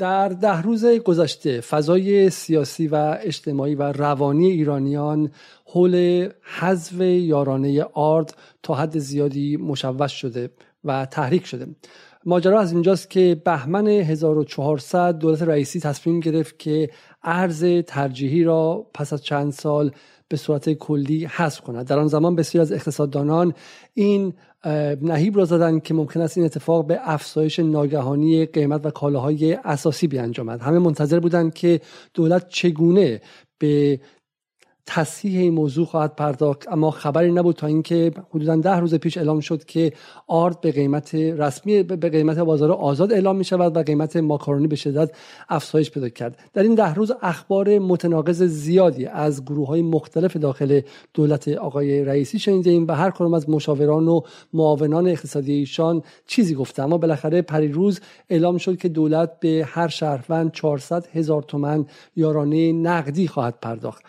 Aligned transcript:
در 0.00 0.28
ده 0.28 0.62
روز 0.62 0.86
گذشته 0.86 1.60
فضای 1.60 2.30
سیاسی 2.30 2.88
و 2.88 3.18
اجتماعی 3.20 3.74
و 3.74 3.82
روانی 3.82 4.50
ایرانیان 4.50 5.30
حول 5.64 6.28
حذف 6.42 7.00
یارانه 7.00 7.82
آرد 7.82 8.34
تا 8.62 8.74
حد 8.74 8.98
زیادی 8.98 9.56
مشوش 9.56 10.12
شده 10.12 10.50
و 10.84 11.06
تحریک 11.06 11.46
شده. 11.46 11.66
ماجرا 12.24 12.60
از 12.60 12.72
اینجاست 12.72 13.10
که 13.10 13.42
بهمن 13.44 13.88
1400 13.88 15.18
دولت 15.18 15.42
رئیسی 15.42 15.80
تصمیم 15.80 16.20
گرفت 16.20 16.58
که 16.58 16.90
ارز 17.22 17.64
ترجیحی 17.86 18.44
را 18.44 18.86
پس 18.94 19.12
از 19.12 19.24
چند 19.24 19.52
سال 19.52 19.90
به 20.30 20.36
صورت 20.36 20.72
کلی 20.72 21.24
حذف 21.24 21.60
کند 21.60 21.86
در 21.86 21.98
آن 21.98 22.08
زمان 22.08 22.36
بسیار 22.36 22.62
از 22.62 22.72
اقتصاددانان 22.72 23.54
این 23.94 24.34
نهیب 25.02 25.36
را 25.36 25.44
زدن 25.44 25.80
که 25.80 25.94
ممکن 25.94 26.20
است 26.20 26.36
این 26.36 26.46
اتفاق 26.46 26.86
به 26.86 26.98
افزایش 27.02 27.58
ناگهانی 27.58 28.46
قیمت 28.46 28.86
و 28.86 28.90
کالاهای 28.90 29.52
اساسی 29.52 30.06
بیانجامد. 30.06 30.60
همه 30.60 30.78
منتظر 30.78 31.20
بودند 31.20 31.54
که 31.54 31.80
دولت 32.14 32.48
چگونه 32.48 33.20
به 33.58 34.00
تصحیح 34.86 35.40
این 35.40 35.54
موضوع 35.54 35.86
خواهد 35.86 36.16
پرداخت 36.16 36.68
اما 36.68 36.90
خبری 36.90 37.32
نبود 37.32 37.56
تا 37.56 37.66
اینکه 37.66 38.12
حدودا 38.30 38.56
ده 38.56 38.76
روز 38.76 38.94
پیش 38.94 39.18
اعلام 39.18 39.40
شد 39.40 39.64
که 39.64 39.92
آرد 40.26 40.60
به 40.60 40.72
قیمت 40.72 41.14
رسمی 41.14 41.82
به 41.82 42.08
قیمت 42.08 42.38
بازار 42.38 42.72
آزاد 42.72 43.12
اعلام 43.12 43.36
می 43.36 43.44
شود 43.44 43.76
و 43.76 43.82
قیمت 43.82 44.16
ماکارونی 44.16 44.66
به 44.66 44.76
شدت 44.76 45.10
افزایش 45.48 45.90
پیدا 45.90 46.08
کرد. 46.08 46.38
در 46.52 46.62
این 46.62 46.74
ده 46.74 46.94
روز 46.94 47.12
اخبار 47.22 47.78
متناقض 47.78 48.42
زیادی 48.42 49.06
از 49.06 49.44
گروه 49.44 49.68
های 49.68 49.82
مختلف 49.82 50.36
داخل 50.36 50.80
دولت 51.14 51.48
آقای 51.48 52.04
رئیسی 52.04 52.38
شنیدیم 52.38 52.86
و 52.88 52.92
هر 52.92 53.10
کدام 53.10 53.34
از 53.34 53.50
مشاوران 53.50 54.08
و 54.08 54.20
معاونان 54.52 55.08
اقتصادی 55.08 55.52
ایشان 55.52 56.02
چیزی 56.26 56.54
گفته 56.54 56.82
اما 56.82 56.98
بالاخره 56.98 57.42
پریروز 57.42 58.00
اعلام 58.30 58.58
شد 58.58 58.76
که 58.76 58.88
دولت 58.88 59.40
به 59.40 59.64
هر 59.68 59.88
شهروند 59.88 60.52
400 60.52 61.06
هزار 61.12 61.42
تومن 61.42 61.86
یارانه 62.16 62.72
نقدی 62.72 63.28
خواهد 63.28 63.54
پرداخت. 63.62 64.04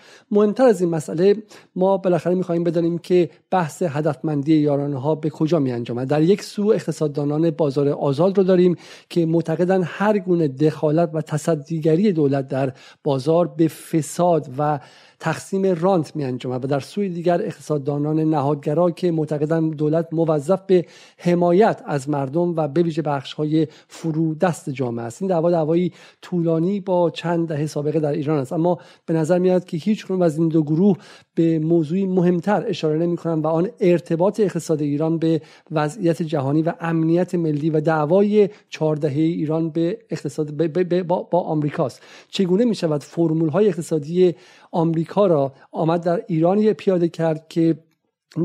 از 0.65 0.81
این 0.81 0.89
مسئله 0.89 1.35
ما 1.75 1.97
بالاخره 1.97 2.35
می‌خواهیم 2.35 2.63
بدانیم 2.63 2.97
که 2.97 3.29
بحث 3.51 3.81
هدفمندی 3.81 4.55
یارانه 4.55 5.01
ها 5.01 5.15
به 5.15 5.29
کجا 5.29 5.59
می 5.59 5.71
انجامد 5.71 6.07
در 6.07 6.21
یک 6.21 6.43
سو 6.43 6.67
اقتصاددانان 6.67 7.51
بازار 7.51 7.89
آزاد 7.89 8.37
رو 8.37 8.43
داریم 8.43 8.75
که 9.09 9.25
معتقدن 9.25 9.83
هر 9.83 10.19
گونه 10.19 10.47
دخالت 10.47 11.09
و 11.13 11.21
تصدیگری 11.21 12.11
دولت 12.11 12.47
در 12.47 12.73
بازار 13.03 13.47
به 13.47 13.67
فساد 13.67 14.49
و 14.57 14.79
تقسیم 15.21 15.65
رانت 15.65 16.15
می 16.15 16.23
انجامد 16.23 16.65
و 16.65 16.67
در 16.67 16.79
سوی 16.79 17.09
دیگر 17.09 17.41
اقتصاددانان 17.41 18.19
نهادگرا 18.19 18.91
که 18.91 19.11
معتقدن 19.11 19.69
دولت 19.69 20.07
موظف 20.11 20.61
به 20.67 20.85
حمایت 21.17 21.81
از 21.85 22.09
مردم 22.09 22.55
و 22.55 22.67
به 22.67 22.83
ویژه 22.83 23.01
بخش 23.01 23.33
های 23.33 23.67
فرو 23.87 24.35
دست 24.35 24.69
جامعه 24.69 25.05
است. 25.05 25.21
این 25.21 25.29
دعوا 25.29 25.51
دعوایی 25.51 25.93
طولانی 26.21 26.79
با 26.79 27.09
چند 27.09 27.47
دهه 27.47 27.65
سابقه 27.65 27.99
در 27.99 28.11
ایران 28.11 28.39
است. 28.39 28.53
اما 28.53 28.77
به 29.05 29.13
نظر 29.13 29.39
میاد 29.39 29.65
که 29.65 29.77
هیچ 29.77 30.11
از 30.11 30.37
این 30.37 30.47
دو 30.47 30.63
گروه 30.63 30.97
به 31.35 31.59
موضوعی 31.59 32.05
مهمتر 32.05 32.63
اشاره 32.67 32.97
نمی 32.99 33.17
کنند 33.17 33.45
و 33.45 33.47
آن 33.47 33.69
ارتباط 33.79 34.39
اقتصاد 34.39 34.81
ایران 34.81 35.17
به 35.17 35.41
وضعیت 35.71 36.21
جهانی 36.21 36.61
و 36.61 36.73
امنیت 36.79 37.35
ملی 37.35 37.69
و 37.69 37.81
دعوای 37.81 38.49
چهاردهه 38.69 39.17
ایران 39.17 39.69
به 39.69 39.97
اقتصاد 40.09 40.73
با, 41.07 41.23
با 41.23 41.39
آمریکاست. 41.39 42.01
چگونه 42.29 42.65
می 42.65 42.75
شود 42.75 43.03
فرمول 43.03 43.49
های 43.49 43.67
اقتصادی 43.67 44.35
آمریکا 44.71 45.27
را 45.27 45.53
آمد 45.71 46.03
در 46.03 46.23
ایران 46.27 46.73
پیاده 46.73 47.09
کرد 47.09 47.47
که 47.49 47.77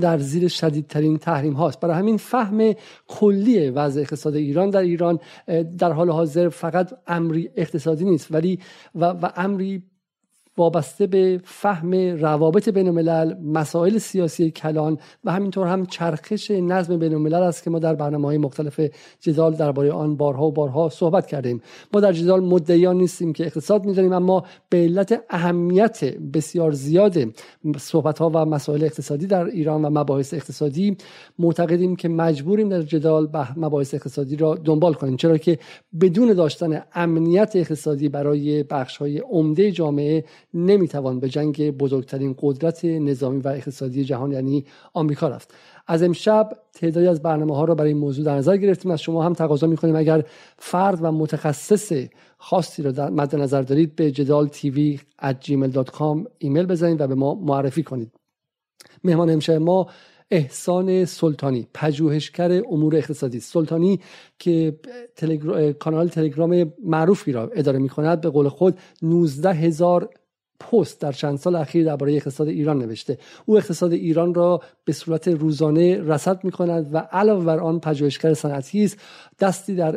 در 0.00 0.18
زیر 0.18 0.48
شدیدترین 0.48 1.18
تحریم 1.18 1.52
هاست 1.52 1.80
برای 1.80 1.96
همین 1.96 2.16
فهم 2.16 2.72
کلی 3.08 3.70
وضع 3.70 4.00
اقتصاد 4.00 4.34
ایران 4.34 4.70
در 4.70 4.80
ایران 4.80 5.18
در 5.78 5.92
حال 5.92 6.10
حاضر 6.10 6.48
فقط 6.48 6.92
امری 7.06 7.50
اقتصادی 7.56 8.04
نیست 8.04 8.32
ولی 8.32 8.58
و, 8.94 9.04
و 9.04 9.30
امری 9.36 9.82
وابسته 10.58 11.06
به 11.06 11.40
فهم 11.44 11.94
روابط 11.94 12.68
بین 12.68 12.88
الملل 12.88 13.34
مسائل 13.44 13.98
سیاسی 13.98 14.50
کلان 14.50 14.98
و 15.24 15.32
همینطور 15.32 15.66
هم 15.66 15.86
چرخش 15.86 16.50
نظم 16.50 16.98
بین 16.98 17.14
الملل 17.14 17.34
است 17.34 17.62
که 17.62 17.70
ما 17.70 17.78
در 17.78 17.94
برنامه 17.94 18.26
های 18.26 18.38
مختلف 18.38 18.80
جدال 19.20 19.54
درباره 19.54 19.92
آن 19.92 20.16
بارها 20.16 20.46
و 20.46 20.52
بارها 20.52 20.88
صحبت 20.88 21.26
کردیم. 21.26 21.62
ما 21.94 22.00
در 22.00 22.12
جدال 22.12 22.40
مدعیان 22.40 22.96
نیستیم 22.96 23.32
که 23.32 23.46
اقتصاد 23.46 23.84
می‌دانیم 23.84 24.12
اما 24.12 24.44
به 24.68 24.78
علت 24.78 25.24
اهمیت 25.30 26.04
بسیار 26.04 26.72
زیاد 26.72 27.18
صحبت 27.78 28.18
ها 28.18 28.30
و 28.34 28.44
مسائل 28.44 28.84
اقتصادی 28.84 29.26
در 29.26 29.44
ایران 29.44 29.84
و 29.84 29.90
مباحث 29.90 30.34
اقتصادی 30.34 30.96
معتقدیم 31.38 31.96
که 31.96 32.08
مجبوریم 32.08 32.68
در 32.68 32.82
جدال 32.82 33.26
به 33.26 33.58
مباحث 33.58 33.94
اقتصادی 33.94 34.36
را 34.36 34.54
دنبال 34.54 34.94
کنیم 34.94 35.16
چرا 35.16 35.38
که 35.38 35.58
بدون 36.00 36.32
داشتن 36.32 36.82
امنیت 36.94 37.52
اقتصادی 37.54 38.08
برای 38.08 38.62
بخش 38.62 38.96
های 38.96 39.18
عمده 39.18 39.72
جامعه 39.72 40.24
نمی‌توان 40.54 41.20
به 41.20 41.28
جنگ 41.28 41.70
بزرگترین 41.70 42.34
قدرت 42.38 42.84
نظامی 42.84 43.40
و 43.40 43.48
اقتصادی 43.48 44.04
جهان 44.04 44.32
یعنی 44.32 44.64
آمریکا 44.94 45.28
رفت. 45.28 45.54
از 45.86 46.02
امشب 46.02 46.50
تعدادی 46.72 47.06
از 47.06 47.22
برنامه 47.22 47.56
ها 47.56 47.64
را 47.64 47.74
برای 47.74 47.90
این 47.90 47.98
موضوع 47.98 48.24
در 48.24 48.36
نظر 48.36 48.56
گرفتیم. 48.56 48.90
از 48.90 49.00
شما 49.00 49.22
هم 49.22 49.32
تقاضا 49.32 49.66
می‌کنیم. 49.66 49.96
اگر 49.96 50.24
فرد 50.58 50.98
و 51.02 51.12
متخصص 51.12 51.92
خاصی 52.38 52.82
را 52.82 52.90
در 52.90 53.10
مد 53.10 53.36
نظر 53.36 53.62
دارید 53.62 53.96
به 53.96 54.10
جدال 54.10 54.48
تیوی 54.48 55.00
gmail.com 55.22 56.28
ایمیل 56.38 56.66
بزنید 56.66 57.00
و 57.00 57.06
به 57.06 57.14
ما 57.14 57.34
معرفی 57.34 57.82
کنید. 57.82 58.12
مهمان 59.04 59.30
امشب 59.30 59.52
ما 59.52 59.86
احسان 60.30 61.04
سلطانی 61.04 61.66
پژوهشگر 61.74 62.62
امور 62.70 62.96
اقتصادی. 62.96 63.40
سلطانی 63.40 64.00
که 64.38 64.78
کانال 65.78 66.08
تلگرام 66.08 66.72
معروفی 66.84 67.32
را 67.32 67.50
اداره 67.54 67.78
می 67.78 67.88
کند 67.88 68.20
به 68.20 68.30
قول 68.30 68.48
خود 68.48 68.78
19 69.02 69.52
هزار 69.52 70.08
پست 70.60 71.00
در 71.00 71.12
چند 71.12 71.38
سال 71.38 71.56
اخیر 71.56 71.84
درباره 71.84 72.14
اقتصاد 72.14 72.48
ایران 72.48 72.78
نوشته. 72.78 73.18
او 73.46 73.56
اقتصاد 73.56 73.92
ایران 73.92 74.34
را 74.34 74.60
به 74.84 74.92
صورت 74.92 75.28
روزانه 75.28 76.02
رصد 76.02 76.44
می 76.44 76.50
کند 76.50 76.94
و 76.94 76.98
علاوه 76.98 77.44
بر 77.44 77.60
آن 77.60 77.80
پژوهشگر 77.80 78.34
صنعتی 78.34 78.84
است. 78.84 78.98
دستی 79.40 79.74
در, 79.74 79.90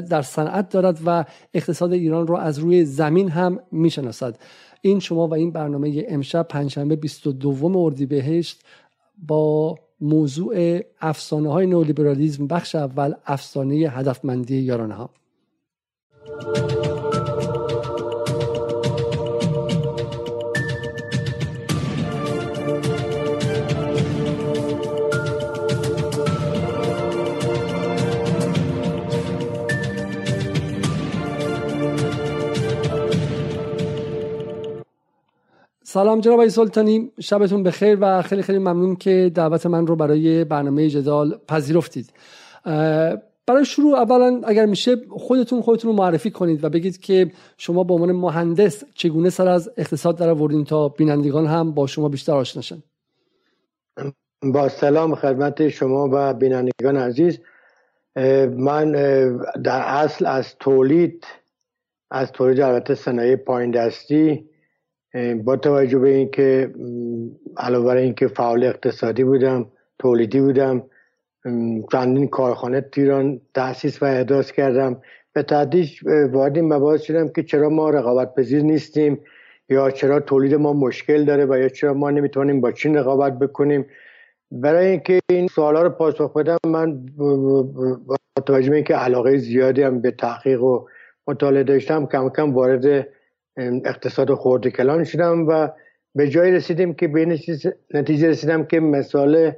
در 0.00 0.22
صنعت 0.22 0.68
دارد 0.68 0.98
و 1.06 1.24
اقتصاد 1.54 1.92
ایران 1.92 2.26
را 2.26 2.38
از 2.38 2.58
روی 2.58 2.84
زمین 2.84 3.28
هم 3.28 3.60
می 3.72 3.90
شناسد 3.90 4.38
این 4.80 5.00
شما 5.00 5.28
و 5.28 5.34
این 5.34 5.50
برنامه 5.50 6.04
امشب 6.08 6.46
پنجشنبه 6.48 6.96
22 6.96 7.76
اردیبهشت 7.76 8.60
با 9.18 9.78
موضوع 10.00 10.80
افسانه 11.00 11.52
های 11.52 11.66
نولیبرالیزم 11.66 12.46
بخش 12.46 12.74
اول 12.74 13.14
افسانه 13.26 13.74
هدفمندی 13.74 14.56
یارانه 14.56 14.94
ها 14.94 15.10
سلام 35.92 36.20
جناب 36.20 36.34
آقای 36.34 36.50
سلطانی. 36.50 37.12
شبتون 37.20 37.62
بخیر 37.62 37.98
و 38.00 38.22
خیلی 38.22 38.42
خیلی 38.42 38.58
ممنون 38.58 38.96
که 38.96 39.32
دعوت 39.34 39.66
من 39.66 39.86
رو 39.86 39.96
برای 39.96 40.44
برنامه 40.44 40.88
جدال 40.88 41.38
پذیرفتید. 41.48 42.12
برای 43.46 43.64
شروع 43.64 43.98
اولا 43.98 44.40
اگر 44.44 44.66
میشه 44.66 44.96
خودتون 45.10 45.62
خودتون 45.62 45.90
رو 45.90 45.96
معرفی 45.96 46.30
کنید 46.30 46.64
و 46.64 46.68
بگید 46.68 47.00
که 47.00 47.32
شما 47.58 47.84
به 47.84 47.94
عنوان 47.94 48.12
مهندس 48.12 48.84
چگونه 48.94 49.30
سر 49.30 49.48
از 49.48 49.70
اقتصاد 49.76 50.18
در 50.18 50.30
آوردین 50.30 50.64
تا 50.64 50.88
بینندگان 50.88 51.46
هم 51.46 51.72
با 51.72 51.86
شما 51.86 52.08
بیشتر 52.08 52.32
آشناشن 52.32 52.82
با 54.42 54.68
سلام 54.68 55.14
خدمت 55.14 55.68
شما 55.68 56.08
و 56.12 56.34
بینندگان 56.34 56.96
عزیز. 56.96 57.38
من 58.56 58.92
در 59.64 59.82
اصل 59.86 60.26
از 60.26 60.56
تولید 60.60 61.24
از 62.10 62.32
تولید 62.32 62.60
البته 62.60 62.94
صنایع 62.94 63.36
پایین 63.36 63.70
دستی 63.70 64.51
با 65.44 65.56
توجه 65.56 65.98
به 65.98 66.08
اینکه 66.08 66.70
علاوه 67.56 67.86
بر 67.86 67.96
اینکه 67.96 68.28
فعال 68.28 68.64
اقتصادی 68.64 69.24
بودم 69.24 69.66
تولیدی 69.98 70.40
بودم 70.40 70.82
چندین 71.92 72.28
کارخانه 72.28 72.80
تیران 72.80 73.40
تاسیس 73.54 74.02
و 74.02 74.04
احداث 74.04 74.52
کردم. 74.52 75.02
به 75.32 75.42
تدریج 75.42 76.00
وارد 76.32 76.56
این 76.56 76.72
مباحث 76.72 77.02
شدم 77.02 77.28
که 77.28 77.42
چرا 77.42 77.68
ما 77.68 77.90
رقابت 77.90 78.34
پذیر 78.34 78.62
نیستیم 78.62 79.18
یا 79.68 79.90
چرا 79.90 80.20
تولید 80.20 80.54
ما 80.54 80.72
مشکل 80.72 81.24
داره 81.24 81.46
و 81.46 81.58
یا 81.58 81.68
چرا 81.68 81.94
ما 81.94 82.10
نمی‌تونیم 82.10 82.60
با 82.60 82.72
چین 82.72 82.96
رقابت 82.96 83.38
بکنیم. 83.38 83.86
برای 84.50 84.86
اینکه 84.86 85.20
این 85.30 85.48
سوالا 85.48 85.82
رو 85.82 85.90
پاسخ 85.90 86.36
بدم 86.36 86.56
من 86.66 87.06
با 88.06 88.18
توجه 88.46 88.70
به 88.70 88.76
اینکه 88.76 88.94
علاقه 88.94 89.36
زیادی 89.36 89.82
هم 89.82 90.00
به 90.00 90.10
تحقیق 90.10 90.62
و 90.62 90.84
مطالعه 91.28 91.62
داشتم 91.62 92.06
کم 92.06 92.28
کم 92.28 92.54
وارد 92.54 93.08
اقتصاد 93.56 94.34
خورده 94.34 94.70
کلان 94.70 95.04
شدم 95.04 95.48
و 95.48 95.68
به 96.14 96.28
جایی 96.28 96.52
رسیدیم 96.52 96.94
که 96.94 97.08
به 97.08 97.38
نتیجه 97.94 98.28
رسیدم 98.28 98.64
که 98.64 98.80
مثال 98.80 99.52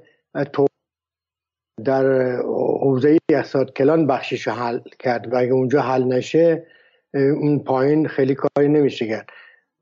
در 1.84 2.36
حوزه 2.82 3.18
اقتصاد 3.30 3.72
کلان 3.72 4.06
بخشش 4.06 4.48
حل 4.48 4.78
کرد 4.98 5.32
و 5.32 5.36
اگه 5.36 5.52
اونجا 5.52 5.80
حل 5.80 6.04
نشه 6.04 6.66
اون 7.14 7.58
پایین 7.58 8.08
خیلی 8.08 8.34
کاری 8.34 8.68
نمیشه 8.68 9.06
کرد. 9.06 9.26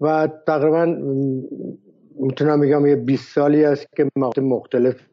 و 0.01 0.29
تقریبا 0.47 0.85
می‌تونم 2.21 2.61
بگم 2.61 2.87
یه 2.87 2.97
20 2.97 3.35
سالی 3.35 3.65
است 3.65 3.87
که 3.97 4.09
مختلف 4.43 5.09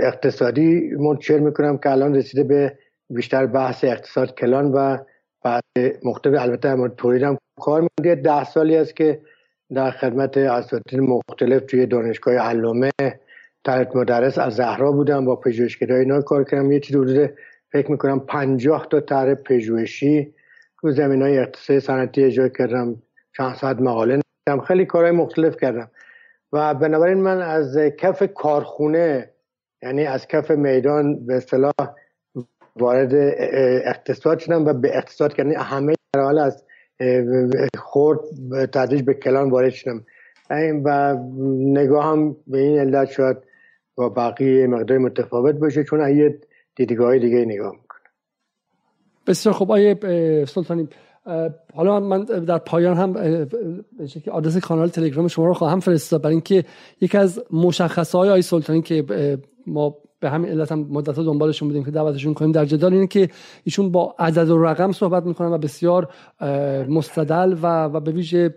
اقتصادی 0.00 0.90
منتشر 0.90 1.38
می‌کنم 1.38 1.78
که 1.78 1.90
الان 1.90 2.14
رسیده 2.14 2.44
به 2.44 2.78
بیشتر 3.10 3.46
بحث 3.46 3.84
اقتصاد 3.84 4.34
کلان 4.34 4.72
و 4.72 4.98
بحث 5.44 5.62
مختلف 6.04 6.40
البته 6.40 6.74
مورد 6.74 6.94
تولید 6.96 7.22
هم 7.22 7.38
کار 7.60 7.88
میده 7.98 8.14
ده 8.14 8.44
سالی 8.44 8.76
است 8.76 8.96
که 8.96 9.20
در 9.74 9.90
خدمت 9.90 10.36
اساتید 10.36 11.00
مختلف 11.00 11.62
توی 11.66 11.86
دانشگاه 11.86 12.34
علامه 12.34 12.90
تحت 13.64 13.96
مدرس 13.96 14.38
از 14.38 14.54
زهرا 14.54 14.92
بودم 14.92 15.24
با 15.24 15.36
پژوهشگرای 15.36 16.00
اینا 16.00 16.22
کار 16.22 16.44
کردم. 16.44 16.72
یه 16.72 16.80
چیزی 16.80 16.98
حدود 16.98 17.30
فکر 17.72 17.90
می‌کنم 17.90 18.20
پنجاه 18.20 18.86
تا 18.90 19.00
طرح 19.00 19.34
پژوهشی 19.34 20.34
تو 20.80 20.90
زمین 20.90 21.22
های 21.22 21.38
اقتصادی 21.38 21.80
صنعتی 21.80 22.24
اجرا 22.24 22.48
کردم. 22.48 23.02
چند 23.36 23.54
ساعت 23.54 23.80
مقاله 23.80 24.14
نوشتم. 24.14 24.64
خیلی 24.64 24.86
کارهای 24.86 25.12
مختلف 25.12 25.56
کردم. 25.56 25.90
و 26.52 26.74
بنابراین 26.74 27.18
من 27.18 27.42
از 27.42 27.78
کف 27.78 28.22
کارخونه 28.34 29.30
یعنی 29.82 30.04
از 30.06 30.26
کف 30.28 30.50
میدان 30.50 31.26
به 31.26 31.34
اصطلاح 31.34 31.72
وارد 32.76 33.10
اقتصاد 33.86 34.38
شدم 34.38 34.64
و 34.66 34.72
به 34.72 34.96
اقتصاد 34.96 35.34
کردن. 35.34 35.56
همه 35.56 35.94
حال 36.16 36.38
از 36.38 36.64
خورد 37.78 38.20
تدریج 38.72 39.02
به 39.02 39.14
کلان 39.14 39.50
وارد 39.50 39.72
شدم. 39.72 40.04
و 40.84 41.16
نگاه 41.48 42.04
هم 42.04 42.36
به 42.46 42.58
این 42.58 42.78
علت 42.78 43.10
شاید 43.10 43.36
با 43.94 44.08
بقیه 44.08 44.66
مقدار 44.66 44.98
متفاوت 44.98 45.54
باشه 45.54 45.84
چون 45.84 46.16
یه 46.16 46.38
دیدگاه 46.76 47.18
دیگه 47.18 47.44
نگاه 47.44 47.72
می‌کنم. 47.72 48.00
بسیار 49.26 49.54
خب 49.54 49.72
آیه 49.72 49.94
سلطانی 50.44 50.88
حالا 51.74 52.00
من 52.00 52.24
در 52.24 52.58
پایان 52.58 52.96
هم 52.96 53.16
آدرس 54.30 54.56
کانال 54.56 54.88
تلگرام 54.88 55.28
شما 55.28 55.46
رو 55.46 55.54
خواهم 55.54 55.80
فرستاد. 55.80 56.22
برای 56.22 56.34
اینکه 56.34 56.64
یکی 57.00 57.18
از 57.18 57.44
مشخصه 57.50 58.18
های 58.18 58.30
آی 58.30 58.42
سلطانی 58.42 58.82
که 58.82 59.04
ما 59.66 59.96
به 60.22 60.30
همین 60.30 60.50
علت 60.50 60.72
هم 60.72 60.86
مدت 60.90 61.16
ها 61.16 61.22
دنبالشون 61.22 61.68
بودیم 61.68 61.84
که 61.84 61.90
دعوتشون 61.90 62.34
کنیم. 62.34 62.52
در 62.52 62.64
جدال 62.64 62.92
اینه 62.92 63.06
که 63.06 63.28
ایشون 63.64 63.92
با 63.92 64.14
عدد 64.18 64.50
و 64.50 64.62
رقم 64.62 64.92
صحبت 64.92 65.26
می‌کنن 65.26 65.52
و 65.52 65.58
بسیار 65.58 66.08
مستدل 66.88 67.56
و, 67.62 67.84
و 67.84 68.00
به 68.00 68.10
ویژه 68.10 68.54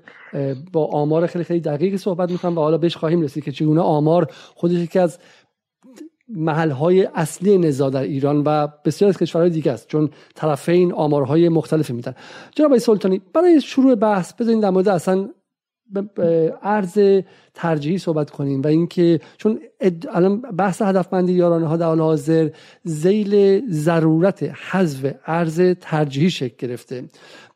با 0.74 0.86
آمار 0.86 1.28
خیلی 1.28 1.44
خیلی 1.44 1.60
دقیقی 1.60 1.98
صحبت 1.98 2.32
می‌کنن 2.32 2.52
و 2.52 2.60
حالا 2.60 2.78
بهش 2.78 2.96
خواهیم 2.96 3.22
رسید 3.22 3.44
که 3.44 3.52
چگونه 3.52 3.82
آمار 3.82 4.28
خودش 4.56 4.74
یکی 4.74 5.00
از 5.00 5.20
محل 6.30 6.72
های 6.72 7.08
اصلی 7.16 7.58
نزاع 7.58 7.90
در 7.90 8.02
ایران 8.02 8.44
و 8.46 8.68
بسیار 8.86 9.10
از 9.10 9.18
کشورهای 9.18 9.50
دیگه 9.50 9.72
است 9.72 9.88
چون 9.88 10.10
طرفین 10.36 10.94
آمارهای 10.94 11.50
مختلفی 11.50 11.94
میدن. 11.94 12.16
جناب 12.56 12.78
سلطانی 12.78 13.22
برای 13.34 13.62
شروع 13.62 13.96
بحث 13.96 14.34
بذارین 14.34 14.60
در 14.60 14.70
مورد 14.70 14.88
اصلا 14.88 15.30
ارز 16.64 17.00
ترجیحی 17.54 17.98
صحبت 17.98 18.30
کنیم 18.30 18.62
و 18.62 18.68
اینکه 18.68 19.20
چون 19.38 19.60
الان 20.10 20.42
بحث 20.42 20.82
هدفمندی 20.82 21.34
یارانه 21.34 21.68
ها 21.68 21.78
در 21.78 21.86
حال 21.86 22.00
حاضر 22.00 22.50
زیل 22.84 23.64
ضرورت 23.72 24.44
حذف 24.44 25.16
ارز 25.26 25.62
ترجیحی 25.82 26.30
شکل 26.30 26.68
گرفته. 26.68 27.04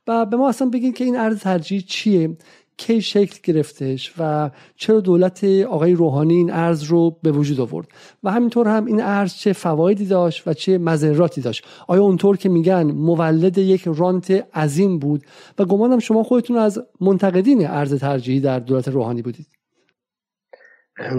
و 0.07 0.25
به 0.25 0.37
ما 0.37 0.49
اصلا 0.49 0.69
بگین 0.69 0.93
که 0.93 1.03
این 1.03 1.17
ارز 1.17 1.39
ترجیحی 1.39 1.81
چیه؟ 1.81 2.37
کی 2.79 3.01
شکل 3.01 3.39
گرفتش 3.43 4.13
و 4.19 4.49
چرا 4.75 4.99
دولت 4.99 5.43
آقای 5.43 5.93
روحانی 5.93 6.33
این 6.33 6.51
ارز 6.51 6.83
رو 6.83 7.17
به 7.23 7.31
وجود 7.31 7.59
آورد 7.59 7.87
و 8.23 8.31
همینطور 8.31 8.67
هم 8.67 8.85
این 8.85 9.01
ارز 9.01 9.33
چه 9.33 9.53
فوایدی 9.53 10.05
داشت 10.05 10.47
و 10.47 10.53
چه 10.53 10.77
مذراتی 10.77 11.41
داشت. 11.41 11.65
آیا 11.87 12.01
اونطور 12.01 12.37
که 12.37 12.49
میگن 12.49 12.83
مولد 12.83 13.57
یک 13.57 13.83
رانت 13.85 14.47
عظیم 14.53 14.99
بود 14.99 15.23
و 15.59 15.65
گمانم 15.65 15.99
شما 15.99 16.23
خودتون 16.23 16.57
از 16.57 16.81
منتقدین 17.01 17.67
ارز 17.67 17.99
ترجیحی 17.99 18.39
در 18.39 18.59
دولت 18.59 18.87
روحانی 18.87 19.21
بودید؟ 19.21 19.47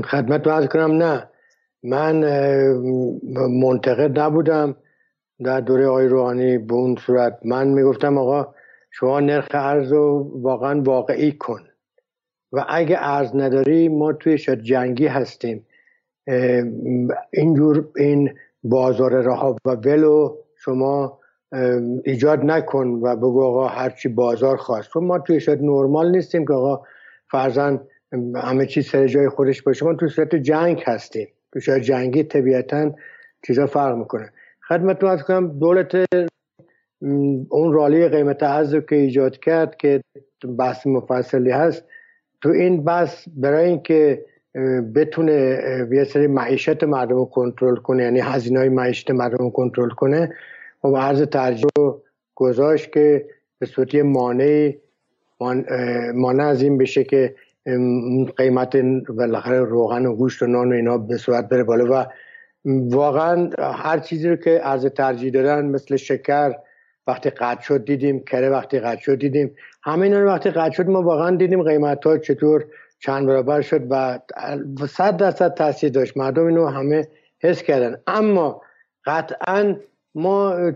خدمت 0.04 0.46
رو 0.46 0.66
کنم 0.66 0.92
نه. 0.92 1.28
من 1.82 2.24
منتقد 3.62 4.18
نبودم. 4.18 4.76
در 5.44 5.60
دوره 5.60 5.86
آقای 5.86 6.08
روحانی 6.08 6.58
به 6.58 6.74
اون 6.74 6.96
صورت 7.06 7.38
من 7.44 7.68
می‌گفتم 7.68 8.18
آقا 8.18 8.54
شما 8.90 9.20
نرخ 9.20 9.46
ارز 9.50 9.92
رو 9.92 10.30
واقعا 10.42 10.82
واقعی 10.82 11.32
کن. 11.32 11.60
و 12.52 12.64
اگه 12.68 12.96
ارز 13.00 13.36
نداری 13.36 13.88
ما 13.88 14.12
توی 14.12 14.38
شد 14.38 14.60
جنگی 14.60 15.06
هستیم. 15.06 15.66
اینجور 17.32 17.88
این 17.96 18.34
بازار 18.62 19.22
رها 19.22 19.56
و 19.64 19.70
ولو 19.70 20.36
شما 20.56 21.18
ایجاد 22.04 22.44
نکن 22.44 22.88
و 22.88 23.16
بگو 23.16 23.44
آقا 23.44 23.66
هرچی 23.66 24.08
بازار 24.08 24.56
خواست. 24.56 24.96
ما 24.96 25.18
توی 25.18 25.40
شد 25.40 25.58
نرمال 25.62 26.10
نیستیم 26.10 26.46
که 26.46 26.52
آقا 26.52 26.82
فرزن 27.30 27.80
همه 28.34 28.66
چیز 28.66 28.86
سر 28.86 29.06
جای 29.06 29.28
خودش 29.28 29.62
باشه. 29.62 29.84
ما 29.84 29.94
توی 29.94 30.08
صورت 30.08 30.34
جنگ 30.34 30.82
هستیم. 30.86 31.28
شاید 31.62 31.82
جنگی 31.82 32.22
طبیعتا 32.22 32.92
چیزا 33.46 33.66
فرق 33.66 33.96
می‌کنه. 33.96 34.32
خدمتتون 34.68 35.10
از 35.10 35.22
کنم 35.22 35.58
دولت 35.58 35.92
اون 37.48 37.72
رالی 37.72 38.08
قیمت 38.08 38.42
ارز 38.42 38.74
که 38.88 38.96
ایجاد 38.96 39.38
کرد 39.38 39.76
که 39.76 40.00
بحث 40.58 40.86
مفصلی 40.86 41.50
هست. 41.50 41.84
تو 42.40 42.48
این 42.48 42.84
بحث 42.84 43.28
برای 43.36 43.68
اینکه 43.68 44.24
بتونه 44.94 45.58
یه 45.92 46.04
سری 46.04 46.26
معیشت 46.26 46.84
مردم 46.84 47.16
رو 47.16 47.24
کنترل 47.24 47.76
کنه 47.76 48.02
یعنی 48.02 48.20
هزینه 48.20 48.58
های 48.58 48.68
معیشت 48.68 49.10
مردم 49.10 49.44
رو 49.44 49.50
کنترل 49.50 49.90
کنه 49.90 50.34
و 50.84 50.88
ارز 50.88 51.22
ترجیح 51.22 51.70
گذاشت 52.34 52.92
که 52.92 53.26
به 53.58 53.66
صورت 53.66 53.94
مانع 53.94 54.74
مانع 56.14 56.44
از 56.44 56.62
این 56.62 56.78
بشه 56.78 57.04
که 57.04 57.34
قیمت 58.36 58.76
بالاخره 59.08 59.60
روغن 59.60 60.06
و 60.06 60.14
گوشت 60.14 60.42
و 60.42 60.46
نان 60.46 60.72
و 60.72 60.74
اینا 60.74 60.98
به 60.98 61.16
صورت 61.16 61.48
بره 61.48 61.64
بالا. 61.64 62.02
و 62.02 62.06
واقعا 62.90 63.50
هر 63.58 63.98
چیزی 63.98 64.28
رو 64.28 64.36
که 64.36 64.60
ارز 64.62 64.86
ترجیح 64.86 65.32
دادن 65.32 65.64
مثل 65.64 65.96
شکر 65.96 66.54
وقتی 67.10 67.30
قطع 67.30 67.60
شد 67.60 67.84
دیدیم 67.84 68.20
کره 68.20 68.48
وقتی 68.48 68.80
قطع 68.80 69.00
شد 69.00 69.18
دیدیم. 69.18 69.54
همه 69.82 70.02
اینا 70.02 70.26
وقتی 70.26 70.50
قطع 70.50 70.70
شد 70.70 70.88
ما 70.88 71.02
واقعا 71.02 71.36
دیدیم 71.36 71.62
قیمت 71.62 72.06
ها 72.06 72.18
چطور 72.18 72.64
چند 72.98 73.26
برابر 73.26 73.60
شد 73.60 73.82
و 73.90 74.18
صد 74.88 75.16
درصد 75.16 75.54
تاثیر 75.54 75.90
داشت. 75.90 76.16
مردم 76.16 76.46
اینو 76.46 76.66
همه 76.66 77.08
حس 77.42 77.62
کردن. 77.62 77.96
اما 78.06 78.62
قطعا 79.04 79.76
ما 80.14 80.72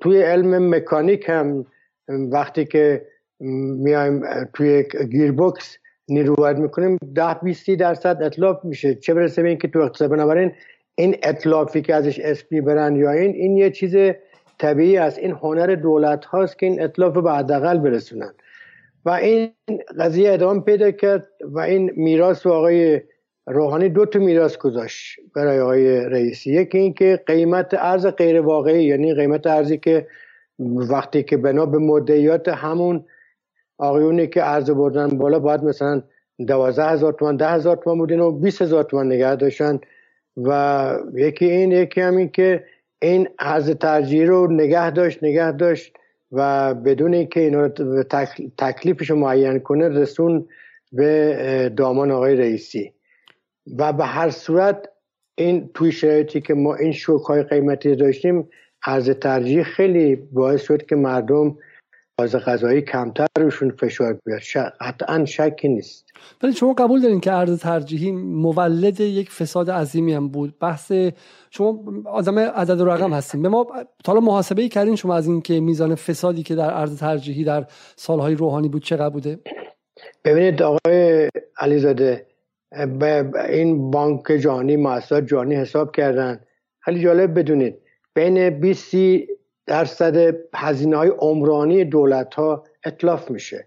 توی 0.00 0.22
علم 0.22 0.74
مکانیک 0.74 1.28
هم 1.28 1.66
وقتی 2.08 2.64
که 2.64 3.06
میایم 3.84 4.22
توی 4.52 4.84
گیربکس 5.10 5.76
نیروت 6.08 6.56
می‌کنیم 6.56 6.98
ده 7.14 7.34
20 7.42 7.70
درصد 7.70 8.22
اطلاف 8.22 8.64
میشه. 8.64 8.94
چه 8.94 9.14
برسه 9.14 9.42
به 9.42 9.48
اینکه 9.48 9.68
تو 9.68 9.78
اقتصاد 9.78 10.10
بنابراین 10.10 10.52
این 10.94 11.16
اطلافی 11.22 11.82
که 11.82 11.94
ازش 11.94 12.20
اسم 12.20 12.46
می‌برن 12.50 12.96
یا 12.96 13.10
این 13.10 13.34
این 13.34 13.56
یه 13.56 13.70
چیز 13.70 13.96
طبیعی 14.58 14.96
است. 14.96 15.18
این 15.18 15.30
هنر 15.30 15.74
دولت 15.74 16.24
هاست 16.24 16.58
که 16.58 16.66
این 16.66 16.82
اطلاف 16.82 17.16
به 17.16 17.32
حداقل 17.32 17.78
برسونن. 17.78 18.32
و 19.04 19.10
این 19.10 19.50
قضیه 19.98 20.32
ادامه 20.32 20.60
پیدا 20.60 20.90
کرد 20.90 21.28
و 21.42 21.58
این 21.60 21.90
میراث 21.96 22.46
و 22.46 22.50
آقای 22.52 23.00
روحانی 23.46 23.88
دو 23.88 24.06
تا 24.06 24.18
میراث 24.18 24.56
گذاشت 24.58 25.20
برای 25.34 25.60
آقای 25.60 26.00
رئیسی. 26.00 26.52
یکی 26.52 26.78
اینکه 26.78 27.22
قیمت 27.26 27.74
ارز 27.74 28.06
غیر 28.06 28.40
واقعی 28.40 28.84
یعنی 28.84 29.14
قیمت 29.14 29.46
ارزی 29.46 29.78
که 29.78 30.06
وقتی 30.58 31.22
که 31.22 31.36
بنا 31.36 31.66
به 31.66 31.78
مدعیات 31.78 32.48
همون 32.48 33.04
آقایونی 33.78 34.26
که 34.26 34.44
ارز 34.44 34.70
بردن 34.70 35.08
بالا 35.08 35.38
باید 35.38 35.64
مثلا 35.64 36.02
دوازده 36.46 36.88
هزار 36.88 37.12
تومن 37.12 37.36
ده 37.36 37.48
هزار 37.48 37.76
تومن 37.76 37.98
بودین 37.98 38.20
و 38.20 38.30
بیس 38.32 38.62
هزار 38.62 38.84
تومن 38.84 39.06
نگه 39.06 39.36
داشتن. 39.36 39.80
و 40.36 40.90
یکی 41.14 41.44
این 41.44 41.72
یکی 41.72 42.00
همین 42.00 42.28
که 42.28 42.64
این 43.02 43.28
ارز 43.38 43.70
ترجیح 43.70 44.26
رو 44.26 44.52
نگه 44.52 44.90
داشت 44.90 45.24
نگه 45.24 45.52
داشت 45.52 45.92
و 46.32 46.74
بدون 46.74 47.14
اینکه 47.14 47.40
این 47.40 47.54
رو 47.54 48.02
تکلیفش 48.58 49.10
معین 49.10 49.58
کنه 49.58 49.88
رسون 49.88 50.48
به 50.92 51.72
دامان 51.76 52.10
آقای 52.10 52.36
رئیسی. 52.36 52.92
و 53.78 53.92
به 53.92 54.04
هر 54.04 54.30
صورت 54.30 54.88
این 55.34 55.70
توی 55.74 55.92
شرایطی 55.92 56.40
که 56.40 56.54
ما 56.54 56.74
این 56.74 56.92
شوک 56.92 57.22
های 57.22 57.42
قیمتی 57.42 57.96
داشتیم 57.96 58.48
ارز 58.86 59.10
ترجیح 59.10 59.62
خیلی 59.62 60.16
باعث 60.16 60.62
شد 60.62 60.86
که 60.86 60.96
مردم 60.96 61.58
باز 62.18 62.36
غذایی 62.36 62.82
کمتر 62.82 63.26
روشون 63.38 63.70
فشار 63.70 64.18
بیاد. 64.24 64.40
قطعا 64.80 65.24
شکی 65.24 65.68
نیست. 65.68 66.12
ولی 66.42 66.52
شما 66.52 66.72
قبول 66.72 67.00
دارین 67.00 67.20
که 67.20 67.32
ارز 67.32 67.60
ترجیحی 67.60 68.12
مولد 68.12 69.00
یک 69.00 69.30
فساد 69.30 69.70
عظیمی 69.70 70.14
هم 70.14 70.28
بود. 70.28 70.58
بحث 70.58 70.92
شما 71.50 71.84
آدم 72.06 72.38
عدد 72.38 72.80
و 72.80 72.84
رقم 72.84 73.12
هستیم 73.12 73.42
به 73.42 73.48
ما 73.48 73.66
حالا 74.06 74.20
محاسبه 74.20 74.62
ای 74.62 74.68
کردین 74.68 74.96
شما 74.96 75.14
از 75.14 75.26
اینکه 75.26 75.60
میزان 75.60 75.94
فسادی 75.94 76.42
که 76.42 76.54
در 76.54 76.74
ارز 76.74 76.98
ترجیحی 76.98 77.44
در 77.44 77.66
سالهای 77.96 78.34
روحانی 78.34 78.68
بود 78.68 78.82
چقدر 78.82 79.10
بوده؟ 79.10 79.38
ببینید 80.24 80.62
آقای 80.62 81.28
علیزاده 81.58 82.26
به 82.98 83.30
این 83.48 83.90
بانک 83.90 84.26
جهانی 84.26 84.76
مؤسسات 84.76 85.26
جهانی 85.26 85.54
حساب 85.54 85.96
کردن. 85.96 86.40
خیلی 86.80 87.00
جالب 87.02 87.38
بدونید. 87.38 87.74
بین 88.14 88.60
20 88.60 88.94
درصد 89.66 90.34
هزینه 90.54 90.96
های 90.96 91.08
عمرانی 91.08 91.84
دولت 91.84 92.34
ها 92.34 92.64
اطلاف 92.84 93.30
میشه. 93.30 93.66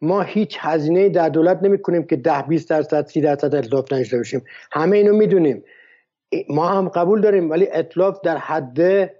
ما 0.00 0.22
هیچ 0.22 0.58
هزینه 0.60 1.08
در 1.08 1.28
دولت 1.28 1.62
نمی 1.62 1.82
کنیم 1.82 2.06
که 2.06 2.16
ده 2.16 2.42
20 2.42 2.70
درصد 2.70 3.06
30 3.06 3.20
درصد 3.20 3.54
اطلاف 3.54 3.92
نشده 3.92 4.16
باشیم. 4.16 4.44
همه 4.72 4.96
اینو 4.96 5.16
می‌دونیم. 5.16 5.64
ما 6.48 6.68
هم 6.68 6.88
قبول 6.88 7.20
داریم 7.20 7.50
ولی 7.50 7.68
اطلاف 7.72 8.20
در 8.20 8.36
حد 8.36 9.10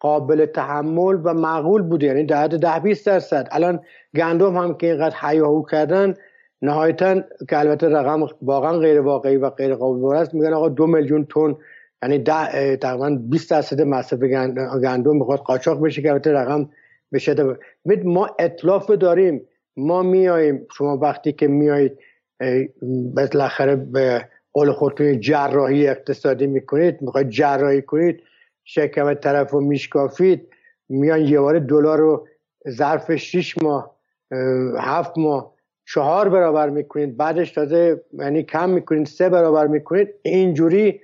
قابل 0.00 0.46
تحمل 0.46 1.20
و 1.24 1.34
معقول 1.34 1.82
بوده. 1.82 2.06
یعنی 2.06 2.24
در 2.24 2.42
حد 2.42 2.58
ده 2.58 2.78
20 2.78 3.06
درصد. 3.06 3.48
الان 3.50 3.80
گندم 4.16 4.56
هم 4.56 4.74
که 4.74 4.86
اینقدر 4.86 5.16
حیاهو 5.16 5.64
کردن 5.64 6.14
نهایتا 6.62 7.20
که 7.48 7.58
البته 7.58 7.88
رقم 7.88 8.26
واقعا 8.42 8.78
غیر 8.78 9.00
واقعی 9.00 9.36
و 9.36 9.50
غیر 9.50 9.74
قابل 9.74 10.16
است. 10.16 10.34
میگن 10.34 10.52
آقا 10.52 10.68
دو 10.68 10.86
میلیون 10.86 11.24
تن 11.24 11.56
یعنی 12.02 12.18
ده 12.18 12.76
تقریبا 12.76 13.10
20 13.10 13.50
درصد 13.50 13.80
مصرف 13.80 14.20
گندم 14.20 15.16
می‌خواد 15.16 15.38
قاچاق 15.38 15.84
بشه 15.84 16.02
که 16.02 16.10
البته 16.10 16.32
رقم 16.32 16.68
بشه 17.12 17.34
ما 18.04 18.36
اطلاف 18.38 18.90
داریم. 18.90 19.48
ما 19.76 20.02
میاییم 20.02 20.66
شما 20.76 20.96
وقتی 20.96 21.32
که 21.32 21.46
میایید 21.46 21.98
بالاخره 23.16 23.76
به 23.76 24.28
قول 24.52 24.72
خودتون 24.72 25.20
جراحی 25.20 25.88
اقتصادی 25.88 26.46
می‌کنید 26.46 27.02
می‌خواید 27.02 27.28
جراحی 27.28 27.82
کنید 27.82 28.22
شکم 28.64 29.14
طرف 29.14 29.50
رو 29.50 29.60
میشکافید 29.60 30.48
میان 30.88 31.20
یه 31.20 31.40
بار 31.40 31.58
دلار 31.58 31.98
رو 31.98 32.28
ظرف 32.68 33.16
6 33.16 33.62
ماه 33.62 33.96
هفت 34.78 35.18
ماه 35.18 35.54
چهار 35.86 36.28
برابر 36.28 36.70
می‌کنید 36.70 37.16
بعدش 37.16 37.50
تازه 37.50 38.02
یعنی 38.12 38.42
کم 38.42 38.70
می‌کنید 38.70 39.06
سه 39.06 39.28
برابر 39.28 39.66
می‌کنید 39.66 40.08
اینجوری 40.22 41.00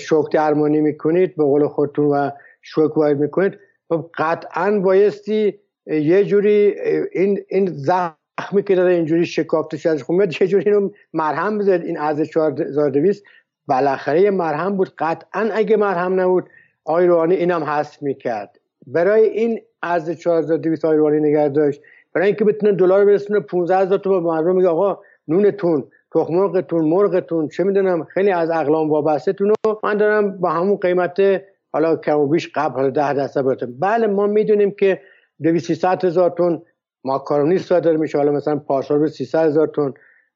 شوک 0.00 0.32
درمانی 0.32 0.80
می‌کنید 0.80 1.36
به 1.36 1.44
قول 1.44 1.68
خودتون 1.68 2.06
و 2.06 2.30
شوک 2.62 2.96
وارد 2.96 3.18
می‌کنید. 3.18 3.58
خب 3.88 4.10
قطعا 4.18 4.80
بایستی 4.80 5.58
یه 5.86 6.24
جوری 6.24 6.74
این 7.12 7.40
این 7.48 7.66
زخمی 7.66 8.62
که 8.66 8.74
داره 8.74 8.94
اینجوری 8.94 9.26
شکافته 9.26 9.76
شده 9.76 10.04
خب 10.04 10.12
میاد 10.12 10.42
یه 10.42 10.48
جوری 10.48 10.64
اینو 10.70 10.90
مرهم 11.12 11.58
بزنید 11.58 11.84
این 11.84 11.98
از 11.98 12.20
4200 12.20 13.24
بالاخره 13.66 14.20
یه 14.20 14.30
مرهم 14.30 14.76
بود. 14.76 14.92
قطعا 14.98 15.48
اگه 15.52 15.76
مرهم 15.76 16.20
نبود 16.20 16.48
آقای 16.84 17.06
روحانی 17.06 17.34
اینم 17.34 17.64
حذف 17.64 18.02
می‌کرد. 18.02 18.60
برای 18.86 19.28
این 19.28 19.60
از 19.82 20.10
4200 20.10 20.84
آقای 20.84 20.98
روحانی 20.98 21.20
نگه 21.20 21.48
داشت 21.48 21.80
برای 22.12 22.26
اینکه 22.26 22.44
بتونه 22.44 22.72
دلار 22.72 23.04
برسونه 23.04 23.40
15000 23.40 23.98
تا 23.98 24.10
به 24.10 24.26
مردم 24.26 24.56
میگه 24.56 24.68
آقا 24.68 24.98
نونتون. 25.28 25.84
تخم 26.14 26.34
مرغتون 26.34 26.84
مرغتون 26.84 27.48
چه 27.48 27.64
می‌دونم 27.64 28.04
خیلی 28.04 28.30
از 28.30 28.50
اقلام 28.50 28.90
وابسته 28.90 29.32
تون 29.32 29.48
رو 29.48 29.80
من 29.84 29.96
دارم 29.96 30.38
با 30.38 30.50
همون 30.50 30.76
قیمت 30.76 31.42
حالا 31.72 31.96
کم 31.96 32.36
قبل 32.54 32.74
حالا 32.74 32.90
10 32.90 33.12
درصد 33.12 33.42
براتون. 33.42 33.74
بله 33.80 34.06
ما 34.06 34.26
می‌دونیم 34.26 34.70
که 34.70 35.00
200 35.42 35.84
هزار 35.84 36.30
تن 36.30 36.62
ماکارونی 37.04 37.58
صادر 37.58 37.96
میشه 37.96 38.18
حالا 38.18 38.32
مثلا 38.32 38.56
پارسال 38.56 38.98
به 38.98 39.08
300 39.08 39.46
هزار 39.46 39.66
تن. 39.66 39.94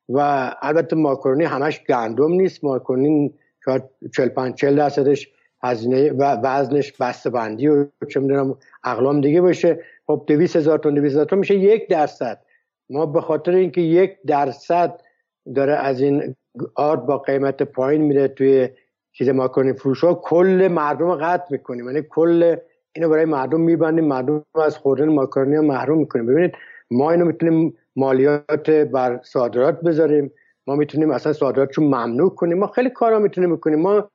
و 0.09 0.51
البته 0.63 0.97
ماکارونی 0.97 1.45
همش 1.45 1.85
گندم 1.89 2.33
نیست 2.33 2.65
ماکارونی 2.65 3.35
شاید 3.65 3.83
45 4.15 4.55
40 4.55 4.77
درصدش 4.77 5.29
هزینه 5.63 6.13
و 6.13 6.23
وزنش 6.43 6.93
بسته 6.93 7.31
بندی 7.31 7.69
و 7.69 7.87
چه 8.09 8.21
می‌دونم 8.21 8.57
اقلام 8.85 9.21
دیگه 9.21 9.41
باشه. 9.41 9.81
خب 10.07 10.25
200 10.27 10.57
هزار 10.57 10.79
تن 10.79 10.95
200 10.95 11.13
هزار 11.13 11.25
تن 11.25 11.39
میشه 11.39 11.55
یک 11.55 11.89
درصد. 11.89 12.39
ما 12.91 13.07
به 13.07 13.21
خاطر 13.21 13.53
اینکه 13.53 13.81
یک 13.81 14.17
درصد 14.27 15.01
داره 15.55 15.73
از 15.73 16.01
این 16.01 16.35
آرد 16.75 17.07
با 17.07 17.19
قیمت 17.19 17.63
پایین 17.63 18.03
میره 18.03 18.29
توی 18.29 18.69
چیز 19.13 19.31
فروش 19.79 20.05
ها 20.05 20.15
کل 20.15 20.69
مردم 20.71 21.07
رو 21.07 21.19
قطع 21.21 21.45
می‌کنیم. 21.51 21.87
یعنی 21.87 22.03
کل 22.11 22.57
اینو 22.95 23.09
برای 23.09 23.25
مردم 23.25 23.61
میبندیم. 23.61 24.05
مردم 24.05 24.45
از 24.55 24.79
خوردن 24.79 25.09
ماکارونی 25.09 25.57
ها 25.57 25.63
محروم 25.63 25.99
می‌کنیم. 25.99 26.27
ببینید 26.27 26.53
ما 26.91 27.11
اینو 27.11 27.25
می‌تونیم 27.25 27.79
مالیات 27.97 28.71
بر 28.71 29.21
صادرات 29.23 29.81
بذاریم. 29.81 30.33
ما 30.67 30.77
می‌تونیم 30.77 31.11
اصلا 31.11 31.33
صادرات 31.33 31.75
رو 31.75 31.85
ممنوع 31.85 32.35
کنیم. 32.35 32.59
ما 32.59 32.67
خیلی 32.67 32.91
کارا 32.91 33.19
می‌تونیم 33.19 33.57
بکنیم. 33.57 33.81
ما 33.81 34.09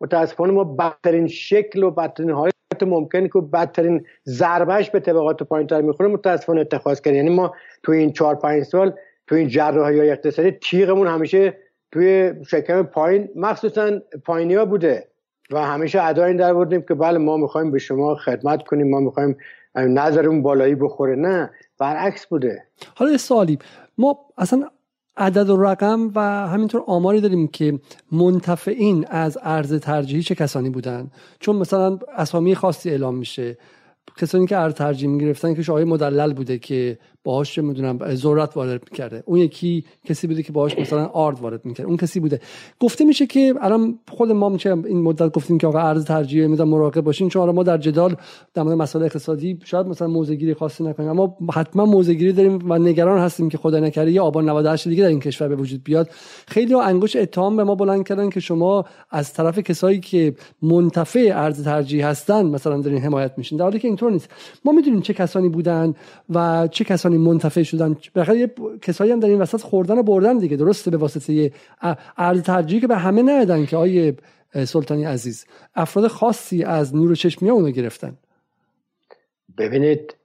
متاسفانه 0.00 0.52
ما 0.52 0.64
بدترین 0.64 1.26
شکل 1.26 1.82
و 1.82 1.90
بدترین 1.90 2.30
حالت 2.30 2.52
ممکن 2.82 3.28
که 3.28 3.40
بدترین 3.40 4.04
ضربهش 4.26 4.90
به 4.90 5.00
طبقات 5.00 5.42
پایین 5.42 5.66
تر 5.66 5.80
می‌خوره. 5.80 6.10
متاسفانه 6.10 6.60
اتخاذ 6.60 7.00
کردیم. 7.00 7.24
یعنی 7.24 7.36
ما 7.36 7.54
تو 7.82 7.92
این 7.92 8.12
چهار 8.12 8.34
پنج 8.34 8.62
سال 8.62 8.94
تو 9.28 9.34
این 9.34 9.48
جراحی 9.48 9.98
های 9.98 10.10
اقتصادی 10.10 10.50
تیغمون 10.50 11.06
همیشه 11.06 11.58
توی 11.92 12.32
شکم 12.48 12.82
پایین 12.82 13.28
مخصوصا 13.36 13.90
پایینی 14.24 14.54
ها 14.54 14.64
بوده. 14.64 15.08
و 15.50 15.66
همیشه 15.66 16.02
ادا 16.02 16.24
این 16.24 16.36
در 16.36 16.54
بردیم 16.54 16.82
که 16.82 16.94
بله 16.94 17.18
ما 17.18 17.36
می‌خوایم 17.36 17.70
به 17.70 17.78
شما 17.78 18.14
خدمت 18.14 18.62
کنیم 18.62 18.90
ما 18.90 19.00
می‌خوایم 19.00 19.36
نظرمون 19.74 20.42
بالایی 20.42 20.74
بخوره. 20.74 21.16
نه 21.16 21.50
برعکس 21.78 22.26
بوده. 22.26 22.62
حالا 22.94 23.16
سوالی. 23.16 23.58
ما 23.98 24.18
اصلا 24.38 24.68
عدد 25.16 25.50
و 25.50 25.56
رقم 25.56 26.10
و 26.14 26.20
همینطور 26.20 26.82
آماری 26.86 27.20
داریم 27.20 27.48
که 27.48 27.78
منتفعین 28.12 29.06
از 29.10 29.38
ارز 29.42 29.80
ترجیحی 29.80 30.22
چه 30.22 30.34
کسانی 30.34 30.70
بودن؟ 30.70 31.10
چون 31.40 31.56
مثلا 31.56 31.98
اسامی 32.16 32.54
خاصی 32.54 32.90
اعلام 32.90 33.14
میشه. 33.14 33.58
کسانی 34.16 34.46
که 34.46 34.56
ارز 34.56 34.74
ترجیح 34.74 35.08
می‌گرفتن 35.08 35.54
که 35.54 35.72
آقای 35.72 35.84
مدلل 35.84 36.32
بوده 36.32 36.58
که 36.58 36.98
باهاش 37.28 37.54
چه 37.54 37.62
می‌دونم 37.62 38.14
ذرت 38.14 38.56
وارد 38.56 38.82
می‌کرده. 38.90 39.22
اون 39.26 39.38
یکی 39.38 39.84
کسی 40.04 40.26
بوده 40.26 40.42
که 40.42 40.52
باهاش 40.52 40.78
مثلا 40.78 41.06
آرد 41.06 41.40
وارد 41.40 41.64
می‌کرده 41.64 41.88
اون 41.88 41.96
کسی 41.96 42.20
بوده. 42.20 42.40
گفته 42.80 43.04
میشه 43.04 43.26
که 43.26 43.54
الان 43.60 43.98
خود 44.10 44.32
ما 44.32 44.48
میشه 44.48 44.70
این 44.70 45.02
مدت 45.02 45.32
گفتیم 45.32 45.58
که 45.58 45.66
آقا 45.66 45.78
ارز 45.78 46.04
ترجیح 46.04 46.46
می‌دونم 46.46 46.68
مراقب 46.68 47.00
باشین 47.00 47.28
چون 47.28 47.50
ما 47.50 47.62
در 47.62 47.78
جدال 47.78 48.16
در 48.54 48.62
مورد 48.62 48.76
مسائل 48.76 49.04
اقتصادی 49.04 49.58
شاید 49.64 49.86
مثلا 49.86 50.08
موزگیری 50.08 50.54
خاصی 50.54 50.84
نکنیم. 50.84 51.08
اما 51.08 51.36
حتما 51.52 51.84
موزگیری 51.84 52.32
داریم 52.32 52.58
و 52.70 52.78
نگران 52.78 53.18
هستیم 53.18 53.48
که 53.48 53.58
خدا 53.58 53.80
نکرده 53.80 54.10
یه 54.10 54.20
آبان 54.20 54.48
98 54.48 54.88
دیگه 54.88 55.02
در 55.02 55.08
این 55.08 55.20
کشور 55.20 55.48
به 55.48 55.56
وجود 55.56 55.84
بیاد. 55.84 56.10
خیلی 56.46 56.74
انگوش 56.74 57.16
اتهام 57.16 57.56
به 57.56 57.64
ما 57.64 57.74
بلند 57.74 58.08
کردن 58.08 58.30
که 58.30 58.40
شما 58.40 58.84
از 59.10 59.32
طرف 59.32 59.58
کسایی 59.58 60.00
که 60.00 60.34
منتفع 60.62 61.32
ارز 61.34 61.64
ترجیح 61.64 62.06
هستن 62.06 62.46
مثلا 62.46 62.80
دارین 62.80 62.98
حمایت 62.98 63.32
میشین. 63.36 63.58
در 63.58 63.64
حالی 63.64 63.78
که 63.78 63.88
اینطور 63.88 64.10
نیست. 64.10 64.30
ما 64.64 64.72
می‌دونیم 64.72 65.00
چه 65.00 65.14
کسانی 65.14 65.48
بودن 65.48 65.94
و 66.30 66.68
چه 66.72 66.84
کسانی 66.84 67.17
منتفع 67.18 67.62
شدن. 67.62 67.96
بالاخره 68.14 68.50
کسایی 68.82 69.12
هم 69.12 69.20
در 69.20 69.28
این 69.28 69.38
وسط 69.38 69.60
خوردن 69.60 69.98
و 69.98 70.02
بردن 70.02 70.38
دیگه 70.38 70.56
درسته 70.56 70.90
به 70.90 70.96
واسطه 70.96 71.52
ارز 72.16 72.42
ترجیحی 72.42 72.80
که 72.80 72.86
به 72.86 72.96
همه 72.96 73.22
ندادن 73.22 73.66
که 73.66 73.76
آیه 73.76 74.14
سلطانی 74.64 75.04
عزیز. 75.04 75.46
افراد 75.74 76.06
خاصی 76.06 76.64
از 76.64 76.96
نور 76.96 77.14
چشمی 77.14 77.50
اونو 77.50 77.70
گرفتن. 77.70 78.16
ببینید 79.58 80.16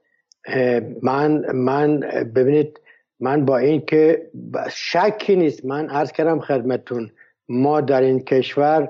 من 1.02 1.56
من 1.56 2.00
ببینید 2.36 2.80
من 3.20 3.46
با 3.46 3.58
این 3.58 3.82
که 3.86 4.30
شکی 4.72 5.36
نیست. 5.36 5.66
من 5.66 5.90
عرض 5.90 6.12
کردم 6.12 6.40
خدمتون 6.40 7.12
ما 7.50 7.82
در 7.82 8.02
این 8.02 8.20
کشور 8.20 8.90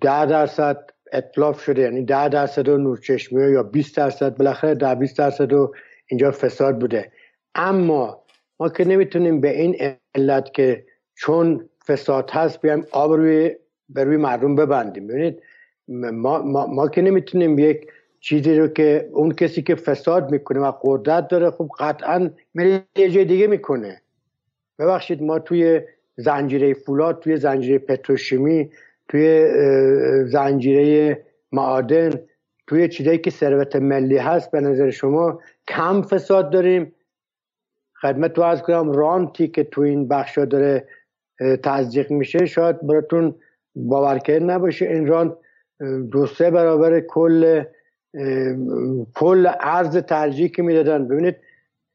ده 0.00 0.26
درصد 0.26 0.90
اطلاف 1.12 1.62
شده 1.64 1.82
یعنی 1.82 2.04
ده 2.04 2.28
درصد 2.28 2.68
و 2.68 2.78
نورچشمی 2.78 3.52
یا 3.52 3.62
20 3.62 3.96
درصد 3.96 4.36
بالاخره 4.36 4.74
در 4.74 4.94
20 4.94 5.18
درصد 5.18 5.52
و 5.52 5.72
اینجا 6.10 6.30
فساد 6.30 6.78
بوده. 6.78 7.12
اما 7.54 8.22
ما 8.60 8.68
که 8.68 8.84
نمی‌تونیم 8.84 9.40
به 9.40 9.60
این 9.60 9.76
علت 10.14 10.54
که 10.54 10.84
چون 11.14 11.68
فساد 11.86 12.30
هست 12.30 12.60
بیایم 12.60 12.86
آب 12.90 13.12
روی 13.12 13.56
به 13.88 14.04
روی 14.04 14.16
مردم 14.16 14.56
ببندیم. 14.56 15.06
ببینید 15.06 15.42
ما, 15.88 16.42
ما, 16.42 16.66
ما 16.66 16.88
که 16.88 17.02
نمی‌تونیم 17.02 17.58
یک 17.58 17.86
چیزی 18.20 18.54
رو 18.54 18.68
که 18.68 19.08
اون 19.12 19.32
کسی 19.32 19.62
که 19.62 19.74
فساد 19.74 20.30
می‌کنه 20.30 20.60
و 20.60 20.72
قدرت 20.82 21.28
داره 21.28 21.50
خب 21.50 21.68
قطعا 21.78 22.30
میره 22.54 22.82
یه 22.96 23.10
جای 23.10 23.24
دیگه 23.24 23.46
می‌کنه. 23.46 24.00
ببخشید 24.78 25.22
ما 25.22 25.38
توی 25.38 25.80
زنجیره 26.16 26.74
فولاد 26.74 27.20
توی 27.20 27.36
زنجیره 27.36 27.78
پتروشیمی 27.78 28.70
توی 29.08 29.48
زنجیره 30.26 31.20
معادن 31.52 32.10
توی 32.66 32.88
چیزایی 32.88 33.18
که 33.18 33.30
ثروت 33.30 33.76
ملی 33.76 34.16
هست 34.16 34.50
به 34.50 34.60
نظر 34.60 34.90
شما 34.90 35.40
کم 35.70 36.02
فساد 36.02 36.50
داریم. 36.50 36.92
خدمت 38.02 38.32
تو 38.32 38.42
از 38.42 38.62
کنم 38.62 38.92
رانتی 38.92 39.48
که 39.48 39.64
تو 39.64 39.80
این 39.80 40.08
بخش 40.08 40.38
داره 40.38 40.88
تزدیق 41.62 42.10
میشه 42.10 42.46
شاید 42.46 42.86
براتون 42.86 43.34
باورکر 43.74 44.38
نباشه. 44.38 44.86
این 44.86 45.06
رانت 45.06 45.32
دو 46.10 46.26
سه 46.26 46.50
برابر 46.50 47.00
کل 47.00 47.64
کل 49.14 49.50
ارز 49.60 49.96
ترجیح 49.96 50.48
که 50.48 50.62
می‌دادن. 50.62 51.08
ببینید 51.08 51.36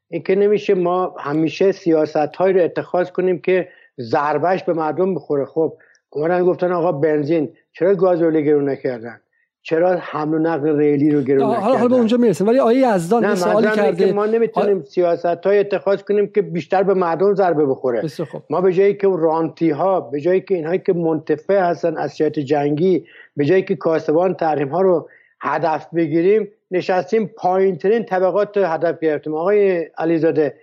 این 0.10 0.24
که 0.24 0.36
نمیشه 0.36 0.74
ما 0.74 1.16
همیشه 1.20 1.72
سیاست 1.72 2.36
های 2.36 2.54
رو 2.54 2.64
اتخاذ 2.64 3.10
کنیم 3.10 3.40
که 3.40 3.70
ضربش 4.00 4.64
به 4.64 4.74
مردم 4.74 5.16
بخوره. 5.16 5.46
خب 5.46 5.78
اومدن 6.10 6.44
گفتن 6.44 6.72
آقا 6.72 6.92
بنزین 6.92 7.54
چرا 7.74 7.96
گازوئیل 7.96 8.42
گرون 8.42 8.70
نکردن؟ 8.70 9.22
چرا 9.68 9.96
حمل 10.00 10.34
و 10.34 10.40
نقل 10.40 10.78
ریلی 10.78 11.12
رو 11.12 11.22
گرون 11.22 11.42
حالا 11.42 11.78
حالا 11.78 11.88
به 11.88 11.96
اونجا 11.96 12.18
می‌رسیم. 12.18 12.48
ولی 12.48 12.60
آیه 12.60 12.96
یزدان 12.96 13.36
سوالی 13.36 13.68
کرده. 13.76 14.14
ما 14.14 14.26
نمی‌تونیم 14.26 14.84
سیاست 14.84 15.26
های 15.26 15.60
اتخاذ 15.60 16.02
کنیم 16.02 16.28
که 16.28 16.42
بیشتر 16.42 16.84
به 16.84 16.94
مردم 16.94 17.34
ضربه 17.34 17.66
بخوره. 17.66 18.02
ما 18.50 18.62
به 18.62 18.74
جایی 18.74 18.94
که 18.94 19.08
رانتی 19.08 19.70
ها 19.70 20.02
به 20.02 20.20
جایی 20.22 20.42
که 20.42 20.56
اینهایی 20.56 20.80
که 20.80 20.94
منتفع 20.94 21.60
هستن 21.60 21.98
از 21.98 22.18
شرط 22.18 22.40
جنگی 22.40 23.06
به 23.38 23.46
جایی 23.46 23.64
که 23.64 23.76
کاسبان 23.76 24.34
تحریم 24.34 24.68
ها 24.68 24.82
رو 24.82 25.10
هدف 25.42 25.88
بگیریم 25.96 26.48
نشستیم 26.72 27.32
پایین 27.38 27.78
ترین 27.78 28.04
طبقات 28.06 28.58
هدف 28.58 29.00
گرفتیم. 29.00 29.36
آقای 29.36 29.90
علیزاده 29.98 30.54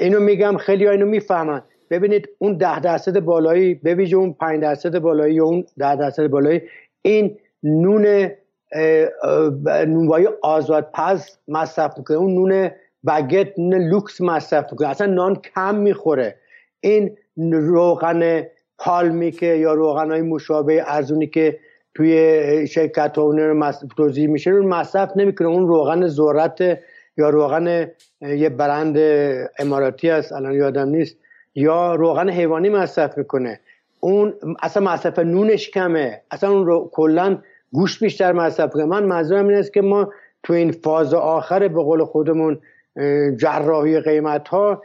اینو 0.00 0.20
میگم 0.20 0.56
خیلی 0.56 0.86
ها 0.86 0.92
اینو 0.92 1.06
می‌فهمن. 1.06 1.62
ببینید 1.90 2.28
اون 2.38 2.56
ده 2.56 2.80
درصد 2.80 3.20
بالایی 3.20 3.74
به 3.74 4.14
اون 4.14 4.32
پنج 4.32 4.60
درصد 4.60 4.98
بالایی 4.98 5.34
یا 5.34 5.44
اون 5.44 5.64
ده 5.78 5.96
درصد 5.96 6.26
بالایی 6.26 6.60
این 7.02 7.36
نون 7.62 8.30
نونوایی 9.86 10.28
آزاد 10.42 10.90
پز 10.94 11.28
مصرف 11.48 11.98
می‌کنه. 11.98 12.16
اون 12.16 12.34
نون 12.34 12.70
بگت 13.06 13.58
نون 13.58 13.74
لوکس 13.74 14.20
مصرف 14.20 14.72
می‌کنه. 14.72 14.88
اصلا 14.88 15.06
نان 15.06 15.36
کم 15.36 15.74
می‌خوره. 15.74 16.36
این 16.80 17.16
روغن 17.52 18.46
پالمی 18.78 19.30
که 19.30 19.46
یا 19.46 19.74
روغن 19.74 20.10
های 20.10 20.22
مشابه 20.22 20.82
ارزونی 20.86 21.26
که 21.26 21.58
توی 21.94 22.66
شرکت 22.66 23.18
ها 23.18 23.72
توضیح 23.96 24.28
میشه 24.28 24.50
رو 24.50 24.68
مصرف 24.68 25.12
نمی‌کنه. 25.16 25.48
اون 25.48 25.68
روغن 25.68 26.06
ذرت 26.06 26.78
یا 27.16 27.30
روغن 27.30 27.90
یه 28.20 28.48
برند 28.48 28.98
اماراتی 29.58 30.10
است 30.10 30.32
الان 30.32 30.54
یادم 30.54 30.88
نیست 30.88 31.16
یا 31.54 31.94
روغن 31.94 32.30
حیوانی 32.30 32.68
مصرف 32.68 33.18
می‌کنه. 33.18 33.60
اون 34.00 34.34
اصلا 34.62 34.82
مصرف 34.82 35.18
نونش 35.18 35.70
کمه. 35.70 36.20
اصلا 36.30 36.50
اون 36.50 36.66
رو 36.66 36.90
کلا 36.92 37.38
گوشت 37.72 38.04
بیشتر 38.04 38.32
مصرف 38.32 38.70
کنه 38.70 38.84
من 38.84 39.04
منظورم 39.04 39.48
این 39.48 39.58
است 39.58 39.72
که 39.72 39.80
ما 39.80 40.12
تو 40.42 40.52
این 40.52 40.72
فاز 40.72 41.14
آخر 41.14 41.68
به 41.68 41.82
قول 41.82 42.04
خودمون 42.04 42.60
جراحی 43.36 44.00
قیمت 44.00 44.48
ها 44.48 44.82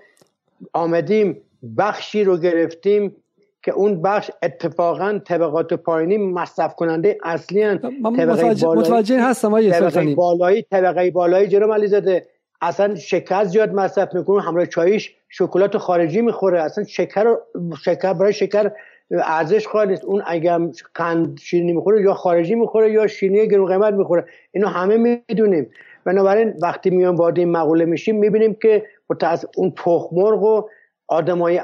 آمدیم 0.74 1.42
بخشی 1.77 2.24
رو 2.24 2.38
گرفتیم 2.38 3.15
که 3.63 3.72
اون 3.72 4.01
بخش 4.01 4.32
اتفاقا 4.44 5.20
طبقات 5.25 5.74
پایینی 5.74 6.18
مصرف 6.18 6.75
کننده 6.75 7.18
اصلی 7.24 7.63
هن. 7.63 7.77
طبقه 8.18 8.65
متوجه 8.65 9.22
هستم 9.22 9.72
طبقه 9.72 10.15
بالایی 10.15 10.62
طبقه 10.62 11.12
بالایی 11.12 11.48
جناب 11.48 11.74
علی 11.74 11.88
زاده 11.88 12.25
اصلا 12.62 12.96
شکر 12.96 13.44
زیاد 13.44 13.74
مصرف 13.74 14.15
می‌کنه 14.15 14.42
همراه 14.42 14.65
چایش 14.65 15.15
شکلات 15.30 15.77
خارجی 15.77 16.22
می‌خوره. 16.22 16.62
اصلا 16.62 16.84
شکر 16.84 17.38
شکر 17.84 18.13
برای 18.13 18.34
شکر 18.34 18.72
ارزش 19.12 19.67
خواهد 19.67 19.89
نیست. 19.89 20.05
اون 20.05 20.24
اگر 20.25 20.59
قند 20.93 21.39
شیرینی 21.39 21.74
می‌خوره 21.74 22.01
یا 22.01 22.13
خارجی 22.13 22.55
می‌خوره 22.55 22.91
یا 22.91 23.07
شیرینی 23.07 23.47
گرون 23.47 23.67
قیمت 23.67 23.93
می‌خوره. 23.93 24.25
اینو 24.51 24.67
همه 24.67 24.97
می‌دونیم. 24.97 25.69
بنابراین 26.05 26.53
وقتی 26.62 26.89
میان 26.89 27.15
وارد 27.15 27.39
این 27.39 27.51
مقوله 27.51 27.85
میشیم 27.85 28.15
می‌بینیم 28.15 28.53
که 28.53 28.85
اون 29.57 29.71
تخمرغ 29.71 30.43
و 30.43 30.62
آدمای 31.07 31.62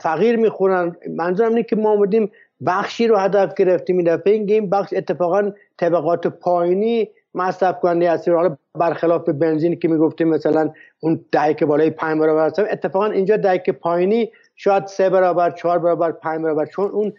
فقیر 0.00 0.36
می‌خورن. 0.36 0.96
منظورم 1.16 1.48
اینه 1.48 1.62
که 1.62 1.76
ما 1.76 1.90
آمدیم 1.90 2.30
بخشی 2.66 3.06
رو 3.06 3.16
هدف 3.16 3.54
گرفتیم 3.54 3.98
این 3.98 4.16
دفعه. 4.16 4.32
این 4.32 4.70
بخش 4.70 4.92
اتفاقا 4.96 5.52
طبقات 5.78 6.26
پایینی 6.26 7.08
مصرف 7.34 7.80
کننده 7.80 8.10
هستی 8.10 8.30
حالا 8.30 8.56
برخلاف 8.74 9.28
بنزینی 9.28 9.76
که 9.76 9.88
می‌گفتیم 9.88 10.28
مثلا 10.28 10.70
اون 11.00 11.24
دهک 11.32 11.64
بالای 11.64 11.90
5 11.90 12.20
برابر 12.20 12.46
هست 12.46 12.58
اتفاقا 12.58 13.06
اینجا 13.06 13.36
دهک 13.36 13.70
پایینی 13.70 14.30
شاید 14.62 14.86
سه 14.86 15.10
برابر 15.10 15.50
چهار 15.50 15.78
برابر 15.78 16.12
پنج 16.12 16.42
برابر 16.42 16.66
چون 16.66 16.90
اون 16.90 17.12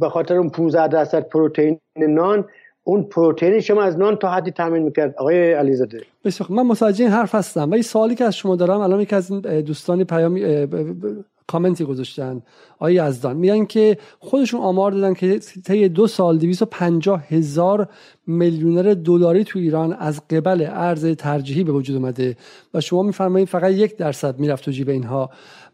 به 0.00 0.08
خاطر 0.08 0.36
اون 0.36 0.50
15 0.50 0.88
درصد 0.88 1.28
پروتئین 1.28 1.78
نان 1.96 2.44
اون 2.84 3.02
پروتئین 3.02 3.60
شما 3.60 3.82
از 3.82 3.98
نان 3.98 4.16
تا 4.16 4.30
حدی 4.30 4.50
تامین 4.50 4.82
می‌کرد 4.82 5.14
آقای 5.18 5.52
علیزاده. 5.52 6.00
بسیار 6.24 6.52
من 6.52 6.62
متوجه 6.62 7.04
این 7.04 7.12
حرف 7.12 7.34
هستم. 7.34 7.70
ولی 7.70 7.82
سوالی 7.82 8.14
که 8.14 8.24
از 8.24 8.36
شما 8.36 8.56
دارم 8.56 8.80
الان 8.80 9.00
یکی 9.00 9.16
از 9.16 9.32
دوستانی 9.42 10.04
پیامی 10.04 10.66
کامنتی 11.46 11.84
گذاشتن. 11.84 12.42
آقای 12.78 12.94
یزدان. 12.94 13.36
میگن 13.36 13.64
که 13.64 13.98
خودشون 14.18 14.60
آمار 14.60 14.90
دادن 14.90 15.14
که 15.14 15.38
طی 15.66 15.88
دو 15.88 16.06
سال 16.06 16.38
250 16.38 17.24
هزار 17.28 17.88
میلیونر 18.26 18.94
دلاری 18.94 19.44
تو 19.44 19.58
ایران 19.58 19.92
از 19.92 20.28
قبل 20.28 20.66
ارز 20.70 21.06
ترجیحی 21.06 21.64
به 21.64 21.72
وجود 21.72 21.96
اومده. 21.96 22.36
و 22.74 22.80
شما 22.80 23.02
میفرمایید 23.02 23.48
فقط 23.48 23.72
یک 23.72 23.96
درصد 23.96 24.38
می‌رفت 24.38 24.64
تو 24.64 24.70
جیب 24.70 24.88
اینها. 24.88 25.30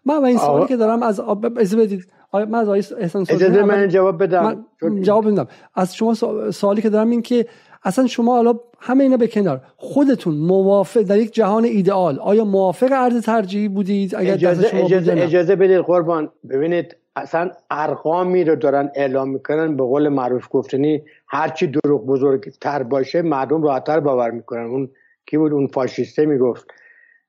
من 0.09 0.17
و 0.17 0.25
این 0.25 0.39
سوالی 0.39 0.67
که 0.67 0.77
دارم 0.77 1.03
از 1.03 1.21
از 1.57 1.77
بدید. 1.77 2.07
من 2.33 2.55
از 2.55 2.69
احسان 2.93 3.27
اجازه 3.29 3.63
من 3.63 3.89
جواب 3.89 4.23
بدم. 4.23 4.67
من 4.83 5.03
جواب 5.03 5.31
بدم 5.31 5.47
از 5.75 5.95
شما 5.95 6.15
سوالی 6.51 6.83
که 6.83 6.91
دارم 6.91 7.11
این 7.11 7.23
که 7.23 7.47
اصلا 7.85 8.07
شما 8.07 8.37
حالا 8.37 8.55
همه 8.81 9.05
اینا 9.05 9.17
به 9.17 9.27
کنار. 9.27 9.61
خودتون 9.77 10.35
موافق 10.35 11.03
در 11.03 11.19
یک 11.19 11.35
جهان 11.35 11.65
ایدئال 11.65 12.19
آیا 12.19 12.45
موافق 12.45 12.93
ارز 12.93 13.23
ترجیحی 13.23 13.69
بودید 13.69 14.15
اگر 14.15 14.33
اجازه 14.33 14.69
اجازه, 14.73 15.13
اجازه 15.13 15.57
بدید 15.57 15.79
قربان. 15.79 16.31
ببینید 16.51 16.97
اصلا 17.17 17.51
ارقامی 17.71 18.45
رو 18.45 18.57
دارن 18.57 18.91
اعلام 18.95 19.31
می‌کنن 19.31 19.77
به 19.77 19.83
قول 19.83 20.09
معروف 20.09 20.47
گفتنی 20.51 21.03
هرچی 21.29 21.67
دروغ 21.67 22.07
بزرگتر 22.07 22.83
باشه 22.83 23.23
مردم 23.23 23.63
راحتتر 23.63 24.01
باور 24.01 24.31
می‌کنن. 24.31 24.67
اون 24.67 24.91
کی 25.27 25.39
بود؟ 25.39 25.53
اون 25.53 25.67
فاشیسته 25.67 26.27
می‌گفت. 26.27 26.67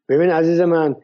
ببین 0.10 0.30
عزیز 0.30 0.62
من 0.62 0.96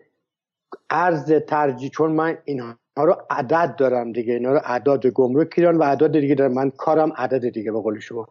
ارز 0.90 1.34
ترجیح 1.34 1.90
چون 1.90 2.12
من 2.12 2.38
اینها 2.46 2.76
رو 2.98 3.16
عدد 3.30 3.76
دارم 3.78 4.12
دیگه. 4.12 4.34
اینا 4.34 4.54
رو 4.54 4.60
اعداد 4.64 5.08
گمرک 5.08 5.54
ایران 5.58 5.78
و 5.78 5.84
اعداد 5.84 6.20
دیگه 6.20 6.36
دارم. 6.36 6.54
من 6.54 6.70
کارم 6.70 7.14
عدد 7.16 7.50
دیگه 7.50 7.72
به 7.72 7.82
قول 7.82 8.00
شما. 8.00 8.28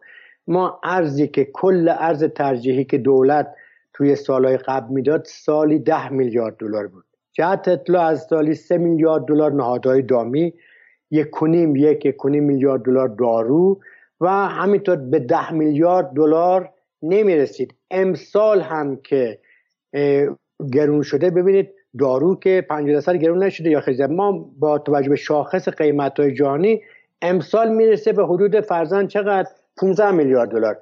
ما 0.47 0.79
ارزی 0.83 1.27
که 1.27 1.45
کل 1.45 1.89
ارز 1.99 2.23
ترجیحی 2.23 2.83
که 2.83 2.97
دولت 2.97 3.55
توی 3.93 4.15
سالهای 4.15 4.57
قبل 4.57 4.93
می‌داد 4.93 5.25
سالی 5.25 5.79
ده 5.79 6.09
میلیارد 6.09 6.57
دلار 6.57 6.87
بود. 6.87 7.03
جهت 7.33 7.67
اطلاع 7.67 8.05
از 8.05 8.21
سالی 8.21 8.53
سه 8.53 8.77
میلیارد 8.77 9.25
دلار 9.25 9.51
نهادهای 9.51 10.01
دامی 10.01 10.53
یک 11.11 11.29
کنیم 11.29 11.75
یک 11.75 12.05
یک 12.05 12.15
کنیم 12.15 12.43
میلیارد 12.43 12.81
دلار 12.81 13.07
دارو 13.07 13.79
و 14.21 14.29
همینطور 14.29 14.95
به 14.95 15.19
ده 15.19 15.53
میلیارد 15.53 16.11
دلار 16.15 16.69
نمی‌رسید. 17.01 17.73
امسال 17.91 18.61
هم 18.61 18.95
که 18.95 19.39
گرون 20.71 21.01
شده 21.01 21.29
ببینید 21.29 21.74
دارو 21.99 22.35
که 22.35 22.65
50 22.69 22.93
درصد 22.93 23.15
گرون 23.15 23.43
نشده 23.43 23.69
یا 23.69 23.81
خیلی 23.81 24.05
ما 24.05 24.49
با 24.59 24.77
توجه 24.77 25.09
به 25.09 25.15
شاخص 25.15 25.69
قیمت 25.69 26.19
های 26.19 26.33
جهانی 26.33 26.81
امسال 27.21 27.73
می‌رسه 27.73 28.13
به 28.13 28.25
حدود 28.25 28.59
فرزن 28.59 29.07
چقدر؟ 29.07 29.49
15 29.77 30.11
میلیارد 30.11 30.49
دلار. 30.49 30.77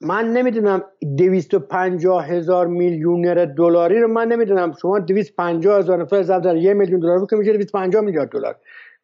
من 0.00 0.32
نمی‌دونم 0.32 0.82
250 1.16 2.26
هزار 2.26 2.66
میلیونر 2.66 3.44
دلاری 3.44 4.00
رو 4.00 4.08
من 4.08 4.28
نمی‌دونم. 4.28 4.72
شما 4.82 4.98
250 4.98 5.78
هزار 5.78 6.02
نفر 6.02 6.22
ضرب 6.22 6.42
در 6.42 6.56
یک 6.56 6.76
میلیون 6.76 7.00
دلار 7.00 7.26
که 7.26 7.36
میشه 7.36 7.52
250 7.52 8.02
میلیارد 8.02 8.28
دلار. 8.28 8.56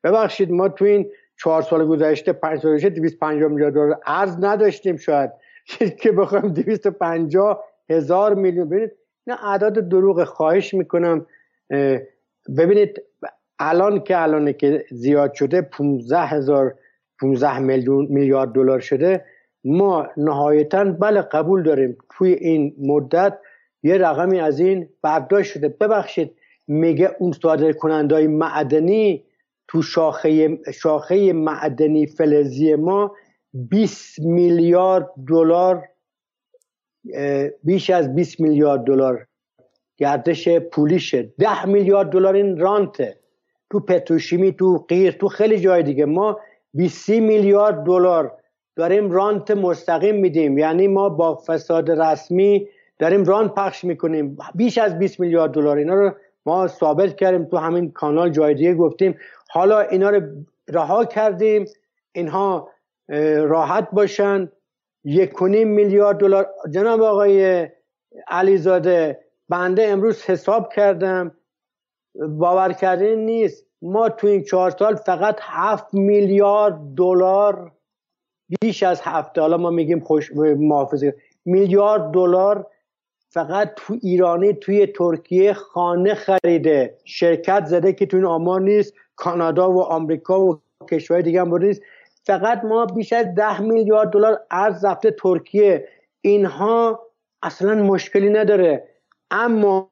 ببخشید 0.05 0.51
ما 0.51 0.69
تو 0.69 0.85
این 0.85 1.11
چهار 1.37 1.63
سال 1.63 1.87
گذشته 1.87 2.33
پنج 2.33 2.61
سال 2.61 2.73
گذشته 2.73 2.89
250 2.89 3.51
میلیارد 3.51 3.75
دلار 3.75 4.01
ارز 4.07 4.45
نداشتیم 4.45 4.97
شاید. 4.97 5.31
که 6.01 6.13
بخوایم 6.13 6.49
250 6.49 7.65
هزار 7.91 8.35
میلیون 8.35 8.69
ببینید 8.69 8.93
نه 9.27 9.45
اعداد 9.45 9.89
دروغ 9.89 10.25
خواهش 10.25 10.75
می‌کنم. 10.75 11.27
ببینید 12.59 13.03
الان 13.59 14.01
که 14.01 14.23
الان 14.23 14.53
که 14.53 14.85
زیاد 14.91 15.35
شده 15.35 15.63
15 15.63 16.19
هزار 16.19 16.75
15 17.21 17.59
میلیون 17.59 18.07
میلیارد 18.11 18.53
دلار 18.53 18.81
شده 18.81 19.25
ما 19.65 20.07
نهایتا 20.17 20.85
بله 20.85 21.23
قبول 21.23 21.63
داریم 21.63 21.97
توی 22.11 22.33
این 22.33 22.75
مدت 22.79 23.39
یه 23.83 23.99
رقمی 23.99 24.41
از 24.41 24.61
این 24.61 24.89
برداشت 25.03 25.53
شده. 25.53 25.69
ببخشید 25.69 26.35
میگه 26.67 27.17
اون 27.19 27.33
صادر 27.33 27.73
کننده 27.73 28.27
معدنی 28.27 29.25
تو 29.69 29.83
شاخه 29.83 30.59
شاخه 30.75 31.33
معدنی 31.33 32.07
فلزی 32.07 32.75
ما 32.75 33.17
20 33.55 34.21
میلیارد 34.21 35.11
دلار 35.29 35.89
بیش 37.65 37.91
از 37.91 38.15
20 38.15 38.41
میلیارد 38.41 38.85
دلار 38.85 39.27
گردش 40.03 40.49
پولیشه 40.49 41.23
10 41.39 41.67
میلیارد 41.67 42.11
دلار 42.11 42.35
این 42.35 42.59
رانته 42.59 43.17
تو 43.71 43.81
پتروشیمی 43.81 44.53
تو 44.53 44.79
غیر 44.89 45.13
تو 45.13 45.29
خیلی 45.29 45.61
جای 45.61 45.83
دیگه. 45.83 46.05
ما 46.05 46.41
20 46.75 47.11
میلیارد 47.11 47.85
دلار 47.85 48.33
داریم 48.77 49.11
رانت 49.11 49.51
مستقیم 49.51 50.17
میدیم. 50.17 50.59
یعنی 50.59 50.89
ما 50.89 51.09
با 51.09 51.43
فساد 51.47 51.91
رسمی 51.91 52.69
داریم 52.99 53.25
رانت 53.25 53.55
پخش 53.55 53.85
می‌کنیم. 53.85 54.39
بیش 54.55 54.79
از 54.79 54.99
20 54.99 55.21
میلیارد 55.21 55.51
دلار. 55.53 55.77
اینا 55.77 55.95
رو 55.95 56.11
ما 56.47 56.67
ثابت 56.67 57.17
کردیم 57.17 57.45
تو 57.45 57.57
همین 57.57 57.93
کانال 57.93 58.31
جای 58.31 58.55
دیگه 58.55 58.75
گفتیم. 58.75 59.19
حالا 59.51 59.81
اینا 59.81 60.11
رو 60.11 60.21
رها 60.69 61.05
کردیم. 61.05 61.65
اینها 62.13 62.69
راحت 63.55 63.89
باشن. 63.93 64.49
یک 65.05 65.43
میلیارد 65.43 66.17
دلار. 66.19 66.47
جناب 66.71 67.03
آقای 67.03 67.69
علیزاده 68.29 69.19
بنده 69.53 69.89
امروز 69.89 70.23
حساب 70.23 70.73
کردم 70.73 71.35
باور 72.15 72.73
کردنی 72.73 73.17
نیست. 73.17 73.67
ما 73.83 74.09
تو 74.09 74.27
این 74.27 74.43
چهار 74.43 74.71
سال 74.71 74.95
فقط 74.95 75.39
هفت 75.41 75.95
میلیارد 75.95 76.81
دلار 76.97 77.73
بیش 78.61 78.83
از 78.83 79.01
هفته 79.01 79.41
حالا 79.41 79.57
ما 79.57 79.71
میگیم 79.71 80.01
خوش 80.01 80.31
محافظه 80.37 81.17
میلیارد 81.45 82.11
دلار 82.11 82.67
فقط 83.31 83.73
تو 83.77 83.97
ایرانی 84.03 84.53
توی 84.53 84.87
ترکیه 84.87 85.53
خانه 85.53 86.15
خریده. 86.15 86.99
شرکت 87.05 87.65
زده 87.67 87.93
که 87.93 88.07
تو 88.07 88.17
این 88.17 88.27
آمار 88.27 88.61
نیست 88.61 88.95
کانادا 89.17 89.73
و 89.73 89.83
آمریکا 89.83 90.41
و 90.41 90.61
کشورهای 90.91 91.23
دیگه 91.23 91.41
هم 91.41 91.57
نیست. 91.59 91.83
فقط 92.25 92.65
ما 92.65 92.87
بیش 92.87 93.13
از 93.13 93.35
ده 93.35 93.61
میلیارد 93.61 94.11
دلار 94.11 94.41
ارز 94.51 94.85
رفته 94.85 95.11
ترکیه. 95.11 95.89
اینها 96.21 97.01
اصلا 97.43 97.75
مشکلی 97.75 98.31
نداره. 98.31 98.92
اما 99.33 99.91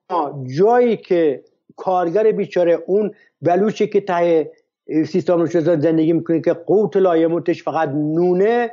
جایی 0.59 0.97
که 0.97 1.45
کارگر 1.77 2.33
بیچاره 2.33 2.79
اون 2.87 3.11
بلوچی 3.43 3.87
که 3.87 4.01
ته 4.01 4.51
سیستم 5.07 5.39
روشن 5.39 5.61
زندگی 5.61 6.13
می‌کنه 6.13 6.41
که 6.41 6.53
قوت 6.53 6.97
لایموتش 6.97 7.63
فقط 7.63 7.89
نونه 7.89 8.71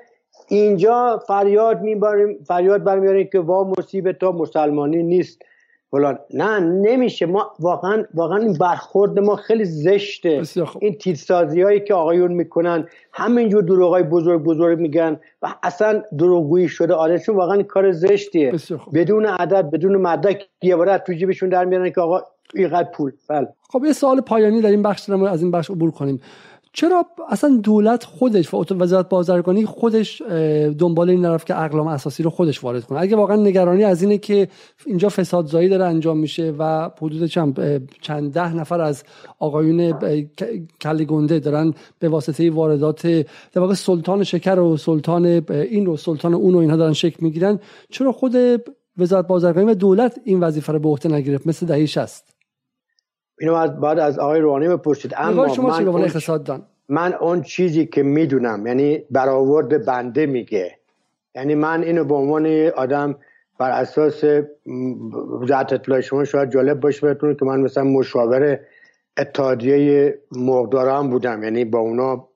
اینجا 0.48 1.24
فریاد 1.28 1.82
میباریم 1.82 2.44
فریاد 2.48 2.84
برمیاریم 2.84 3.28
که 3.32 3.40
وا 3.40 3.74
مصیبت 3.78 4.20
تا 4.20 4.32
مسلمانی 4.32 5.04
نیست. 5.04 5.42
فلان. 5.92 6.20
نه 6.34 6.60
نمیشه. 6.60 7.26
ما 7.26 7.52
واقعا 7.60 8.04
واقعا 8.14 8.38
این 8.38 8.54
برخورد 8.54 9.20
ما 9.20 9.36
خیلی 9.36 9.66
زشته. 9.66 10.42
این 10.80 10.94
تیرسازی 10.94 11.62
هایی 11.62 11.80
که 11.80 11.94
آقایون 11.94 12.32
می‌کنن 12.32 12.88
همینجور 13.14 13.64
دروغای 13.64 14.04
بزرگ 14.04 14.44
بزرگ 14.44 14.80
میگن 14.80 15.20
و 15.42 15.56
اصلا 15.64 16.04
دروغگویی 16.18 16.68
شده. 16.68 16.94
آره 16.94 17.22
واقعا 17.28 17.64
کار 17.64 17.92
زشتیه. 17.92 18.54
بدون 18.94 19.26
عدد 19.26 19.70
بدون 19.70 19.96
مدک 19.96 20.48
یه 20.62 20.76
بار 20.76 20.98
تو 20.98 21.14
جیبشون 21.14 21.50
در 21.50 21.66
میارن 21.66 21.90
که 21.90 22.02
آقا 22.02 22.22
اینقدر 22.56 22.90
پول. 22.94 23.12
بله. 23.30 23.48
خب 23.70 23.84
یه 23.86 23.94
سوال 23.94 24.22
پایانی 24.22 24.62
در 24.62 24.70
این 24.70 24.82
بخش 24.82 25.10
از 25.10 25.42
این 25.42 25.52
بخش 25.52 25.70
عبور 25.70 25.92
کنیم. 25.92 26.22
چرا 26.74 27.06
اصلا 27.30 27.60
دولت 27.64 28.04
خودش 28.04 28.54
و 28.54 28.64
وزارت 28.72 29.10
بازرگانی 29.10 29.66
خودش 29.66 30.22
دنبال 30.80 31.10
این 31.10 31.22
نرفت 31.22 31.48
که 31.48 31.62
اقلام 31.62 31.88
اساسی 31.88 32.24
رو 32.24 32.30
خودش 32.30 32.64
وارد 32.64 32.84
کنه؟ 32.84 33.00
اگه 33.00 33.16
واقعا 33.16 33.36
نگرانی 33.36 33.84
از 33.84 34.02
اینه 34.02 34.18
که 34.18 34.48
اینجا 34.86 35.10
فسادزایی 35.10 35.70
داره 35.70 35.86
انجام 35.86 36.18
میشه 36.18 36.54
و 36.60 36.90
حدود 37.02 37.26
چند 37.26 37.90
چند 38.02 38.34
ده 38.34 38.54
نفر 38.54 38.82
از 38.82 39.04
آقایون 39.40 39.92
کلی 40.82 41.06
گنده 41.06 41.40
دارن 41.40 41.74
به 42.00 42.10
واسطه 42.10 42.52
واردات 42.52 43.08
در 43.52 43.62
واقع 43.62 43.74
سلطان 43.74 44.24
شکر 44.24 44.60
و 44.60 44.78
سلطان 44.78 45.26
این 45.50 45.88
و 45.88 45.98
سلطان 45.98 46.34
اون 46.34 46.56
و 46.56 46.58
اینها 46.58 46.76
دارن 46.76 46.94
شکل 46.94 47.18
می‌گیرن. 47.20 47.60
چرا 47.90 48.12
خود 48.12 48.36
وزارت 48.98 49.28
بازرگانی 49.28 49.72
و 49.72 49.74
دولت 49.74 50.20
این 50.24 50.40
وظیفه 50.40 50.74
رو 50.74 50.80
به 50.80 50.90
عهده 50.90 51.10
نگرفت؟ 51.10 51.48
مثل 51.48 51.66
دهه 51.66 51.86
60 51.86 52.37
اینو 53.40 53.54
از 53.54 53.80
بعد 53.80 54.00
از 54.00 54.20
آقای 54.20 54.40
روحانی 54.40 54.68
بپرسید. 54.68 55.14
اما 55.18 55.48
شما 55.48 55.80
من, 55.80 56.04
اقتصاد 56.04 56.62
من 56.90 57.14
اون 57.14 57.42
چیزی 57.42 57.86
که 57.86 58.04
می‌دونم 58.04 58.68
یعنی 58.68 59.04
برآورد 59.12 59.86
بنده 59.86 60.26
میگه. 60.26 60.78
یعنی 61.36 61.56
من 61.56 61.84
اینو 61.84 62.04
به 62.04 62.16
عنوان 62.16 62.48
آدم 62.68 63.16
بر 63.60 63.72
اساس 63.72 64.24
وزارت 65.42 65.74
اطلاع 65.74 66.02
شما 66.02 66.24
شاید 66.24 66.52
جالب 66.52 66.80
باشه 66.80 67.08
بهتون 67.08 67.36
که 67.36 67.46
من 67.46 67.62
مثلا 67.62 67.84
مشاور 67.84 68.60
اتحادیه 69.18 70.18
مقداران 70.32 71.10
بودم. 71.10 71.44
یعنی 71.44 71.66
با 71.66 71.80
اونا 71.80 72.28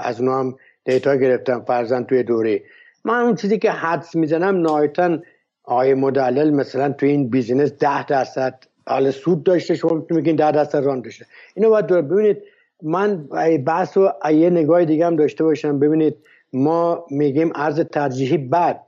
از 0.00 0.20
اونا 0.20 0.38
هم 0.38 0.56
data 0.84 1.16
گرفتم 1.16 1.60
فرضا 1.60 2.04
توی 2.04 2.22
دوره. 2.22 2.62
من 3.04 3.20
اون 3.20 3.34
چیزی 3.34 3.58
که 3.58 3.70
حدس 3.70 4.16
می‌زنم 4.16 4.56
نهایتا 4.56 5.18
آقای 5.64 5.94
مدلل 5.94 6.50
مثلا 6.50 6.92
توی 6.92 7.08
این 7.08 7.30
business 7.30 7.72
ده 7.72 8.06
درصد 8.06 8.64
حال 8.90 9.10
سود 9.10 9.42
داشته 9.42 9.74
شما 9.74 10.06
میگین 10.10 10.36
ده 10.36 10.52
درصد 10.52 10.84
رانت 10.84 11.00
داشته 11.00 11.26
اینو 11.54 11.70
باید 11.70 11.86
ببینید 11.86 12.36
من 12.82 13.28
بحث 13.66 13.96
و 13.96 14.32
یه 14.32 14.50
نگاه 14.50 14.84
دیگه 14.84 15.06
هم 15.06 15.16
داشته 15.16 15.44
باشم. 15.44 15.78
ببینید 15.78 16.16
ما 16.52 17.06
میگیم 17.10 17.52
ارز 17.54 17.80
ترجیحی 17.80 18.38
بد. 18.38 18.80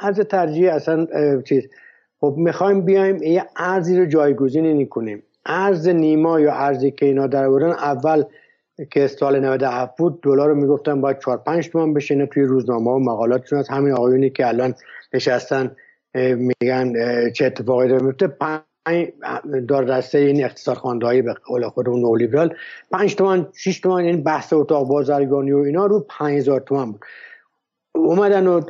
ارز 0.00 0.20
ترجیحی 0.20 0.68
اصلا 0.68 1.06
چیز. 1.42 1.68
خب 2.20 2.34
می‌خوایم 2.36 2.84
بیایم 2.84 3.22
یه 3.22 3.44
ارزی 3.56 3.98
رو 3.98 4.06
جایگزینی 4.06 4.86
کنیم 4.86 5.22
ارز 5.46 5.88
نیما 5.88 6.40
یا 6.40 6.52
ارزی 6.52 6.90
که 6.90 7.06
اینا 7.06 7.26
در 7.26 7.44
اول 7.44 8.22
که 8.90 9.06
سال 9.06 9.40
97 9.40 9.98
بود 9.98 10.22
دلار 10.22 10.48
رو 10.48 10.54
می‌گفتن 10.54 11.00
باید 11.00 11.18
4 11.18 11.38
5 11.38 11.68
تومن 11.68 11.94
بشه. 11.94 12.14
اینا 12.14 12.26
توی 12.26 12.42
روزنامه 12.42 12.90
و 12.90 12.98
مقالاتشون 12.98 13.58
از 13.58 13.68
همین 13.68 13.92
آقایونی 13.92 14.30
که 14.30 14.48
الان 14.48 14.74
نشستن 15.14 15.76
میگن 16.14 16.92
چه 17.30 17.46
اتفاقی 17.46 17.88
داره 17.88 18.02
میفته 18.02 18.26
دار 19.68 19.84
دسته 19.84 20.18
این 20.18 20.44
اقتصاد 20.44 20.76
خواندهایی 20.76 21.22
به 21.22 21.34
قول 21.34 21.68
خودمون 21.68 22.00
نولیبرال 22.00 22.54
5 22.90 23.14
تومن 23.14 23.46
6 23.56 23.80
تومن 23.80 24.04
یعنی 24.04 24.22
بحث 24.22 24.52
اتاق 24.52 24.88
بازرگانی 24.88 25.52
و 25.52 25.58
اینا 25.58 25.86
رو 25.86 26.06
5000 26.08 26.60
تومن 26.60 26.92
بود. 26.92 27.00
اومدن 27.94 28.46
و 28.46 28.60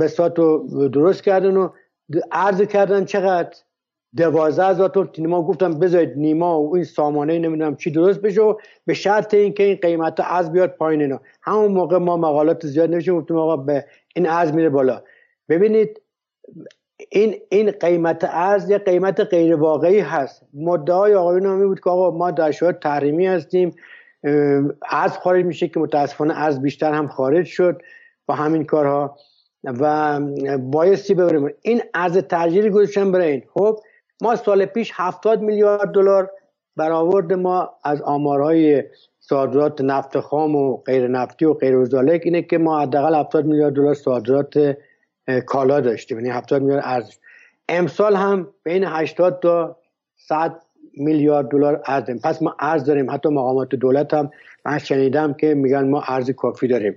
بسات 0.00 0.38
رو 0.38 0.88
درست 0.88 1.22
کردن 1.22 1.56
و 1.56 1.68
عرض 2.32 2.62
کردن 2.62 3.04
چقدر؟ 3.04 3.56
دوازه 4.16 4.64
هزار 4.64 4.88
تومن 4.88 5.08
نیما 5.18 5.42
گفتم 5.42 5.78
بذارید 5.78 6.18
نیما 6.18 6.62
و 6.62 6.74
این 6.74 6.84
سامانه 6.84 7.38
نمی‌دونم 7.38 7.76
چی 7.76 7.90
درست 7.90 8.20
بشه 8.20 8.56
به 8.86 8.94
شرط 8.94 9.34
اینکه 9.34 9.62
این 9.62 9.76
قیمت 9.76 10.20
از 10.24 10.52
بیاد 10.52 10.70
پایین 10.70 11.00
اینا. 11.00 11.20
همون 11.42 11.72
موقع 11.72 11.98
ما 11.98 12.16
مقالات 12.16 12.66
زیاد 12.66 12.90
نوشتیم 12.90 13.20
گفتیم 13.20 13.36
آقا 13.36 13.56
به 13.56 13.84
این 14.14 14.28
از 14.28 14.54
میره 14.54 14.68
بالا. 14.68 15.02
ببینید 15.48 16.00
این 17.08 17.34
این 17.48 17.70
قیمت 17.70 18.24
ارز 18.24 18.70
یه 18.70 18.78
قیمت 18.78 19.20
غیر 19.20 19.54
واقعی 19.54 20.00
هست. 20.00 20.42
مدعای 20.54 21.14
آقایون 21.14 21.46
همی 21.46 21.66
بود 21.66 21.80
که 21.80 21.90
آقا 21.90 22.18
ما 22.18 22.30
در 22.30 22.50
شورای 22.50 22.74
تحریمی 22.82 23.26
هستیم 23.26 23.74
ارز 24.90 25.12
خارج 25.12 25.44
میشه 25.44 25.68
که 25.68 25.80
متاسفانه 25.80 26.34
ارز 26.36 26.60
بیشتر 26.60 26.92
هم 26.92 27.08
خارج 27.08 27.46
شد 27.46 27.82
با 28.26 28.34
همین 28.34 28.64
کارها 28.64 29.16
و 29.64 30.20
بایستی 30.58 31.14
ببریم. 31.14 31.50
این 31.62 31.82
ارز 31.94 32.18
ترجیحی 32.18 32.70
گذاشتن 32.70 33.12
برای 33.12 33.30
این. 33.30 33.42
خب 33.54 33.78
ما 34.22 34.36
سال 34.36 34.66
پیش 34.66 34.92
70 34.94 35.40
میلیارد 35.40 35.90
دلار 35.90 36.30
برآورد 36.76 37.32
ما 37.32 37.70
از 37.84 38.02
آمارهای 38.02 38.84
صادرات 39.20 39.80
نفت 39.80 40.20
خام 40.20 40.56
و 40.56 40.76
غیر 40.76 41.08
نفتی 41.08 41.44
و 41.44 41.54
غیر 41.54 41.84
ذالک 41.84 42.22
اینه 42.24 42.42
که 42.42 42.58
ما 42.58 42.80
حداقل 42.80 43.14
70 43.14 43.44
میلیارد 43.44 43.74
دلار 43.74 43.94
صادرات 43.94 44.76
کالا 45.38 45.80
داشتیم 45.80 46.18
یعنی 46.18 46.30
70 46.30 46.62
میلیارد 46.62 46.84
ارزش. 46.86 47.18
امسال 47.68 48.16
هم 48.16 48.48
بین 48.62 48.84
80 48.84 49.40
تا 49.42 49.76
100 50.16 50.62
میلیارد 50.96 51.48
دلار 51.48 51.82
ارز 51.86 52.04
داریم 52.04 52.20
پس 52.24 52.42
ما 52.42 52.56
ارز 52.60 52.84
داریم 52.84 53.10
حتی 53.10 53.28
مقامات 53.28 53.74
دولت 53.74 54.14
هم 54.14 54.30
من 54.64 54.78
شنیدم 54.78 55.32
که 55.32 55.54
میگن 55.54 55.88
ما 55.88 56.02
ارز 56.08 56.30
کافی 56.30 56.68
داریم. 56.68 56.96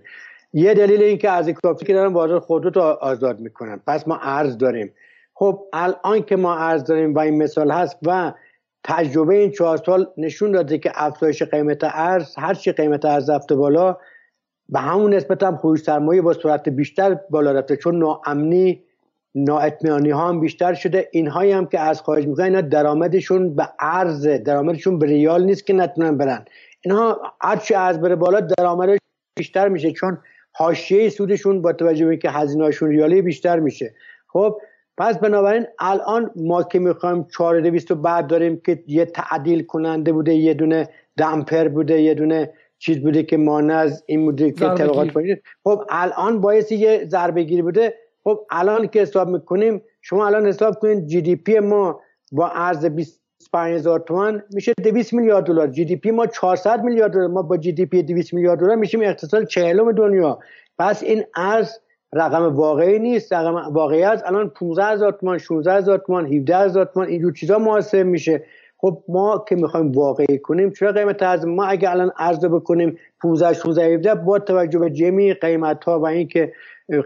یه 0.53 0.73
دلیل 0.73 1.03
این 1.03 1.17
که 1.17 1.31
ارز 1.31 1.49
کافی 1.49 1.85
که 1.85 1.93
دارن 1.93 2.13
بازار 2.13 2.39
خودرو 2.39 2.69
رو 2.69 2.81
آزاد 2.81 3.39
می‌کنن 3.39 3.81
پس 3.87 4.07
ما 4.07 4.19
ارز 4.21 4.57
داریم. 4.57 4.93
خب 5.33 5.67
الان 5.73 6.23
که 6.23 6.35
ما 6.35 6.55
ارز 6.55 6.83
داریم 6.83 7.15
و 7.15 7.19
این 7.19 7.43
مثال 7.43 7.71
هست 7.71 7.97
و 8.01 8.33
تجربه 8.83 9.35
این 9.35 9.51
چهار 9.51 9.77
سال 9.77 10.07
نشون 10.17 10.51
داده 10.51 10.77
که 10.77 10.91
افزایش 10.95 11.43
قیمت 11.43 11.83
ارز 11.83 12.35
هر 12.37 12.53
چی 12.53 12.71
قیمت 12.71 13.05
ارز 13.05 13.29
رفته 13.29 13.55
بالا 13.55 13.97
به 14.69 14.79
همون 14.79 15.13
نسبت 15.13 15.43
هم 15.43 15.57
خروج 15.57 15.79
سرمایه 15.79 16.21
با 16.21 16.33
صورت 16.33 16.69
بیشتر 16.69 17.19
بالا 17.29 17.51
رفته 17.51 17.77
چون 17.77 17.99
ناامنی 17.99 18.83
نااطمینانی 19.35 20.09
ها 20.09 20.29
هم 20.29 20.39
بیشتر 20.39 20.73
شده. 20.73 21.09
اینهایی 21.11 21.51
هم 21.51 21.65
که 21.65 21.79
از 21.79 22.01
خارج 22.01 22.27
می‌کنن 22.27 22.45
اینا 22.45 22.61
درآمدشون 22.61 23.55
به 23.55 23.69
ارز 23.79 24.27
درآمدشون 24.27 24.99
به 24.99 25.05
ریال 25.05 25.43
نیست 25.43 25.65
که 25.65 25.73
نتونن 25.73 26.17
برن. 26.17 26.45
اینها 26.81 27.21
هرچی 27.41 27.73
از 27.73 28.01
بره 28.01 28.15
بالا 28.15 28.39
درآمدش 28.39 28.97
بیشتر 29.37 29.67
میشه 29.67 29.91
چون 29.91 30.17
حاشیه 30.51 31.09
سودشون 31.09 31.61
با 31.61 31.73
توجه 31.73 32.05
به 32.05 32.11
اینکه 32.11 32.29
هزینه‌هاشون 32.29 32.89
ریالی 32.89 33.21
بیشتر 33.21 33.59
میشه. 33.59 33.93
خب 34.27 34.57
پس 34.97 35.17
بنابراین 35.17 35.65
الان 35.79 36.31
ما 36.35 36.63
که 36.63 36.79
می‌خوایم 36.79 37.23
4200 37.23 37.93
برداریم 37.93 38.61
که 38.65 38.83
یه 38.87 39.05
تعدیل 39.05 39.63
کننده 39.65 40.11
بوده 40.11 40.33
یه 40.33 40.53
دونه 40.53 40.89
damper 41.17 41.67
بوده 41.67 42.01
یه 42.01 42.13
دونه 42.13 42.53
چیز 42.85 42.99
بوده 42.99 43.23
که 43.23 43.37
مانع 43.37 43.75
از 43.75 44.03
این 44.05 44.25
بوده 44.25 44.51
که 44.51 44.65
طبقات 44.65 45.11
کنید 45.11 45.41
خب 45.63 45.83
الان 45.89 46.41
باعث 46.41 46.71
یه 46.71 47.05
ضربه 47.07 47.43
گیری 47.43 47.61
بوده. 47.61 47.93
خب 48.23 48.39
الان 48.51 48.87
که 48.87 49.01
حساب 49.01 49.29
می‌کنیم 49.29 49.81
شما 50.01 50.27
الان 50.27 50.47
حساب 50.47 50.79
کنید 50.79 51.07
GDP 51.07 51.59
ما 51.59 51.99
با 52.31 52.47
ارز 52.47 52.85
25 52.85 53.75
هزار 53.75 53.99
تومان 53.99 54.43
میشه 54.53 54.73
200 54.83 55.13
میلیارد 55.13 55.45
دلار. 55.45 55.67
GDP 55.67 56.11
ما 56.11 56.27
400 56.27 56.83
میلیارد 56.83 57.13
دلار. 57.13 57.27
ما 57.27 57.41
با 57.41 57.57
GDP 57.57 58.03
200 58.03 58.33
میلیارد 58.33 58.59
دلار 58.59 58.75
میشیم 58.75 59.01
اقتصاد 59.01 59.47
چهلم 59.47 59.91
دنیا. 59.91 60.39
پس 60.79 61.03
این 61.03 61.23
ارز 61.35 61.71
رقم 62.13 62.55
واقعی 62.55 62.99
نیست. 62.99 63.33
رقم 63.33 63.73
واقعی 63.73 64.03
است 64.03 64.23
الان 64.25 64.49
15 64.49 64.83
هزار 64.83 65.11
تومان 65.11 65.37
16 65.37 65.73
هزار 65.73 65.97
تومان 65.97 66.25
17 66.25 66.57
هزار 66.57 66.85
تومان 66.85 67.07
اینجور 67.07 67.33
چیزا 67.33 67.57
محاسب 67.57 67.97
میشه. 67.97 68.43
خب 68.83 69.03
ما 69.07 69.45
که 69.49 69.55
می‌خوایم 69.55 69.91
واقعی 69.91 70.37
کنیم 70.37 70.71
چرا 70.71 70.91
قیمت 70.91 71.23
از 71.23 71.47
ما 71.47 71.65
اگه 71.65 71.91
الان 71.91 72.11
عرضه 72.17 72.49
بکنیم 72.49 72.97
15 73.21 73.53
16 73.53 73.83
17 73.83 74.15
با 74.15 74.39
توجه 74.39 74.79
به 74.79 74.89
جمی 74.89 75.33
قیمت 75.33 75.83
ها 75.83 75.99
و 75.99 76.05
اینکه 76.05 76.53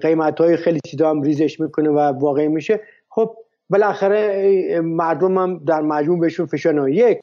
قیمت 0.02 0.42
های 0.42 0.58
خیلی 0.58 0.80
چیزا 0.86 1.10
هم 1.10 1.22
ریزش 1.22 1.60
می‌کنه 1.60 1.90
و 1.90 1.98
واقعی 1.98 2.48
میشه 2.48 2.80
خب 3.10 3.36
بالاخره 3.70 4.80
مردم 4.82 5.38
هم 5.38 5.62
در 5.68 5.82
مجموع 5.82 6.20
بهشون 6.20 6.46
فشار 6.46 6.90
یک. 6.90 7.20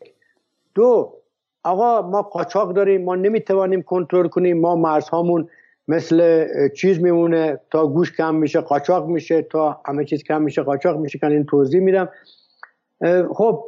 دو. 0.74 1.12
آقا 1.64 2.10
ما 2.10 2.22
قاچاق 2.22 2.72
داریم 2.72 3.04
ما 3.04 3.14
نمی‌توانیم 3.14 3.82
کنترل 3.82 4.28
کنیم. 4.28 4.60
ما 4.60 4.76
مرزهامون 4.76 5.48
مثل 5.88 6.46
چیز 6.68 7.00
میمونه 7.00 7.60
تا 7.70 7.86
گوش 7.86 8.12
کم 8.12 8.34
میشه 8.34 8.60
قاچاق 8.60 9.06
میشه 9.06 9.42
تا 9.42 9.80
همه 9.86 10.04
چیز 10.04 10.22
کم 10.22 10.42
میشه 10.42 10.62
قاچاق 10.62 10.96
میشه 10.98 11.18
که 11.18 11.26
این 11.26 11.44
توضیح 11.44 11.80
میدم. 11.80 12.08
خب 13.34 13.64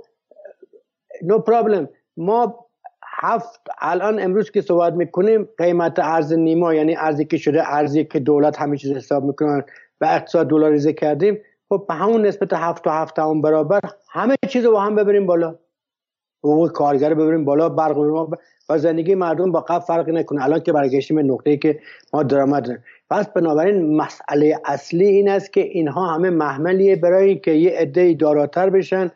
نو 1.22 1.38
پرابلم 1.38 1.88
ما 2.16 2.66
هفت 3.04 3.60
الان 3.80 4.20
امروز 4.20 4.50
که 4.50 4.60
صحبت 4.60 4.92
می‌کنیم 4.92 5.48
قیمت 5.58 5.98
ارز 5.98 6.32
نیما 6.32 6.74
یعنی 6.74 6.96
ارزی 6.96 7.24
که 7.24 7.36
شده 7.36 7.74
ارزی 7.74 8.04
که 8.04 8.18
دولت 8.18 8.60
همه 8.60 8.76
چیز 8.76 8.92
حساب 8.92 9.24
می‌کنن 9.24 9.64
و 10.00 10.04
اقتصاد 10.04 10.48
دلاریزه 10.48 10.92
کردیم. 10.92 11.38
خب 11.68 11.84
به 11.88 11.94
همون 11.94 12.26
نسبت 12.26 12.52
هفت 12.52 12.84
تا 12.84 12.90
هفت 12.90 13.18
همون 13.18 13.40
برابر 13.40 13.80
همه 14.10 14.36
چیز 14.48 14.64
رو 14.64 14.72
با 14.72 14.80
هم 14.80 14.94
ببریم 14.94 15.26
بالا. 15.26 15.54
حقوق 16.44 16.72
کارگر 16.72 17.14
ببریم 17.14 17.44
بالا 17.44 17.68
برق 17.68 17.98
و 18.68 18.78
زندگی 18.78 19.14
مردم 19.14 19.52
با 19.52 19.60
قبل 19.60 19.84
فرقی 19.84 20.12
نکنه. 20.12 20.44
الان 20.44 20.60
که 20.60 20.72
برگشتیم 20.72 21.16
به 21.16 21.22
نقطه 21.22 21.56
که 21.56 21.78
ما 22.12 22.22
درآمد 22.22 22.82
پس 23.10 23.28
بنابراین 23.28 23.96
مسئله 23.96 24.58
اصلی 24.64 25.06
این 25.06 25.28
است 25.28 25.52
که 25.52 25.60
اینها 25.60 26.06
همه 26.06 26.30
محملیه 26.30 26.96
برای 26.96 27.28
اینکه 27.28 27.50
یه 27.50 27.70
عده 27.70 28.14
داراتر 28.14 28.70
بشن 28.70 29.10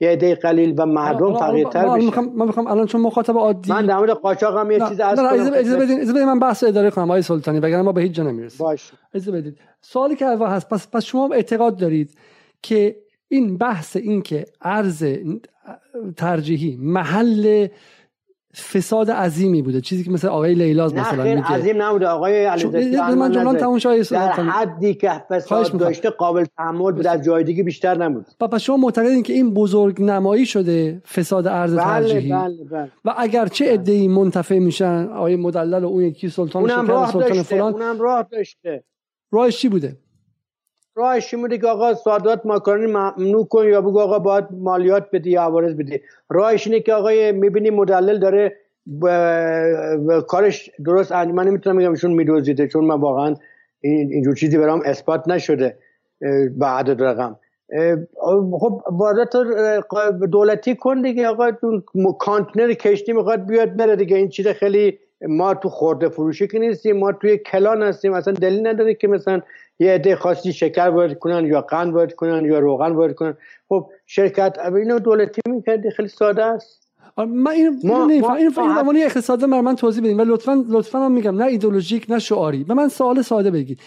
یه 0.00 0.08
عده 0.08 0.34
قلیل 0.34 0.74
و 0.78 0.86
مردم 0.86 1.34
فقیرتر 1.34 1.88
بشن 1.88 2.20
من 2.20 2.46
می‌خوام 2.46 2.66
الان 2.66 2.86
چون 2.86 3.00
مخاطب 3.00 3.36
عادی 3.36 3.72
من 3.72 3.86
در 3.86 3.96
مورد 3.96 4.10
قاچاق 4.10 4.56
هم 4.56 4.70
یه 4.70 4.78
چیز 4.88 5.00
از 5.00 5.18
اجازه 5.18 5.50
بدین 5.50 5.98
اجازه 5.98 6.12
بدین 6.12 6.24
من 6.24 6.38
بحث 6.38 6.64
اداره 6.64 6.90
کنم 6.90 7.04
آقای 7.04 7.22
سلطانی 7.22 7.58
وگرنه 7.58 7.82
ما 7.82 7.92
به 7.92 8.02
هیچ 8.02 8.12
جا 8.12 8.22
نمی‌رسیم. 8.22 8.66
باش 8.66 8.92
اجازه 9.14 9.32
بدید. 9.32 9.58
سوالی 9.80 10.16
که 10.16 10.24
اول 10.24 10.46
هست 10.46 10.68
پس 10.68 10.90
پس 10.90 11.04
شما 11.04 11.28
اعتقاد 11.34 11.76
دارید 11.76 12.10
که 12.62 12.96
این 13.28 13.58
بحث 13.58 13.96
این 13.96 14.22
که 14.22 14.44
ارز 14.62 15.04
ترجیحی 16.16 16.78
محل 16.80 17.68
فساد 18.54 19.10
عظیمی 19.10 19.62
بوده. 19.62 19.80
چیزی 19.80 20.04
که 20.04 20.10
مثل 20.10 20.28
آقای 20.28 20.54
لیلاز 20.54 20.94
مثلا 20.94 21.24
میگه. 21.24 21.46
عظیم 21.46 21.82
نبوده. 21.82 22.06
آقای 22.06 22.44
علی 22.44 22.64
من 23.14 23.32
جمله 23.32 23.58
تموم 23.58 23.78
در 23.78 24.30
حدی 24.30 24.94
که 24.94 25.10
فساد 25.30 25.76
داشته 25.76 26.10
قابل 26.10 26.44
تحمل 26.56 26.92
بود 26.92 27.06
از 27.06 27.24
جای 27.24 27.44
دیگه 27.44 27.62
بیشتر 27.62 27.98
نبود. 27.98 28.26
پس 28.40 28.60
شما 28.60 28.76
معتقدین 28.76 29.22
که 29.22 29.32
این 29.32 29.54
بزرگ 29.54 30.02
نمایی 30.02 30.46
شده 30.46 31.02
فساد 31.14 31.46
ارز 31.46 31.74
بله 31.74 31.84
ترجیحی؟ 31.84 32.32
بله 32.32 32.64
بله. 32.70 32.90
و 33.04 33.14
اگر 33.18 33.46
چه 33.46 33.72
عده‌ای 33.72 34.08
منتفع 34.08 34.58
میشن 34.58 35.08
آقای 35.08 35.36
مدلل 35.36 35.84
و 35.84 35.86
اون 35.86 36.02
یکی 36.02 36.28
سلطان 36.28 36.62
اونم 36.62 36.86
شکر 36.86 37.06
سلطان 37.06 37.20
داشته 37.20 37.42
فلان 37.42 37.72
اونم 37.72 38.00
راه 38.00 38.26
داشته. 38.32 38.84
راهش 39.32 39.58
چی 39.58 39.68
بوده؟ 39.68 39.96
راهش 40.96 41.34
این 41.34 41.42
بوده 41.42 41.58
که 41.58 41.66
آقا 41.66 41.94
صادرات 41.94 42.46
ماکارونی 42.46 42.86
ممنوع 42.86 43.46
کن 43.48 43.66
یا 43.68 43.80
بگو 43.80 44.00
آقا 44.00 44.18
باید 44.18 44.44
مالیات 44.50 45.06
بدی 45.12 45.30
یا 45.30 45.42
عوارض 45.42 45.74
بدی. 45.74 46.00
راهش 46.30 46.66
اینه 46.66 46.80
که 46.80 46.94
آقای 46.94 47.32
می‌بینی 47.32 47.70
مدلل 47.70 48.18
داره 48.18 48.56
ب... 49.02 50.20
کارش 50.20 50.70
درست 50.86 51.12
من 51.12 51.46
نمی‌تونم 51.46 51.78
بگم 51.78 51.90
ایشون 51.90 52.12
میدوزیده 52.12 52.68
چون 52.68 52.84
من 52.84 53.00
واقعا 53.00 53.34
این 53.80 54.12
اینجور 54.12 54.34
چیزی 54.34 54.58
برام 54.58 54.82
اثبات 54.84 55.28
نشده 55.28 55.76
به 56.58 56.66
عدد 56.66 57.02
رقم. 57.02 57.36
خب 58.60 58.82
واردات 58.90 59.32
دولتی 60.32 60.76
کن 60.76 61.02
دیگه 61.02 61.28
آقا 61.28 61.50
کانتینر 62.18 62.72
کشتی 62.72 63.12
می‌خواد 63.12 63.46
بیاد 63.46 63.76
بره 63.76 63.96
دیگه. 63.96 64.16
این 64.16 64.28
چیز 64.28 64.48
خیلی 64.48 64.98
ما 65.28 65.54
تو 65.54 65.68
خورده 65.68 66.08
فروشی 66.08 66.46
که 66.46 66.58
نیستیم 66.58 66.96
ما 66.96 67.12
توی 67.12 67.38
کلان 67.38 67.82
هستیم 67.82 68.12
اصلا 68.12 68.34
دلیل 68.34 68.66
نداره 68.66 68.94
که 68.94 69.08
مثلا 69.08 69.40
یه 69.78 69.90
عده 69.92 70.16
خاصی 70.16 70.52
شکر 70.52 70.88
وارد 70.88 71.18
کنن 71.18 71.46
یا 71.46 71.60
قند 71.60 71.94
وارد 71.94 72.14
کنن 72.14 72.44
یا 72.44 72.58
روغن 72.58 72.92
وارد 72.92 73.14
کنن. 73.14 73.36
خب 73.68 73.86
شرکت 74.06 74.58
اینو 74.58 74.98
دولتی 74.98 75.42
می‌کردی 75.48 75.90
خیلی 75.90 76.08
ساده 76.08 76.44
است. 76.44 76.88
من 77.16 77.50
اینو 77.50 77.72
ما- 77.84 78.04
نمیفهم 78.04 78.82
ما- 78.84 78.92
این 78.92 79.04
اقتصاد 79.04 79.44
من 79.44 79.60
من 79.60 79.76
توضیح 79.76 80.02
بدین 80.04 80.20
و 80.20 80.24
لطفا 80.24 80.64
لطفا 80.68 80.98
هم 80.98 81.12
میگم 81.12 81.36
نه 81.36 81.44
ایدئولوژیک 81.44 82.06
نه 82.08 82.18
شعاری. 82.18 82.64
به 82.64 82.74
من 82.74 82.88
سوال 82.88 83.22
ساده 83.22 83.50
بگید. 83.50 83.80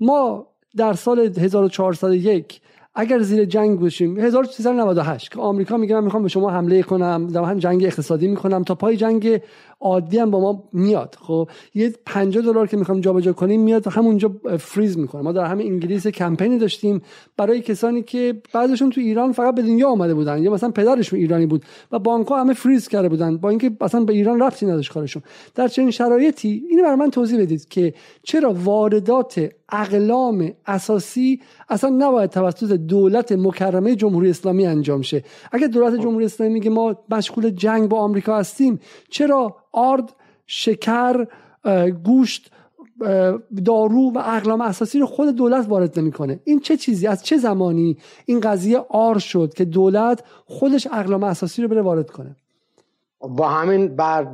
ما 0.00 0.46
در 0.76 0.92
سال 0.92 1.18
1401 1.38 2.60
اگر 2.94 3.18
زیر 3.18 3.44
جنگ 3.44 3.80
باشیم 3.80 4.18
1398 4.20 5.32
که 5.32 5.40
آمریکا 5.40 5.76
میگه 5.76 5.94
من 5.94 6.04
می‌خوام 6.04 6.22
به 6.22 6.28
شما 6.28 6.50
حمله 6.50 6.82
کنم 6.82 7.26
در 7.26 7.42
هم 7.42 7.58
جنگ 7.58 7.84
اقتصادی 7.84 8.28
می‌کنم 8.28 8.64
تا 8.64 8.74
پای 8.74 8.96
جنگ 8.96 9.40
عادی 9.80 10.18
هم 10.18 10.30
با 10.30 10.40
ما 10.40 10.64
میاد. 10.72 11.16
خب 11.20 11.48
یه 11.74 11.92
50 12.06 12.44
دلار 12.44 12.66
که 12.66 12.76
می‌خوام 12.76 13.00
جابجا 13.00 13.32
کنیم 13.32 13.60
میاد 13.60 13.86
همونجا 13.86 14.30
فریز 14.58 14.98
می‌کنه. 14.98 15.22
ما 15.22 15.32
در 15.32 15.44
همین 15.44 15.66
انگلیس 15.66 16.06
کمپینی 16.06 16.58
داشتیم 16.58 17.02
برای 17.36 17.60
کسانی 17.60 18.02
که 18.02 18.42
بعضشون 18.52 18.90
تو 18.90 19.00
ایران 19.00 19.32
فقط 19.32 19.54
به 19.54 19.62
دنیا 19.62 19.88
آمده 19.88 20.14
بودن. 20.14 20.42
یا 20.42 20.50
مثلا 20.50 20.70
پدرشون 20.70 21.18
ایرانی 21.18 21.46
بود 21.46 21.64
و 21.92 21.98
بانک 21.98 22.26
همه 22.30 22.54
فریز 22.54 22.88
کرده 22.88 23.08
بودن 23.08 23.36
با 23.36 23.48
اینکه 23.48 23.70
اصلا 23.80 24.04
به 24.04 24.12
ایران 24.12 24.42
ربطی 24.42 24.66
نداشت 24.66 24.92
کارشون. 24.92 25.22
در 25.54 25.68
چنین 25.68 25.90
شرایطی 25.90 26.64
اینو 26.70 26.82
برای 26.82 26.96
من 26.96 27.10
توضیح 27.10 27.40
بدید 27.40 27.68
که 27.68 27.94
چرا 28.22 28.52
واردات 28.52 29.50
اقلام 29.72 30.52
اساسی 30.66 31.40
اصلا 31.68 31.90
نباید 31.90 32.30
توسط 32.30 32.72
دولت 32.72 33.32
مکرمه 33.32 33.96
جمهوری 33.96 34.30
اسلامی 34.30 34.66
انجام 34.66 35.02
شه. 35.02 35.24
اگر 35.52 35.66
دولت 35.66 36.00
جمهوری 36.00 36.24
اسلامی 36.24 36.52
میگه 36.52 36.70
ما 36.70 36.96
مشغول 37.10 37.50
جنگ 37.50 37.88
با 37.88 37.98
آمریکا 37.98 38.38
هستیم 38.38 38.80
چرا 39.10 39.56
آرد 39.72 40.12
شکر 40.46 41.26
گوشت 42.04 42.50
دارو 43.64 44.12
و 44.14 44.22
اقلام 44.24 44.60
اساسی 44.60 44.98
رو 44.98 45.06
خود 45.06 45.36
دولت 45.36 45.66
وارد 45.68 45.98
نمی‌کنه. 45.98 46.40
این 46.44 46.60
چه 46.60 46.76
چیزی؟ 46.76 47.06
از 47.06 47.24
چه 47.24 47.36
زمانی 47.36 47.96
این 48.26 48.40
قضیه 48.40 48.78
آر 48.88 49.18
شد 49.18 49.54
که 49.54 49.64
دولت 49.64 50.24
خودش 50.46 50.86
اقلام 50.92 51.24
اساسی 51.24 51.62
رو 51.62 51.68
بره 51.68 51.82
وارد 51.82 52.10
کنه؟ 52.10 52.36
با 53.20 53.48
همین 53.48 53.96
بر 53.96 54.24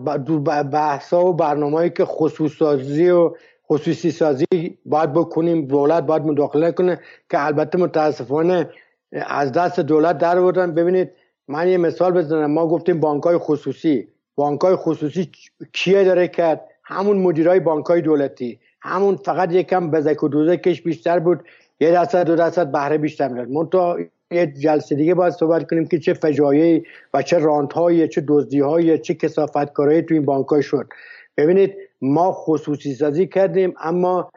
بحثا 0.62 1.26
و 1.26 1.32
برنامه‌ای 1.32 1.90
که 1.90 2.04
خصوص 2.04 2.52
سازی 2.58 3.10
و 3.10 3.30
خصوصی 3.70 4.10
سازی 4.10 4.44
باید 4.86 5.12
بکنیم 5.12 5.66
دولت 5.66 6.06
باید 6.06 6.22
مداخله 6.22 6.72
کنه 6.72 7.00
که 7.30 7.46
البته 7.46 7.78
متاسفانه 7.78 8.70
از 9.12 9.52
دست 9.52 9.80
دولت 9.80 10.18
در 10.18 10.40
بردن 10.40 10.74
ببینید 10.74 11.10
من 11.48 11.68
یه 11.68 11.78
مثال 11.78 12.12
بزنم. 12.12 12.52
ما 12.52 12.68
گفتیم 12.68 13.00
بانکای 13.00 13.38
خصوصی 13.38 14.08
بانکای 14.36 14.76
خصوصی 14.76 15.30
کیه 15.72 16.04
داره 16.04 16.28
کرد؟ 16.28 16.60
همون 16.84 17.18
مدیرای 17.18 17.60
بانکای 17.60 18.00
دولتی. 18.00 18.58
همون 18.82 19.16
فقط 19.16 19.52
یکم 19.52 19.90
بزک 19.90 20.22
و 20.22 20.28
دوزکش 20.28 20.82
بیشتر 20.82 21.18
بود. 21.18 21.40
یه 21.80 21.90
درصد 21.90 22.26
دو 22.26 22.36
درصد 22.36 22.72
بهره 22.72 22.98
بیشتر 22.98 23.28
می‌داد. 23.28 23.48
منتها 23.48 23.98
یه 24.30 24.46
جلسه 24.46 24.94
دیگه 24.94 25.14
باید 25.14 25.32
صحبت 25.32 25.70
کنیم 25.70 25.86
که 25.86 25.98
چه 25.98 26.14
فجایعی 26.14 26.82
و 27.14 27.22
چه 27.22 27.38
راندهایی 27.38 28.08
چه 28.08 28.24
دزدیهایی 28.28 28.98
چه 28.98 29.14
کسافتکارایی 29.14 30.02
تو 30.02 30.14
این 30.14 30.24
بانکای 30.24 30.62
شد. 30.62 30.88
ببینید 31.36 31.74
ما 32.00 32.32
خصوصی 32.32 32.94
سازی 32.94 33.26
کردیم 33.26 33.74
اما 33.80 34.30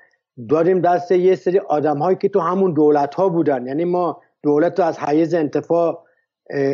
داریم 0.49 0.81
دست 0.81 1.11
یه 1.11 1.35
سری 1.35 1.59
آدم 1.59 1.97
هایی 1.97 2.17
که 2.21 2.29
تو 2.29 2.39
همون 2.39 2.73
دولت 2.73 3.15
ها 3.15 3.29
بودن. 3.29 3.67
یعنی 3.67 3.85
ما 3.85 4.21
دولت 4.43 4.79
رو 4.79 4.85
از 4.85 4.99
حیز 4.99 5.33
انتفاع 5.33 6.03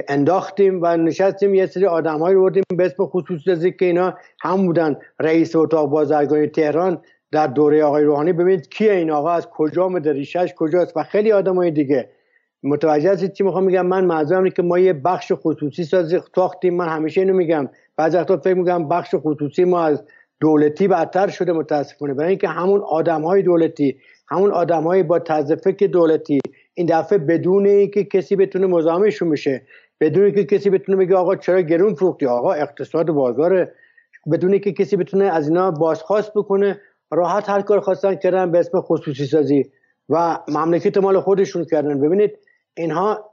انداختیم 0.07 0.79
و 0.81 0.97
نشستیم 0.97 1.55
یه 1.55 1.65
سری 1.65 1.86
آدم 1.86 2.23
رو 2.23 2.41
بردیم 2.41 2.63
به 2.77 2.86
اسم 2.86 3.38
سازی 3.45 3.71
که 3.71 3.86
اینا 3.86 4.13
هم 4.41 4.65
بودن. 4.65 4.95
رئیس 5.19 5.55
اتاق 5.55 5.89
بازرگانی 5.89 6.47
تهران 6.47 7.01
در 7.31 7.47
دوره 7.47 7.83
آقای 7.83 8.03
روحانی. 8.03 8.33
ببینید 8.33 8.69
کیه 8.69 8.91
این 8.91 9.12
آقا 9.12 9.31
از 9.31 9.47
کجا 9.47 9.83
آمده 9.83 10.13
ریشش 10.13 10.53
کجاست 10.57 10.97
و 10.97 11.03
خیلی 11.03 11.31
آدم 11.31 11.55
های 11.55 11.71
دیگه. 11.71 12.09
متوجه 12.63 13.12
هستید 13.12 13.33
چی 13.33 13.43
می‌خوام 13.43 13.63
میگم 13.63 13.86
من 13.86 14.12
اینه 14.12 14.49
که 14.49 14.62
ما 14.62 14.79
یه 14.79 14.93
بخش 14.93 15.31
خصوصی 15.36 15.83
سازی 15.83 16.19
ساختیم. 16.36 16.75
من 16.75 16.88
همیشه 16.88 17.21
اینو 17.21 17.33
میگم. 17.33 17.69
بعضی 17.97 18.17
وقتا 18.17 18.38
فکر 18.38 18.53
میگم 18.53 18.88
بخش 18.88 19.15
خصوصی 19.17 19.63
ما 19.63 19.83
از 19.83 20.03
دولتی 20.39 20.88
بدتر 20.88 21.27
شده 21.27 21.53
متاسفانه. 21.53 22.13
برای 22.13 22.29
اینکه 22.29 22.47
همون 22.47 22.81
آدم 22.81 23.21
های 23.21 23.41
دولتی 23.41 23.97
همون 24.27 24.51
آدم 24.51 24.83
های 24.83 25.03
با 25.03 25.19
طرز 25.19 25.51
فکر 25.51 25.88
دولتی 25.88 26.39
این 26.73 26.88
دفعه 26.88 27.17
بدون 27.17 27.65
اینکه 27.65 28.03
کسی 28.03 28.36
بتونه 28.36 28.67
مزاحمشون 28.67 29.29
بشه 29.29 29.67
بدون 30.01 30.23
اینکه 30.23 30.43
کسی 30.43 30.69
بتونه 30.69 30.97
بگه 30.97 31.15
آقا 31.15 31.36
چرا 31.36 31.62
گرون 31.62 31.95
فروختی؟ 31.95 32.25
آقا 32.25 32.53
اقتصاد 32.53 33.12
بازاره. 33.12 33.73
بدون 34.31 34.51
اینکه 34.51 34.71
کسی 34.71 34.97
بتونه 34.97 35.25
از 35.25 35.47
اینا 35.47 35.71
بازخواست 35.71 36.31
بکنه 36.36 36.81
راحت 37.12 37.49
هر 37.49 37.62
کار 37.62 37.79
خواستن 37.79 38.15
کردن 38.15 38.51
به 38.51 38.59
اسم 38.59 38.81
خصوصی 38.81 39.25
سازی 39.25 39.71
و 40.09 40.39
مملکت 40.47 40.97
مال 40.97 41.19
خودشون 41.19 41.65
کردن. 41.65 41.99
ببینید 41.99 42.31
اینها 42.77 43.29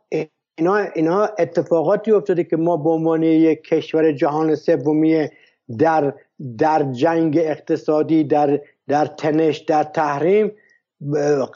اینا 0.59 0.77
اینا 0.77 1.29
اتفاقاتی 1.39 2.13
افتاده 2.13 2.45
که 2.45 2.57
ما 2.57 2.77
به 2.77 2.91
عنوان 2.91 3.23
یک 3.23 3.63
کشور 3.63 4.13
جهان 4.13 4.55
سومی 4.55 5.29
در 5.79 6.15
در 6.59 6.93
جنگ 6.93 7.39
اقتصادی 7.41 8.25
در 8.25 8.61
در 8.89 9.07
تنش 9.07 9.59
در 9.59 9.83
تحریم 9.83 10.53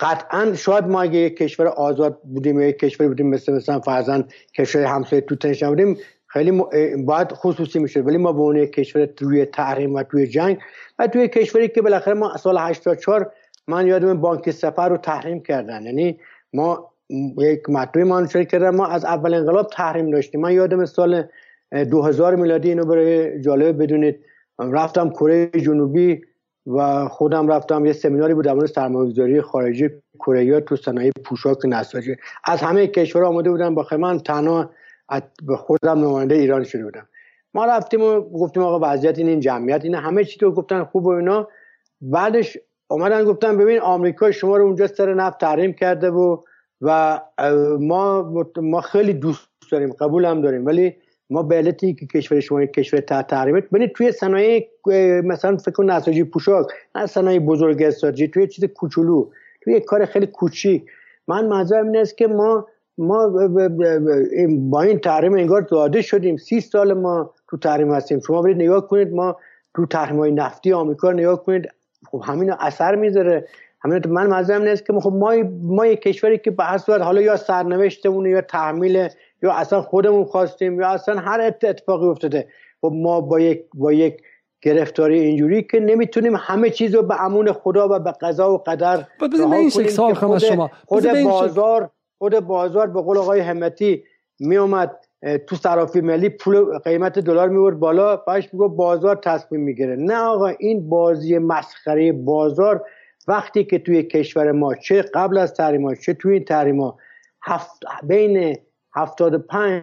قطعا 0.01 0.55
شاید 0.55 0.85
ما 0.85 1.03
اگه 1.03 1.19
یک 1.19 1.37
کشور 1.37 1.67
آزاد 1.67 2.21
بودیم 2.23 2.61
یک 2.61 2.79
کشور 2.79 3.09
بودیم 3.09 3.27
مثل 3.27 3.53
مثلا 3.53 3.81
فرزن 3.81 4.25
کشور 4.55 4.85
همسایه 4.85 5.23
تو 5.23 5.37
تنش 5.37 5.63
بودیم 5.63 5.97
خیلی. 6.27 6.63
باید 7.05 7.33
خصوصی 7.33 7.79
میشه 7.79 8.01
ولی 8.01 8.17
ما 8.17 8.33
به 8.33 8.41
عنوان 8.41 8.57
یک 8.57 8.73
کشور 8.73 9.07
توی 9.07 9.45
تحریم 9.45 9.95
و 9.95 10.03
توی 10.03 10.27
جنگ 10.27 10.59
و 10.99 11.07
توی 11.07 11.29
کشوری 11.29 11.69
که 11.69 11.83
بالاخره 11.83 12.15
ما 12.15 12.37
سال 12.37 12.59
84 12.59 13.33
من 13.69 13.87
یادم 13.87 14.21
بانک 14.21 14.51
سفر 14.51 14.89
رو 14.89 14.97
تحریم 14.97 15.43
کردن 15.43 15.83
یعنی 15.83 16.19
ما 16.53 16.91
یک 17.39 17.71
مطلبی 17.71 18.05
منتشر 18.05 18.45
کردن 18.45 18.71
ما 18.71 18.87
از 18.87 19.05
اول 19.05 19.35
انقلاب 19.35 19.67
تحریم 19.73 20.11
داشتیم 20.11 20.41
من 20.41 20.53
یادم 20.53 20.85
سال 20.85 21.25
2000 21.91 22.35
میلادی 22.35 22.69
اینو 22.69 22.85
برای 22.85 23.41
جالب 23.41 23.83
بدونید 23.83 24.21
رفتم 24.59 25.11
کره 25.11 25.47
جنوبی 25.47 26.21
و 26.67 27.09
خودم 27.09 27.49
رفتم 27.49 27.87
یه 27.87 27.93
سمیناری 27.93 28.35
بود 28.35 28.45
در 28.45 28.67
سرمایه‌گذاری 28.67 29.41
خارجی 29.41 29.91
کره 30.19 30.61
تو 30.61 30.77
صنایع 30.77 31.13
پوشاک 31.25 31.59
نساجی. 31.65 32.17
از 32.45 32.61
همه 32.61 32.87
کشورها 32.87 33.29
آمده 33.29 33.51
بودن 33.51 33.75
با 33.75 33.87
من 33.99 34.19
تنها 34.19 34.71
به 35.47 35.57
خودم 35.57 35.99
نماینده 35.99 36.35
ایران 36.35 36.65
شده 36.65 36.85
بودم. 36.85 37.09
ما 37.55 37.65
رفتیم 37.65 38.03
و 38.03 38.21
گفتیم 38.21 38.63
آقا 38.63 38.79
وضعیت 38.93 39.19
این 39.19 39.29
این 39.29 39.41
جمعیت 39.41 39.85
این 39.85 39.95
همه 39.95 40.25
چی 40.25 40.39
تو 40.39 40.51
گفتن 40.51 40.85
خوب 40.85 41.07
و 41.07 41.09
اینا. 41.09 41.49
بعدش 42.01 42.59
اومدن 42.89 43.25
گفتن 43.25 43.57
ببین 43.57 43.81
آمریکا 43.81 44.31
شما 44.31 44.57
رو 44.57 44.65
اونجا 44.65 44.87
سر 44.87 45.15
نفت 45.15 45.41
تحریم 45.41 45.73
کرده 45.73 46.11
و 46.11 46.43
و 46.81 47.21
ما 47.81 48.33
ما 48.57 48.81
خیلی 48.81 49.13
دوست 49.13 49.49
داریم 49.73 49.93
قبول 49.93 50.25
هم 50.25 50.41
داریم. 50.41 50.67
ولی 50.67 50.97
ما 51.31 51.43
به 51.43 51.73
که 51.73 52.07
کشور 52.15 52.41
شما 52.41 52.63
یک 52.63 52.73
کشور 52.73 53.01
تحت 53.01 53.27
تحریمه 53.27 53.61
ببینید 53.61 53.93
توی 53.93 54.13
صنایع 54.13 54.69
مثلا 55.25 55.57
فکر 55.57 55.71
کن 55.71 55.91
نساجی 55.91 56.25
پوشاک 56.25 56.67
نه 56.95 57.07
صنایع 57.07 57.39
بزرگ 57.39 57.83
استراتژی 57.83 58.29
توی 58.29 58.47
چیز 58.47 58.65
کوچولو 58.65 59.31
توی 59.61 59.81
کار 59.81 60.05
خیلی 60.05 60.27
کوچیک. 60.27 60.85
من 61.29 61.47
منظورم 61.47 61.87
این 61.87 61.97
است 61.97 62.19
که 62.19 62.27
ما 62.27 62.67
ما 62.99 63.49
با 64.49 64.83
این 64.83 64.99
تحریم 64.99 65.35
انگار 65.35 65.61
داده 65.61 66.03
شدیم. 66.03 66.37
سی 66.37 66.61
سال 66.61 66.95
ما 66.95 67.31
تو 67.51 67.57
تحریم 67.57 67.93
هستیم. 67.93 68.21
شما 68.21 68.43
برید 68.43 68.57
نگاه 68.57 68.89
کنید 68.89 69.13
ما 69.13 69.37
تو 69.77 69.87
تحریم 69.87 70.19
های 70.19 70.31
نفتی 70.31 70.73
آمریکا 70.73 71.13
نگاه 71.13 71.45
کنید 71.45 71.69
خب 72.07 72.23
همین 72.25 72.53
اثر 72.61 72.95
می‌ذاره. 72.95 73.49
همین 73.85 74.03
من 74.09 74.27
منظورم 74.27 74.63
نیست 74.63 74.87
که 74.87 74.93
خب 74.93 75.13
ما 75.13 75.35
ما 75.63 75.87
یک 75.87 76.03
کشوری 76.03 76.39
که 76.39 76.51
به 76.51 76.65
هر 76.65 76.99
حالا 76.99 77.21
یا 77.21 77.37
سرنوشتمون 77.37 78.27
یا 78.27 78.41
تحمیل 78.41 79.09
یا 79.45 79.53
اصلا 79.53 79.83
خودمون 79.83 80.25
خواستیم 80.25 80.81
یا 80.81 80.89
اصلا 80.89 81.21
هر 81.21 81.41
اتفاقی 81.41 82.07
افتاده. 82.07 82.49
خب 82.81 82.93
ما 82.95 83.21
با 83.21 83.41
یک 83.41 83.65
با 83.75 83.93
یک 83.93 84.23
گرفتاری 84.63 85.21
اینجوری 85.21 85.63
که 85.63 85.81
نمی‌تونیم 85.81 86.37
همه 86.37 86.71
چیز 86.71 86.95
رو 86.95 87.03
به 87.03 87.25
امون 87.25 87.53
خدا 87.53 87.89
و 87.89 87.99
به 87.99 88.13
قضا 88.13 88.55
و 88.55 88.59
قدر 88.59 89.05
این 89.21 89.71
سال 89.71 90.15
خود, 90.15 90.39
شما. 90.39 90.71
خود 90.87 91.23
بازار 91.25 91.91
خود 92.19 92.41
بازار 92.41 92.87
به 92.87 93.03
قول 93.03 93.19
آقای 93.19 93.41
همتی 93.41 94.05
میومد 94.41 94.97
تو 95.47 95.57
صرافی 95.57 96.01
ملی 96.01 96.29
پول 96.29 96.79
قیمت 96.79 97.19
دلار 97.19 97.49
میورد 97.49 97.79
بالا 97.79 98.17
باش 98.17 98.49
میگو 98.53 98.69
بازار 98.69 99.17
تصمیم 99.17 99.61
می‌گیره. 99.61 99.97
نه 99.97 100.17
آقا 100.17 100.47
این 100.47 100.89
بازی 100.89 101.39
مسخره 101.39 102.13
بازار 102.13 102.85
وقتی 103.29 103.65
که 103.65 103.79
توی 103.79 104.03
کشور 104.03 104.53
ما 104.53 104.75
چه 104.75 105.03
قبل 105.03 105.39
از 105.39 105.55
تحریما 105.55 105.95
چه 105.95 106.15
توی 106.15 106.33
این 106.33 106.45
تحریما 106.45 106.97
هفت 107.43 107.83
بین 108.03 108.57
75 108.95 109.83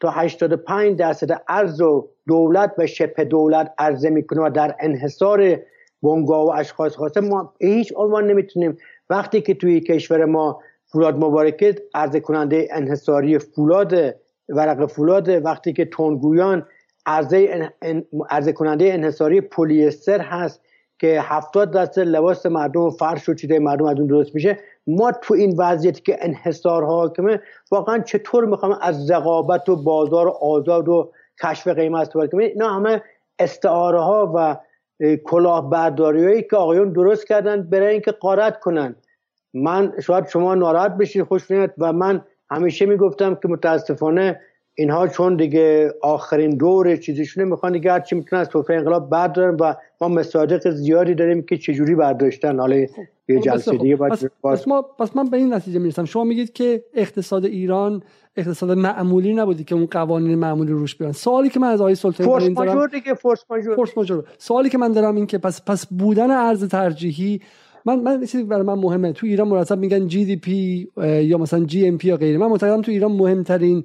تا 0.00 0.10
85 0.10 0.98
درصد 0.98 1.42
ارز 1.48 1.80
و 1.80 2.08
دولت 2.26 2.74
و 2.78 2.86
شبه 2.86 3.24
دولت 3.24 3.74
عرضه 3.78 4.10
می‌کنه 4.10 4.46
و 4.46 4.50
در 4.50 4.74
انحصار 4.80 5.56
بنگاه 6.02 6.46
و 6.46 6.50
اشخاص 6.50 6.96
خاصه 6.96 7.20
ما 7.20 7.54
هیچ 7.60 7.92
عنوان 7.96 8.26
نمی‌تونیم. 8.26 8.78
وقتی 9.10 9.40
که 9.40 9.54
توی 9.54 9.80
کشور 9.80 10.24
ما 10.24 10.60
فولاد 10.84 11.16
مبارکه 11.16 11.74
عرضه 11.94 12.20
کننده 12.20 12.68
انحصاری 12.72 13.38
فولاد 13.38 13.94
ورق 14.48 14.86
فولاد 14.86 15.28
وقتی 15.28 15.72
که 15.72 15.84
تونگویان 15.84 16.66
عرضه, 17.06 17.70
عرضه 18.30 18.52
کننده 18.52 18.92
انحصاری 18.92 19.40
پلیستر 19.40 20.20
هست 20.20 20.60
که 20.98 21.20
هفتاد 21.22 21.70
درصد 21.70 22.00
لباس 22.00 22.46
مردم 22.46 22.90
فرش 22.90 23.28
و 23.28 23.34
چیزای 23.34 23.58
مردم 23.58 23.84
از 23.84 23.98
اون 23.98 24.06
درست 24.06 24.34
میشه 24.34 24.58
ما 24.86 25.12
تو 25.12 25.34
این 25.34 25.54
وضعیتی 25.58 26.02
که 26.02 26.16
انحصار 26.20 26.84
حاکمه 26.84 27.40
واقعا 27.70 27.98
چطور 27.98 28.44
می‌خوام 28.44 28.78
از 28.82 29.10
رقابت 29.10 29.68
و 29.68 29.76
بازار 29.76 30.28
آزاد 30.28 30.88
و 30.88 31.12
کشف 31.42 31.68
قیمت 31.68 32.00
استفاده 32.00 32.28
کنیم 32.28 32.48
اینا 32.48 32.68
همه 32.74 33.02
استعاره 33.38 34.00
ها 34.00 34.32
و 34.36 34.56
کلاهبرداری 35.24 36.24
هایی 36.24 36.42
که 36.42 36.56
آقایون 36.56 36.92
درست 36.92 37.26
کردن 37.26 37.62
برای 37.62 37.92
اینکه 37.92 38.12
قارت 38.12 38.60
کنن. 38.60 38.96
من 39.54 39.92
شاید 40.00 40.28
شما 40.28 40.54
ناراحت 40.54 40.96
بشید 40.96 41.22
خوش 41.22 41.50
و 41.78 41.92
من 41.92 42.24
همیشه 42.50 42.86
می‌گفتم 42.86 43.34
که 43.34 43.48
متاسفانه 43.48 44.40
اینها 44.74 45.08
چون 45.08 45.36
دیگه 45.36 45.94
آخرین 46.02 46.56
دور 46.56 46.96
چیزیشونه 46.96 47.46
می‌خوان 47.46 47.72
دیگه 47.72 47.92
هرچی 47.92 48.16
می‌تونن 48.16 48.42
از 48.42 48.48
سفره 48.48 48.74
انقلاب 48.74 49.10
بردارن 49.10 49.56
و 49.60 49.74
ما 50.00 50.08
مصادیق 50.08 50.70
زیادی 50.70 51.14
داریم 51.14 51.42
که 51.42 51.56
چجوری 51.56 51.94
برداشتن. 51.94 52.58
حالا 52.58 52.76
یه 52.76 52.90
خب، 53.28 53.40
جلسه 53.40 53.76
دیگه 53.76 53.96
پس, 53.96 54.24
پس, 54.44 54.68
ما 54.68 54.82
پس 54.82 55.16
من 55.16 55.24
به 55.24 55.36
این 55.36 55.54
نتیجه 55.54 55.78
می‌رسم. 55.78 56.04
شما 56.04 56.24
میگید 56.24 56.52
که 56.52 56.84
اقتصاد 56.94 57.44
ایران 57.44 58.02
اقتصاد 58.36 58.70
معمولی 58.70 59.34
نبودی 59.34 59.64
که 59.64 59.74
اون 59.74 59.86
قوانین 59.86 60.38
معمولی 60.38 60.72
روش 60.72 60.96
بیان 60.96 61.12
سوالی 61.12 61.48
که 61.48 61.60
من 61.60 61.68
از 61.68 61.80
آقای 61.80 61.94
سلطانی 61.94 62.30
force 62.30 62.48
majeure 62.48 62.88
دیگه 62.88 63.14
force 63.14 63.44
majeure 63.50 63.76
force 63.76 63.96
majeure 63.96 64.24
سوالی 64.38 64.68
که 64.68 64.78
من 64.78 64.92
دارم 64.92 65.16
این 65.16 65.26
که 65.26 65.38
پس 65.38 65.64
پس 65.64 65.86
بودن 65.86 66.30
ارز 66.30 66.68
ترجیحی 66.68 67.40
من 67.84 68.00
من 68.00 68.20
چیزی 68.20 68.44
برای 68.44 68.62
من 68.62 68.74
مهمه. 68.74 69.12
تو 69.12 69.26
ایران 69.26 69.48
مرتب 69.48 69.78
میگن 69.78 70.06
GDP 70.06 70.88
یا 71.22 71.38
مثلا 71.38 71.64
GNP 71.64 72.08
یا 72.08 72.16
غیره. 72.16 72.38
من 72.38 72.46
معتقدم 72.46 72.82
تو 72.82 72.92
ایران 72.92 73.12
مهمترین 73.12 73.84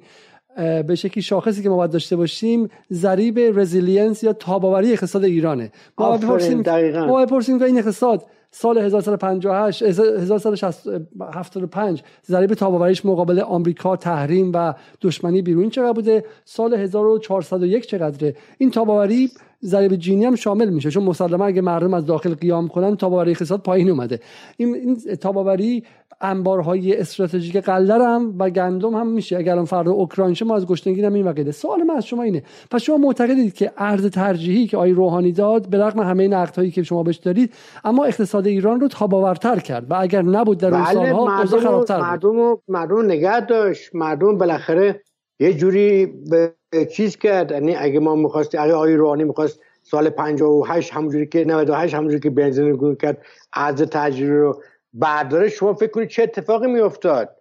به 0.86 0.94
شکلی 0.94 1.22
شاخصی 1.22 1.62
که 1.62 1.68
ما 1.68 1.76
باید 1.76 1.90
داشته 1.90 2.16
باشیم 2.16 2.68
ضریب 2.92 3.38
resilience 3.38 4.22
یا 4.22 4.32
تاباوری 4.32 4.92
اقتصاد 4.92 5.24
ایرانه. 5.24 5.72
ما 5.98 6.08
باید 6.08 6.20
بپرسیم 6.20 6.62
ما 7.06 7.26
بپرسیم 7.26 7.58
که 7.58 7.64
این 7.64 7.78
اقتصاد 7.78 8.24
سال 8.50 8.78
1158 8.78 9.82
1175 9.82 12.02
ضریب 12.26 12.54
تاباوریش 12.54 13.06
مقابل 13.06 13.40
آمریکا 13.40 13.96
تحریم 13.96 14.52
و 14.54 14.74
دشمنی 15.02 15.42
بیرون 15.42 15.70
چقدر 15.70 15.92
بوده؟ 15.92 16.24
سال 16.44 16.74
1401 16.74 17.86
چقدره؟ 17.86 18.36
این 18.58 18.70
تاباوری 18.70 19.30
ضریب 19.64 19.96
جینی 19.96 20.24
هم 20.24 20.34
شامل 20.34 20.68
میشه 20.68 20.90
چون 20.90 21.02
مسلما 21.02 21.46
اگه 21.46 21.60
مردم 21.60 21.94
از 21.94 22.06
داخل 22.06 22.34
قیام 22.34 22.68
کنن 22.68 22.96
تاباوری 22.96 23.30
اقتصاد 23.30 23.60
پایین 23.60 23.90
اومده. 23.90 24.20
این 24.56 24.74
این 24.74 25.16
تاباوری 25.16 25.84
انبارهای 26.20 26.96
استراتژیک 26.96 27.56
قلدر 27.56 28.00
هم 28.00 28.34
و 28.38 28.50
گندم 28.50 28.94
هم 28.94 29.06
میشه. 29.06 29.36
اگر 29.36 29.52
الان 29.52 29.64
فردا 29.64 29.92
اوکراین 29.92 30.36
ما 30.46 30.56
از 30.56 30.66
گشتنگی 30.66 31.04
هم 31.04 31.14
این 31.14 31.24
وقیده 31.24 31.52
سوال 31.52 31.82
من 31.82 31.94
از 31.94 32.06
شما 32.06 32.22
اینه. 32.22 32.42
پس 32.70 32.82
شما 32.82 32.96
معتقدید 32.96 33.54
که 33.54 33.72
ارز 33.76 34.06
ترجیحی 34.06 34.66
که 34.66 34.76
آی 34.76 34.92
روحانی 34.92 35.32
داد 35.32 35.68
به 35.68 35.78
رغم 35.78 36.00
همه 36.00 36.28
نقدهایی 36.28 36.70
که 36.70 36.82
شما 36.82 37.02
بهش 37.02 37.16
دارید 37.16 37.54
اما 37.84 38.04
اقتصاد 38.04 38.46
ایران 38.46 38.80
رو 38.80 38.88
تاباورتر 38.88 39.58
کرد 39.58 39.90
و 39.90 39.94
اگر 39.94 40.22
نبود 40.22 40.58
در 40.58 40.74
اون 40.74 40.84
بله، 40.84 40.92
سالها 40.94 41.24
مردم 41.24 41.60
خرابتر 41.60 42.00
مردم 42.00 42.58
مردم 42.68 43.04
نگه 43.04 43.46
داشت. 43.46 43.94
مردم 43.94 44.38
بالاخره 44.38 45.02
یه 45.40 45.54
جوری 45.54 46.06
به 46.06 46.54
چیز 46.92 47.16
کرد. 47.16 47.50
یعنی 47.50 47.76
اگه 47.76 48.00
ما 48.00 48.14
می‌خواست 48.14 48.54
اگه 48.54 48.72
آقای 48.72 48.94
روحانی 48.94 49.24
می‌خواست 49.24 49.60
سال 49.82 50.10
58 50.10 50.92
همونجوری 50.92 51.26
که 51.26 51.44
98 51.44 51.94
همونجوری 51.94 52.20
که 52.20 52.30
بنزین 52.30 52.72
گون 52.72 52.94
کرد 52.94 53.18
ارز 53.54 53.82
تجربه 53.82 54.34
رو 54.34 54.62
برداره 54.92 55.48
شما 55.48 55.74
فکر 55.74 55.90
کنید 55.90 56.08
چه 56.08 56.22
اتفاقی 56.22 56.66
میافتاد. 56.66 57.36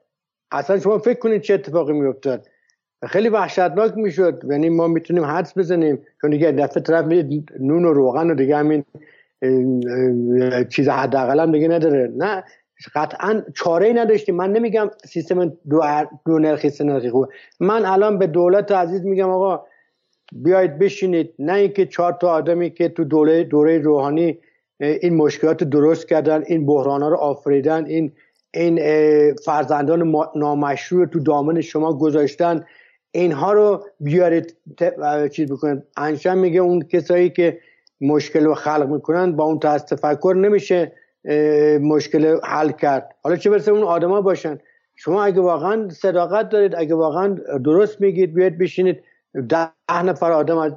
اصلا 0.51 0.79
شما 0.79 0.97
فکر 0.97 1.19
کنید 1.19 1.41
چه 1.41 1.53
اتفاقی 1.53 1.93
میافتاد. 1.93 2.47
خیلی 3.07 3.29
وحشتناک 3.29 3.97
می‌شد. 3.97 4.43
یعنی 4.49 4.69
ما 4.69 4.88
می‌تونیم 4.88 5.25
حدس 5.25 5.57
بزنیم. 5.57 5.99
چون 6.21 6.29
دیگه 6.29 6.51
دفعه 6.51 6.83
طرف 6.83 7.05
نون 7.60 7.86
و 7.86 7.93
روغن 7.93 8.31
و 8.31 8.36
دیگه 8.36 8.57
همین 8.57 8.83
چیز 10.69 10.89
حداقل 10.89 11.39
هم 11.39 11.51
دیگه 11.51 11.67
نداره. 11.67 12.12
نه 12.17 12.43
قطعا 12.95 13.43
چاره 13.55 13.88
ای 13.88 13.93
نداشتیم. 13.93 14.36
من 14.36 14.51
نمیگم 14.51 14.89
سیستم 15.05 15.45
دو, 15.69 15.81
دو 16.25 16.39
نرخی 16.39 16.69
سه 16.69 16.83
نرخی 16.83 17.10
خوبه. 17.10 17.27
من 17.60 17.86
الان 17.86 18.17
به 18.17 18.27
دولت 18.27 18.71
عزیز 18.71 19.05
میگم 19.05 19.29
آقا 19.29 19.65
بیاید 20.31 20.79
بشینید. 20.79 21.33
نه 21.39 21.53
اینکه 21.53 21.86
چهار 21.86 22.17
تا 22.21 22.29
آدمی 22.29 22.69
که 22.69 22.89
تو 22.89 23.03
دوره 23.03 23.43
دوره 23.43 23.77
روحانی 23.77 24.39
این 24.79 25.15
مشکلات 25.15 25.63
درست 25.63 26.07
کردن 26.07 26.43
این 26.47 26.65
بحران 26.65 27.01
ها 27.01 27.09
رو 27.09 27.17
آفریدن 27.17 27.85
این 27.85 28.11
این 28.53 28.79
فرزندان 29.33 30.13
نامشروع 30.35 31.05
تو 31.05 31.19
دامن 31.19 31.61
شما 31.61 31.93
گذاشتن. 31.93 32.65
اینها 33.11 33.53
رو 33.53 33.83
بیارید 33.99 34.55
چیز 35.31 35.51
بکنید. 35.51 35.83
انشان 35.97 36.37
میگه 36.37 36.59
اون 36.59 36.81
کسایی 36.81 37.29
که 37.29 37.59
مشکل 38.01 38.45
رو 38.45 38.53
خلق 38.53 38.89
می‌کنن 38.89 39.35
با 39.35 39.43
اون 39.43 39.59
طرز 39.59 39.85
تفکر 39.85 40.33
نمیشه 40.37 40.91
مشکل 41.81 42.39
حل 42.43 42.71
کرد. 42.71 43.15
حالا 43.23 43.35
چه 43.35 43.49
برسه 43.49 43.71
اون 43.71 43.83
آدما 43.83 44.21
باشن؟ 44.21 44.59
شما 44.95 45.23
اگه 45.23 45.41
واقعا 45.41 45.89
صداقت 45.89 46.49
دارید 46.49 46.75
اگه 46.75 46.95
واقعا 46.95 47.37
درست 47.65 48.01
میگید 48.01 48.33
بیاید 48.33 48.57
بشینید. 48.57 49.03
ده 49.41 50.04
نفر 50.04 50.32
آدم 50.32 50.58
از 50.58 50.73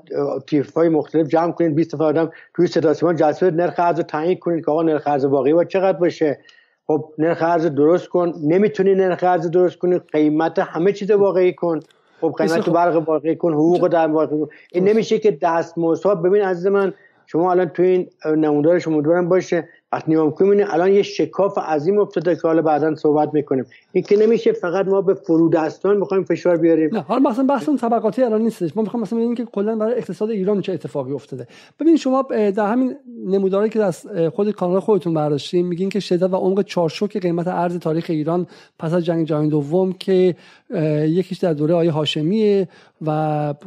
تیف 0.46 0.75
های 0.75 0.88
مختلف 0.88 1.29
جمع 1.29 1.53
کنید 1.53 1.75
20 1.75 1.94
نفر 1.94 2.05
آدم 2.05 2.31
توی 2.55 2.66
صدا 2.66 2.95
سیمان 2.95 3.16
جلسه 3.16 3.51
نرخ 3.51 3.74
ارز 3.78 3.97
رو 3.97 4.03
تعیین 4.03 4.39
کنید 4.39 4.64
که 4.64 4.70
آقا 4.70 4.82
نرخ 4.82 5.07
ارز 5.07 5.24
واقعی 5.24 5.53
با 5.53 5.64
چقدر 5.64 5.99
باشه. 5.99 6.39
خب 6.87 7.05
نرخ 7.18 7.43
ارز 7.43 7.66
درست 7.66 8.09
کن. 8.09 8.32
نمی‌تونی 8.43 8.95
نرخ 8.95 9.22
ارز 9.22 9.51
درست 9.51 9.78
کنی. 9.78 9.99
قیمت 9.99 10.59
همه 10.59 10.93
چیز 10.93 11.11
واقعی 11.11 11.55
کن. 11.55 11.80
خب 12.20 12.34
قیمت 12.39 12.61
خب. 12.61 12.72
برق 12.72 13.09
واقعی 13.09 13.37
کن 13.37 13.53
حقوق 13.53 13.89
در 13.89 14.07
واقعی 14.07 14.41
کن. 14.41 14.49
این 14.72 14.89
نمیشه 14.89 15.18
که 15.18 15.39
دست 15.43 15.74
ببین 16.24 16.43
عزیز 16.43 16.66
من 16.66 16.93
شما 17.26 17.51
الان 17.51 17.68
تو 17.68 17.82
این 17.82 18.11
نمودار 18.37 18.78
شما 18.78 19.01
دارم 19.01 19.28
باشه. 19.28 19.68
نگاه 20.09 20.26
می‌کنیم 20.26 20.66
الان 20.70 20.93
یه 20.93 21.03
شکاف 21.03 21.59
عظیم 21.59 21.99
افتاده 21.99 22.34
که 22.34 22.41
حالا 22.43 22.62
بعدا 22.62 22.95
صحبت 22.95 23.34
می‌کنیم. 23.34 23.64
این 23.93 24.05
که 24.05 24.16
نمیشه 24.16 24.53
فقط 24.53 24.86
ما 24.86 25.03
به 25.03 25.14
فرودستان 25.14 25.97
می‌خوایم 25.97 26.24
فشار 26.24 26.57
بیاریم. 26.57 26.95
نه 26.95 27.01
حالا 27.01 27.30
مثلا 27.30 27.45
بحث 27.45 27.68
طبقاتی 27.68 28.22
الان 28.22 28.43
نیستش. 28.43 28.76
ما 28.76 28.82
می‌خوام 28.82 29.03
مثلا 29.03 29.18
ببینیم 29.18 29.36
که 29.36 29.45
کلا 29.45 29.76
برای 29.76 29.95
اقتصاد 29.95 30.30
ایران 30.30 30.61
چه 30.61 30.72
اتفاقی 30.72 31.12
افتاده. 31.12 31.47
ببین 31.80 31.97
شما 31.97 32.22
در 32.57 32.72
همین 32.72 32.97
نموداری 33.26 33.68
که 33.68 33.82
از 33.82 34.07
خود 34.32 34.51
کانال 34.51 34.80
خودتون 34.80 35.14
برداشتین 35.14 35.66
میگین 35.66 35.88
که 35.88 36.01
شدت 36.01 36.32
و 36.32 36.36
عمق 36.36 36.62
چارشوک 36.62 37.16
قیمت 37.16 37.49
ارز 37.49 37.78
تاریخ 37.78 38.07
ایران 38.09 38.47
پس 38.78 38.93
از 38.93 39.05
جنگ 39.05 39.26
جهانی 39.26 39.49
دوم 39.49 39.93
که 39.93 40.34
یکیش 41.05 41.38
در 41.38 41.53
دوره 41.53 41.74
آیه 41.74 41.91
هاشمیه 41.91 42.68
و 43.07 43.11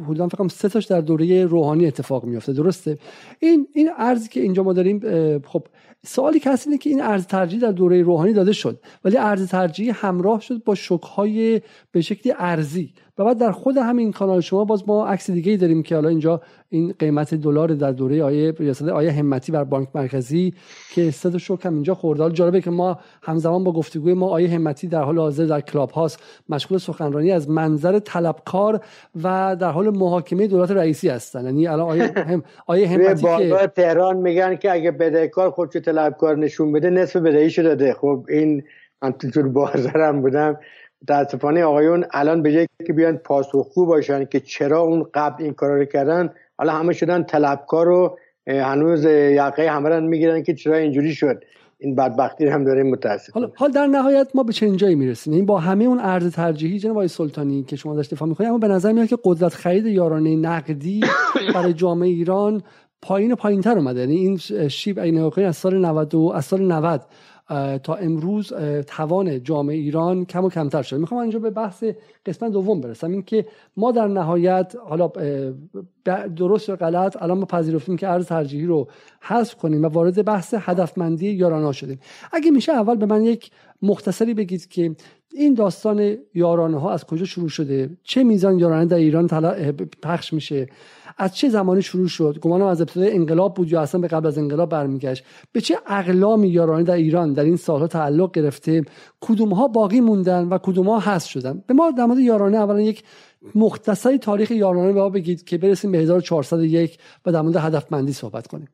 حدودا 0.04 0.28
فکر 0.28 0.48
سه 0.48 0.68
تاش 0.68 0.84
در 0.84 1.00
دوره 1.00 1.44
روحانی 1.44 1.86
اتفاق 1.86 2.24
میفته 2.24 2.52
درسته؟ 2.52 2.98
این 3.40 3.68
این 3.72 3.90
ارزی 3.98 4.28
که 4.28 4.40
اینجا 4.40 4.62
ما 4.62 4.72
داریم 4.72 5.00
خب 5.46 5.62
سوالی 6.06 6.40
که 6.40 6.50
هست 6.50 6.66
اینه 6.66 6.78
که 6.78 6.90
این 6.90 7.02
ارز 7.02 7.26
ترجیح 7.26 7.60
در 7.60 7.72
دوره 7.72 8.02
روحانی 8.02 8.32
داده 8.32 8.52
شد 8.52 8.80
ولی 9.04 9.16
ارز 9.16 9.48
ترجیحی 9.48 9.90
همراه 9.90 10.40
شد 10.40 10.64
با 10.64 10.74
شکهای 10.74 11.60
به 11.92 12.00
شکلی 12.00 12.34
ارزی 12.38 12.92
و 13.18 13.24
بعد 13.24 13.38
در 13.38 13.52
خود 13.52 13.76
همین 13.76 14.12
کانال 14.12 14.40
شما 14.40 14.64
باز 14.64 14.88
ما 14.88 15.06
عکس 15.06 15.30
دیگه 15.30 15.50
ای 15.50 15.56
داریم 15.56 15.82
که 15.82 15.94
حالا 15.94 16.08
اینجا 16.08 16.40
این 16.68 16.94
قیمت 16.98 17.34
دلار 17.34 17.74
در 17.74 17.92
دوره 17.92 18.22
آیه 18.22 18.52
ریاست 18.58 18.88
آیه 18.88 19.12
همتی 19.12 19.52
بر 19.52 19.64
بانک 19.64 19.88
مرکزی 19.94 20.54
که 20.94 21.10
صد 21.10 21.36
شوک 21.36 21.66
هم 21.66 21.74
اینجا 21.74 21.94
خورده. 21.94 22.30
جالبه 22.30 22.60
که 22.60 22.70
ما 22.70 22.98
همزمان 23.22 23.64
با 23.64 23.72
گفتگوی 23.72 24.14
ما 24.14 24.28
آیه 24.28 24.50
همتی 24.50 24.88
در 24.88 25.02
حال 25.02 25.18
حاضر 25.18 25.44
در 25.44 25.60
کلاب 25.60 25.90
هاست. 25.90 26.22
مشغول 26.48 26.78
سخنرانی 26.78 27.32
از 27.32 27.50
منظر 27.50 27.98
طلبکار 27.98 28.80
و 29.22 29.56
در 29.60 29.70
حال 29.70 29.90
محاکمه 29.90 30.46
دولت 30.46 30.70
رئیسی 30.70 31.08
هستن. 31.08 31.44
یعنی 31.44 31.66
الان 31.66 31.88
آیه 31.88 32.12
هم 32.28 32.42
آیه 32.66 32.88
همتی 32.88 33.22
که 33.22 33.66
تهران 33.66 34.16
میگن 34.16 34.56
که 34.56 34.72
اگه 34.72 34.90
بدهکار 34.90 35.50
خودشو 35.50 35.80
طلبکار 35.80 36.36
نشون 36.36 36.72
بده 36.72 36.90
نصف 36.90 37.16
بدهیشو 37.16 37.62
داده. 37.62 37.94
خب 37.94 38.26
این 38.28 38.62
من 39.02 39.12
تو 39.12 39.50
بازارم 39.50 40.20
بودم. 40.22 40.58
متاسفانه 41.08 41.64
آقایون 41.64 42.04
الان 42.10 42.42
به 42.42 42.52
جای 42.52 42.68
که 42.86 42.92
بیان 42.92 43.16
پاسخگو 43.16 43.86
باشن 43.86 44.24
که 44.24 44.40
چرا 44.40 44.80
اون 44.80 45.06
قبل 45.14 45.44
این 45.44 45.52
کارا 45.52 45.76
رو 45.76 45.84
کردن 45.84 46.30
حالا 46.58 46.72
همه 46.72 46.92
شدن 46.92 47.22
طلبکار 47.22 47.88
و 47.88 48.18
هنوز 48.46 49.04
یقه 49.04 49.70
همه 49.70 49.88
رو 49.88 50.00
می‌گیرن 50.00 50.42
که 50.42 50.54
چرا 50.54 50.76
اینجوری 50.76 51.14
شد. 51.14 51.44
این 51.78 51.94
بدبختی 51.94 52.46
هم 52.46 52.64
داریم 52.64 52.90
متاسف 52.90 53.32
حالا 53.32 53.50
حال 53.56 53.70
در 53.70 53.86
نهایت 53.86 54.28
ما 54.34 54.42
به 54.42 54.52
چنین 54.52 54.76
جایی 54.76 54.94
می‌رسیم؟ 54.94 55.32
این 55.32 55.38
یعنی 55.38 55.46
با 55.46 55.58
همه 55.58 55.84
اون 55.84 56.00
ارز 56.00 56.32
ترجیحی 56.32 56.78
جناب 56.78 56.96
آقای 56.96 57.08
سلطانی 57.08 57.62
که 57.62 57.76
شما 57.76 57.94
داشت 57.94 58.14
دفاع 58.14 58.28
می‌کنید 58.28 58.48
اما 58.50 58.58
به 58.58 58.68
نظر 58.68 58.92
میاد 58.92 59.08
که 59.08 59.18
قدرت 59.24 59.54
خرید 59.54 59.86
یارانه 59.86 60.36
نقدی 60.36 61.00
برای 61.54 61.72
جامعه 61.72 62.08
ایران 62.08 62.62
پایین 63.02 63.32
و 63.32 63.36
پایینتر 63.36 63.78
اومده. 63.78 64.00
یعنی 64.00 64.16
این 64.16 64.36
شیب 64.68 64.98
این 64.98 65.18
از 65.46 65.56
سال 65.56 65.84
90 65.84 66.14
از 66.34 66.44
سال 66.44 66.62
90 66.62 67.02
تا 67.82 67.94
امروز 67.94 68.52
توان 68.86 69.42
جامعه 69.42 69.76
ایران 69.76 70.24
کم 70.24 70.44
و 70.44 70.50
کمتر 70.50 70.82
شده. 70.82 71.00
می‌خوام 71.00 71.20
اینجا 71.20 71.38
به 71.38 71.50
بحث 71.50 71.84
قسمت 72.26 72.52
دوم 72.52 72.80
برسم. 72.80 73.10
این 73.10 73.22
که 73.22 73.46
ما 73.76 73.92
در 73.92 74.08
نهایت 74.08 74.76
حالا 74.88 75.12
درست 76.36 76.68
یا 76.68 76.76
غلط 76.76 77.22
الان 77.22 77.38
ما 77.38 77.44
پذیرفتیم 77.44 77.96
که 77.96 78.08
ارز 78.08 78.26
ترجیحی 78.26 78.66
رو 78.66 78.88
حذف 79.20 79.54
کنیم 79.54 79.84
و 79.84 79.88
وارد 79.88 80.24
بحث 80.24 80.54
هدفمندی 80.58 81.30
یارانا 81.30 81.72
شدیم. 81.72 82.00
اگه 82.32 82.50
میشه 82.50 82.72
اول 82.72 82.96
به 82.96 83.06
من 83.06 83.24
یک 83.24 83.50
مختصری 83.82 84.34
بگید 84.34 84.68
که 84.68 84.96
این 85.36 85.54
داستان 85.54 86.16
یارانه 86.34 86.80
ها 86.80 86.92
از 86.92 87.04
کجا 87.04 87.24
شروع 87.24 87.48
شده؟ 87.48 87.90
چه 88.02 88.24
میزان 88.24 88.58
یارانه 88.58 88.86
در 88.86 88.96
ایران 88.96 89.28
پخش 90.02 90.32
میشه؟ 90.32 90.68
از 91.18 91.36
چه 91.36 91.48
زمانی 91.48 91.82
شروع 91.82 92.08
شد؟ 92.08 92.38
گمانم 92.40 92.66
از 92.66 92.80
ابتدای 92.80 93.12
انقلاب 93.12 93.54
بود 93.54 93.72
یا 93.72 93.80
اصلا 93.80 94.00
به 94.00 94.08
قبل 94.08 94.26
از 94.26 94.38
انقلاب 94.38 94.68
برمیگشت؟ 94.68 95.24
به 95.52 95.60
چه 95.60 95.78
اقلامی 95.86 96.48
یارانه 96.48 96.82
در 96.82 96.94
ایران 96.94 97.32
در 97.32 97.44
این 97.44 97.56
سالها 97.56 97.86
تعلق 97.86 98.32
گرفته؟ 98.34 98.84
کدوم 99.20 99.54
ها 99.54 99.68
باقی 99.68 100.00
موندن 100.00 100.48
و 100.48 100.58
کدوم 100.58 100.88
ها 100.88 100.98
هست 100.98 101.28
شدن؟ 101.28 101.64
به 101.66 101.74
ما 101.74 101.90
در 101.90 102.04
مورد 102.04 102.18
یارانه 102.18 102.56
اولا 102.56 102.80
یک 102.80 103.04
مختصری 103.54 104.18
تاریخ 104.18 104.50
یارانه 104.50 104.92
به 104.92 105.00
ما 105.00 105.08
بگید 105.08 105.44
که 105.44 105.58
برسیم 105.58 105.92
به 105.92 105.98
1401 105.98 106.98
و 107.26 107.32
در 107.32 107.40
مورد 107.40 107.56
هدفمندی 107.56 108.12
صحبت 108.12 108.46
کنیم. 108.46 108.68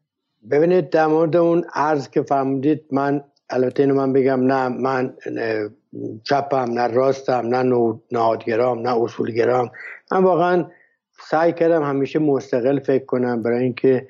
ببینید 0.50 0.90
در 0.90 1.06
مورد 1.06 1.36
اون 1.36 1.64
عرض 1.74 2.08
که 2.08 2.22
فرمودید 2.22 2.84
من 2.90 3.24
البته 3.50 3.82
اینو 3.82 3.94
من 3.94 4.12
بگم 4.12 4.40
نه 4.40 4.68
من 4.68 5.14
چپم 6.22 6.70
نه 6.70 6.86
راستم 6.86 7.54
نه 7.54 7.98
نهادگرام 8.12 8.78
نه 8.78 9.02
اصولگرام. 9.02 9.70
من 10.12 10.24
واقعا 10.24 10.70
سعی 11.28 11.52
کردم 11.52 11.82
همیشه 11.82 12.18
مستقل 12.18 12.78
فکر 12.78 13.04
کنم 13.04 13.42
برای 13.42 13.62
اینکه 13.62 14.08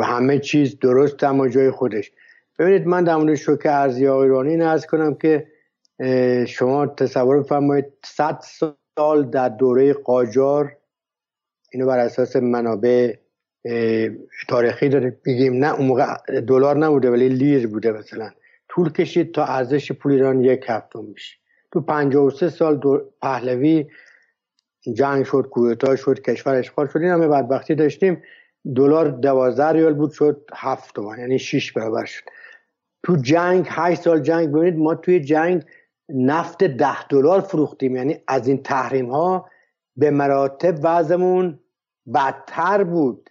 همه 0.00 0.38
چیز 0.38 0.78
درست 0.78 1.24
اما 1.24 1.48
جای 1.48 1.70
خودش. 1.70 2.12
ببینید 2.58 2.86
من 2.86 3.04
در 3.04 3.16
مورد 3.16 3.34
شوک 3.34 3.62
ارزی 3.64 4.06
ایرانی 4.06 4.56
نرز 4.56 4.86
کنم 4.86 5.14
که 5.14 5.46
شما 6.46 6.86
تصور 6.86 7.40
بفرمایید 7.40 7.84
100 8.04 8.40
سال 8.98 9.30
در 9.30 9.48
دوره 9.48 9.92
قاجار 9.92 10.76
اینو 11.72 11.86
بر 11.86 11.98
اساس 11.98 12.36
منابع 12.36 13.14
تاریخی 14.48 14.88
داره 14.88 15.18
بگیم 15.26 15.64
نه 15.64 15.74
اون 15.74 15.86
موقع 15.86 16.06
دلار 16.40 16.76
نبوده 16.76 17.10
ولی 17.10 17.28
لیر 17.28 17.66
بوده 17.66 17.92
مثلا. 17.92 18.30
طول 18.68 18.92
کشید 18.92 19.34
تا 19.34 19.44
ارزش 19.44 19.92
پول 19.92 20.12
ایران 20.12 20.44
یک 20.44 20.64
هفتم 20.68 21.04
میشه 21.04 21.36
تو 21.72 21.80
53 21.80 22.48
سال 22.48 22.80
پهلوی 23.22 23.86
جنگ 24.94 25.24
شد 25.24 25.48
کودتا 25.50 25.96
شد 25.96 26.22
کشور 26.22 26.54
اشغال 26.54 26.86
شد 26.86 26.98
این 26.98 27.10
همه 27.10 27.28
بدبختی 27.28 27.74
داشتیم. 27.74 28.22
دلار 28.76 29.08
دوازده 29.08 29.72
ریال 29.72 29.94
بود 29.94 30.10
شد 30.10 30.50
هفت 30.54 30.94
تومن 30.94 31.18
یعنی 31.18 31.38
شیش 31.38 31.72
برابر 31.72 32.04
شد. 32.04 32.24
تو 33.02 33.16
جنگ 33.16 33.66
هشت 33.68 34.02
سال 34.02 34.20
جنگ 34.20 34.52
ببینید 34.52 34.76
ما 34.76 34.94
توی 34.94 35.20
جنگ 35.20 35.64
نفت 36.08 36.64
ده 36.64 37.06
دلار 37.08 37.40
فروختیم 37.40 37.96
یعنی 37.96 38.18
از 38.28 38.48
این 38.48 38.62
تحریم 38.62 39.10
ها 39.10 39.50
به 39.96 40.10
مراتب 40.10 40.74
وضعمون 40.82 41.58
بدتر 42.14 42.84
بود. 42.84 43.30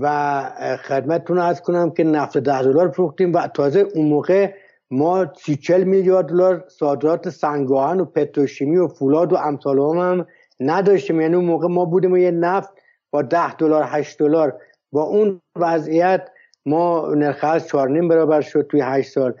و 0.00 0.42
خدمتتون 0.82 1.38
از 1.38 1.62
کنم 1.62 1.90
که 1.90 2.04
نفت 2.04 2.38
ده 2.38 2.62
دلار 2.62 2.90
فروختیم 2.90 3.32
و 3.32 3.46
تازه 3.46 3.86
اون 3.94 4.06
موقع 4.06 4.52
ما 4.90 5.32
سی 5.34 5.56
چل 5.56 5.84
میلیارد 5.84 6.26
دلار 6.26 6.64
صادرات 6.68 7.28
سنگاهن 7.28 8.00
و 8.00 8.04
پتروشیمی 8.04 8.76
و 8.76 8.88
فولاد 8.88 9.32
و 9.32 9.36
امثال 9.36 9.78
هم 9.78 10.26
نداشتیم. 10.60 11.20
یعنی 11.20 11.34
اون 11.34 11.44
موقع 11.44 11.68
ما 11.68 11.84
بودیم 11.84 12.12
و 12.12 12.18
یه 12.18 12.30
نفت 12.30 12.70
با 13.10 13.22
ده 13.22 13.54
دلار 13.54 13.82
8 13.86 14.18
دلار. 14.18 14.60
با 14.92 15.02
اون 15.02 15.40
وضعیت 15.56 16.28
ما 16.66 17.14
نرخ 17.14 17.44
از 17.44 17.68
4 17.68 18.08
برابر 18.08 18.40
شد 18.40 18.66
توی 18.70 18.80
8 18.80 19.12
سال. 19.12 19.34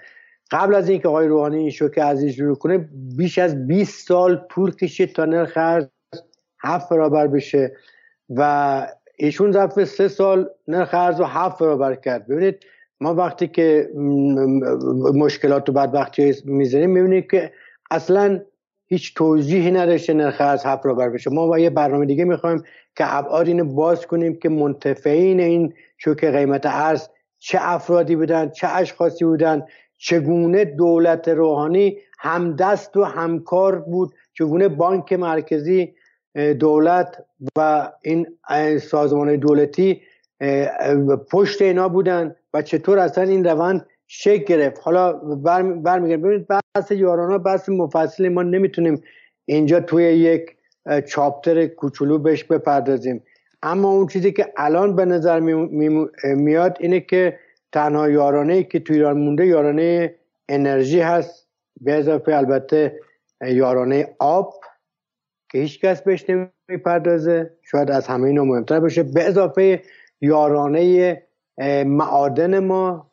قبل 0.50 0.74
از 0.74 0.88
اینکه 0.88 1.08
آقای 1.08 1.28
روحانی 1.28 1.58
این 1.58 1.70
شوکه 1.70 2.04
عزیز 2.04 2.34
شروع 2.34 2.56
کنه 2.56 2.88
بیش 3.16 3.38
از 3.38 3.66
20 3.66 4.08
سال 4.08 4.46
طول 4.50 4.74
کشید 4.74 5.12
تا 5.12 5.24
نرخ 5.24 5.52
ارز 5.56 5.86
هفت 6.64 6.88
برابر 6.88 7.26
بشه 7.26 7.76
و 8.30 8.86
ایشون 9.16 9.52
ظرف 9.52 9.84
سه 9.84 10.08
سال 10.08 10.48
نرخ 10.68 10.94
ارز 10.94 11.20
رو 11.20 11.26
هفت 11.26 11.58
برابر 11.58 11.94
کرد. 11.94 12.26
ببینید 12.26 12.64
ما 13.00 13.14
وقتی 13.14 13.48
که 13.48 13.90
مشکلات 15.14 15.68
و 15.68 15.72
بدبختی 15.72 16.34
می‌زنیم 16.44 16.90
می‌بینید 16.90 17.30
که 17.30 17.52
اصلا 17.90 18.40
هیچ 18.86 19.14
توضیحی 19.14 19.70
نداشته 19.70 20.12
نرخ 20.14 20.36
ارز 20.40 20.64
هفت 20.64 20.82
برابر 20.82 21.08
بشه. 21.08 21.30
ما 21.30 21.46
با 21.46 21.58
یه 21.58 21.70
برنامه 21.70 22.06
دیگه 22.06 22.24
می‌خوایم 22.24 22.62
که 22.96 23.14
ابعاد 23.16 23.48
اینو 23.48 23.64
باز 23.64 24.06
کنیم 24.06 24.38
که 24.38 24.48
منتفعین 24.48 25.40
این 25.40 25.74
شوک 25.98 26.24
قیمت 26.24 26.66
ارز 26.66 27.08
چه 27.38 27.58
افرادی 27.60 28.16
بودن 28.16 28.48
چه 28.48 28.68
اشخاصی 28.70 29.24
بودن 29.24 29.66
چگونه 29.98 30.64
دولت 30.64 31.28
روحانی 31.28 31.98
همدست 32.18 32.96
و 32.96 33.04
همکار 33.04 33.78
بود 33.78 34.14
چگونه 34.32 34.68
بانک 34.68 35.12
مرکزی 35.12 35.94
دولت 36.60 37.24
و 37.58 37.92
این 38.02 38.26
سازمان 38.78 39.36
دولتی 39.36 40.02
پشت 41.30 41.62
اینا 41.62 41.88
بودن 41.88 42.36
و 42.54 42.62
چطور 42.62 42.98
اصلا 42.98 43.24
این 43.24 43.44
روند 43.44 43.86
شکل 44.06 44.44
گرفت. 44.44 44.80
حالا 44.82 45.12
برمیگردیم. 45.12 46.22
ببینید 46.22 46.46
بحث 46.46 46.90
یارانا 46.90 47.38
بحث 47.38 47.68
مفصلی. 47.68 48.28
ما 48.28 48.42
نمی‌تونیم 48.42 49.02
اینجا 49.44 49.80
توی 49.80 50.04
یک 50.04 50.56
چاپتر 51.06 51.66
کوچولو 51.66 52.18
بهش 52.18 52.44
بپردازیم. 52.44 53.22
اما 53.62 53.90
اون 53.90 54.06
چیزی 54.06 54.32
که 54.32 54.52
الان 54.56 54.96
به 54.96 55.04
نظر 55.04 55.40
میاد 56.34 56.76
اینه 56.80 57.00
که 57.00 57.38
تنها 57.72 58.10
یارانه 58.10 58.62
که 58.62 58.80
توی 58.80 58.96
ایران 58.96 59.18
مونده 59.18 59.46
یارانه 59.46 60.14
انرژی 60.48 61.00
هست. 61.00 61.48
به 61.80 61.92
اضافه 61.92 62.34
البته 62.34 63.00
یارانه 63.40 64.14
آب. 64.18 64.54
که 65.54 65.60
هیچ 65.60 65.80
کس 65.80 66.02
بهش 66.02 66.24
نمی‌پردازه. 66.30 67.50
شاید 67.62 67.90
از 67.90 68.06
همه 68.06 68.26
اینا 68.26 68.44
مهمتر 68.44 68.80
باشه. 68.80 69.02
به 69.02 69.28
اضافه 69.28 69.82
یارانه 70.20 71.22
معادن 71.86 72.58
ما. 72.58 73.10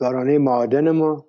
یارانه 0.00 0.38
معادن 0.38 0.90
ما. 0.90 1.26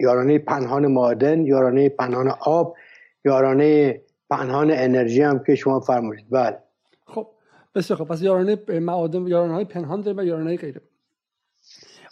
یارانه 0.00 0.38
پنهان 0.38 0.86
معادن. 0.86 1.46
یارانه 1.46 1.88
پنهان 1.88 2.28
آب. 2.40 2.76
یارانه 3.24 4.00
پنهان 4.30 4.70
انرژی 4.70 5.22
هم 5.22 5.38
که 5.38 5.54
شما 5.54 5.80
فرمودید. 5.80 6.26
بله. 6.30 6.58
خب 7.06 7.26
بسیار 7.74 7.98
خب 7.98 8.04
پس 8.04 8.22
یارانه 8.22 8.58
معادن 8.80 9.26
یارانه 9.26 9.64
پنهان 9.64 10.00
داریم 10.00 10.20
و 10.20 10.24
یارانه 10.24 10.56
غیره. 10.56 10.80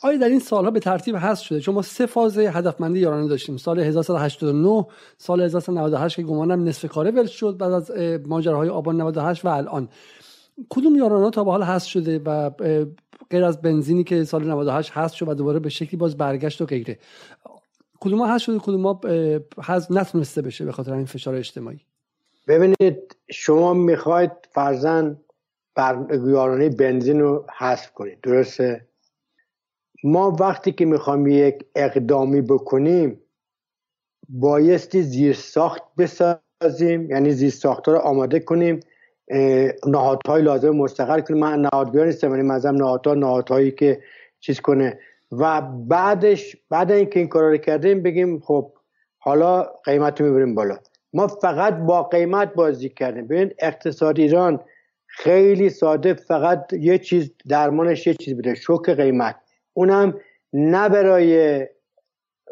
آیا 0.05 0.19
در 0.19 0.29
این 0.29 0.39
سالها 0.39 0.71
به 0.71 0.81
ترتیب 0.81 1.17
هست 1.19 1.43
شده؟ 1.43 1.61
چون 1.61 1.75
ما 1.75 1.83
سه 1.83 2.07
فاز 2.07 2.39
هدفمندی 2.39 3.01
یارانه 3.01 3.29
داشتیم. 3.29 3.57
سال 3.57 3.81
1389 3.81 4.87
سال 5.19 5.41
1998 5.41 6.17
که 6.17 6.23
گمانم 6.23 6.65
نصف 6.65 6.89
کاره 6.89 7.11
ول 7.11 7.27
شد 7.27 7.57
بعد 7.59 7.73
از 7.73 7.91
ماجراهای 8.27 8.69
آبان 8.69 9.01
98 9.01 9.45
و 9.45 9.49
الان. 9.49 9.89
کدوم 10.69 10.97
یارانه 10.97 11.31
تا 11.31 11.45
به 11.45 11.51
حال 11.51 11.63
هست 11.63 11.87
شده 11.87 12.19
و 12.19 12.51
غیر 13.31 13.45
از 13.45 13.63
بنزینی 13.63 14.05
که 14.05 14.25
سال 14.25 14.51
98 14.51 14.91
هست 14.95 15.15
شد 15.15 15.29
و 15.29 15.35
دوباره 15.35 15.59
به 15.59 15.69
شکلی 15.69 15.97
باز 15.97 16.17
برگشت 16.17 16.63
و 16.63 16.67
غیره. 16.67 16.99
کدوم 18.01 18.27
هست 18.27 18.45
شده 18.45 18.59
کدوم 18.59 19.01
هست 19.63 19.93
نتونسته 19.93 20.43
بشه 20.43 20.65
به 20.65 20.73
خاطر 20.73 20.93
این 20.93 21.07
فشار 21.07 21.35
اجتماعی؟ 21.35 21.81
ببینید 22.49 23.17
شما 23.31 23.75
می‌خواید 23.75 24.33
فرزن 24.53 25.17
بر 25.75 26.07
یارانه 26.27 26.69
بنزین 26.69 27.21
رو 27.21 27.47
حذف 27.59 27.93
کنید. 27.93 28.21
درسته؟ 28.23 28.87
ما 30.07 30.37
وقتی 30.41 30.73
که 30.73 30.85
می‌خوایم 30.85 31.27
یک 31.27 31.65
اقدامی 31.75 32.41
بکنیم 32.41 33.21
بایستی 34.29 35.03
زیر 35.03 35.33
ساخت 35.33 35.83
بسازیم 35.99 37.11
یعنی 37.11 37.31
زیر 37.31 37.51
ساخت 37.51 37.89
رو 37.89 37.97
آماده 37.97 38.41
کنیم 38.41 38.81
نهادهای 39.87 40.43
لازم 40.43 40.71
مستقر 40.71 41.21
کنیم. 41.21 41.41
من 41.41 41.61
نهادگویان 41.61 42.07
نیستم 42.07 42.31
یعنی 42.31 42.43
منظم 42.43 42.75
نهادها 42.75 43.15
نهادهایی 43.15 43.71
که 43.71 44.03
چیز 44.41 44.61
کنه. 44.61 44.99
و 45.33 45.61
بعدش 45.63 46.57
بعد 46.71 46.93
اینکه 46.93 47.21
این 47.21 47.29
کار 47.29 47.51
رو 47.51 47.57
کردیم 47.57 48.03
بگیم 48.03 48.41
خب 48.41 48.73
حالا 49.19 49.63
قیمت 49.85 50.21
رو 50.21 50.27
می‌بریم 50.27 50.55
بالا. 50.55 50.79
ما 51.13 51.27
فقط 51.27 51.77
با 51.79 52.03
قیمت 52.03 52.55
بازی 52.55 52.89
کردیم. 52.89 53.27
ببین 53.27 53.51
اقتصاد 53.59 54.19
ایران 54.19 54.61
خیلی 55.07 55.71
ساده 55.71 56.15
فقط 56.15 56.73
یه 56.73 56.99
چیز 56.99 57.31
درمانش 57.49 58.07
یه 58.07 58.15
چیز 58.15 58.35
بوده 58.35 58.55
شوک 58.55 58.91
قیمت. 58.91 59.37
اونم 59.75 60.21
نه 60.53 60.89
برای 60.89 61.67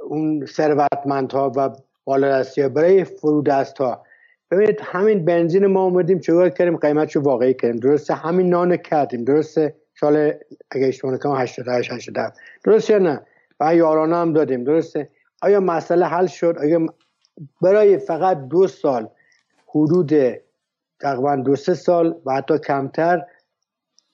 اون 0.02 0.46
ثروتمندها 0.46 1.52
و 1.56 1.70
بالادستی 2.04 2.62
ها 2.62 2.68
برای 2.68 3.04
فرودست 3.04 3.78
ها 3.78 4.04
ببینید 4.50 4.80
همین 4.82 5.24
بنزین 5.24 5.66
ما 5.66 5.84
اومدیم 5.84 6.18
چگاه 6.18 6.50
کردیم؟ 6.50 6.76
قیمتشو 6.76 7.20
واقعی 7.20 7.54
کردیم. 7.54 7.76
درسته 7.80 8.14
همین 8.14 8.48
نان 8.48 8.76
کردیم. 8.76 9.24
درسته 9.24 9.74
سال 10.00 10.32
اگه 10.70 10.86
اشتباه 10.86 11.14
نکنم 11.14 11.34
88 11.34 11.92
87 11.92 12.38
درسته 12.64 12.92
یا 12.92 12.98
نه؟ 12.98 13.20
و 13.60 13.74
یارانه 13.74 14.16
هم 14.16 14.32
دادیم. 14.32 14.64
درسته؟ 14.64 15.08
آیا 15.42 15.60
مسئله 15.60 16.06
حل 16.06 16.26
شد؟ 16.26 16.56
آیا 16.60 16.86
برای 17.62 17.98
فقط 17.98 18.48
دو 18.48 18.66
سال 18.66 19.08
حدود 19.68 20.12
تقریبا 21.00 21.36
دو 21.36 21.56
سه 21.56 21.74
سال 21.74 22.20
و 22.26 22.32
حتی 22.32 22.58
کمتر 22.58 23.22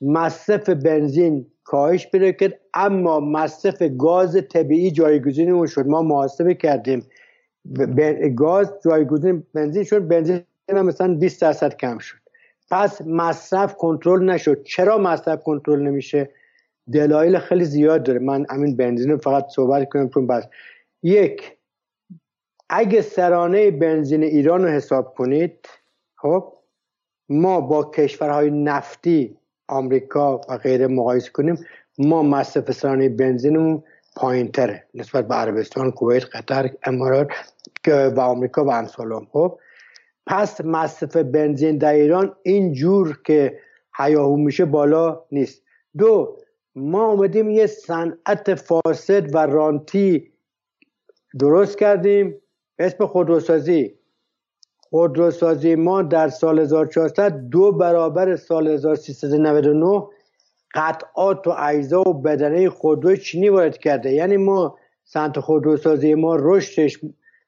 مصرف 0.00 0.70
بنزین 0.70 1.46
کاهش 1.68 2.06
پیدا 2.06 2.32
کرد 2.32 2.60
اما 2.74 3.20
مصرف 3.20 3.82
گاز 3.98 4.36
طبیعی 4.52 4.90
جایگزین 4.90 5.50
اون 5.50 5.66
شد. 5.66 5.86
ما 5.86 6.02
محاسبه 6.02 6.54
کردیم. 6.54 7.06
گاز 8.36 8.72
جایگزین 8.84 9.46
بنزین 9.54 9.84
شد 9.84 10.08
بنزین 10.08 10.40
هم 10.70 10.86
مثلا 10.86 11.14
20 11.14 11.40
درصد 11.40 11.76
کم 11.76 11.98
شد. 11.98 12.16
پس 12.70 13.02
مصرف 13.02 13.74
کنترل 13.74 14.24
نشد. 14.24 14.62
چرا 14.62 14.98
مصرف 14.98 15.42
کنترل 15.42 15.82
نمیشه؟ 15.82 16.30
دلایل 16.92 17.38
خیلی 17.38 17.64
زیاد 17.64 18.02
داره. 18.02 18.18
من 18.18 18.46
همین 18.50 18.76
بنزین 18.76 19.16
فقط 19.16 19.48
صحبت 19.48 19.88
کنم 19.88 20.08
چون 20.08 20.26
بس. 20.26 20.44
یک 21.02 21.56
اگه 22.68 23.00
سرانه 23.00 23.70
بنزین 23.70 24.22
ایران 24.22 24.62
رو 24.62 24.68
حساب 24.68 25.14
کنید 25.14 25.68
خب 26.16 26.52
ما 27.28 27.60
با 27.60 27.84
کشورهای 27.84 28.50
نفتی 28.50 29.37
آمریکا 29.68 30.40
و 30.48 30.58
غیره 30.58 30.86
مقایسه 30.86 31.30
کنیم 31.30 31.66
ما 31.98 32.22
مصرف 32.22 32.72
سرانه 32.72 33.08
بنزینمون 33.08 33.82
پایین 34.16 34.52
تره 34.52 34.84
نسبت 34.94 35.28
به 35.28 35.34
عربستان 35.34 35.90
کویت 35.90 36.24
قطر 36.24 36.70
امارات 36.82 37.28
و 37.86 38.20
آمریکا 38.20 38.64
و 38.64 38.70
امثال 38.70 39.26
خب 39.32 39.58
پس 40.26 40.60
مصرف 40.60 41.16
بنزین 41.16 41.78
در 41.78 41.92
ایران 41.92 42.36
این 42.42 42.72
جور 42.72 43.18
که 43.24 43.58
هیاهو 43.98 44.36
میشه 44.36 44.64
بالا 44.64 45.24
نیست. 45.32 45.62
دو 45.98 46.36
ما 46.74 47.10
اومدیم 47.10 47.50
یه 47.50 47.66
صنعت 47.66 48.54
فاسد 48.54 49.34
و 49.34 49.38
رانتی 49.38 50.32
درست 51.40 51.78
کردیم 51.78 52.34
اسم 52.78 53.06
خودروسازی. 53.06 53.97
خودروسازی 54.90 55.74
ما 55.74 56.02
در 56.02 56.28
سال 56.28 56.58
1400 56.58 57.32
دو 57.32 57.72
برابر 57.72 58.36
سال 58.36 58.68
1399 58.68 60.06
قطعات 60.74 61.46
و 61.46 61.54
اجزا 61.58 62.00
و 62.00 62.14
بدنه 62.14 62.70
خودرو 62.70 63.16
چینی 63.16 63.48
وارد 63.48 63.78
کرده. 63.78 64.12
یعنی 64.12 64.36
ما 64.36 64.78
سنت 65.04 65.40
خودروسازی 65.40 66.14
ما 66.14 66.36
رشدش 66.40 66.98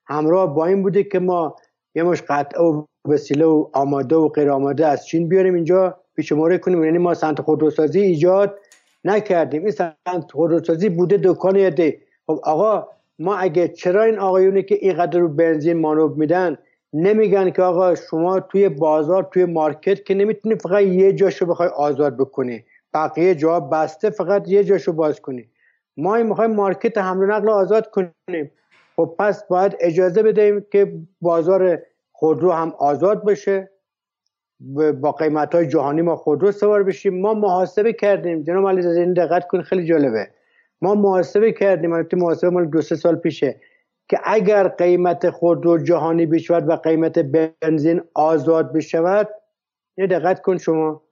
همراه 0.06 0.54
با 0.54 0.66
این 0.66 0.82
بوده 0.82 1.04
که 1.04 1.18
ما 1.18 1.56
یه 1.94 2.02
مش 2.02 2.22
قطعه 2.22 2.62
و 2.62 2.84
وسیله 3.08 3.44
و 3.44 3.68
آماده 3.72 4.16
و 4.16 4.28
غیر 4.28 4.50
آماده 4.50 4.86
از 4.86 5.06
چین 5.06 5.28
بیاریم 5.28 5.54
اینجا 5.54 6.00
پیشماره 6.16 6.58
کنیم. 6.58 6.84
یعنی 6.84 6.98
ما 6.98 7.14
سنت 7.14 7.40
خودروسازی 7.40 8.00
ایجاد 8.00 8.58
نکردیم. 9.04 9.62
این 9.62 9.70
سنت 9.70 10.32
خودروسازی 10.32 10.88
بوده 10.88 11.20
دکان 11.24 11.56
یده 11.56 11.98
خب 12.26 12.40
آقا 12.42 12.88
ما 13.18 13.36
اگه 13.36 13.68
چرا 13.68 14.02
این 14.02 14.18
آقایونی 14.18 14.62
که 14.62 14.78
اینقدر 14.80 15.18
رو 15.18 15.28
بنزین 15.28 15.80
مانوب 15.80 16.16
میدن 16.16 16.58
نمیگن 16.92 17.50
که 17.50 17.62
آقا 17.62 17.94
شما 17.94 18.40
توی 18.40 18.68
بازار 18.68 19.28
توی 19.32 19.44
مارکت 19.44 20.04
که 20.04 20.14
نمی‌تونی 20.14 20.54
فقط 20.54 20.82
یه 20.82 21.12
جاشو 21.12 21.46
بخوای 21.46 21.68
آزاد 21.68 22.16
بکنی. 22.16 22.64
بقیه 22.94 23.34
جا 23.34 23.60
بسته 23.60 24.10
فقط 24.10 24.48
یه 24.48 24.64
جاشو 24.64 24.92
باز 24.92 25.20
کنی. 25.20 25.48
ما 25.96 26.14
این 26.14 26.26
می‌خوایم 26.26 26.54
مارکت 26.54 26.98
حمل 26.98 27.22
و 27.22 27.26
نقل 27.26 27.48
آزاد 27.48 27.90
کنیم. 27.90 28.50
خب 28.96 29.14
پس 29.18 29.48
باید 29.48 29.76
اجازه 29.80 30.22
بدهیم 30.22 30.66
که 30.72 30.92
بازار 31.20 31.78
خودرو 32.12 32.52
هم 32.52 32.74
آزاد 32.78 33.24
بشه. 33.24 33.70
با 35.00 35.12
قیمت 35.12 35.54
های 35.54 35.66
جهانی 35.66 36.02
ما 36.02 36.16
خودرو 36.16 36.52
سوار 36.52 36.82
بشیم. 36.82 37.20
ما 37.20 37.34
محاسبه 37.34 37.92
کردیم. 37.92 38.42
جناب 38.42 38.68
علی 38.68 38.86
این 38.86 39.12
دقت 39.12 39.48
کنید 39.48 39.64
خیلی 39.64 39.86
جالبه. 39.86 40.28
ما 40.82 40.94
محاسبه 40.94 41.52
کردیم. 41.52 41.92
البته 41.92 42.16
محاسبه 42.16 42.50
مال 42.50 42.66
دو 42.66 42.82
سه 42.82 42.96
سال 42.96 43.16
پیشه. 43.16 43.60
که 44.10 44.20
اگر 44.24 44.68
قیمت 44.68 45.30
خودرو 45.30 45.78
جهانی 45.78 46.26
بشود 46.26 46.68
و 46.68 46.76
قیمت 46.76 47.18
بنزین 47.18 48.00
آزاد 48.14 48.72
بشود 48.72 49.28
یه 49.96 50.06
دقت 50.06 50.42
کن 50.42 50.58
شما. 50.58 51.02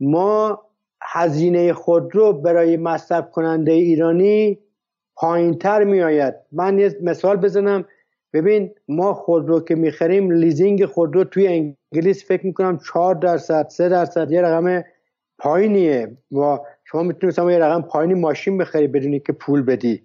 ما 0.00 0.62
هزینه 1.02 1.72
خودرو 1.72 2.32
برای 2.32 2.76
مصرف 2.76 3.30
کننده 3.30 3.72
ایرانی 3.72 4.58
پایین 5.16 5.58
تر 5.58 5.84
می 5.84 6.02
آید 6.02 6.34
من 6.52 6.78
یه 6.78 6.96
مثال 7.02 7.36
بزنم. 7.36 7.84
ببین 8.32 8.74
ما 8.88 9.14
خودرو 9.14 9.60
که 9.60 9.74
می‌خریم 9.74 10.30
لیزینگ 10.30 10.86
خودرو 10.86 11.24
توی 11.24 11.46
انگلیس 11.92 12.26
فکر 12.26 12.46
می‌کنم 12.46 12.78
4 12.92 13.14
درصد 13.14 13.68
3 13.68 13.88
درصد 13.88 14.30
یه 14.32 14.42
رقم 14.42 14.84
پایینیه. 15.38 16.16
و 16.32 16.58
شما 16.84 17.02
می‌تونید 17.02 17.38
یه 17.38 17.58
رقم 17.58 17.82
پایینی 17.82 18.14
ماشین 18.14 18.58
بخری 18.58 18.86
بدونی 18.86 19.20
که 19.20 19.32
پول 19.32 19.62
بدی. 19.62 20.02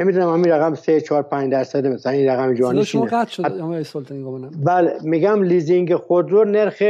نمی‌دونم 0.00 0.32
همین 0.32 0.50
رقم 0.52 0.74
3 0.74 1.00
4 1.00 1.22
5 1.22 1.52
درصد 1.52 1.86
مثلا 1.86 2.12
این 2.12 2.28
رقم 2.28 2.54
جوانی 2.54 2.84
شما 2.84 3.04
قطع 3.04 3.30
شد 3.30 3.42
بله 4.64 4.98
میگم 5.02 5.42
لیزینگ 5.42 5.94
خودرو 5.94 6.44
نرخ 6.44 6.82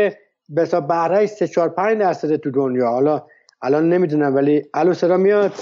بسا 0.57 0.81
بهره 0.81 1.27
3 1.27 1.49
4 1.49 1.69
5 1.69 1.99
درصد 1.99 2.37
تو 2.37 2.51
دنیا. 2.51 2.89
حالا 2.89 3.23
الان 3.63 3.89
نمی‌دونم 3.89 4.35
ولی 4.35 4.63
الو 4.75 4.95
صدا 4.95 5.17
میاد. 5.17 5.53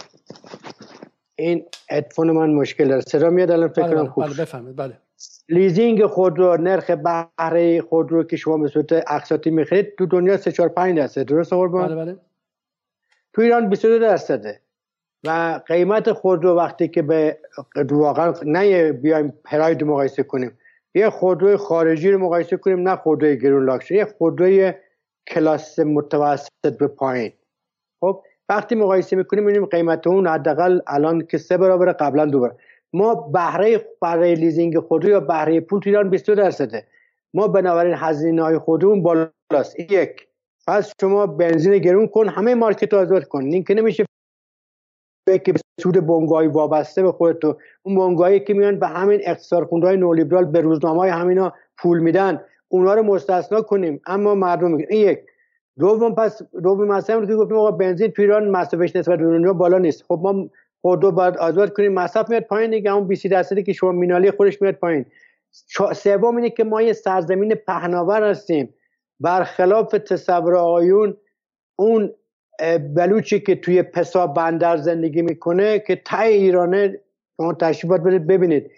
این 1.36 1.64
ادفون 1.90 2.30
من 2.30 2.50
مشکل 2.50 2.88
داره. 2.88 3.00
صدا 3.00 3.30
میاد 3.30 3.50
الان 3.50 3.68
فکر 3.68 3.82
بله 3.82 3.94
کنم 3.94 4.06
خوب 4.06 4.24
بله 4.24 4.34
بفهمید 4.34 4.76
بله. 4.76 4.98
لیزینگ 5.48 6.06
خودرو 6.06 6.56
نرخ 6.56 6.90
بهره 6.90 7.80
خودرو 7.80 8.24
که 8.24 8.36
شما 8.36 8.58
به 8.58 8.68
صورت 8.68 8.92
اقساطی 8.92 9.50
می‌خرید 9.50 9.94
تو 9.98 10.06
دنیا 10.06 10.36
3 10.36 10.52
4 10.52 10.68
5 10.68 10.96
درصد. 10.96 11.22
درست 11.22 11.52
قربان؟ 11.52 11.86
بله 11.86 11.96
بله. 11.96 12.16
تو 13.32 13.42
ایران 13.42 13.68
22 13.68 13.98
درصده. 13.98 14.60
و 15.24 15.60
قیمت 15.66 16.12
خودرو 16.12 16.56
وقتی 16.56 16.88
که 16.88 17.02
به 17.02 17.38
واقعا 17.90 18.34
نه 18.46 18.92
بیایم 18.92 19.32
پراید 19.44 19.84
مقایسه 19.84 20.22
کنیم 20.22 20.58
یه 20.94 21.10
خودروی 21.10 21.56
خارجی 21.56 22.10
رو 22.10 22.18
مقایسه 22.18 22.56
کنیم 22.56 22.88
نه 22.88 22.96
خودروی 22.96 23.38
گرون 23.38 23.64
لاکچری 23.64 23.98
یه 23.98 24.04
خودروی 24.04 24.72
کلاس 25.26 25.78
متوسط 25.78 26.78
به 26.78 26.86
پایین. 26.86 27.32
خب 28.00 28.22
وقتی 28.48 28.74
مقایسه 28.74 29.16
می‌کنیم 29.16 29.44
می‌بینیم 29.44 29.66
قیمت 29.66 30.06
اون 30.06 30.26
حداقل 30.26 30.80
الان 30.86 31.26
که 31.26 31.38
سه 31.38 31.56
برابر 31.56 31.92
قبلا 31.92 32.26
دو 32.26 32.40
برابر 32.40 32.56
ما 32.92 33.14
بهره 33.14 33.86
برای 34.00 34.34
لیزینگ 34.34 34.78
خودرو 34.78 35.10
یا 35.10 35.20
بهره 35.20 35.60
پول 35.60 35.80
تو 35.80 35.90
ایران 35.90 36.10
22 36.10 36.42
درصده. 36.42 36.86
ما 37.34 37.48
بنابراین 37.48 37.94
هزینه 37.96 38.42
های 38.42 38.58
خودمون 38.58 39.02
بالاست. 39.02 39.80
یک. 39.80 40.26
پس 40.66 40.92
شما 41.00 41.26
بنزین 41.26 41.78
گرون 41.78 42.06
کن 42.06 42.28
همه 42.28 42.54
market 42.54 42.94
آزاد 42.94 43.24
کن. 43.24 43.44
این 43.44 43.64
که 43.64 43.74
نمیشه 43.74 44.04
که 45.36 45.52
به 45.52 45.58
سود 45.80 46.06
بنگاهی 46.06 46.48
وابسته 46.48 47.02
به 47.02 47.12
خودت 47.12 47.56
اون 47.82 47.96
بنگاهی 47.96 48.40
که 48.40 48.54
میان 48.54 48.78
به 48.78 48.86
همین 48.86 49.20
اقتصاد 49.24 49.64
خوندهای 49.64 49.96
نولیبرال 49.96 50.44
به 50.44 50.60
روزنامه 50.60 50.98
های 50.98 51.10
همینا 51.10 51.52
پول 51.78 51.98
میدن. 51.98 52.40
اونها 52.68 52.94
رو 52.94 53.02
مستثنا 53.02 53.62
کنیم. 53.62 54.00
اما 54.06 54.34
مردم 54.34 54.70
میگن 54.70 54.86
این 54.90 55.08
یک. 55.08 55.18
دوم 55.78 56.14
پس 56.14 56.42
دوم 56.62 56.86
مسئله 56.86 57.18
رو 57.18 57.26
که 57.26 57.34
گفتیم 57.34 57.56
آقا 57.56 57.70
بنزین 57.70 58.10
تو 58.10 58.22
ایران 58.22 58.50
مصرفش 58.50 58.96
نسبت 58.96 59.18
به 59.18 59.24
دنیا 59.24 59.52
بالا 59.52 59.78
نیست. 59.78 60.04
خب 60.08 60.20
ما 60.22 60.48
خودرو 60.80 61.12
باید 61.12 61.36
آزاد 61.36 61.72
کنیم 61.72 61.94
مصرف 61.94 62.30
میاد 62.30 62.42
پایین 62.42 62.70
دیگه. 62.70 62.92
اون 62.92 63.06
20 63.06 63.26
درصدی 63.26 63.62
که 63.62 63.72
شما 63.72 63.92
مینالی 63.92 64.30
خودش 64.30 64.62
میاد 64.62 64.74
پایین. 64.74 65.04
سوم 65.94 66.36
اینه 66.36 66.50
که 66.50 66.64
ما 66.64 66.82
یه 66.82 66.92
سرزمین 66.92 67.54
پهناور 67.54 68.30
هستیم. 68.30 68.74
برخلاف 69.20 69.90
تصور 69.90 70.56
آقایون 70.56 71.16
اون 71.76 72.14
بلوچی 72.94 73.40
که 73.40 73.56
توی 73.56 73.82
پسا 73.82 74.26
بندر 74.26 74.76
زندگی 74.76 75.22
می‌کنه 75.22 75.78
که 75.78 75.96
تای 75.96 76.32
ایرانه 76.32 77.00
شما 77.36 77.52
تشریفات 77.52 78.00
برید 78.00 78.26
ببینید. 78.26 78.70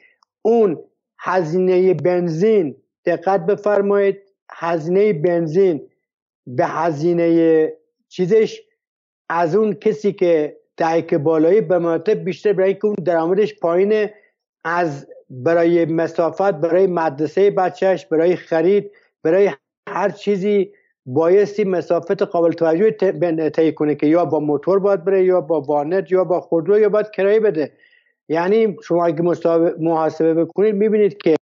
اون 0.43 0.79
هزینه 1.19 1.95
بنزین 1.95 2.77
دقت 3.05 3.47
بفرمایید 3.47 4.17
هزینه 4.51 5.13
بنزین 5.13 5.81
به 6.47 6.67
هزینه 6.67 7.73
چیزش 8.09 8.61
از 9.29 9.57
اون 9.57 9.75
کسی 9.75 10.13
که 10.13 10.57
دهک 10.77 11.15
بالایی 11.15 11.61
به 11.61 11.79
مراتب 11.79 12.25
بیشتر 12.25 12.53
برای 12.53 12.69
اینکه 12.69 12.87
اون 12.87 12.97
درآمدش 13.05 13.59
پایینه 13.59 14.15
از 14.65 15.07
برای 15.31 15.85
مسافت 15.85 16.53
برای 16.53 16.87
مدرسه 16.87 17.51
بچهش 17.51 18.07
برای 18.07 18.37
خرید 18.37 18.91
برای 19.23 19.51
هر 19.89 20.11
چیزی 20.11 20.73
بایستی 21.07 21.65
مسافت 21.65 22.23
قابل 22.23 22.53
توجه 22.53 22.91
طی 23.51 23.73
کنه 23.73 23.95
که 23.95 24.07
یا 24.07 24.25
با 24.25 24.41
موتور 24.41 24.79
باید 24.79 25.05
بره 25.05 25.25
یا 25.25 25.41
با 25.41 25.61
وانت 25.61 26.13
یا 26.13 26.25
با 26.25 26.41
خودرو 26.41 26.79
یا 26.79 26.89
باید 26.89 27.11
کرایه 27.11 27.41
بده. 27.41 27.73
یعنی 28.29 28.77
شما 28.83 29.07
اگه 29.07 29.23
محاسبه 29.79 30.35
بکنید 30.35 30.75
می‌بینید 30.75 31.17
که 31.23 31.37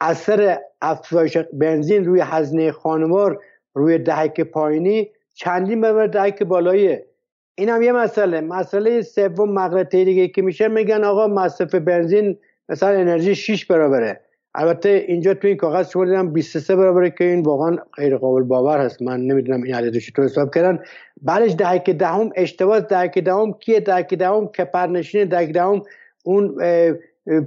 اثر 0.00 0.58
افزایش 0.82 1.36
بنزین 1.52 2.04
روی 2.04 2.20
هزینه 2.20 2.72
خانوار 2.72 3.40
روی 3.74 3.98
دهک 3.98 4.40
پایینی 4.40 5.10
چندین 5.34 5.80
برابر 5.80 6.06
دهک 6.06 6.42
بالاییه 6.42 7.06
این 7.54 7.68
هم 7.68 7.82
یه 7.82 7.92
مسئله. 7.92 8.40
مسئله 8.40 9.02
سوم 9.02 9.52
مغلطه 9.52 10.04
دیگه 10.04 10.28
که 10.28 10.42
میشه 10.42 10.68
میگن 10.68 11.04
آقا 11.04 11.26
مصرف 11.26 11.74
بنزین 11.74 12.38
مثلا 12.68 12.88
انرژی 12.88 13.34
6 13.34 13.66
برابره. 13.66 14.20
البته 14.54 14.88
اینجا 14.88 15.34
تو 15.34 15.48
این 15.48 15.56
کاغذ 15.56 15.90
شما 15.90 16.04
دیدم 16.04 16.32
23 16.32 16.76
برابره 16.76 17.10
که 17.10 17.24
این 17.24 17.42
واقعا 17.42 17.76
غیر 17.96 18.16
قابل 18.16 18.42
باور 18.42 18.80
هست. 18.80 19.02
من 19.02 19.20
نمی‌دونم 19.20 19.62
این 19.62 19.74
عدد 19.74 19.98
چطور 19.98 20.24
حساب 20.24 20.54
کردن. 20.54 20.82
بعدش 21.22 21.52
دهک 21.52 21.90
دهم 21.90 22.30
اشتباه 22.36 22.80
دهک 22.80 23.18
دهم. 23.18 23.52
کیه 23.52 23.80
دهک 23.80 24.14
دهم؟ 24.14 24.46
کپرنشین 24.46 25.24
دهک 25.24 25.52
دهم. 25.52 25.82
اون 26.24 26.56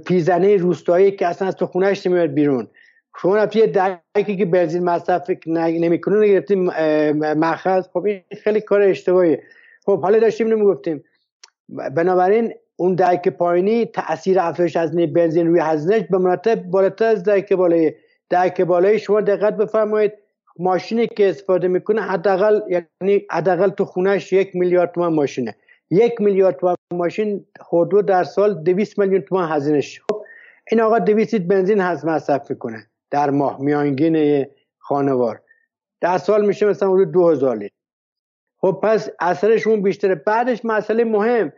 پیزنه 0.06 0.56
روستایی 0.56 1.10
که 1.10 1.26
اصلا 1.26 1.48
از 1.48 1.56
تو 1.56 1.66
خونهش 1.66 2.06
نمیاد 2.06 2.30
بیرون. 2.30 2.68
شما 3.22 3.36
رفتی 3.36 3.66
دهکی 3.66 4.36
که 4.36 4.46
بنزین 4.46 4.84
مصرف 4.84 5.30
نمی‌کنه 5.46 6.28
گرفتیم 6.28 6.64
مخز 7.34 7.88
خب 7.92 8.04
این 8.04 8.20
خیلی 8.44 8.60
کار 8.60 8.82
اشتباهیه. 8.82 9.42
خب 9.86 10.00
حالا 10.00 10.18
داشتیم 10.18 10.48
نمی‌گفتیم 10.48 11.04
بنابراین 11.68 12.54
اون 12.76 12.94
دایک 12.94 13.28
پایینی 13.28 13.86
تاثیر 13.86 14.40
افزایش 14.40 14.76
از 14.76 14.96
بنزین 14.96 15.46
روی 15.46 15.60
هزینهش 15.60 16.02
به 16.10 16.18
مراتب 16.18 16.62
بالاتر 16.62 17.04
از 17.04 17.22
دایک 17.22 17.52
بالایی 17.52 17.94
دایک 18.30 18.60
بالایی 18.60 18.98
شما 18.98 19.20
دقت 19.20 19.56
بفرمایید. 19.56 20.12
ماشینی 20.58 21.06
که 21.06 21.28
استفاده 21.28 21.68
می‌کنه 21.68 22.02
حداقل 22.02 22.60
یعنی 22.68 23.26
حداقل 23.30 23.70
تو 23.70 23.84
خونهش 23.84 24.32
یک 24.32 24.56
میلیارد 24.56 24.92
تومان 24.92 25.12
ماشینه. 25.12 25.54
یک 25.90 26.20
میلیارد 26.20 26.56
تومان 26.56 26.76
ماشین 26.92 27.46
خودرو 27.60 28.02
در 28.02 28.24
سال 28.24 28.62
دویست 28.62 28.98
میلیون 28.98 29.20
تومان 29.20 29.52
هزینهش. 29.52 30.00
خب 30.00 30.24
این 30.70 30.80
آقا 30.80 30.98
200 30.98 31.34
بنزین 31.38 31.80
هست 31.80 32.04
مصرف 32.04 32.50
می‌کنه 32.50 32.86
در 33.10 33.30
ماه 33.30 33.60
میانگین 33.60 34.46
خانوار. 34.78 35.40
در 36.00 36.18
سال 36.18 36.46
میشه 36.46 36.66
مثلا 36.66 36.92
حدود 36.92 37.12
2000 37.12 37.56
لیتر. 37.56 37.74
خب 38.58 38.80
پس 38.82 39.10
اثرشون 39.20 39.82
بیشتره. 39.82 40.14
بعدش 40.14 40.64
مسئله 40.64 41.04
مهم. 41.04 41.52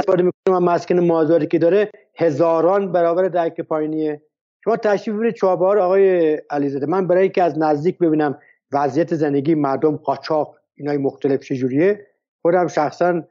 استفاده 0.00 0.22
می‌کنه 0.22 0.56
و 0.56 0.60
مسکن 0.60 1.00
مازاری 1.00 1.46
که 1.46 1.58
داره 1.58 1.90
هزاران 2.16 2.92
برابر 2.92 3.28
درک 3.28 3.60
پایینیه. 3.60 4.22
شما 4.64 4.76
تشریف 4.76 5.16
ببینید 5.16 5.34
چابهار 5.34 5.78
آقای 5.78 6.34
علیزاده. 6.50 6.86
من 6.86 7.06
برای 7.06 7.28
که 7.28 7.42
از 7.42 7.58
نزدیک 7.58 7.98
ببینم 7.98 8.38
وضعیت 8.72 9.14
زندگی 9.14 9.54
مردم 9.54 9.96
قاچاق 9.96 10.56
اینای 10.74 10.96
مختلف 10.96 11.40
چجوریه 11.40 12.06
خودم 12.42 12.66
شخصا 12.66 13.22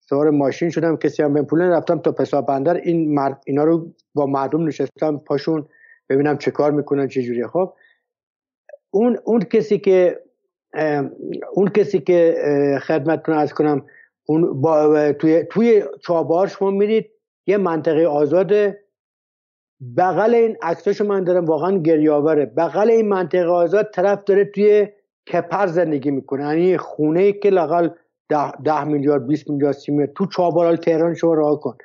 سوار 0.00 0.30
ماشین 0.30 0.70
شدم 0.70 0.96
کسی 0.96 1.22
هم 1.22 1.34
به 1.34 1.42
پول 1.42 1.62
رفتم 1.62 1.98
تا 1.98 2.12
پسا 2.12 2.42
بندر. 2.42 2.74
این 2.74 3.14
مرد 3.14 3.42
اینا 3.46 3.64
رو 3.64 3.94
با 4.14 4.26
مردم 4.26 4.66
نشستم 4.66 5.18
پاشون 5.18 5.68
ببینم 6.08 6.38
چه 6.38 6.50
کار 6.50 6.70
می‌کنن 6.70 7.08
چجوریه 7.08 7.46
خب 7.46 7.72
اون 8.90 9.18
اون 9.24 9.40
کسی 9.40 9.78
که 9.78 10.22
اون 11.52 11.68
کسی 11.68 12.00
که 12.00 12.34
خدمتتون 12.82 13.34
از 13.34 13.54
کنم 13.54 13.86
اون 14.28 14.60
با 14.60 15.12
توی 15.12 15.44
توی 15.50 15.82
چابار 16.00 16.46
شما 16.46 16.70
میرید. 16.70 17.10
یه 17.46 17.56
منطقه 17.56 18.06
آزاده. 18.06 18.84
بغل 19.96 20.34
این 20.34 20.56
عکساشو 20.62 21.04
من 21.04 21.24
دارم 21.24 21.44
واقعا 21.44 21.78
گریاوره 21.78 22.46
بغل 22.46 22.90
این 22.90 23.08
منطقه 23.08 23.46
آزاد 23.46 23.90
طرف 23.94 24.24
داره 24.24 24.44
توی 24.44 24.88
کپر 25.32 25.66
زندگی 25.66 26.10
می‌کنه. 26.10 26.42
یعنی 26.42 26.76
خونه 26.76 27.32
که 27.32 27.50
لاقل 27.50 27.88
ده, 28.28 28.50
ده 28.64 28.84
میلیارد 28.84 29.26
20 29.26 29.50
میلیارد 29.50 29.74
سی 29.74 29.92
میلیارد. 29.92 30.12
تو 30.12 30.26
چابارال 30.26 30.76
تهران 30.76 31.14
شما 31.14 31.34
راه 31.34 31.60
کن. 31.60 31.76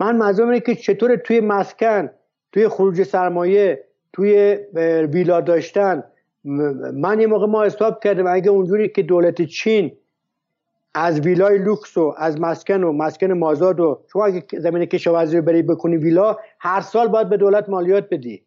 من 0.00 0.16
منظورم 0.16 0.48
اینه 0.48 0.60
که 0.60 0.74
چطور 0.74 1.16
توی 1.16 1.40
مسکن 1.40 2.10
توی 2.52 2.68
خروج 2.68 3.02
سرمایه 3.02 3.84
توی 4.12 4.58
ویلا 5.12 5.40
داشتن. 5.40 6.04
من 6.94 7.20
یه 7.20 7.26
موقع 7.26 7.46
ما 7.46 7.64
حساب 7.64 8.00
کردم 8.04 8.26
اگه 8.26 8.50
اونجوری 8.50 8.88
که 8.88 9.02
دولت 9.02 9.42
چین 9.42 9.92
از 10.94 11.20
ویلای 11.20 11.58
لوکس 11.58 11.96
و 11.96 12.14
از 12.18 12.40
مسکن 12.40 12.82
و 12.82 12.92
مسکن 12.92 13.32
مازاد 13.32 13.80
و 13.80 14.00
شما 14.12 14.26
اگه 14.26 14.42
زمین 14.52 14.84
کشاورزی 14.84 15.36
رو 15.36 15.42
بری 15.42 15.62
بکنی 15.62 15.96
ویلا 15.96 16.36
هر 16.60 16.80
سال 16.80 17.08
باید 17.08 17.28
به 17.28 17.36
دولت 17.36 17.68
مالیات 17.68 18.08
بدی. 18.10 18.42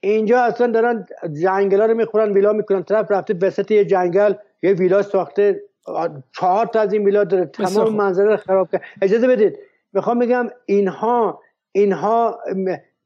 اینجا 0.00 0.40
اصلا 0.40 0.66
دارن 0.66 1.06
جنگل 1.42 1.80
رو 1.80 1.94
می‌خورن 1.94 2.32
ویلا 2.32 2.52
می‌کنن. 2.52 2.82
طرف 2.82 3.10
رفته 3.10 3.34
وسط 3.42 3.70
یه 3.70 3.84
جنگل 3.84 4.34
یه 4.62 4.72
ویلا 4.72 5.02
ساخته. 5.02 5.62
چهار 6.32 6.66
تا 6.66 6.80
از 6.80 6.92
این 6.92 7.04
ویلا 7.04 7.24
داره. 7.24 7.46
تمام 7.46 7.94
منظره 7.94 8.30
رو 8.30 8.36
خراب 8.36 8.70
کرد. 8.72 8.82
اجازه 9.02 9.28
بدید. 9.28 9.58
می‌خوام 9.92 10.18
بگم 10.18 10.48
اینها 10.66 11.40
اینها 11.72 12.38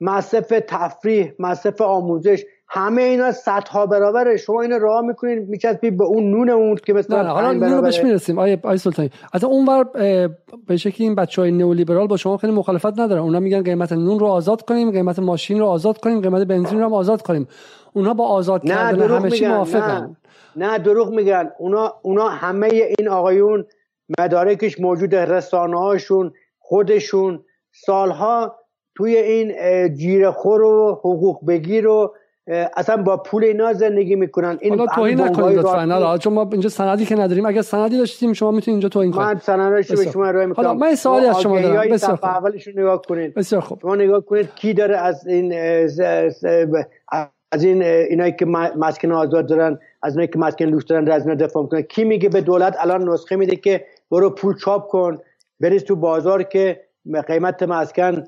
مصرف 0.01 0.49
تفریح 0.49 1.33
مصرف 1.39 1.81
آموزش 1.81 2.45
همه 2.71 3.03
اینا 3.03 3.33
صدها 3.33 3.87
برابره. 3.87 4.37
شما 4.37 4.63
اینو 4.63 4.79
راه 4.79 5.01
می‌کنین 5.01 5.39
میچسبید 5.39 5.97
به 5.97 6.05
اون 6.05 6.31
نون 6.31 6.51
اون 6.51 6.77
که 6.87 6.93
مثلا 6.93 7.23
نه 7.23 7.29
حالا 7.29 7.77
رو 7.77 7.83
بهش 7.83 8.05
می‌رسیم. 8.05 8.39
آیه 8.39 8.61
آیه 8.63 8.77
سلطانی. 8.77 9.11
از 9.33 9.45
اونور 9.45 9.85
به 10.67 10.77
شکلی 10.77 11.07
این 11.07 11.15
بچهای 11.15 11.51
نئولیبرال 11.51 12.07
با 12.07 12.17
شما 12.17 12.37
خیلی 12.37 12.53
مخالفت 12.53 12.99
ندارن. 13.01 13.23
اونا 13.23 13.41
میگن 13.41 13.63
قیمت 13.63 13.93
نون 13.93 14.19
رو 14.19 14.27
آزاد 14.27 14.63
کنیم 14.63 14.91
قیمت 14.91 15.19
ماشین 15.19 15.59
رو 15.59 15.67
آزاد 15.67 15.99
کنیم 15.99 16.21
قیمت 16.21 16.47
بنزین 16.47 16.79
رو 16.79 16.85
هم 16.85 16.95
آزاد 16.95 17.23
کنیم. 17.23 17.49
اونها 17.93 18.15
با 18.15 18.29
آزاد 18.29 18.63
کردن 18.65 19.11
همه 19.11 19.31
چی 19.31 19.47
موافقن. 19.47 20.17
نه. 20.57 20.69
نه 20.71 20.79
دروغ 20.79 21.11
میگن. 21.11 21.51
اونا 21.59 21.95
اونا 22.03 22.29
همه 22.29 22.67
این 22.99 23.09
آقایون 23.09 23.65
مدارکش 24.19 24.81
موجود 24.81 25.15
رسانه 25.15 25.79
هاشون 25.79 26.33
خودشون. 26.59 27.45
سالها 27.73 28.55
توی 28.95 29.17
این 29.17 29.55
جیره 29.95 30.31
خور 30.31 30.63
و 30.63 31.01
حقوق 31.05 31.47
بگیر 31.47 31.87
و 31.87 32.15
اصلا 32.77 32.97
با 32.97 33.17
پول 33.17 33.45
اینا 33.45 33.73
زندگی 33.73 34.15
می‌کنن. 34.15 34.59
این 34.61 34.79
حالا 34.79 34.87
توهین 34.95 35.21
نکنید 35.21 35.59
لطفا. 35.59 36.19
چون 36.19 36.33
ما 36.33 36.49
اینجا 36.53 36.69
سندی 36.69 37.05
که 37.05 37.17
نداریم 37.17 37.47
اگه 37.47 37.63
سندی 37.63 37.99
داشتیم 37.99 38.33
شما 38.33 38.51
می‌تونید 38.51 38.75
اینجا 38.75 38.89
توهین 38.89 39.13
کنید. 39.13 39.27
من 39.27 39.39
سندش 39.39 39.91
به 39.91 40.11
شما 40.11 40.27
ارائه 40.27 40.47
می‌کنم. 40.47 40.67
حالا 40.67 40.79
من 40.79 40.95
سوالی 40.95 41.27
از 41.27 41.41
شما 41.41 41.61
دارم. 41.61 41.91
بسیار 41.91 42.17
خوب. 42.17 42.25
اولشون 42.25 42.75
نگاه 42.77 43.03
کنید. 43.03 43.35
بسیار 43.35 43.63
خوب. 43.63 43.79
شما 43.83 43.95
نگاه 43.97 44.21
کنید 44.21 44.55
کی 44.55 44.75
داره 44.75 44.97
از 44.97 45.27
این 45.27 45.55
از 47.53 47.65
این 47.65 47.83
اینایی 47.83 48.33
که 48.33 48.47
مسکن 48.77 49.13
آزاد 49.13 49.49
دارن 49.49 49.79
از 50.03 50.13
اینایی 50.13 50.29
که 50.29 50.39
مسکن 50.39 50.65
لوکس 50.65 50.85
دارن 50.85 51.11
از 51.11 51.27
دفاع 51.27 51.63
می‌کنن. 51.63 51.83
کی 51.83 52.05
میگه 52.05 52.29
به 52.29 52.41
دولت 52.41 52.77
الان 52.81 53.09
نسخه 53.09 53.37
میده 53.37 53.57
که 53.57 53.85
برو 54.11 54.31
پول 54.31 54.57
چاپ 54.57 54.89
کن 54.89 55.19
بریز 55.61 55.85
تو 55.85 55.97
بازار 55.97 56.43
که 56.43 56.81
قیمت 57.27 57.63
مسکن 57.63 58.25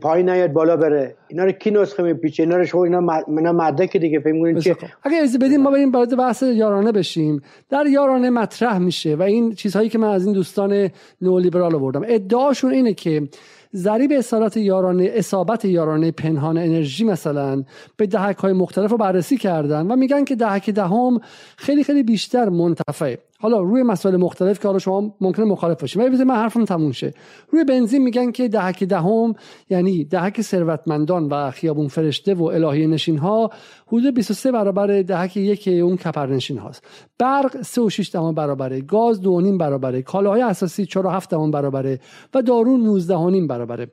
پایین 0.00 0.30
نیاد 0.30 0.52
بالا 0.52 0.76
بره. 0.76 1.16
اینا 1.28 1.44
رو 1.44 1.52
کی 1.52 1.70
نسخه 1.70 2.02
میپیچه؟ 2.02 2.42
اینا 2.42 2.56
رو 2.56 2.64
شما 2.64 2.84
اینا 2.84 3.00
منا 3.28 3.52
مدرک 3.52 3.96
دیگه 3.96 4.20
فکر 4.20 4.32
می‌کنید 4.32 4.62
که 4.62 4.76
اگه 5.02 5.16
از 5.16 5.38
بدیم 5.38 5.62
ما 5.62 5.70
بریم 5.70 5.92
وارد 5.92 6.16
بحث 6.16 6.42
یارانه 6.42 6.92
بشیم. 6.92 7.42
در 7.70 7.86
یارانه 7.86 8.30
مطرح 8.30 8.78
میشه 8.78 9.14
و 9.14 9.22
این 9.22 9.54
چیزهایی 9.54 9.88
که 9.88 9.98
من 9.98 10.08
از 10.08 10.24
این 10.24 10.34
دوستان 10.34 10.90
نولیبرال 11.22 11.74
آوردم. 11.74 12.02
ادعاشون 12.06 12.72
اینه 12.72 12.94
که 12.94 13.28
ضریب 13.74 14.12
اصالت 14.12 14.56
یارانه 14.56 15.10
اصابت 15.14 15.64
یارانه 15.64 16.10
پنهان 16.10 16.58
انرژی 16.58 17.04
مثلا 17.04 17.64
به 17.96 18.06
دهک 18.06 18.36
های 18.36 18.52
مختلف 18.52 18.90
رو 18.90 18.96
بررسی 18.96 19.36
کردن 19.36 19.86
و 19.86 19.96
میگن 19.96 20.24
که 20.24 20.36
دهک 20.36 20.70
دهم 20.70 21.20
خیلی 21.56 21.84
خیلی 21.84 22.02
بیشتر 22.02 22.48
منتفعه. 22.48 23.18
حالا 23.46 23.60
روی 23.60 23.82
مسائل 23.82 24.16
مختلف 24.16 24.60
که 24.60 24.68
حالا 24.68 24.78
شما 24.78 25.14
ممکنه 25.20 25.44
مخالف 25.44 25.80
باشید 25.80 26.02
ولی 26.02 26.24
من 26.24 26.34
حرفم 26.34 26.64
تموم 26.64 26.92
شه. 26.92 27.14
روی 27.50 27.64
بنزین 27.64 28.02
میگن 28.02 28.30
که 28.30 28.48
دهک 28.48 28.84
دهم 28.84 29.32
دهی 29.32 29.34
یعنی 29.70 30.04
دهک 30.04 30.42
ثروتمندان 30.42 31.28
و 31.28 31.50
خیابون 31.50 31.88
فرشته 31.88 32.34
و 32.34 32.44
الهی 32.44 32.86
نشین 32.86 33.18
ها 33.18 33.50
حدود 33.86 34.14
23 34.14 34.52
برابر 34.52 35.02
دهک 35.02 35.36
یک 35.36 35.68
اون 35.68 35.96
کپرنشین 35.96 36.58
هاست. 36.58 36.84
برق 37.18 37.62
3 37.62 37.80
و 37.80 37.90
6 37.90 38.16
برابره 38.16 38.80
گاز 38.80 39.20
2 39.20 39.58
برابره 39.58 40.02
کالاهای 40.02 40.42
اساسی 40.42 40.86
4 40.86 41.06
و 41.06 41.10
7 41.10 41.34
برابره 41.34 42.00
و 42.34 42.42
دارو 42.42 42.76
19 42.76 43.46
برابره. 43.46 43.92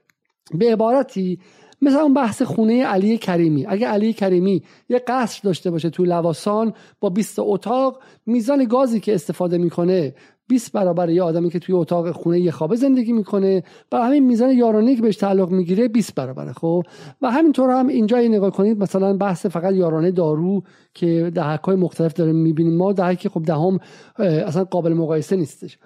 به 0.59 0.73
عبارتی 0.73 1.39
مثل 1.83 1.97
اون 1.97 2.13
بحث 2.13 2.41
خونه 2.41 2.85
علی 2.85 3.17
کریمی. 3.17 3.65
اگه 3.67 3.87
علی 3.87 4.13
کریمی 4.13 4.63
یه 4.89 5.03
قصر 5.07 5.41
داشته 5.43 5.71
باشه 5.71 5.89
تو 5.89 6.05
لواسان 6.05 6.73
با 6.99 7.09
20 7.09 7.35
اتاق 7.39 8.01
میزان 8.25 8.65
گازی 8.65 8.99
که 8.99 9.13
استفاده 9.13 9.57
می‌کنه 9.57 10.13
20 10.47 10.71
برابر 10.71 11.09
یه 11.09 11.23
آدمی 11.23 11.49
که 11.49 11.59
توی 11.59 11.75
اتاق 11.75 12.11
خونه 12.11 12.39
یه 12.39 12.51
خوابه 12.51 12.75
زندگی 12.75 13.13
می‌کنه 13.13 13.63
و 13.91 13.97
همین 13.97 14.25
میزان 14.25 14.49
یارانه 14.49 14.95
که 14.95 15.01
بهش 15.01 15.15
تعلق 15.15 15.49
می‌گیره 15.49 15.87
20 15.87 16.15
برابره 16.15 16.53
خب؟ 16.53 16.83
و 17.21 17.31
همینطور 17.31 17.69
هم 17.69 17.87
اینجا 17.87 18.17
نگاه 18.17 18.51
کنید 18.51 18.77
مثلا 18.79 19.17
بحث 19.17 19.45
فقط 19.45 19.75
یارانه 19.75 20.11
دارو 20.11 20.63
که 20.93 21.31
دهک 21.35 21.61
های 21.63 21.75
مختلف 21.75 22.13
داره 22.13 22.31
می‌بینیم. 22.31 22.77
ما 22.77 22.93
دهک 22.93 23.27
خب 23.27 23.43
دهم 23.43 23.79
اصلا 24.19 24.63
قابل 24.63 24.93
مقایسه 24.93 25.35
نیستش. 25.35 25.77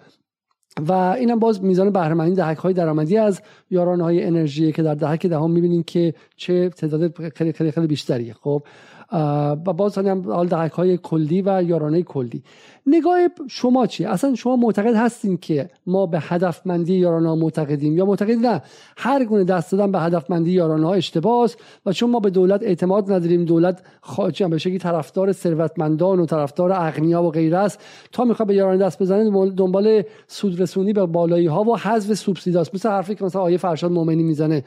و 0.79 0.91
اینم 0.91 1.39
باز 1.39 1.63
میزان 1.63 1.89
بهرهمندی 1.89 2.35
دهک 2.35 2.57
های 2.57 2.73
درآمدی 2.73 3.17
از 3.17 3.41
یاران 3.69 4.01
های 4.01 4.23
انرژی 4.23 4.71
که 4.71 4.83
در 4.83 4.95
دهک 4.95 5.25
دهم 5.25 5.51
می‌بینیم 5.51 5.83
که 5.83 6.13
چه 6.35 6.69
تعداد 6.69 7.29
خیلی 7.35 7.53
خیلی 7.53 7.71
خیلی 7.71 7.87
بیشتریه 7.87 8.33
خب؟ 8.33 8.63
و 9.11 9.73
باز 9.73 9.97
هم 9.97 10.31
حال 10.31 10.47
دهک 10.47 10.71
های 10.71 10.97
کلی 10.97 11.41
و 11.41 11.63
یارانه 11.63 12.03
کلی. 12.03 12.43
نگاه 12.87 13.19
شما 13.49 13.87
چی؟ 13.87 14.05
اصلا 14.05 14.35
شما 14.35 14.55
معتقد 14.55 14.95
هستین 14.95 15.37
که 15.37 15.69
ما 15.87 16.05
به 16.05 16.19
هدفمندی 16.21 16.93
یارانه 16.93 17.29
ها 17.29 17.35
معتقدیم 17.35 17.97
یا 17.97 18.05
معتقد 18.05 18.37
نه؟ 18.45 18.61
هر 18.97 19.25
گونه 19.25 19.43
دست 19.43 19.71
دادن 19.71 19.91
به 19.91 19.99
هدفمندی 19.99 20.51
یارانه 20.51 20.87
ها 20.87 20.93
اشتباس 20.93 21.55
و 21.85 21.93
چون 21.93 22.09
ما 22.09 22.19
به 22.19 22.29
دولت 22.29 22.63
اعتماد 22.63 23.11
نداریم 23.11 23.45
دولت 23.45 23.81
خواهی 24.01 24.47
به 24.49 24.57
شکلی 24.57 24.77
طرفدار 24.77 25.31
ثروتمندان 25.31 26.19
و 26.19 26.25
طرفدار 26.25 26.71
اغنیا 26.71 27.23
و 27.23 27.31
غیره 27.31 27.57
است. 27.57 27.79
تا 28.11 28.23
می‌خواد 28.23 28.47
به 28.47 28.55
یارانه 28.55 28.77
دست 28.85 29.01
بزنه 29.01 29.49
دنبال 29.49 30.03
سودرسونی 30.27 30.93
به 30.93 31.05
بالایی 31.05 31.47
ها 31.47 31.63
و 31.63 31.77
حذف 31.77 32.13
سوبسیداست 32.13 32.75
مثل 32.75 32.89
حرفی 32.89 33.15
که 33.15 33.25
مثلا 33.25 33.41
آیه 33.41 33.57
فرشاد 33.57 33.91
مومنی 33.91 34.23
می‌زنه. 34.23 34.63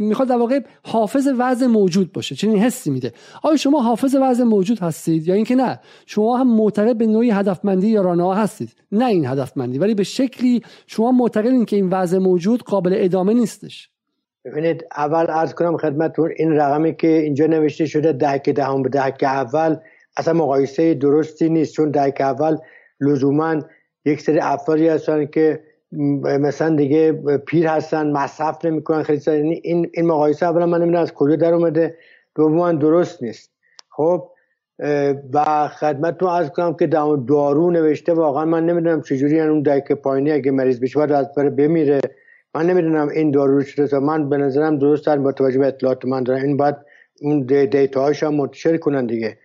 می‌خواد 0.00 0.28
در 0.28 0.36
واقع 0.36 0.60
حافظ 0.82 1.28
وضع 1.38 1.66
موجود 1.66 2.12
باشه. 2.12 2.34
چنین 2.34 2.58
حسی 2.58 2.90
میده. 2.90 3.12
آیا 3.42 3.56
شما 3.56 3.82
حافظ 3.82 4.16
وضع 4.22 4.44
موجود 4.44 4.78
هستید 4.78 5.28
یا 5.28 5.34
اینکه 5.34 5.54
نه؟ 5.54 5.80
شما 6.06 6.36
هم 6.36 6.56
معتقد 6.56 6.96
به 6.96 7.06
نوعی 7.06 7.30
هدفمندی 7.40 7.88
یا 7.88 8.02
ها 8.02 8.34
هستید. 8.34 8.74
نه 8.92 9.06
این 9.06 9.26
هدفمندی 9.26 9.78
ولی 9.78 9.94
به 9.94 10.02
شکلی 10.02 10.62
شما 10.86 11.12
معتقدین 11.12 11.64
که 11.64 11.76
این 11.76 11.88
وضع 11.88 12.18
موجود 12.18 12.62
قابل 12.62 12.92
ادامه 12.96 13.34
نیستش. 13.34 13.90
ببینید 14.44 14.84
اول 14.96 15.26
ارز 15.28 15.54
کنم 15.54 15.76
خدمتتون 15.76 16.30
این 16.36 16.52
رقمی 16.52 16.96
که 16.96 17.08
اینجا 17.08 17.46
نوشته 17.46 17.86
شده 17.86 18.12
دهک 18.12 18.48
دهم 18.48 18.82
به 18.82 18.88
دهک 18.88 19.22
اول 19.22 19.76
اصلا 20.16 20.34
مقایسه 20.34 20.94
درستی 20.94 21.48
نیست 21.48 21.74
چون 21.74 21.90
دهک 21.90 22.20
اول 22.20 22.56
لزوما 23.00 23.60
یک 24.04 24.20
سری 24.20 24.38
افرادی 24.40 24.88
هستن 24.88 25.26
که 25.26 25.62
مثلا 26.22 26.76
دیگه 26.76 27.12
پیر 27.46 27.66
هستن 27.66 28.12
مصرف 28.12 28.64
نمی‌کنن 28.64 29.02
خیلی 29.02 29.20
یعنی 29.26 29.60
این 29.64 29.90
این 29.94 30.06
مقایسه 30.06 30.46
اولا 30.46 30.66
من 30.66 30.78
نمی‌دونم 30.78 31.02
از 31.02 31.12
کجا 31.12 31.36
در 31.36 31.54
اومده 31.54 31.96
دوما 32.34 32.72
درست 32.72 33.22
نیست. 33.22 33.50
خب 33.90 34.29
و 35.32 35.68
خدمت 35.68 36.22
رو 36.22 36.28
از 36.28 36.50
کنم 36.50 36.74
که 36.74 36.86
دارو 36.86 37.70
نوشته 37.70 38.12
واقعا 38.12 38.44
من 38.44 38.66
نمی‌دونم 38.66 39.02
چجوری 39.02 39.36
یعنی 39.36 39.48
اون 39.48 39.62
دایک 39.62 39.92
پایینی 39.92 40.32
اگه 40.32 40.50
مریض 40.50 40.80
بشه 40.80 40.98
باید 40.98 41.12
از 41.12 41.34
بره 41.34 41.50
بمیره. 41.50 42.00
من 42.54 42.66
نمی‌دونم 42.66 43.08
این 43.08 43.30
دارو 43.30 43.62
چطور 43.62 43.98
من 43.98 44.28
به 44.28 44.36
نظرم 44.36 44.78
درست 44.78 45.08
با 45.08 45.32
توجه 45.32 45.58
به 45.58 45.66
اطلاعات 45.66 46.04
من 46.04 46.22
دارم. 46.22 46.42
این 46.42 46.56
باید 46.56 46.76
اون 47.20 47.40
دیتا 47.42 48.02
هاش 48.02 48.22
هم 48.22 48.34
منتشر 48.34 48.76
کنن 48.76 49.06
دیگه. 49.06 49.38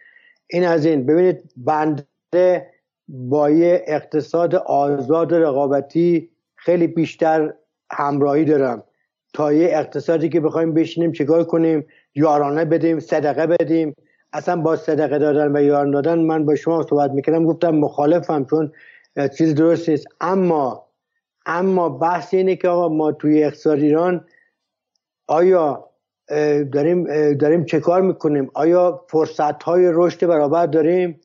این 0.48 0.66
از 0.66 0.86
این. 0.86 1.06
ببینید 1.06 1.44
بنده 1.58 2.68
با 3.08 3.50
یه 3.50 3.84
اقتصاد 3.88 4.56
آزاد 4.56 5.34
رقابتی 5.34 6.30
خیلی 6.56 6.88
بیشتر 6.88 7.54
همراهی 7.92 8.46
دارم. 8.46 8.84
تا 9.34 9.54
یه 9.54 9.70
اقتصادی 9.72 10.30
که 10.30 10.40
بخوایم 10.40 10.74
بشینیم 10.74 11.12
چیکار 11.12 11.44
کنیم؟ 11.44 11.86
یارانه 12.16 12.66
بدیم 12.66 13.00
صدقه 13.00 13.48
بدیم. 13.48 13.96
اصلا 14.36 14.56
با 14.62 14.76
صدقه 14.76 15.20
دادن 15.20 15.56
و 15.56 15.62
یاران 15.62 15.92
دادن 15.92 16.20
من 16.20 16.46
با 16.46 16.56
شما 16.56 16.84
صحبت 16.84 17.12
می‌کردم 17.12 17.46
گفتم 17.46 17.76
مخالفم 17.76 18.46
چون 18.46 18.72
چیز 19.38 19.56
درست 19.56 19.90
نیست. 19.90 20.08
اما 20.22 20.86
اما 21.46 21.90
بحث 21.90 22.34
اینه 22.34 22.56
که 22.56 22.68
آقا 22.68 22.90
ما 22.90 23.12
توی 23.12 23.44
اقتصاد 23.44 23.80
ایران 23.80 24.26
آیا 25.28 25.90
داریم 26.74 27.04
داریم 27.34 27.66
چه 27.66 27.80
کار 27.80 28.02
می‌کنیم؟ 28.02 28.52
آیا 28.54 29.06
فرصت 29.10 29.64
های 29.64 29.92
رشد 29.94 30.28
برابر 30.28 30.66
داریم؟ 30.66 31.20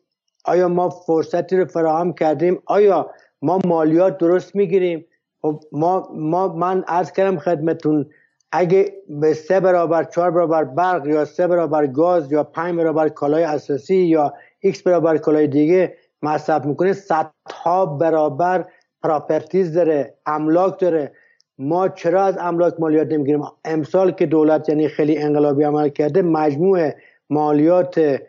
آیا 0.45 0.69
ما 0.69 0.91
فرصتی 0.91 1.57
رو 1.57 1.65
فراهم 1.65 2.13
کردیم؟ 2.13 2.63
آیا 2.67 3.11
ما 3.43 3.59
مالیات 3.65 4.19
درست 4.19 4.57
می‌گیریم؟ 4.57 5.07
خب 5.43 5.61
ما 5.73 6.09
ما 6.15 6.49
من 6.49 6.85
عرض 6.89 7.13
کردم 7.13 7.39
خدمتون 7.39 8.07
اگه 8.53 8.93
به 9.09 9.35
سه 9.35 9.61
برابر 9.61 10.05
چهار 10.05 10.31
برابر 10.31 10.65
برق 10.65 11.07
یا 11.07 11.25
سه 11.25 11.47
برابر 11.47 11.87
گاز 11.87 12.33
یا 12.33 12.45
پنج 12.45 12.77
برابر 12.77 13.09
کالای 13.09 13.43
اساسی 13.45 13.97
یا 13.97 14.35
X 14.61 14.83
برابر 14.83 15.17
کالای 15.17 15.47
دیگه 15.47 15.97
مصرف 16.23 16.65
می‌کنه 16.65 16.93
صدها 16.93 17.87
برابر 17.87 18.65
properties 19.03 19.75
داره 19.75 20.15
املاک 20.27 20.81
داره. 20.81 21.13
ما 21.59 21.89
چرا 21.89 22.25
از 22.25 22.39
املاک 22.39 22.75
مالیات 22.79 23.13
نمی‌گیریم؟ 23.13 23.43
امسال 23.65 24.11
که 24.11 24.27
دولت 24.27 24.69
یعنی 24.69 24.89
خیلی 24.89 25.19
انقلابی 25.19 25.65
عمل 25.65 25.89
کرده 25.89 26.23
مجموع 26.23 26.91
مالیات 27.31 28.21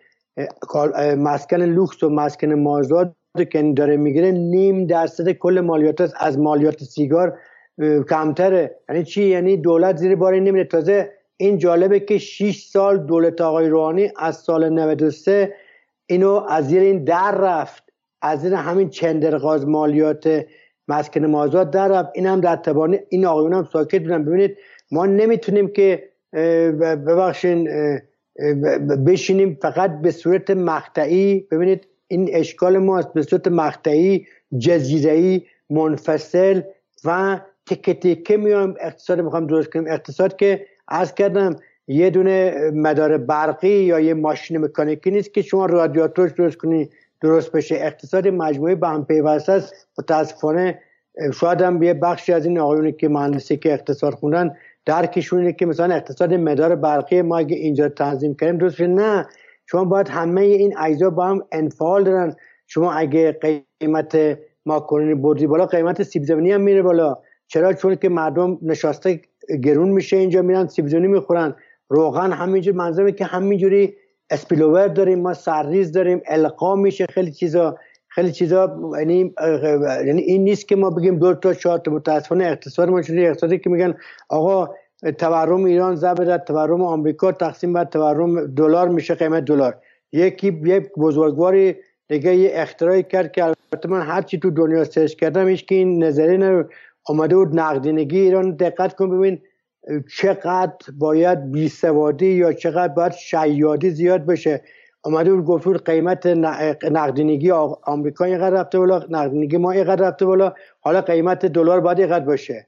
مسکن 1.17 1.61
لوکس 1.61 2.03
و 2.03 2.09
مسکن 2.09 2.53
مازاد 2.53 3.15
که 3.51 3.73
داره 3.77 3.97
می‌گیره 3.97 4.31
نیم 4.31 4.87
درصد 4.87 5.31
کل 5.31 5.59
مالیات 5.59 6.13
از 6.19 6.39
مالیات 6.39 6.83
سیگار 6.83 7.37
کمتره. 8.09 8.75
یعنی 8.89 9.03
چی؟ 9.03 9.23
یعنی 9.23 9.57
دولت 9.57 9.97
زیر 9.97 10.15
بار 10.15 10.35
نمیره. 10.35 10.65
تازه 10.65 11.11
این 11.37 11.57
جالبه 11.57 11.99
که 11.99 12.17
6 12.17 12.63
سال 12.63 12.97
دولت 12.97 13.41
آقای 13.41 13.69
روحانی 13.69 14.11
از 14.17 14.37
سال 14.37 14.69
93 14.69 15.53
اینو 16.05 16.45
از 16.49 16.67
زیر 16.67 16.81
این 16.81 17.03
در 17.03 17.35
رفت. 17.35 17.83
از 18.21 18.41
زیر 18.41 18.53
همین 18.53 18.89
چندرغاز 18.89 19.67
مالیات 19.67 20.45
مسکن 20.87 21.25
مازاد 21.25 21.71
در 21.71 21.87
رفت. 21.87 22.09
این 22.15 22.25
هم 22.25 22.41
در 22.41 22.55
تبانی. 22.55 22.99
این 23.09 23.25
آقایون 23.25 23.53
هم 23.53 23.67
ساکت 23.73 24.01
بودن. 24.01 24.25
ببینید 24.25 24.57
ما 24.91 25.05
نمی‌تونیم 25.05 25.67
که 25.67 26.09
ببخشین 26.33 27.69
بشینیم 29.05 29.57
فقط 29.61 30.01
به 30.01 30.11
صورت 30.11 30.51
مقطعی. 30.51 31.47
ببینید 31.51 31.87
این 32.07 32.29
اشکال 32.33 32.77
ماست. 32.77 33.13
به 33.13 33.21
صورت 33.21 33.47
مقطعی 33.47 34.25
جزیره‌ای 34.57 35.41
منفصل 35.69 36.61
و 37.05 37.39
تکه 37.75 37.93
تکه 37.93 38.37
میام 38.37 38.75
اقتصاد 38.79 39.21
می‌خوام 39.21 39.47
درست 39.47 39.69
کنیم 39.71 39.85
اقتصاد 39.87 40.35
که 40.35 40.65
از 40.87 41.15
کردم 41.15 41.55
یه 41.87 42.09
دونه 42.09 42.71
مدار 42.73 43.17
برقی 43.17 43.83
یا 43.83 43.99
یه 43.99 44.13
ماشین 44.13 44.57
مکانیکی 44.57 45.11
نیست 45.11 45.33
که 45.33 45.41
شما 45.41 45.65
رادیاتورش 45.65 46.31
درست 46.31 46.57
کنی 46.57 46.89
درست 47.21 47.51
بشه. 47.51 47.75
اقتصاد 47.75 48.27
مجموعی 48.27 48.75
به 48.75 48.87
هم 48.87 49.05
پیوسته 49.05 49.51
است. 49.51 49.87
متاسفانه 49.99 50.79
شاید 51.33 51.61
هم 51.61 51.83
یه 51.83 51.93
بخشی 51.93 52.33
از 52.33 52.45
این 52.45 52.59
آقایونی 52.59 52.91
که 52.91 53.09
مهندسی 53.09 53.57
که 53.57 53.73
اقتصاد 53.73 54.13
خوندن 54.13 54.55
درکشون 54.85 55.39
اینه 55.39 55.53
که 55.53 55.65
مثلا 55.65 55.95
اقتصاد 55.95 56.33
مدار 56.33 56.75
برقی 56.75 57.21
ما 57.21 57.37
اگه 57.37 57.55
اینجا 57.55 57.89
تنظیم 57.89 58.35
کنیم 58.35 58.57
درست 58.57 58.81
نه 58.81 59.27
شما 59.65 59.83
باید 59.83 60.07
همه 60.07 60.41
این 60.41 60.77
اجزا 60.77 61.09
با 61.09 61.25
هم 61.25 61.43
انفعال 61.51 62.03
دارن. 62.03 62.35
شما 62.67 62.93
اگه 62.93 63.39
قیمت 63.79 64.37
ماکارونی 64.65 65.15
بردی 65.15 65.47
بالا 65.47 65.65
قیمت 65.65 66.03
سیب 66.03 66.23
زمینی 66.23 66.51
هم 66.51 66.61
میره 66.61 66.81
بالا. 66.81 67.17
چرا؟ 67.51 67.73
چون 67.73 67.95
که 67.95 68.09
مردم 68.09 68.57
نشاسته 68.61 69.21
گرون 69.63 69.89
میشه 69.89 70.17
اینجا 70.17 70.41
میرن 70.41 70.67
سیبزونی 70.67 71.07
می‌خورن. 71.07 71.55
روغن 71.89 72.31
همینجور 72.31 72.75
منظرمه 72.75 73.11
که 73.11 73.25
همینجوری 73.25 73.93
اسپیلوور 74.29 74.87
داریم 74.87 75.19
ما 75.19 75.33
سرریز 75.33 75.91
داریم 75.91 76.21
القا 76.25 76.75
میشه 76.75 77.05
خیلی 77.05 77.31
چیزا. 77.31 77.77
خیلی 78.07 78.31
چیزا 78.31 78.79
یعنی 78.99 79.33
یعنی 80.05 80.21
این 80.21 80.43
نیست 80.43 80.67
که 80.67 80.75
ما 80.75 80.89
بگیم 80.89 81.19
دو 81.19 81.33
تا 81.33 81.53
تا. 81.53 81.91
متاسفانه 81.91 82.45
اقتصاد 82.45 82.89
ما 82.89 83.01
شده 83.01 83.21
اقتصادی 83.21 83.59
که 83.59 83.69
میگن 83.69 83.93
آقا 84.29 84.73
تورم 85.17 85.63
ایران 85.63 85.95
ضرب 85.95 86.37
تورم 86.37 86.81
آمریکا 86.81 87.31
تقسیم 87.31 87.73
بر 87.73 87.83
تورم 87.83 88.47
دلار 88.47 88.89
میشه 88.89 89.15
قیمت 89.15 89.45
دلار. 89.45 89.77
یکی 90.11 90.61
یک 90.65 90.89
بزرگواری 90.97 91.75
دیگه 92.07 92.35
یه 92.35 92.51
اختراعی 92.53 93.03
کرد 93.03 93.31
که 93.31 93.43
البته 93.43 93.89
من 93.89 94.01
هر 94.01 94.21
چی 94.21 94.39
تو 94.39 94.49
دنیا 94.51 94.83
سرچ 94.83 95.13
کردم 95.15 95.47
هیچ 95.47 95.65
که 95.65 95.75
این 95.75 96.03
نظری 96.03 96.37
آمده 97.05 97.35
بود 97.35 97.59
نقدینگی 97.59 98.19
ایران 98.19 98.55
دقت 98.55 98.95
کن 98.95 99.09
ببین 99.17 99.41
چقدر 100.17 100.75
باید 100.99 101.51
بیسوادی 101.51 102.25
یا 102.27 102.53
چقدر 102.53 102.93
باید 102.93 103.11
شیادی 103.11 103.89
زیاد 103.89 104.25
بشه. 104.25 104.63
اومده 105.03 105.33
بود 105.33 105.45
گفت 105.45 105.89
قیمت 105.89 106.25
نقدینگی 106.91 107.51
آمریکا 107.83 108.25
اینقدر 108.25 108.55
رفته 108.55 108.79
بالا 108.79 109.03
نقدینگی 109.09 109.57
ما 109.57 109.71
اینقدر 109.71 110.07
رفته 110.07 110.25
بالا 110.25 110.53
حالا 110.79 111.01
قیمت 111.01 111.45
دلار 111.45 111.79
باید 111.79 111.99
اینقدر 111.99 112.25
باشه. 112.25 112.67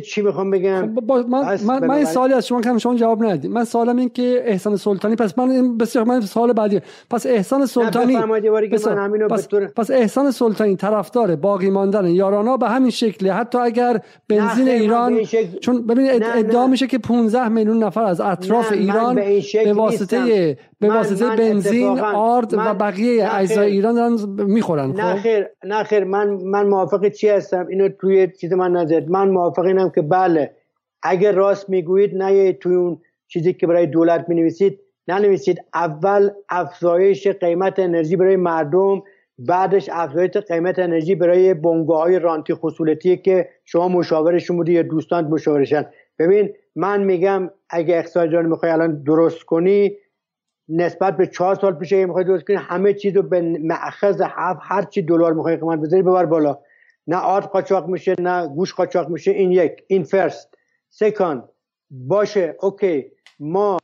چی 0.00 0.22
می‌خوام 0.22 0.50
بگم؟ 0.50 0.94
خب 0.94 1.12
من 1.12 1.58
من, 1.66 1.86
من 1.86 1.94
این 1.94 2.04
سوالی 2.04 2.34
از 2.34 2.46
شما 2.46 2.60
که 2.60 2.78
شما 2.78 2.94
جواب 2.94 3.24
ندید 3.24 3.50
من 3.50 3.64
سوالم 3.64 3.96
این 3.96 4.08
که 4.08 4.42
احسان 4.46 4.76
سلطانی 4.76 5.16
پس 5.16 5.38
من 5.38 5.76
بسیار 5.76 6.04
من 6.04 6.20
سوال 6.20 6.52
بعدی. 6.52 6.80
پس 7.10 7.26
احسان 7.26 7.66
سلطانی 7.66 8.16
پس, 8.70 8.88
پس, 9.30 9.48
پس 9.76 9.90
احسان 9.90 10.30
سلطانی 10.30 10.76
طرفدار 10.76 11.36
باقی 11.36 11.70
ماندن 11.70 12.06
یارانا 12.06 12.56
به 12.56 12.68
همین 12.68 12.90
شکلی. 12.90 13.28
حتی 13.28 13.58
اگر 13.58 14.00
بنزین 14.28 14.68
ایران 14.68 15.20
چون 15.60 15.86
ببینید 15.86 16.24
ادعا 16.36 16.66
میشه 16.66 16.86
که 16.86 16.98
15 16.98 17.48
میلیون 17.48 17.84
نفر 17.84 18.04
از 18.04 18.20
اطراف 18.20 18.72
ایران 18.72 19.14
به 19.64 19.72
واسطه 19.72 20.56
به 20.80 20.88
واسطه 20.88 21.36
بنزین 21.36 21.98
آرد 22.00 22.54
و 22.54 22.74
بقیه 22.74 23.34
اجزای 23.34 23.72
ایران 23.72 23.94
دارن 23.94 24.16
می‌خورن 24.44 24.92
خب؟ 24.92 25.46
نه 25.64 25.84
خیر. 25.84 26.04
من 26.04 26.28
من 26.30 26.66
موافق 26.66 27.08
چی 27.08 27.28
هستم؟ 27.28 27.66
اینو 27.70 27.88
توی 28.00 28.28
چیز 28.40 28.52
من 28.52 28.72
نزد 28.72 29.08
من 29.08 29.28
موافق 29.28 29.64
اینم 29.76 29.90
که 29.90 30.02
بله 30.02 30.56
اگر 31.02 31.32
راست 31.32 31.70
می‌گویید 31.70 32.14
نه 32.14 32.52
توی 32.52 32.74
اون 32.74 33.00
چیزی 33.28 33.52
که 33.52 33.66
برای 33.66 33.86
دولت 33.86 34.28
می‌نویسید 34.28 34.80
ننویسید. 35.08 35.58
اول 35.74 36.30
افزایش 36.48 37.26
قیمت 37.26 37.78
انرژی 37.78 38.16
برای 38.16 38.36
مردم 38.36 39.02
بعدش 39.38 39.88
افزایش 39.92 40.30
قیمت 40.30 40.78
انرژی 40.78 41.14
برای 41.14 41.54
بنگاه 41.54 42.02
های 42.02 42.18
رانتی 42.18 42.54
خصولتی 42.54 43.16
که 43.16 43.48
شما 43.64 43.88
مشاورشون 43.88 44.56
بودی 44.56 44.72
یا 44.72 44.82
دوستان 44.82 45.24
مشاورشن. 45.24 45.86
ببین 46.18 46.52
من 46.76 47.04
میگم 47.04 47.50
اگه 47.70 47.96
اقتصاد 47.96 48.32
جان 48.32 48.46
می‌خوای 48.46 48.72
الان 48.72 49.02
درست 49.02 49.42
کنی 49.42 49.96
نسبت 50.68 51.16
به 51.16 51.26
چهار 51.26 51.54
سال 51.54 51.74
پیش 51.74 51.92
اگه 51.92 52.06
می‌خوای 52.06 52.24
درست 52.24 52.46
کنی 52.46 52.56
همه 52.56 52.94
چیز 52.94 53.16
رو 53.16 53.22
به 53.22 53.40
معخذ 53.40 54.22
هفت 54.24 54.60
هر 54.62 54.82
چی 54.82 55.02
دلار 55.02 55.32
می‌خوای 55.32 55.56
قیمت 55.56 55.78
بذاری 55.78 56.02
ببر 56.02 56.26
بالا. 56.26 56.58
نه 57.06 57.16
آرد 57.16 57.44
قاچاق 57.44 57.88
میشه 57.88 58.14
نه 58.20 58.48
گوش 58.48 58.74
قاچاق 58.74 59.08
میشه 59.08 59.30
این 59.30 59.52
یک 59.52 59.84
این 59.86 60.02
فرست. 60.02 60.54
سکان 60.90 61.48
باشه 61.90 62.56
اوکی. 62.60 63.12
ما 63.40 63.78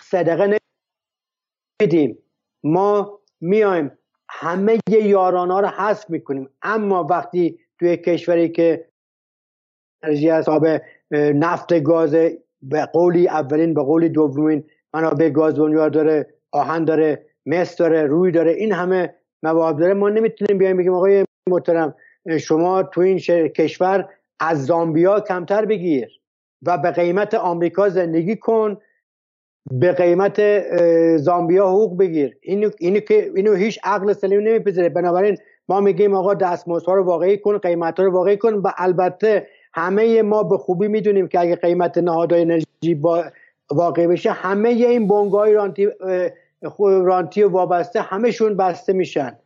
صدقه 0.00 0.58
نمیدیم. 1.82 2.18
ما 2.64 3.20
میایم. 3.40 3.98
همه 4.30 4.78
یاران 4.88 5.50
ها 5.50 5.60
رو 5.60 5.68
حذف 5.68 6.10
می‌کنیم. 6.10 6.48
اما 6.62 7.04
وقتی 7.04 7.58
توی 7.78 7.96
کشوری 7.96 8.48
که 8.48 8.88
انرژی 10.02 10.30
حساب 10.30 10.66
نفت 11.12 11.82
گاز 11.82 12.14
به 12.62 12.86
قولی 12.92 13.28
اولین 13.28 13.74
به 13.74 13.82
قولی 13.82 14.08
دومین 14.08 14.64
منابع 14.94 15.28
گاز 15.28 15.54
دنیا 15.54 15.88
داره 15.88 16.34
آهن 16.52 16.84
داره 16.84 17.26
مس 17.46 17.76
داره 17.76 18.02
روی 18.02 18.32
داره 18.32 18.52
این 18.52 18.72
همه 18.72 19.14
مواد 19.42 19.78
داره 19.78 19.94
ما 19.94 20.08
نمی‌تونیم 20.08 20.58
بیایم 20.58 20.76
بگیم 20.76 20.94
آقای 20.94 21.24
محترم 21.48 21.94
شما 22.40 22.82
تو 22.82 23.00
این 23.00 23.18
کشور 23.48 24.08
از 24.40 24.66
زامبیا 24.66 25.20
کمتر 25.20 25.64
بگیر 25.64 26.08
و 26.62 26.78
به 26.78 26.90
قیمت 26.90 27.34
آمریکا 27.34 27.88
زندگی 27.88 28.36
کن 28.36 28.76
به 29.70 29.92
قیمت 29.92 30.40
زامبیا 31.16 31.68
حقوق 31.68 31.98
بگیر. 31.98 32.36
اینو, 32.40 32.70
اینو, 32.78 33.00
که 33.00 33.32
اینو 33.36 33.54
هیچ 33.54 33.78
عقل 33.84 34.12
سلیم 34.12 34.40
نمیپذیره. 34.40 34.88
بنابراین 34.88 35.38
ما 35.68 35.80
میگیم 35.80 36.14
آقا 36.14 36.34
دستمزدها 36.34 36.94
رو 36.94 37.04
واقعی 37.04 37.38
کن 37.38 37.58
قیمت 37.58 38.00
رو 38.00 38.12
واقعی 38.12 38.36
کن 38.36 38.54
و 38.54 38.70
البته 38.76 39.46
همه 39.74 40.22
ما 40.22 40.42
به 40.42 40.58
خوبی 40.58 40.88
می‌دونیم 40.88 41.28
که 41.28 41.40
اگه 41.40 41.56
قیمت 41.56 41.98
نهادهای 41.98 42.42
انرژی 42.42 42.94
با 43.00 43.24
واقع 43.70 44.06
بشه 44.06 44.30
همه 44.30 44.68
این 44.68 45.08
بنگاه 45.08 45.52
رانتی 45.52 45.88
رانتی 46.80 47.42
وابسته 47.42 48.00
همشون 48.00 48.56
بسته 48.56 48.92
میشن. 48.92 49.38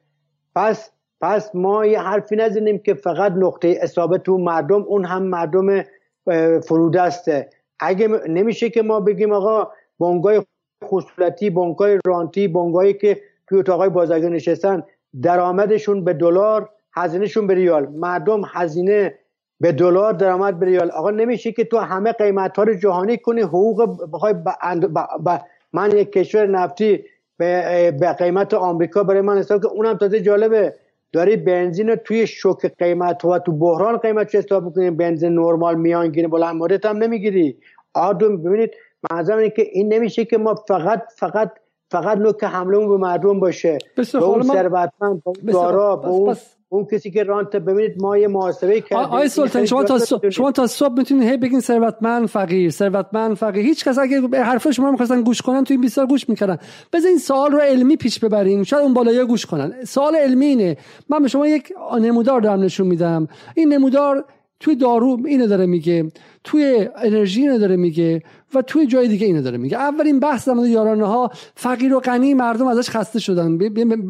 پس 0.56 0.90
پس 1.22 1.54
ما 1.54 1.86
یه 1.86 2.00
حرفی 2.00 2.36
نزنیم 2.36 2.78
که 2.78 2.94
فقط 2.94 3.32
نقطه 3.32 3.78
اصابه 3.80 4.18
تو 4.18 4.38
مردم 4.38 4.82
اون 4.82 5.04
هم 5.04 5.22
مردم 5.22 5.84
فرودسته 6.60 7.50
اگه 7.80 8.08
نمیشه 8.08 8.70
که 8.70 8.82
ما 8.82 9.00
بگیم 9.00 9.32
آقا 9.32 9.68
بنگاه 10.00 10.44
خصولتی 10.84 11.50
بنگاه 11.50 11.96
رانتی 12.06 12.48
بنگاهی 12.48 12.94
که 12.94 13.20
توی 13.48 13.58
اتاقای 13.58 13.88
بازرگانی 13.88 14.36
نشستن 14.36 14.82
درآمدشون 15.22 16.04
به 16.04 16.12
دلار 16.12 16.68
هزینهشون 16.92 17.46
به 17.46 17.54
ریال. 17.54 17.86
مردم 17.86 18.42
هزینه 18.52 19.14
به 19.60 19.72
دلار 19.72 20.12
درآمد 20.12 20.58
به 20.58 20.66
ریال. 20.66 20.90
آقا 20.90 21.10
نمیشه 21.10 21.52
که 21.52 21.64
تو 21.64 21.78
همه 21.78 22.12
قیمت 22.12 22.58
رو 22.58 22.74
جهانی 22.74 23.18
کنی 23.18 23.40
حقوق 23.40 24.08
بخوای 24.12 24.34
من 25.72 25.90
یک 25.90 26.12
کشور 26.12 26.46
نفتی 26.46 27.04
به, 27.36 28.16
قیمت 28.18 28.54
آمریکا 28.54 29.04
برای 29.04 29.20
من 29.20 29.38
حساب 29.38 29.62
که 29.62 29.68
اونم 29.68 29.96
تازه 29.96 30.20
جالبه. 30.20 30.74
داری 31.12 31.36
بنزین 31.36 31.88
رو 31.88 31.96
توی 31.96 32.26
شوک 32.26 32.66
قیمت 32.78 33.24
و 33.24 33.38
تو 33.38 33.52
بحران 33.52 33.96
قیمت 33.96 34.32
چه 34.32 34.38
حساب 34.38 34.64
می‌کنی 34.64 34.90
بنزین 34.90 35.34
نرمال 35.34 35.74
میانگین 35.74 36.28
بلند 36.28 36.56
مدت 36.56 36.86
هم 36.86 36.96
نمی‌گیری. 36.96 37.56
آدم 37.94 38.36
ببینید 38.36 38.70
منظرم 39.10 39.38
اینه 39.38 39.50
که 39.50 39.62
این 39.72 39.92
نمیشه 39.92 40.24
که 40.24 40.38
ما 40.38 40.54
فقط 40.54 41.02
فقط 41.16 41.52
فقط 41.90 42.18
نوک 42.18 42.44
حمله 42.44 42.78
به 42.78 42.96
مردم 42.96 43.40
باشه. 43.40 43.78
به 43.96 44.24
اون 44.24 44.42
ثروتمند 44.42 45.22
به 45.42 45.52
دارا 45.52 45.96
به 45.96 46.08
اون 46.08 46.36
اون 46.72 46.86
کسی 46.92 47.10
که 47.10 47.22
رانت 47.22 47.56
ببینید 47.56 48.02
ما 48.02 48.18
یه 48.18 48.28
محاسبه 48.28 48.80
کردیم. 48.80 48.98
آقای 48.98 49.28
سلطان 49.28 49.66
شما 49.66 49.84
تا 49.84 49.98
صبح 49.98 50.30
شما 50.30 50.52
تا 50.52 50.66
صبح 50.66 50.98
می‌تونید 50.98 51.28
هی 51.28 51.36
بگین 51.36 51.60
ثروتمند 51.60 52.26
فقیر 52.26 52.70
ثروتمند 52.70 53.36
فقیر. 53.36 53.64
هیچ 53.64 53.84
کس 53.84 53.98
اگه 53.98 54.20
به 54.20 54.40
حرف 54.40 54.70
شما 54.70 54.90
می‌خواستن 54.90 55.22
گوش 55.22 55.42
کنن 55.42 55.64
تو 55.64 55.74
این 55.74 55.80
20 55.80 56.06
گوش 56.06 56.28
می‌کردن. 56.28 56.58
بذار 56.92 57.16
سوال 57.16 57.52
رو 57.52 57.58
علمی 57.58 57.96
پیش 57.96 58.18
ببریم 58.18 58.62
شاید 58.62 58.82
اون 58.82 58.94
بالایی 58.94 59.24
گوش 59.24 59.46
کنن. 59.46 59.84
سوال 59.84 60.16
علمی 60.16 60.46
اینه. 60.46 60.76
من 61.08 61.22
به 61.22 61.28
شما 61.28 61.46
یک 61.46 61.72
نمودار 62.00 62.40
دارم 62.40 62.60
نشون 62.60 62.86
میدم. 62.86 63.28
این 63.54 63.72
نمودار 63.72 64.24
توی 64.60 64.76
دارو 64.76 65.18
اینو 65.26 65.46
داره 65.46 65.66
میگه. 65.66 66.12
توی 66.44 66.88
انرژی 66.96 67.40
اینو 67.40 67.58
داره 67.58 67.76
میگه. 67.76 68.22
و 68.54 68.62
توی 68.62 68.86
جای 68.86 69.08
دیگه 69.08 69.26
اینو 69.26 69.42
داره 69.42 69.58
میگه. 69.58 69.76
اولین 69.76 70.20
بحث 70.20 70.48
در 70.48 70.66
یارانه 70.66 71.06
ها 71.06 71.30
فقیر 71.54 71.94
و 71.94 72.00
غنی 72.00 72.34
مردم 72.34 72.66
ازش 72.66 72.90
خسته 72.90 73.20
شدن. 73.20 73.58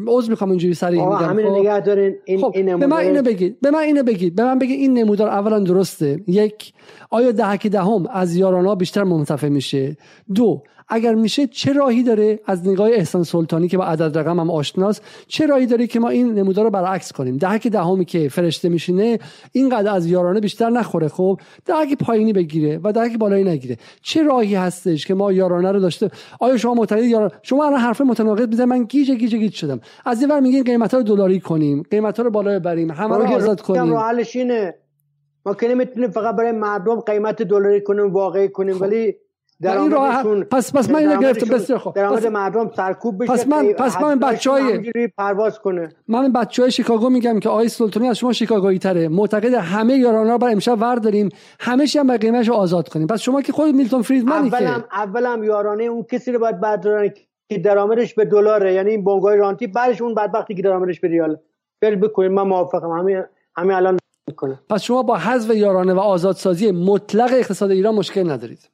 عذر 0.07 0.29
می‌خوام 0.29 0.49
اینجوری 0.49 0.73
سریع 0.73 1.05
میگم. 1.05 1.29
همین 1.29 1.45
خب. 1.45 1.55
نگه 1.55 1.79
دارین. 1.79 2.15
این, 2.25 2.41
خب. 2.41 2.51
این 2.55 2.77
به 2.77 2.87
من 2.87 2.97
اینو 2.97 3.21
بگید. 3.21 3.61
به 3.61 3.71
من 3.71 3.79
اینو 3.79 4.03
بگید. 4.03 4.35
به 4.35 4.43
من 4.43 4.59
بگید 4.59 4.79
این 4.79 4.93
نمودار 4.93 5.29
اولا 5.29 5.59
درسته. 5.59 6.19
یک 6.27 6.73
آیا 7.09 7.31
دهک 7.31 7.67
دهم 7.67 8.07
از 8.11 8.35
یارانه 8.35 8.75
بیشتر 8.75 9.03
منتفع 9.03 9.49
میشه؟ 9.49 9.97
دو 10.35 10.63
اگر 10.87 11.15
میشه 11.15 11.47
چه 11.47 11.73
راهی 11.73 12.03
داره 12.03 12.39
از 12.45 12.67
نگاه 12.67 12.89
احسان 12.89 13.23
سلطانی 13.23 13.67
که 13.67 13.77
با 13.77 13.85
عدد 13.85 14.17
رقم 14.17 14.39
هم 14.39 14.51
آشناست 14.51 15.03
چه 15.27 15.45
راهی 15.45 15.65
داره 15.65 15.87
که 15.87 15.99
ما 15.99 16.09
این 16.09 16.33
نمودار 16.33 16.65
رو 16.65 16.71
برعکس 16.71 17.11
کنیم؟ 17.11 17.37
دهک 17.37 17.67
دهمی 17.67 18.05
که 18.05 18.29
فرشته 18.29 18.69
میشینه 18.69 19.19
اینقدر 19.51 19.93
از 19.93 20.05
یارانه 20.05 20.39
بیشتر 20.39 20.69
نخوره 20.69 21.07
خب؟ 21.07 21.39
دهک 21.65 21.97
پایینی 21.97 22.33
بگیره 22.33 22.79
و 22.83 22.91
دهک 22.91 23.17
بالایی 23.17 23.43
نگیره. 23.43 23.77
چه 24.01 24.23
راهی 24.23 24.55
هستش 24.55 25.07
که 25.07 25.13
ما 25.13 25.31
یارانه 25.31 25.71
رو 25.71 25.79
داشته؟ 25.79 26.09
آیا 26.39 26.57
شما 26.57 26.73
معتقدید 26.73 27.09
یارانه 27.09 27.31
شما 27.41 27.65
الان 27.65 27.79
حرف 27.79 28.01
متناقض 28.01 28.47
می‌زنید 28.47 28.69
من 28.69 28.83
گیج 28.83 29.11
گیج 29.11 29.35
گیج 29.35 29.53
شدم. 29.53 29.79
از 30.05 30.21
این 30.21 30.31
ور 30.31 30.39
میگین 30.39 30.63
قیمتا 30.63 30.97
رو 30.97 31.03
دلاری 31.03 31.39
کنیم 31.39 31.83
قیمتا 31.91 32.23
رو 32.23 32.29
بالا 32.29 32.59
ببریم 32.59 32.91
همه 32.91 33.17
رو 33.17 33.23
آزاد 33.35 33.61
کنیم. 33.61 33.93
ما 35.45 35.53
که 35.53 35.67
نمی‌تونیم 35.67 36.09
فقط 36.09 36.35
برای 36.35 36.51
مردم 36.51 36.99
قیمت 36.99 37.41
دلاری 37.41 37.81
کنیم 37.81 38.13
واقعی 38.13 38.49
کنیم 38.49 38.75
خب. 38.75 38.81
ولی 38.81 39.15
در 39.61 39.77
این 39.77 39.91
راه 39.91 40.23
پس 40.43 40.75
پس 40.75 40.89
من 40.89 40.95
اینو 40.95 41.21
گرفتم. 41.21 41.55
بسیار 41.55 41.79
خوب. 41.79 41.95
درآمد 41.95 42.27
مردم 42.27 42.71
سرکوب 42.75 43.23
بشه 43.23 43.33
پس 43.33 43.47
من 43.47 43.73
پس 43.73 44.01
من 44.01 44.19
بچهای 44.19 44.91
پرواز 45.17 45.59
کنه. 45.59 45.89
من 46.07 46.31
بچهای 46.31 46.71
شیکاگو 46.71 47.09
میگم 47.09 47.39
که 47.39 47.49
آقای 47.49 47.69
سلطانی 47.69 48.07
از 48.07 48.17
شما 48.17 48.33
شیکاگویی 48.33 48.79
تره 48.79 49.07
معتقد 49.07 49.53
همه 49.53 49.93
یارانا 49.93 50.31
رو 50.31 50.37
بر 50.37 50.51
امشب 50.51 50.81
ور 50.81 50.95
داریم 50.95 51.29
همه 51.59 51.85
هم 51.95 52.07
به 52.07 52.17
قیمتش 52.17 52.49
آزاد 52.49 52.89
کنیم. 52.89 53.07
پس 53.07 53.19
شما 53.19 53.41
که 53.41 53.51
خود 53.51 53.75
میلتون 53.75 54.01
فریدمانی 54.01 54.49
که 54.49 54.55
اولم 54.55 54.83
اولم 54.91 55.43
یارانه 55.43 55.83
اون 55.83 56.03
کسی 56.03 56.31
رو 56.31 56.39
باید 56.39 56.59
بردارن 56.59 57.09
که 57.49 57.57
درآمدش 57.57 58.13
به 58.13 58.25
دلاره. 58.25 58.73
یعنی 58.73 58.91
این 58.91 59.03
بنگاه 59.03 59.35
رانتی 59.35 59.67
بعدش 59.67 60.01
اون 60.01 60.15
بدبختی 60.15 60.55
که 60.55 60.61
درآمدش 60.61 60.99
به 60.99 61.07
ریال. 61.07 61.37
بل 61.81 61.95
بکنیم 61.95 62.31
من 62.31 62.43
موافقم. 62.43 62.89
همین 62.89 63.23
همین 63.57 63.71
الان 63.71 63.97
کنه. 64.35 64.59
پس 64.69 64.81
شما 64.81 65.03
با 65.03 65.17
حذف 65.17 65.55
یارانه 65.55 65.93
و 65.93 65.99
آزادسازی 65.99 66.71
مطلق 66.71 67.33
اقتصاد 67.33 67.71
ایران 67.71 67.95
مشکل 67.95 68.31
ندارید. 68.31 68.69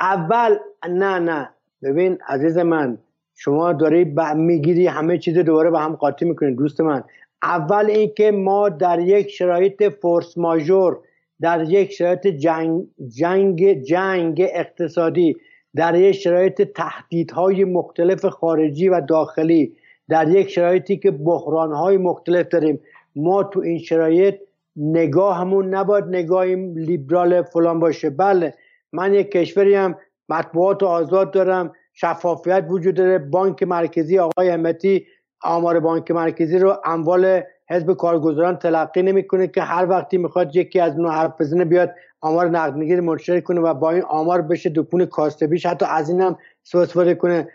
اول 0.00 0.56
نه 0.88 1.18
نه. 1.18 1.50
ببین 1.82 2.18
عزیز 2.28 2.58
من 2.58 2.98
شما 3.34 3.72
داری 3.72 4.14
می‌گیری 4.36 4.86
همه 4.86 5.18
چیز 5.18 5.38
دوباره 5.38 5.70
به 5.70 5.78
هم 5.78 5.96
قاطی 5.96 6.24
می‌کنید 6.24 6.56
دوست 6.56 6.80
من. 6.80 7.04
اول 7.42 7.86
اینکه 7.90 8.30
ما 8.30 8.68
در 8.68 8.98
یک 8.98 9.28
شرایط 9.28 9.82
فورس 10.00 10.38
ماژور 10.38 10.98
در 11.40 11.62
یک 11.62 11.92
شرایط 11.92 12.26
جنگ 12.26 12.86
جنگ 13.08 13.82
جنگ 13.82 14.42
اقتصادی 14.54 15.36
در 15.76 15.94
یک 15.94 16.12
شرایط 16.12 16.62
تهدیدهای 16.62 17.64
مختلف 17.64 18.26
خارجی 18.26 18.88
و 18.88 19.00
داخلی 19.00 19.76
در 20.08 20.28
یک 20.28 20.48
شرایطی 20.48 20.96
که 20.96 21.10
بحرانهای 21.10 21.96
مختلف 21.96 22.48
داریم 22.48 22.80
ما 23.16 23.42
تو 23.42 23.60
این 23.60 23.78
شرایط 23.78 24.34
نگاهمون 24.76 25.74
نباید 25.74 26.04
نگاهیم 26.04 26.76
لیبرال 26.76 27.42
فلان 27.42 27.80
باشه. 27.80 28.10
بله 28.10 28.54
من 28.92 29.14
یک 29.14 29.30
کشوری 29.30 29.74
هم 29.74 29.96
مطبوعات 30.28 30.82
آزاد 30.82 31.30
دارم 31.30 31.72
شفافیت 31.92 32.66
وجود 32.68 32.94
داره. 32.94 33.18
بانک 33.18 33.62
مرکزی 33.62 34.18
آقای 34.18 34.50
امتی 34.50 35.06
آمار 35.42 35.80
بانک 35.80 36.10
مرکزی 36.10 36.58
رو 36.58 36.76
اموال 36.84 37.42
حزب 37.70 37.92
کارگزاران 37.92 38.56
تلقی 38.56 39.02
نمی‌کنه 39.02 39.48
که 39.48 39.62
هر 39.62 39.86
وقتی 39.90 40.18
می‌خواد 40.18 40.56
یکی 40.56 40.80
از 40.80 40.96
اونها 40.96 41.12
حرف 41.12 41.40
بزنه 41.40 41.64
بیاد 41.64 41.94
آمار 42.20 42.48
نقدینگی 42.48 43.00
منتشر 43.00 43.40
کنه 43.40 43.60
و 43.60 43.74
با 43.74 43.90
این 43.90 44.02
آمار 44.02 44.42
بشه 44.42 44.72
دکون 44.74 45.04
کاستبیش 45.04 45.66
حتی 45.66 45.86
از 45.88 46.08
اینم 46.08 46.36
استفاده 46.74 47.14
کنه. 47.14 47.48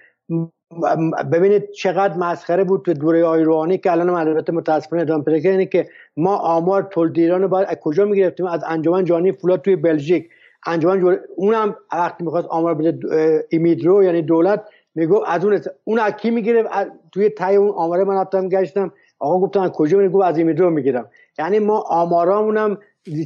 ببینید 1.32 1.72
چقدر 1.72 2.18
مسخره 2.18 2.64
بود 2.64 2.86
تو 2.86 2.94
دوره 2.94 3.24
آی 3.24 3.44
روحانی 3.44 3.78
که 3.78 3.92
الان 3.92 4.10
البته 4.10 4.54
متاسفانه 4.54 5.02
ادامه 5.02 5.24
پیدا 5.24 5.64
که 5.64 5.88
ما 6.18 6.36
آمار 6.36 6.84
تولید 6.92 7.20
ایران 7.20 7.42
رو 7.42 7.48
باید 7.48 7.68
از 7.70 7.76
کجا 7.82 8.06
می‌گرفتیم؟ 8.06 8.46
از 8.46 8.64
انجمن 8.68 9.06
جهانی 9.06 9.32
فولاد 9.32 9.62
توی 9.62 9.76
بلژیک. 9.76 10.30
انجمن 10.66 11.20
اونم 11.36 11.76
وقتی 11.92 12.24
می‌خواست 12.24 12.48
آمار 12.48 12.74
بده 12.74 13.46
ایمیدرو 13.50 14.04
یعنی 14.04 14.22
دولت 14.22 14.64
میگو 14.96 15.24
از 15.28 15.46
اون 15.46 15.62
اون 15.84 16.00
از 16.00 16.12
کی 16.12 16.32
می‌گیره؟ 16.32 16.64
توی 17.12 17.30
تای 17.30 17.56
اون 17.56 17.70
آماره 17.70 18.04
من 18.04 18.16
رفتم 18.16 18.50
گشتم. 18.50 18.92
آقا 19.20 19.40
گفتم 19.40 19.62
از 19.62 19.72
کجا 19.72 19.98
میگو؟ 19.98 20.24
از 20.24 20.38
ایمیدرو 20.38 20.70
می‌گیرم. 20.70 21.10
یعنی 21.40 21.60
ما 21.60 21.80
آمارامون 21.80 22.78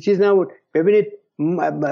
چیز 0.03 0.21
نبود. 0.21 0.51
ببینید 0.73 1.07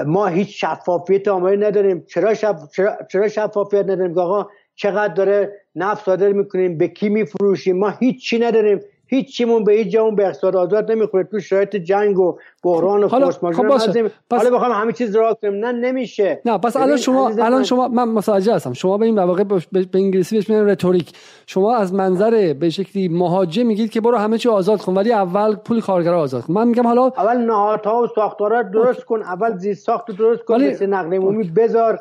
ما 0.06 0.26
هیچ 0.26 0.64
شفافیت 0.64 1.28
آماری 1.28 1.56
نداریم. 1.56 2.04
چرا, 2.06 2.34
شف... 2.34 2.70
چرا... 2.72 2.96
چرا 3.10 3.28
شفافیت 3.28 3.84
نداریم؟ 3.84 4.18
آقا 4.18 4.48
چقدر 4.74 5.14
داره 5.14 5.52
نفت 5.74 6.04
صادر 6.04 6.32
می‌کنیم؟ 6.32 6.78
به 6.78 6.88
کی 6.88 7.08
میفروشیم؟ 7.08 7.78
ما 7.78 7.88
هیچی 7.90 8.38
نداریم. 8.38 8.80
هیچیمون 9.06 9.64
به 9.64 9.72
هیچ 9.72 9.88
جامون 9.88 10.14
به 10.14 10.26
اقتصاد 10.26 10.56
آزاد 10.56 10.92
نمی‌خوره. 10.92 11.24
تو 11.24 11.40
شرایط 11.40 11.76
جنگ 11.76 12.18
و 12.18 12.38
بحران 12.64 13.04
و 13.04 13.08
فورس 13.08 13.38
خب 13.38 13.68
باشه. 13.68 14.02
پس... 14.02 14.38
حالا 14.38 14.50
بخوام 14.50 14.72
همه 14.72 14.92
چیز 14.92 15.16
را 15.16 15.38
کنیم. 15.42 15.54
نه 15.54 15.72
نمیشه. 15.72 16.40
نه 16.44 16.58
پس 16.58 16.76
الان 16.76 16.96
شما 16.96 17.28
الان 17.28 17.64
شما 17.64 17.88
من 17.88 18.08
متوجه 18.08 18.54
هستم. 18.54 18.72
شما 18.72 18.98
به 18.98 19.06
این 19.06 19.18
واقع 19.18 19.44
به 19.44 19.86
انگلیسی 19.94 20.36
بهش 20.36 20.50
میگن 20.50 20.66
رتوریک 20.66 21.12
شما 21.46 21.76
از 21.76 21.94
منظر 21.94 22.52
به 22.52 22.70
شکلی 22.70 23.08
مهاجم 23.08 23.66
میگید 23.66 23.90
که 23.90 24.00
برو 24.00 24.16
همه 24.16 24.38
چی 24.38 24.48
آزاد 24.48 24.82
کن 24.82 24.94
ولی 24.94 25.12
اول 25.12 25.56
پول 25.56 25.80
کارگرا 25.80 26.20
آزاد 26.20 26.42
کن. 26.42 26.52
من 26.52 26.68
میگم 26.68 26.86
حالا 26.86 27.02
اول 27.04 27.36
نهادها 27.36 28.02
و 28.02 28.06
ساختارا 28.14 28.62
درست 28.62 29.04
کن. 29.04 29.22
اول 29.22 29.56
زیر 29.56 29.74
ساخت 29.74 30.10
درست 30.10 30.44
کن. 30.44 30.54
ولی... 30.54 30.68
مثل 30.68 30.86
نقل 30.86 31.14
عمومی 31.14 31.44
بذار. 31.44 32.00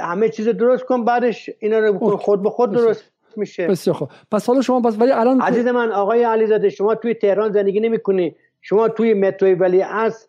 همه 0.00 0.28
چیز 0.28 0.48
درست 0.48 0.84
کن. 0.84 1.04
بعدش 1.04 1.50
اینا 1.58 1.78
رو 1.78 2.16
خود 2.16 2.42
به 2.42 2.50
خود 2.50 2.72
درست 2.72 3.13
میشه. 3.38 3.66
بسیار 3.66 3.96
خوب. 3.96 4.08
پس 4.32 4.46
حالا 4.46 4.60
شما 4.60 4.80
بس 4.80 5.00
ولی 5.00 5.12
الان 5.12 5.40
عزیز 5.40 5.66
من 5.66 5.92
آقای 5.92 6.22
علیزاده 6.22 6.68
شما 6.68 6.94
توی 6.94 7.14
تهران 7.14 7.52
زندگی 7.52 7.80
نمی‌کنی. 7.80 8.36
شما 8.62 8.88
توی 8.88 9.14
متروی 9.14 9.54
ولی 9.54 9.82
از 9.82 10.28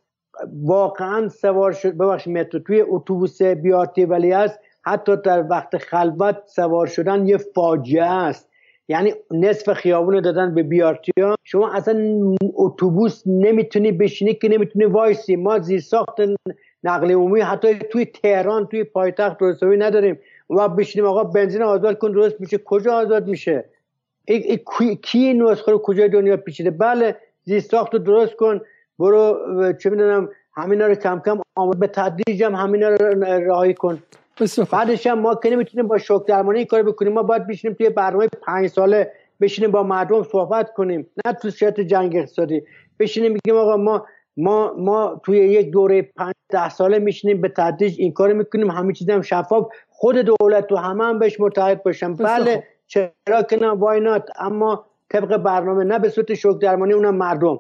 واقعا 0.64 1.30
سوار 1.30 1.72
شد 1.72 1.98
ببخشید 1.98 2.38
مترو. 2.38 2.60
توی 2.60 2.82
اتوبوس 2.88 3.42
بیارتی 3.42 4.06
ولی 4.06 4.34
است 4.34 4.60
حتی 4.82 5.16
در 5.24 5.46
وقت 5.50 5.78
خلوت 5.78 6.38
سوار 6.46 6.88
شدن 6.88 7.28
یه 7.28 7.38
فاجعه 7.38 8.12
است. 8.12 8.50
یعنی 8.88 9.14
نصف 9.32 9.74
خیابون 9.74 10.22
دادن 10.22 10.56
به 10.56 10.64
بیارتی 10.64 11.12
ها. 11.22 11.36
شما 11.44 11.74
اصلا 11.74 12.00
اتوبوس 12.56 13.24
نمی‌تونی 13.26 13.92
بشینی 13.92 14.34
که 14.34 14.50
نمی‌تونی 14.50 14.86
وایسی. 14.86 15.36
ما 15.36 15.60
زیر 15.60 15.80
ساخت 15.80 16.16
نقل 16.84 17.12
عمومی 17.12 17.42
حتی 17.42 17.80
توی 17.92 18.06
تهران 18.06 18.68
توی 18.68 18.84
پایتخت 18.84 19.40
درستوی 19.40 19.78
نداریم. 19.78 20.20
و 20.50 20.70
بشینیم 20.70 21.08
آقا 21.10 21.24
بنزین 21.24 21.62
آزاد 21.62 21.98
کن 21.98 22.12
درست 22.12 22.42
میشه. 22.42 22.58
کجا 22.58 22.94
آزاد 22.94 23.28
میشه؟ 23.28 23.66
ای, 24.28 24.60
ای 24.80 24.96
کی 24.96 25.34
نسخه 25.34 25.72
رو 25.72 25.78
کجای 25.78 26.10
دنیا 26.10 26.38
پیچیده؟ 26.38 26.72
بله 26.72 27.16
زیستاخت 27.44 27.94
رو 27.94 28.00
درست 28.00 28.36
کن. 28.36 28.62
برو 29.00 29.74
چه 29.74 29.90
می‌دونم 29.90 30.30
همینا 30.58 30.88
رو 30.88 30.96
کم 30.96 31.22
کم 31.26 31.42
آمد 31.56 31.80
به 31.80 31.88
تدریج 31.88 32.44
هم 32.44 32.56
همینا 32.56 32.90
رو 32.90 33.24
رهایی 33.24 33.74
کن. 33.74 34.04
بعدش 34.72 35.08
هم 35.08 35.20
ما 35.20 35.36
که 35.36 35.50
نمی‌تونیم 35.50 35.88
با 35.88 35.98
شوک 35.98 36.28
درمانی 36.28 36.58
این 36.58 36.68
کار 36.68 36.84
بکنیم 36.84 37.14
ما 37.14 37.24
باید 37.24 37.48
بشینیم 37.48 37.76
توی 37.78 37.90
برنامه 37.90 38.28
پنج 38.48 38.68
ساله 38.68 39.12
بشینیم 39.42 39.72
با 39.72 39.84
مردم 39.84 40.24
صحبت 40.24 40.74
کنیم. 40.74 41.08
نه 41.26 41.34
تو 41.34 41.52
شرط 41.52 41.80
جنگ 41.80 42.16
اقتصادی. 42.16 42.64
بشینیم 43.00 43.34
بگیم 43.34 43.58
آقا 43.60 43.78
ما 43.78 44.06
ما 44.38 44.74
ما 44.78 45.22
توی 45.24 45.38
یک 45.38 45.72
دوره 45.72 46.02
پنج 46.02 46.34
ده 46.50 46.70
ساله 46.70 47.00
میشینیم 47.00 47.42
به 47.42 47.50
تدریج 47.50 47.96
این 48.00 48.14
کار 48.14 48.34
می‌کنیم. 48.34 48.72
همه 48.72 48.94
چیز 48.94 49.10
هم 49.10 49.22
شفاف. 49.22 49.68
خود 49.90 50.16
دولت 50.16 50.68
تو 50.68 50.76
همه 50.76 51.04
هم 51.04 51.20
بهش 51.20 51.40
متحد 51.40 51.84
باشن. 51.84 52.14
بله 52.14 52.64
چرا 52.88 53.44
که 53.50 53.58
نه 53.62 53.68
وای 53.68 54.00
نات 54.00 54.24
اما 54.40 54.86
طبق 55.10 55.38
برنامه 55.38 55.84
نه 55.84 56.00
به 56.00 56.10
صورت 56.10 56.34
شوک 56.34 56.62
درمانی 56.62 56.94
اونم 56.94 57.16
مردم. 57.16 57.60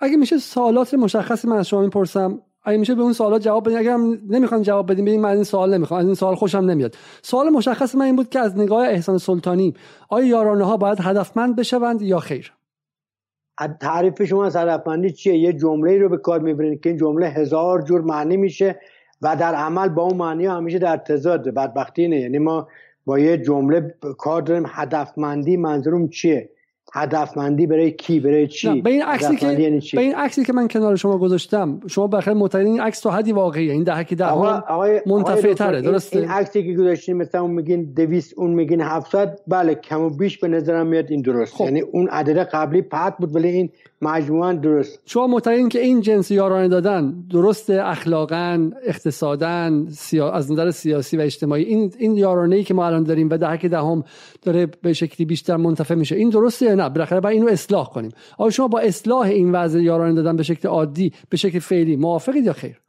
اگه 0.00 0.16
میشه 0.16 0.38
سوالات 0.38 0.94
مشخصی 0.94 1.48
من 1.48 1.56
از 1.56 1.68
شما 1.68 1.80
می‌پرسم 1.80 2.42
اگه 2.64 2.78
میشه 2.78 2.94
به 2.94 3.02
اون 3.02 3.12
سوالات 3.12 3.42
جواب 3.42 3.64
بدین. 3.64 3.78
اگر 3.78 3.90
هم 3.90 4.18
نمی‌خوان 4.28 4.62
جواب 4.62 4.92
بدین 4.92 5.04
ببین 5.04 5.20
من 5.20 5.28
این 5.28 5.44
سوال 5.44 5.74
نمی‌خوام. 5.74 6.00
از 6.00 6.06
این 6.06 6.14
سوال 6.14 6.34
خوشم 6.34 6.58
نمیاد. 6.58 6.94
سوال 7.22 7.50
مشخص 7.50 7.94
من 7.94 8.04
این 8.04 8.16
بود 8.16 8.28
که 8.28 8.38
از 8.38 8.58
نگاه 8.58 8.88
احسان 8.88 9.18
سلطانی 9.18 9.74
آیا 10.08 10.26
یارانه 10.26 10.64
ها 10.64 10.76
باید 10.76 10.98
هدفمند 11.00 11.56
بشوند 11.56 12.02
یا 12.02 12.18
خیر؟ 12.18 12.52
تعریف 13.68 14.22
شما 14.22 14.46
از 14.46 14.56
هدفمندی 14.56 15.10
چیه؟ 15.10 15.36
یه 15.36 15.52
جمله 15.52 15.98
رو 15.98 16.08
به 16.08 16.16
کار 16.16 16.40
می‌برین 16.40 16.78
که 16.78 16.88
این 16.88 16.98
جمله 16.98 17.26
هزار 17.26 17.82
جور 17.82 18.00
معنی 18.00 18.36
میشه 18.36 18.80
و 19.22 19.36
در 19.36 19.54
عمل 19.54 19.88
با 19.88 20.02
اون 20.02 20.16
معنی 20.16 20.46
همیشه 20.46 20.78
در 20.78 20.96
تضاد. 20.96 21.48
بدبختی 21.48 22.02
اینه. 22.02 22.20
یعنی 22.20 22.38
ما 22.38 22.68
با 23.06 23.18
یه 23.18 23.38
جمله 23.38 23.94
کار 24.18 24.42
داریم. 24.42 24.64
هدفمندی 24.66 25.56
منظورم 25.56 26.08
چیه؟ 26.08 26.50
هدفمندی 26.92 27.66
برای 27.66 27.90
کی 27.90 28.20
برای 28.20 28.46
چی؟ 28.46 28.80
به 28.80 28.90
این 28.90 29.02
عکسی 29.02 29.36
که 29.36 29.46
یعنی 29.46 29.80
به 29.92 30.00
این 30.00 30.14
عکسی 30.14 30.44
که 30.44 30.52
من 30.52 30.68
کنار 30.68 30.96
شما 30.96 31.18
گذاشتم 31.18 31.80
شما 31.86 32.06
بخیر 32.06 32.32
معتقدین 32.34 32.66
این 32.66 32.80
عکس 32.80 33.00
تو 33.00 33.10
حدی 33.10 33.32
واقعیه 33.32 33.72
این 33.72 33.82
دهکی 33.82 34.14
ده 34.14 34.34
منتفع 35.06 35.54
تره 35.54 35.80
درسته؟ 35.80 36.18
این, 36.18 36.28
عکسی 36.28 36.62
که 36.64 36.74
گذاشتین 36.74 37.16
مثلا 37.16 37.40
اون 37.40 37.50
میگین 37.50 37.84
200 37.84 38.34
اون 38.36 38.50
میگین 38.50 38.80
700 38.80 39.40
بله 39.48 39.74
کم 39.74 40.00
و 40.00 40.10
بیش 40.10 40.38
به 40.38 40.48
نظرم 40.48 40.86
میاد 40.86 41.10
این 41.10 41.22
درست. 41.22 41.54
خب. 41.54 41.64
یعنی 41.64 41.80
اون 41.80 42.08
عدد 42.08 42.38
قبلی 42.38 42.82
پرت 42.82 43.16
بود 43.18 43.36
ولی 43.36 43.48
این 43.48 43.70
مجموعا 44.02 44.52
درست. 44.52 45.02
شما 45.06 45.26
معتقدین 45.26 45.68
که 45.68 45.80
این 45.80 46.00
جنس 46.00 46.30
یارانه 46.30 46.68
دادن 46.68 47.24
درست 47.30 47.70
اخلاقا 47.70 48.70
اقتصادا 48.82 49.86
سیا... 49.88 50.30
از 50.30 50.52
نظر 50.52 50.70
سیاسی 50.70 51.16
و 51.16 51.20
اجتماعی. 51.20 51.64
این 51.64 51.92
این 51.98 52.16
یارانه 52.16 52.56
ای 52.56 52.64
که 52.64 52.74
ما 52.74 52.86
الان 52.86 53.02
داریم 53.02 53.28
و 53.30 53.36
دهک 53.36 53.66
دهم 53.66 54.04
داره 54.42 54.66
به 54.82 54.92
شکلی 54.92 55.26
بیشتر 55.26 55.56
منتفع 55.56 55.94
میشه 55.94 56.16
این 56.16 56.28
درسته 56.28 56.66
یا 56.66 56.74
نه؟ 56.74 56.88
بالاخره 56.88 57.20
باید 57.20 57.34
اینو 57.36 57.52
اصلاح 57.52 57.90
کنیم. 57.90 58.10
آیا 58.38 58.50
شما 58.50 58.68
با 58.68 58.78
اصلاح 58.78 59.26
این 59.26 59.52
وضع 59.52 59.80
یارانه 59.80 60.14
دادن 60.14 60.36
به 60.36 60.42
شکل 60.42 60.68
عادی 60.68 61.12
به 61.28 61.36
شکل 61.36 61.58
فعلی 61.58 61.96
موافقید 61.96 62.44
یا 62.44 62.52
خیر؟ 62.52 62.80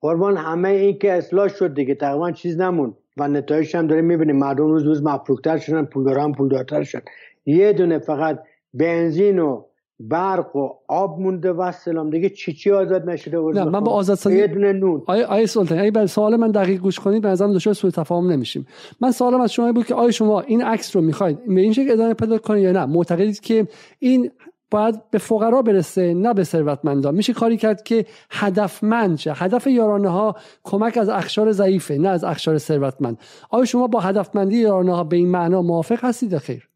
قربان 0.00 0.36
همه 0.36 0.68
این 0.68 0.98
که 0.98 1.12
اصلاح 1.12 1.48
شد 1.48 1.74
دیگه 1.74 1.94
تقریبا 1.94 2.32
چیز 2.32 2.60
نمون 2.60 2.94
و 3.16 3.28
نتایجش 3.28 3.74
هم 3.74 3.86
داریم 3.86 4.04
می‌بینیم. 4.04 4.36
مردم 4.36 4.66
روز 4.66 4.82
روز 4.82 5.02
مفروکتر 5.02 5.58
شدن 5.58 5.84
پولداران 5.84 6.32
پولدارتر 6.32 6.82
شد 6.82 7.02
یه 7.46 7.72
دونه 7.72 7.98
فقط 7.98 8.38
بنزین 8.74 9.38
و 9.38 9.62
برق 10.08 10.56
و 10.56 10.68
آب 10.88 11.20
مونده 11.20 11.52
و 11.52 11.72
سلام 11.72 12.10
دیگه 12.10 12.30
چی 12.30 12.52
چی 12.52 12.70
آزاد 12.70 13.10
نشده 13.10 13.40
بود 13.40 13.58
نه 13.58 13.64
من 13.64 13.80
با 13.80 13.92
آزاد 13.92 14.16
سازی 14.16 14.38
یه 14.38 14.46
دونه 14.46 14.72
نون. 14.72 15.02
آیا 15.06 15.26
آیا 15.26 15.46
سلطان 15.46 15.78
اگه 15.78 16.06
سوال 16.06 16.36
من 16.36 16.50
دقیق 16.50 16.80
گوش 16.80 17.00
کنید 17.00 17.22
به 17.22 17.28
نظرم 17.28 17.52
دچار 17.52 17.74
سوء 17.74 17.90
تفاهم 17.90 18.32
نمیشیم. 18.32 18.66
من 19.00 19.10
سوالم 19.10 19.40
از 19.40 19.52
شما 19.52 19.72
بود 19.72 19.86
که 19.86 19.94
آیا 19.94 20.10
شما 20.10 20.40
این 20.40 20.62
عکس 20.62 20.96
رو 20.96 21.02
می‌خواید 21.02 21.46
به 21.54 21.60
این 21.60 21.72
شکل 21.72 21.90
ادامه 21.90 22.14
پیدا 22.14 22.38
کنید 22.38 22.62
یا 22.62 22.72
نه؟ 22.72 22.86
معتقدید 22.86 23.40
که 23.40 23.66
این 23.98 24.30
باید 24.70 25.10
به 25.10 25.18
فقرا 25.18 25.62
برسه 25.62 26.14
نه 26.14 26.34
به 26.34 26.44
ثروتمندان 26.44 27.14
میشه 27.14 27.32
کاری 27.32 27.56
کرد 27.56 27.82
که 27.82 28.06
هدفمند 28.30 29.18
شه. 29.18 29.32
هدف 29.32 29.66
یارانه 29.66 30.08
ها 30.08 30.36
کمک 30.64 30.96
از 30.96 31.08
اخشار 31.08 31.52
ضعیفه 31.52 31.94
نه 31.94 32.08
از 32.08 32.24
اخشار 32.24 32.58
ثروتمند. 32.58 33.18
آیا 33.50 33.64
شما 33.64 33.86
با 33.86 34.00
هدفمندی 34.00 34.58
یارانه 34.58 34.94
ها 34.94 35.04
به 35.04 35.16
این 35.16 35.28
معنا 35.28 35.62
موافق 35.62 36.04
هستید 36.04 36.38
خیر؟ 36.38 36.68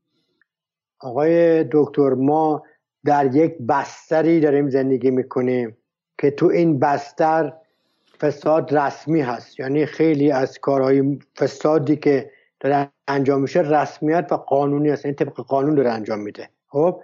آقای 1.01 1.65
دکتر 1.73 2.15
ما 2.15 2.63
در 3.07 3.35
یک 3.35 3.59
بستری 3.69 4.41
داریم 4.41 4.71
زندگی 4.71 5.11
می‌کنیم 5.11 5.77
که 6.19 6.31
تو 6.31 6.47
این 6.47 6.79
بستر 6.79 7.53
فساد 8.21 8.75
رسمی 8.75 9.21
هست. 9.21 9.61
یعنی 9.61 9.87
خیلی 9.87 10.31
از 10.31 10.59
کارهای 10.59 11.19
فسادی 11.39 11.97
که 11.97 12.31
داره 12.61 12.89
انجام 13.09 13.43
میشه 13.43 13.61
رسمیت 13.61 14.27
و 14.31 14.37
قانونی 14.37 14.91
هست. 14.91 15.05
یعنی 15.05 15.15
طبق 15.15 15.33
قانون 15.33 15.75
داره 15.75 15.91
انجام 15.91 16.21
میده. 16.21 16.49
خب 16.69 17.01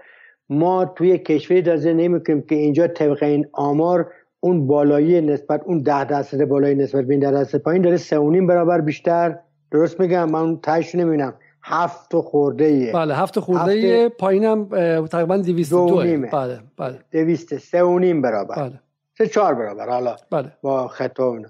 ما 0.48 0.84
توی 0.84 1.18
کشوری 1.18 1.62
در 1.62 1.76
زندگی 1.76 2.09
می‌کنیم 2.09 2.42
که 2.42 2.55
اینجا 2.55 2.86
طبق 2.86 3.22
این 3.22 3.46
آمار 3.53 4.12
اون 4.40 4.66
بالایی 4.66 5.20
نسبت 5.20 5.62
اون 5.64 5.78
ده 5.78 6.05
درصد 6.05 6.44
بالایی 6.44 6.74
نسبت 6.74 7.05
به 7.05 7.14
این 7.14 7.20
ده 7.20 7.30
درصد 7.30 7.59
پایین 7.59 7.82
داره 7.82 7.96
سه 7.96 8.18
برابر 8.20 8.80
بیشتر. 8.80 9.38
درست 9.70 10.00
میگم؟ 10.00 10.30
من 10.30 10.40
اون 10.40 10.61
تایش 10.62 10.94
نمی‌بینم. 10.94 11.34
هفت 11.64 12.16
خورده 12.16 12.64
ایه 12.64 12.92
بله 12.92 13.14
هفت 13.14 13.40
خورده 13.40 13.72
ایه 13.72 14.08
پایینم 14.08 14.68
تقریبا 15.06 15.36
دویست 15.36 15.70
دو 15.70 15.96
بله 16.32 16.60
بله. 16.76 16.98
دویست 17.12 17.58
سه 17.58 17.82
و 17.82 17.98
نیم 17.98 18.22
برابر. 18.22 18.54
بله. 18.54 18.80
سه 19.18 19.26
چهار 19.26 19.54
برابر 19.54 19.88
حالا 19.88 20.16
بله. 20.30 20.52
با 20.62 20.88
خطا 20.88 21.42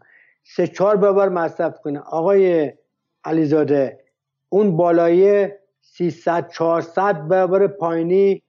سه 0.45 0.67
چهار 0.67 0.97
برابر 0.97 1.29
مصرف 1.29 1.81
کنه. 1.81 1.99
آقای 1.99 2.73
علیزاده 3.25 3.99
اون 4.49 4.77
بالایی 4.77 5.49
300 5.81 6.49
400 6.49 7.29
برابر 7.29 7.67
پایینی 7.67 8.43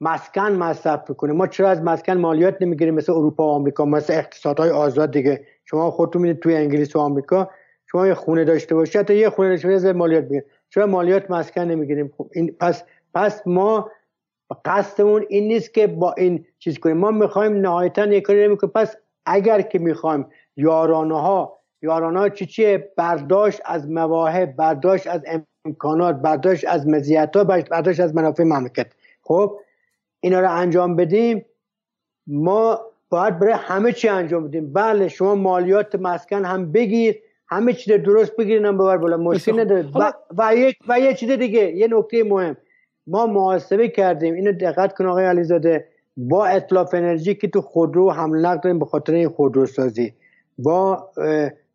مسکن 0.00 0.52
مصرف 0.52 1.10
کنه 1.10 1.32
ما 1.32 1.46
چرا 1.46 1.70
از 1.70 1.82
مسکن 1.82 2.16
مالیات 2.16 2.56
نمی‌گیریم؟ 2.60 2.94
مثل 2.94 3.12
اروپا 3.12 3.46
و 3.46 3.50
آمریکا 3.50 3.84
مثل 3.84 4.12
اقتصادهای 4.12 4.70
آزاد 4.70 5.10
دیگه. 5.10 5.46
شما 5.64 5.90
خودتون 5.90 6.22
می‌دید 6.22 6.42
توی 6.42 6.56
انگلیس 6.56 6.96
و 6.96 6.98
آمریکا 6.98 7.50
شما 7.86 8.06
یه 8.06 8.14
خونه 8.14 8.44
داشته 8.44 8.74
باشید 8.74 8.96
حتی 8.96 9.14
یه 9.14 9.30
خونه 9.30 9.48
داشته 9.48 9.68
باشید 9.68 9.86
مالیات 9.86 10.24
بگیرید 10.24 10.44
چرا 10.70 10.86
مالیات 10.86 11.30
مسکن 11.30 11.60
نمی‌گیریم؟ 11.60 12.12
خب 12.18 12.30
این 12.32 12.56
پس 12.60 12.84
پس 13.14 13.46
ما 13.46 13.90
قصدمون 14.64 15.26
این 15.28 15.48
نیست 15.48 15.74
که 15.74 15.86
با 15.86 16.12
این 16.12 16.46
چیز 16.58 16.78
کنیم. 16.78 16.96
ما 16.96 17.10
می‌خوایم 17.10 17.52
نهایتا 17.52 18.06
یک 18.06 18.22
کاری 18.22 18.44
نمی‌کنیم 18.44 18.72
پس 18.74 18.96
اگر 19.26 19.60
که 19.60 19.78
می‌خوایم 19.78 20.26
یارانه 20.56 21.20
ها 21.20 21.58
یارانه 21.82 22.18
ها 22.18 22.28
چی 22.28 22.46
چیه؟ 22.46 22.92
برداشت 22.96 23.60
از 23.64 23.90
مواهب 23.90 24.56
برداشت 24.56 25.06
از 25.06 25.22
امکانات 25.64 26.16
برداشت 26.16 26.64
از 26.68 26.88
مزیت 26.88 27.36
ها 27.36 27.44
برداشت 27.44 28.00
از 28.00 28.14
منافع 28.14 28.42
مملکت. 28.42 28.92
خب 29.22 29.58
اینا 30.20 30.40
رو 30.40 30.52
انجام 30.52 30.96
بدیم. 30.96 31.44
ما 32.26 32.80
باید 33.10 33.38
برای 33.38 33.52
همه 33.52 33.92
چی 33.92 34.08
انجام 34.08 34.48
بدیم. 34.48 34.72
بله 34.72 35.08
شما 35.08 35.34
مالیات 35.34 35.94
مسکن 35.94 36.44
هم 36.44 36.72
بگیر. 36.72 37.22
همه 37.48 37.72
چیز 37.72 37.94
درست 37.94 38.36
بگیرین 38.36 38.64
هم 38.64 38.78
ببر 38.78 38.96
بالا. 38.96 39.16
مشکل 39.16 39.60
نداره. 39.60 39.86
و, 39.94 40.12
و, 40.38 40.56
یک 40.56 40.76
و 40.88 41.00
یه 41.00 41.14
چیز 41.14 41.30
دیگه 41.30 41.72
یه 41.76 41.88
نکته 41.90 42.24
مهم. 42.24 42.56
ما 43.06 43.26
محاسبه 43.26 43.88
کردیم. 43.88 44.34
اینو 44.34 44.52
دقت 44.52 44.92
کن 44.92 45.06
آقای 45.06 45.24
علیزاده. 45.24 45.84
با 46.16 46.46
اطلاف 46.46 46.94
انرژی 46.94 47.34
که 47.34 47.48
تو 47.48 47.60
خودرو 47.60 48.10
حمل 48.10 48.42
داریم 48.42 48.78
به 48.78 48.84
خاطر 48.84 49.12
این 49.12 49.28
خودرو 49.28 49.66
سازی 49.66 50.12
با 50.58 51.08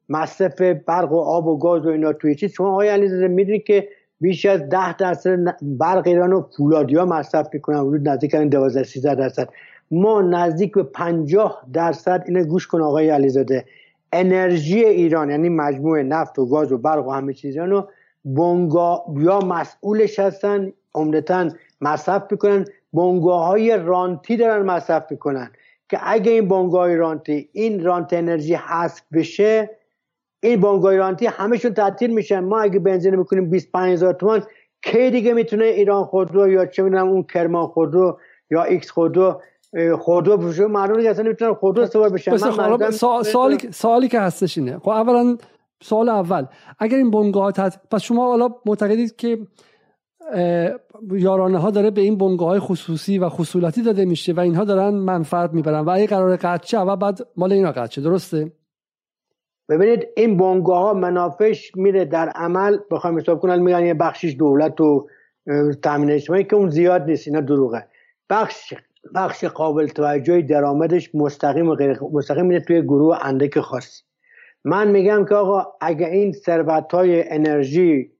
مصرف 0.10 0.62
برق 0.62 1.12
و 1.12 1.18
آب 1.18 1.48
و 1.48 1.58
گاز 1.58 1.86
و 1.86 1.90
اینا 1.90 2.14
توی 2.14 2.36
چیز. 2.36 2.52
شما 2.52 2.72
آقای 2.72 2.90
علیزاده 2.90 3.28
می‌دونید 3.28 3.64
که 3.64 3.88
بیش 4.22 4.46
از 4.46 4.70
ده 4.70 4.98
درصد 4.98 5.56
برق 5.62 6.08
ایران 6.08 6.34
و 6.34 6.44
فولادی 6.58 6.96
ها 6.96 7.06
مصرف 7.06 7.48
می‌کنن. 7.54 7.80
حدود 7.80 8.10
نزدیک 8.10 8.36
12 8.36 8.84
13 8.84 9.16
درصد. 9.16 9.50
ما 9.92 10.22
نزدیک 10.22 10.74
به 10.74 10.84
50 10.84 11.66
درصد 11.74 12.24
اینو 12.26 12.44
گوش 12.44 12.68
کن 12.68 12.82
آقای 12.82 13.10
علیزاده. 13.10 13.66
انرژی 14.14 14.86
ایران 14.86 15.30
یعنی 15.30 15.50
مجموعه 15.50 16.04
نفت 16.04 16.40
و 16.40 16.46
گاز 16.46 16.72
و 16.72 16.78
برق 16.78 17.08
و 17.08 17.12
همه 17.12 17.34
چیز 17.34 17.58
رو 17.58 17.90
بنگاه 18.26 19.06
یا 19.18 19.40
مسئولش 19.40 20.20
هستن 20.20 20.72
عمدتا 20.96 21.50
مصرف 21.82 22.24
می‌کنن. 22.32 22.66
بنگاه 22.94 23.46
های 23.46 23.78
رانتی 23.78 24.38
دارن 24.38 24.66
مصرف 24.66 25.12
می‌کنن 25.12 25.52
که 25.90 26.00
اگه 26.02 26.32
این 26.32 26.48
بنگاه 26.48 26.96
رانتی 26.96 27.50
این 27.54 27.84
رانت 27.84 28.14
انرژی 28.14 28.54
حذف 28.54 29.02
بشه 29.14 29.70
این 30.44 30.62
بنگاه 30.62 30.96
رانتی 30.96 31.26
همشون 31.26 31.74
تعطیل 31.74 32.14
میشن. 32.14 32.40
ما 32.40 32.60
اگه 32.60 32.80
بنزین 32.80 33.16
می‌کنیم 33.16 33.50
25 33.50 33.94
هزار 33.94 34.14
تومان 34.14 34.44
کی 34.82 35.12
دیگه 35.12 35.34
می‌تونه 35.34 35.66
ایران 35.66 36.04
خودرو 36.04 36.52
یا 36.52 36.66
چه 36.66 36.84
می‌دونم 36.84 37.10
اون 37.10 37.24
کرمان 37.24 37.68
خودرو 37.68 38.20
یا 38.52 38.64
X 38.64 38.92
خودرو 38.92 39.42
خودرو 40.00 40.38
بشه 40.38 40.66
مردم 40.66 40.98
دیگه 40.98 41.10
اصلا 41.10 41.24
نمی‌تونن 41.24 41.54
خودرو 41.54 41.86
سوار 41.86 42.10
بشن. 42.10 42.38
سوالی 43.22 43.58
سوالی 43.72 44.08
که 44.08 44.20
هستش 44.20 44.58
اینه. 44.58 44.80
خب 44.80 44.90
اولا 44.90 45.38
سوال 45.82 46.10
اول 46.10 46.46
اگر 46.80 46.98
این 46.98 47.12
بنگاه 47.12 47.52
پس 47.92 48.02
شما 48.02 48.28
حالا 48.28 48.50
معتقدید 48.66 49.16
که 49.16 49.38
یارانه 51.12 51.58
ها 51.58 51.72
داره 51.72 51.92
به 51.92 52.02
این 52.02 52.18
بنگاه 52.18 52.48
های 52.48 52.60
خصوصی 52.60 53.20
و 53.20 53.30
خصولتی 53.30 53.82
داده 53.82 54.06
میشه 54.06 54.34
و 54.34 54.40
اینها 54.40 54.64
دارن 54.64 54.94
منفعت 54.94 55.54
می‌برن 55.54 55.80
و 55.80 55.90
اگه 55.90 56.08
قرار 56.08 56.36
قطع 56.36 56.82
و 56.82 56.96
بعد 56.96 57.20
مال 57.38 57.52
اینا 57.54 57.72
قطع 57.72 58.02
درسته؟ 58.02 58.52
ببینید 59.70 60.08
این 60.18 60.38
بنگاه 60.38 60.84
ها 60.84 60.94
منافش 60.94 61.72
میره 61.76 62.06
در 62.06 62.30
عمل. 62.30 62.78
بخوایم 62.92 63.18
حساب 63.18 63.40
کنن 63.40 63.60
میگن 63.60 63.86
یه 63.86 63.94
بخشش 63.94 64.36
دولت 64.40 64.82
و 64.82 65.08
تامین 65.84 66.12
اجتماعی 66.12 66.44
که 66.44 66.56
اون 66.56 66.70
زیاد 66.70 67.02
نیست 67.02 67.28
اینا 67.28 67.42
دروغه. 67.42 67.88
بخش 68.30 68.74
بخش 69.16 69.46
قابل 69.46 69.88
توجهی 69.88 70.44
درآمدش 70.44 71.16
مستقیم 71.16 71.70
و 71.70 71.76
غیر 71.76 72.00
مستقیم 72.12 72.46
میره 72.46 72.60
توی 72.60 72.82
گروه 72.82 73.18
اندک 73.22 73.60
خاصی. 73.60 74.04
من 74.64 74.88
میگم 74.92 75.26
که 75.26 75.36
آقا 75.36 75.66
اگه 75.82 76.08
این 76.08 76.32
ثروت 76.32 76.94
های 76.94 77.30
انرژی 77.30 78.12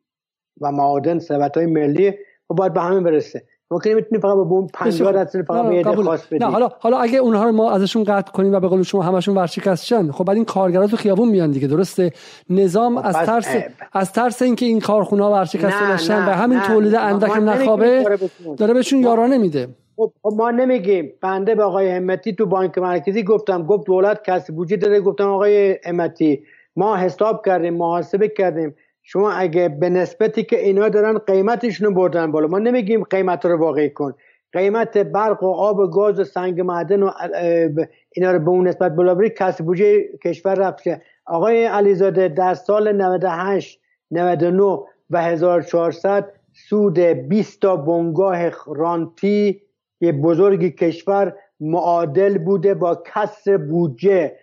و 0.62 0.72
معادن 0.72 1.20
ثروت 1.20 1.58
های 1.58 1.66
ملی 1.66 2.12
خب 2.48 2.56
باید 2.56 2.74
به 2.74 2.82
همه 2.82 3.00
برسه. 3.00 3.46
ممکنه 3.74 3.94
می‌تونی 3.94 4.22
فقط 4.22 4.34
به 4.34 4.40
اون 4.40 4.68
50 4.74 5.12
درصد 5.12 5.42
فقط 5.42 5.66
به 5.66 6.04
خاص 6.04 6.28
بدی. 6.28 6.40
نه 6.40 6.52
حالا 6.52 6.70
حالا 6.80 6.98
اگه 6.98 7.18
اونها 7.18 7.44
رو 7.44 7.52
ما 7.52 7.72
ازشون 7.72 8.04
قطع 8.04 8.32
کنیم 8.32 8.54
و 8.54 8.60
به 8.60 8.68
قول 8.68 8.84
شما 8.84 9.02
همشون 9.02 9.36
ورشکستشن 9.36 10.12
خب 10.12 10.24
بعد 10.24 10.36
این 10.36 10.46
کارگرا 10.46 10.88
تو 10.88 10.98
خیابون 10.98 11.30
میان 11.30 11.52
دیگه 11.52 11.68
درسته؟ 11.68 12.12
نظام 12.50 13.02
خب 13.02 13.08
از 13.08 13.16
ترس 13.16 13.56
از 13.94 14.14
ترس 14.14 14.42
اینکه 14.42 14.66
این 14.66 14.80
کارخونه 14.80 15.24
ها 15.24 15.32
ورشکسته 15.32 15.94
نشن 15.94 16.18
و 16.18 16.32
همین 16.32 16.60
تولید 16.60 16.96
اندک 16.96 17.38
نخوابه 17.38 18.20
داره 18.58 18.74
بهشون 18.74 19.00
یارانه 19.00 19.38
میده. 19.38 19.68
خب،, 19.96 20.12
خب 20.24 20.34
ما 20.38 20.52
نمیگیم. 20.52 21.14
بنده 21.22 21.56
به 21.56 21.64
آقای 21.64 21.90
همتی 21.90 22.34
تو 22.34 22.46
بانک 22.46 22.78
مرکزی 22.78 23.24
گفتم 23.24 23.64
گفت 23.64 23.88
دولت 23.88 24.24
کسی 24.24 24.52
بودجه 24.52 24.78
داره 24.78 25.02
گفتم 25.02 25.30
آقای 25.30 25.78
همتی 25.86 26.44
ما 26.76 26.98
حساب 26.98 27.46
کردیم 27.46 27.74
محاسبه 27.74 28.28
کردیم. 28.28 28.76
شما 29.04 29.32
اگه 29.32 29.70
به 29.70 29.90
نسبتی 29.90 30.44
که 30.44 30.60
اینا 30.60 30.90
دارن 30.90 31.18
قیمتشون 31.18 31.94
بردن 31.94 32.32
بالا. 32.32 32.48
ما 32.48 32.60
نمیگیم 32.60 33.04
قیمت 33.04 33.46
رو 33.46 33.58
واقعی 33.58 33.90
کن. 33.90 34.14
قیمت 34.54 34.98
برق 34.98 35.44
و 35.44 35.48
آب 35.48 35.80
و 35.80 35.88
گاز 35.88 36.20
و 36.20 36.24
سنگ 36.24 36.62
معدن 36.62 37.04
و 37.04 37.12
اینا 38.16 38.32
رو 38.32 38.40
به 38.40 38.50
اون 38.50 38.68
نسبت 38.68 38.96
بالا 38.96 39.16
بری 39.16 39.30
کسی 39.30 39.64
بودجه 39.64 40.04
کشور 40.24 40.56
رفته 40.56 41.02
آقای 41.26 41.66
علیزاده 41.66 42.28
در 42.28 42.54
سال 42.54 42.92
98 42.92 43.80
99 44.12 44.80
و 45.10 45.24
1400 45.24 46.32
سود 46.54 47.00
20 47.00 47.62
تا 47.62 47.76
بنگاه 47.76 48.50
رانتی 48.68 49.62
یه 50.02 50.12
بزرگی 50.12 50.72
کشور 50.72 51.36
معادل 51.60 52.38
بوده 52.38 52.74
با 52.74 53.04
کسر 53.06 53.58
بودجه. 53.58 54.36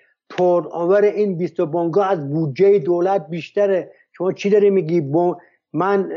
آور 0.73 1.03
این 1.03 1.39
20 1.39 1.61
بنگاه 1.61 2.11
از 2.11 2.31
بودجه 2.31 2.79
دولت 2.79 3.27
بیشتره. 3.31 3.93
شما 4.21 4.33
چی 4.33 4.51
داری 4.51 4.71
میگی؟ 4.71 5.13
من 5.73 6.13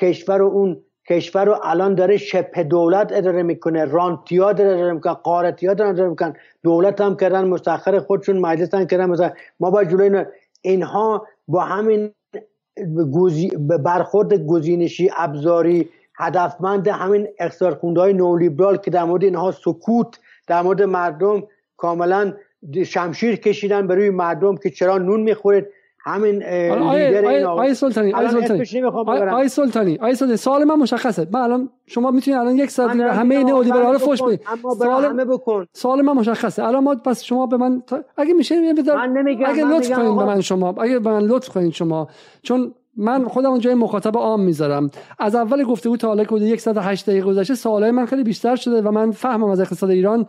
کشور 0.00 0.42
و 0.42 0.46
اون 0.46 0.80
کشور 1.08 1.44
رو 1.44 1.56
الان 1.62 1.94
داره 1.94 2.16
شبه 2.16 2.62
دولت 2.62 3.12
اداره 3.12 3.42
می‌کنه. 3.42 3.84
رانتیا 3.84 4.52
داره 4.52 4.70
اداره 4.70 4.92
می‌کنه. 4.92 5.12
قارتیا 5.12 5.74
داره 5.74 5.90
اداره 5.90 6.34
دولت 6.62 7.00
هم 7.00 7.16
کردن 7.16 7.44
مستخر 7.44 7.98
خودشون 7.98 8.38
مجلس 8.38 8.74
هم 8.74 8.86
کردن. 8.86 9.06
مثلا 9.06 9.30
ما 9.60 9.70
با 9.70 9.84
جلوی 9.84 10.24
اینها 10.62 11.26
با 11.48 11.60
همین 11.60 12.10
برخورد 13.84 14.46
گزینشی 14.46 15.10
ابزاری 15.16 15.88
هدفمند 16.16 16.88
همین 16.88 17.28
اقتصاد 17.38 17.80
های 17.96 18.12
نولیبرال 18.12 18.76
که 18.76 18.90
در 18.90 19.04
مورد 19.04 19.24
اینها 19.24 19.50
سکوت 19.50 20.18
در 20.46 20.62
مورد 20.62 20.82
مردم 20.82 21.42
کاملا 21.76 22.32
شمشیر 22.86 23.36
کشیدن 23.36 23.86
به 23.86 23.94
روی 23.94 24.10
مردم 24.10 24.56
که 24.56 24.70
چرا 24.70 24.98
نون 24.98 25.20
می‌خورید. 25.20 25.66
همین 26.06 26.34
لیدر 26.34 27.26
این 27.26 27.44
آقای 27.44 27.74
سلطانی 27.74 28.12
آقای 28.12 28.28
سلطانی. 28.28 28.62
آقای 29.30 29.48
سلطانی 29.48 29.96
آقای 29.96 30.14
سلطانی. 30.14 30.36
سوال 30.36 30.64
من 30.64 30.74
مشخصه. 30.74 31.26
من 31.32 31.40
الان 31.40 31.68
شما 31.86 32.10
می‌تونید 32.10 32.40
الان 32.40 32.56
یک 32.58 32.70
ساعت 32.70 32.90
همه 32.90 33.34
این 33.34 33.46
نئولیبرال 33.46 33.98
فوش 33.98 34.22
بدید. 34.22 34.40
سوال 34.78 35.04
همه 35.04 35.24
بکن. 35.24 35.66
سوال 35.72 36.02
من 36.02 36.12
مشخصه. 36.12 36.64
الان 36.64 36.84
ما 36.84 36.94
پس 36.94 37.22
شما 37.22 37.46
به 37.46 37.56
من 37.56 37.82
اگه 38.16 38.34
میشه 38.34 38.54
اگه 38.54 39.64
لطف 39.64 39.92
کنید 39.92 40.16
به 40.16 40.24
من 40.24 40.40
شما 40.40 40.74
اگه 40.80 40.98
به 40.98 41.10
من 41.10 41.22
لطف 41.22 41.48
کنید 41.48 41.72
شما. 41.72 42.08
چون 42.42 42.74
من 42.96 43.28
خودم 43.28 43.58
جای 43.58 43.74
مخاطب 43.74 44.16
عام 44.16 44.40
می‌ذارم. 44.40 44.90
از 45.18 45.34
اول 45.34 45.64
گفته 45.64 45.96
تا 45.96 46.08
حالا 46.08 46.24
که 46.24 46.34
حدود 46.34 46.56
108 46.56 47.06
دقیقه 47.06 47.26
گذشته 47.26 47.54
سوالای 47.54 47.90
من 47.90 48.06
خیلی 48.06 48.22
بیشتر 48.22 48.56
شده 48.56 48.82
و 48.82 48.90
من 48.90 49.10
فهمم 49.10 49.44
از 49.50 49.60
اقتصاد 49.60 49.90
ایران 49.90 50.26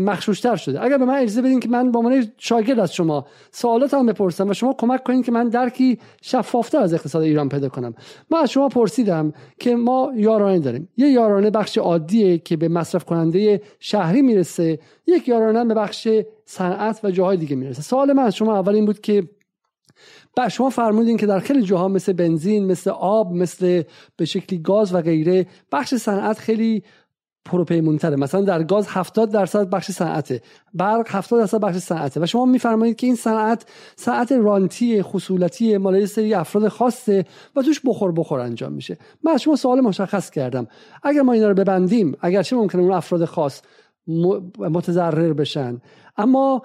مخشوشتر 0.00 0.56
شده. 0.56 0.84
اگر 0.84 0.98
به 0.98 1.04
من 1.04 1.14
اجازه 1.14 1.42
بدین 1.42 1.60
که 1.60 1.68
من 1.68 1.90
به 1.92 1.98
عنوان 1.98 2.26
شاگرد 2.38 2.78
از 2.78 2.94
شما 2.94 3.26
سوالاتم 3.50 4.06
بپرسم 4.06 4.48
و 4.48 4.54
شما 4.54 4.72
کمک 4.72 5.04
کنین 5.04 5.22
که 5.22 5.32
من 5.32 5.48
درکی 5.48 5.98
شفافتر 6.22 6.78
از 6.78 6.94
اقتصاد 6.94 7.22
ایران 7.22 7.48
پیدا 7.48 7.68
کنم. 7.68 7.94
من 8.30 8.38
از 8.38 8.50
شما 8.50 8.68
پرسیدم 8.68 9.32
که 9.58 9.76
ما 9.76 10.12
یارانه 10.16 10.58
داریم. 10.58 10.88
یه 10.96 11.08
یارانه 11.08 11.50
بخش 11.50 11.78
عادیه 11.78 12.38
که 12.38 12.56
به 12.56 12.68
مصرف 12.68 13.04
کننده 13.04 13.62
شهری 13.78 14.22
می‌رسه. 14.22 14.78
یک 15.06 15.28
یارانه 15.28 15.64
به 15.64 15.74
بخش 15.74 16.08
صنعت 16.44 17.00
و 17.04 17.10
جاهای 17.10 17.36
دیگه 17.36 17.56
می‌رسه. 17.56 17.82
سوال 17.82 18.12
من 18.12 18.22
از 18.22 18.36
شما 18.36 18.58
اول 18.58 18.74
این 18.74 18.86
بود 18.86 19.00
که 19.00 19.28
و 20.38 20.48
شما 20.48 20.70
فرمودین 20.70 21.16
که 21.16 21.26
در 21.26 21.38
خیلی 21.38 21.62
جاها 21.62 21.88
مثل 21.88 22.12
بنزین 22.12 22.66
مثل 22.66 22.90
آب 22.90 23.32
مثل 23.32 23.82
به 24.16 24.24
شکلی 24.24 24.58
گاز 24.58 24.94
و 24.94 25.00
غیره 25.00 25.46
بخش 25.72 25.94
صنعت 25.94 26.38
خیلی 26.38 26.82
پروپیمونتره. 27.44 28.16
مثلا 28.16 28.40
در 28.40 28.62
گاز 28.62 28.86
70 28.88 29.30
درصد 29.30 29.70
بخش 29.70 29.90
صنعته. 29.90 30.42
برق 30.74 31.06
70 31.08 31.40
درصد 31.40 31.60
بخش 31.60 31.76
صنعته. 31.76 32.20
و 32.20 32.26
شما 32.26 32.44
میفرمایید 32.44 32.96
که 32.96 33.06
این 33.06 33.16
صنعت 33.16 33.66
صنعت 33.96 34.32
رانتی 34.32 35.02
خصولتی 35.02 35.76
مال 35.76 36.06
سری 36.06 36.34
افراد 36.34 36.68
خاصه 36.68 37.24
و 37.56 37.62
توش 37.62 37.80
بخور 37.84 38.12
بخور 38.12 38.40
انجام 38.40 38.72
میشه. 38.72 38.98
من 39.24 39.36
شما 39.36 39.56
سوال 39.56 39.80
مشخص 39.80 40.30
کردم. 40.30 40.66
اگر 41.02 41.22
ما 41.22 41.32
اینا 41.32 41.48
رو 41.48 41.54
ببندیم 41.54 42.16
اگرچه 42.20 42.56
ممکنه 42.56 42.82
اون 42.82 42.92
افراد 42.92 43.24
خاص 43.24 43.62
متضرر 44.58 45.32
بشن 45.32 45.80
اما 46.16 46.62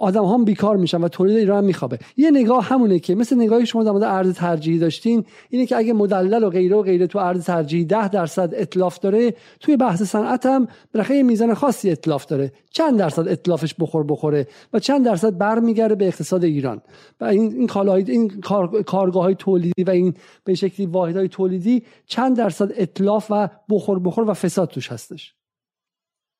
آدم 0.00 0.24
هم 0.24 0.44
بیکار 0.44 0.76
میشن 0.76 1.00
و 1.00 1.08
تولید 1.08 1.36
ایران 1.36 1.64
میخوابه. 1.64 1.98
یه 2.16 2.30
نگاه 2.30 2.64
همونه 2.64 2.98
که 2.98 3.14
مثل 3.14 3.36
نگاهی 3.36 3.66
شما 3.66 3.84
در 3.84 3.90
مورد 3.90 4.04
ارز 4.04 4.34
ترجیحی 4.34 4.78
داشتین 4.78 5.24
اینه 5.50 5.66
که 5.66 5.76
اگه 5.76 5.92
مدلل 5.92 6.44
و 6.44 6.50
غیره 6.50 6.76
و 6.76 6.82
غیره 6.82 7.06
تو 7.06 7.18
ارز 7.18 7.44
ترجیحی 7.44 7.84
10 7.84 8.08
درصد 8.08 8.50
اطلاف 8.52 8.98
داره 8.98 9.34
توی 9.60 9.76
بحث 9.76 10.02
صنعت 10.02 10.46
هم 10.46 10.68
بالاخره 10.94 11.22
میزان 11.22 11.54
خاصی 11.54 11.90
اطلاف 11.90 12.26
داره. 12.26 12.52
چند 12.70 12.98
درصد 12.98 13.28
اطلافش 13.28 13.74
بخور 13.80 14.04
بخوره 14.04 14.46
و 14.72 14.78
چند 14.78 15.04
درصد 15.04 15.38
برمیگرده 15.38 15.94
به 15.94 16.06
اقتصاد 16.06 16.44
ایران. 16.44 16.80
و 17.20 17.24
این 17.24 17.68
این 17.70 18.10
این 18.10 18.40
کار، 18.40 18.82
کارگاه 18.82 19.22
های 19.22 19.34
تولیدی 19.34 19.84
و 19.84 19.90
این 19.90 20.14
به 20.44 20.54
شکلی 20.54 20.86
واحدهای 20.86 21.28
تولیدی 21.28 21.82
چند 22.06 22.36
درصد 22.36 22.72
اطلاف 22.76 23.26
و 23.30 23.48
بخور 23.70 23.98
بخور 23.98 24.30
و 24.30 24.34
فساد 24.34 24.68
توش 24.68 24.92
هستش. 24.92 25.34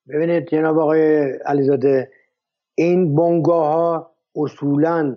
ببینید 0.09 0.49
جناب 0.49 0.77
آقای 0.77 1.31
علیزاده 1.45 2.11
این 2.79 3.15
بنگاه 3.15 3.65
ها 3.73 4.11
اصولا 4.35 5.15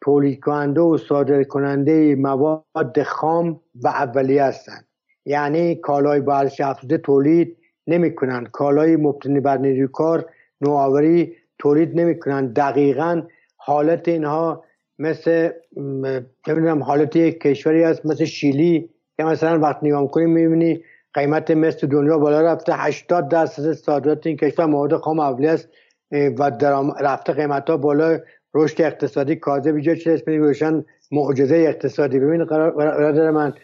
تولید 0.00 0.40
کننده 0.40 0.80
و 0.80 0.98
صادر 0.98 1.42
کننده 1.42 2.14
مواد 2.14 3.02
خام 3.06 3.60
و 3.84 3.88
اولیه 3.88 4.44
هستند. 4.44 4.84
یعنی 5.26 5.74
کالای 5.74 6.20
با 6.20 6.36
ارزش 6.36 6.60
افزوده 6.60 6.98
تولید 6.98 7.56
نمی‌کنن 7.86 8.44
کالای 8.52 8.96
مبتنی 8.96 9.40
بر 9.40 9.58
نیروی 9.58 9.88
کار 9.92 10.26
نوآوری 10.60 11.36
تولید 11.58 12.00
نمی‌کنن 12.00 12.46
دقیقا 12.52 13.22
حالت 13.56 14.08
اینها 14.08 14.64
مثل 14.98 15.50
نمی‌دونم 16.48 16.82
حالت 16.82 17.16
یک 17.16 17.40
کشوری 17.40 17.82
هست 17.82 18.06
مثل 18.06 18.24
شیلی 18.24 18.90
که 19.16 19.24
مثلا 19.24 19.58
وقت 19.58 19.78
نگاه 19.82 20.02
می‌کنیم 20.02 20.30
می‌بینی 20.30 20.82
قیمت 21.14 21.50
مثل 21.50 21.86
دنیا 21.86 22.18
بالا 22.18 22.40
رفته. 22.40 22.72
80 22.76 23.28
درصد 23.28 23.72
صادرات 23.72 24.26
این 24.26 24.36
کشور 24.36 24.66
مواد 24.66 24.96
خام 24.96 25.20
اولیه 25.20 25.50
است. 25.50 25.68
و 26.10 26.50
درام 26.50 26.94
رفته 27.00 27.32
قیمت 27.32 27.70
ها 27.70 27.76
بالا 27.76 28.18
رشد 28.54 28.82
اقتصادی 28.82 29.36
کاذب 29.36 29.74
ایجاد 29.74 29.96
شده 29.96 30.14
اسم 30.14 30.32
روشن 30.32 30.84
معجزه 31.12 31.56
اقتصادی. 31.56 32.18
ببین 32.18 32.44
قرار 32.44 33.30
من 33.30 33.54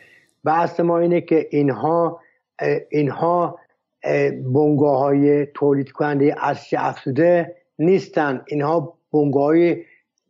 بحث 0.45 0.81
ما 0.81 0.99
اینه 0.99 1.21
که 1.21 1.47
اینها 1.51 2.21
اینها 2.91 3.59
بنگاه 4.55 4.99
های 4.99 5.47
تولید 5.47 5.91
کننده 5.91 6.35
ارزش 6.39 6.75
افزوده 6.79 7.57
نیستن. 7.79 8.45
اینها 8.47 8.95
بنگاه 9.13 9.45
های 9.45 9.85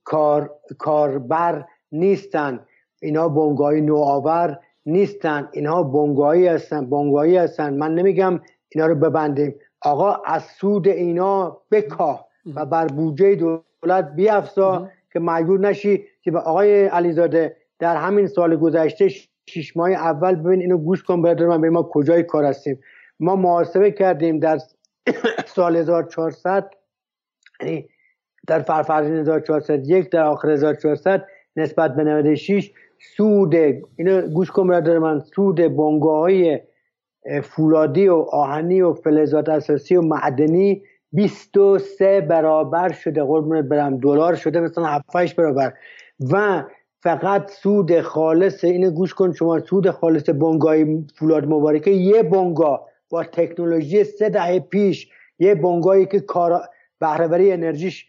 کار، 0.05 0.55
کاربر 0.79 1.65
نیستن. 1.93 2.61
اینها 3.03 3.29
بنگاه 3.29 3.67
های 3.67 3.81
نوآور 3.81 4.59
نیستن. 4.87 5.49
اینها 5.53 5.83
بنگاهی 5.83 6.47
هستن 6.47 6.91
بنگاهی 6.91 7.37
هستن. 7.37 7.75
من 7.75 7.95
نمیگم 7.95 8.41
اینا 8.69 8.87
رو 8.87 8.95
ببندیم. 8.95 9.55
آقا 9.85 10.15
از 10.25 10.43
سود 10.43 10.89
اینا 10.89 11.61
بکاه 11.71 12.29
و 12.55 12.67
بر 12.67 12.87
بودجه 12.87 13.35
دولت 13.35 14.13
بیافزا 14.17 14.91
که 15.13 15.21
مجبور 15.21 15.61
نشی 15.61 16.05
که 16.23 16.31
به 16.31 16.39
آقای 16.39 16.87
علیزاده 16.87 17.57
در 17.79 17.97
همین 17.97 18.27
سال 18.27 18.57
گذشته 18.57 19.09
شش 19.47 19.77
ماه 19.77 19.91
اول 19.91 20.35
ببین 20.35 20.61
اینو 20.61 20.79
گوش 20.79 21.03
کن 21.03 21.23
برادر 21.23 21.47
من 21.47 21.61
به 21.61 21.71
ما 21.71 21.83
کجای 21.83 22.23
کار 22.23 22.45
هستیم. 22.45 22.81
ما 23.21 23.37
محاسبه 23.37 23.91
کردیم 23.91 24.39
در 24.39 24.59
سال 25.57 25.77
1400 25.77 26.71
یعنی 27.61 27.89
در 28.47 28.61
فرفرین 28.61 29.17
1401 29.17 30.11
در 30.11 30.25
آخر 30.25 30.51
1400 30.51 31.27
نسبت 31.57 31.95
به 31.95 32.05
96 32.05 32.73
سود. 33.17 33.55
اینو 33.97 34.21
گوش 34.21 34.51
کن 34.51 34.67
برادر 34.67 34.99
من 34.99 35.21
سود 35.21 35.57
بنگاه 35.57 36.21
های 36.21 36.61
فولادی 37.43 38.09
و 38.09 38.15
آهنی 38.15 38.83
و 38.83 38.93
فلزات 38.93 39.49
اساسی 39.49 39.97
و 39.97 40.03
معدنی 40.03 40.83
23 41.13 42.21
برابر 42.21 42.93
شده. 42.93 43.23
قربونت 43.23 43.65
برم 43.65 43.99
دلار 43.99 44.35
شده 44.35 44.61
مثلا 44.61 44.87
7 44.87 45.37
برابر. 45.37 45.73
و 46.33 46.65
فقط 47.01 47.51
سود 47.51 48.01
خالص 48.01 48.65
اینو 48.65 48.91
گوش 48.91 49.15
کن 49.15 49.33
شما 49.33 49.59
سود 49.59 49.91
خالص 49.91 50.29
بنگاه 50.31 50.77
فولاد 51.15 51.45
مبارکه. 51.45 51.91
یه 51.91 52.23
بنگاه 52.23 52.89
با 53.11 53.25
تکنولوژی 53.25 54.05
سه 54.05 54.29
دهه 54.29 54.61
پیش 54.61 55.09
یه 55.39 55.55
بنگاهی 55.55 56.07
که 56.07 56.21
کار 56.21 56.61
بهرهوری 57.01 57.53
انرژیش 57.53 58.07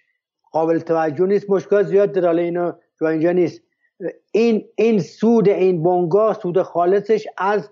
قابل 0.52 0.80
توجه 0.80 1.26
نیست 1.26 1.49
مشکل 1.49 1.84
زیاد 1.84 2.11
در 2.11 2.26
حال 2.26 2.40
اینو 2.40 2.72
اینجا 3.02 3.31
نیست. 3.31 3.61
این 4.31 4.65
این 4.76 4.99
سود 4.99 5.49
این 5.49 5.84
بنگاه 5.84 6.40
سود 6.40 6.61
خالصش 6.61 7.27
از 7.38 7.69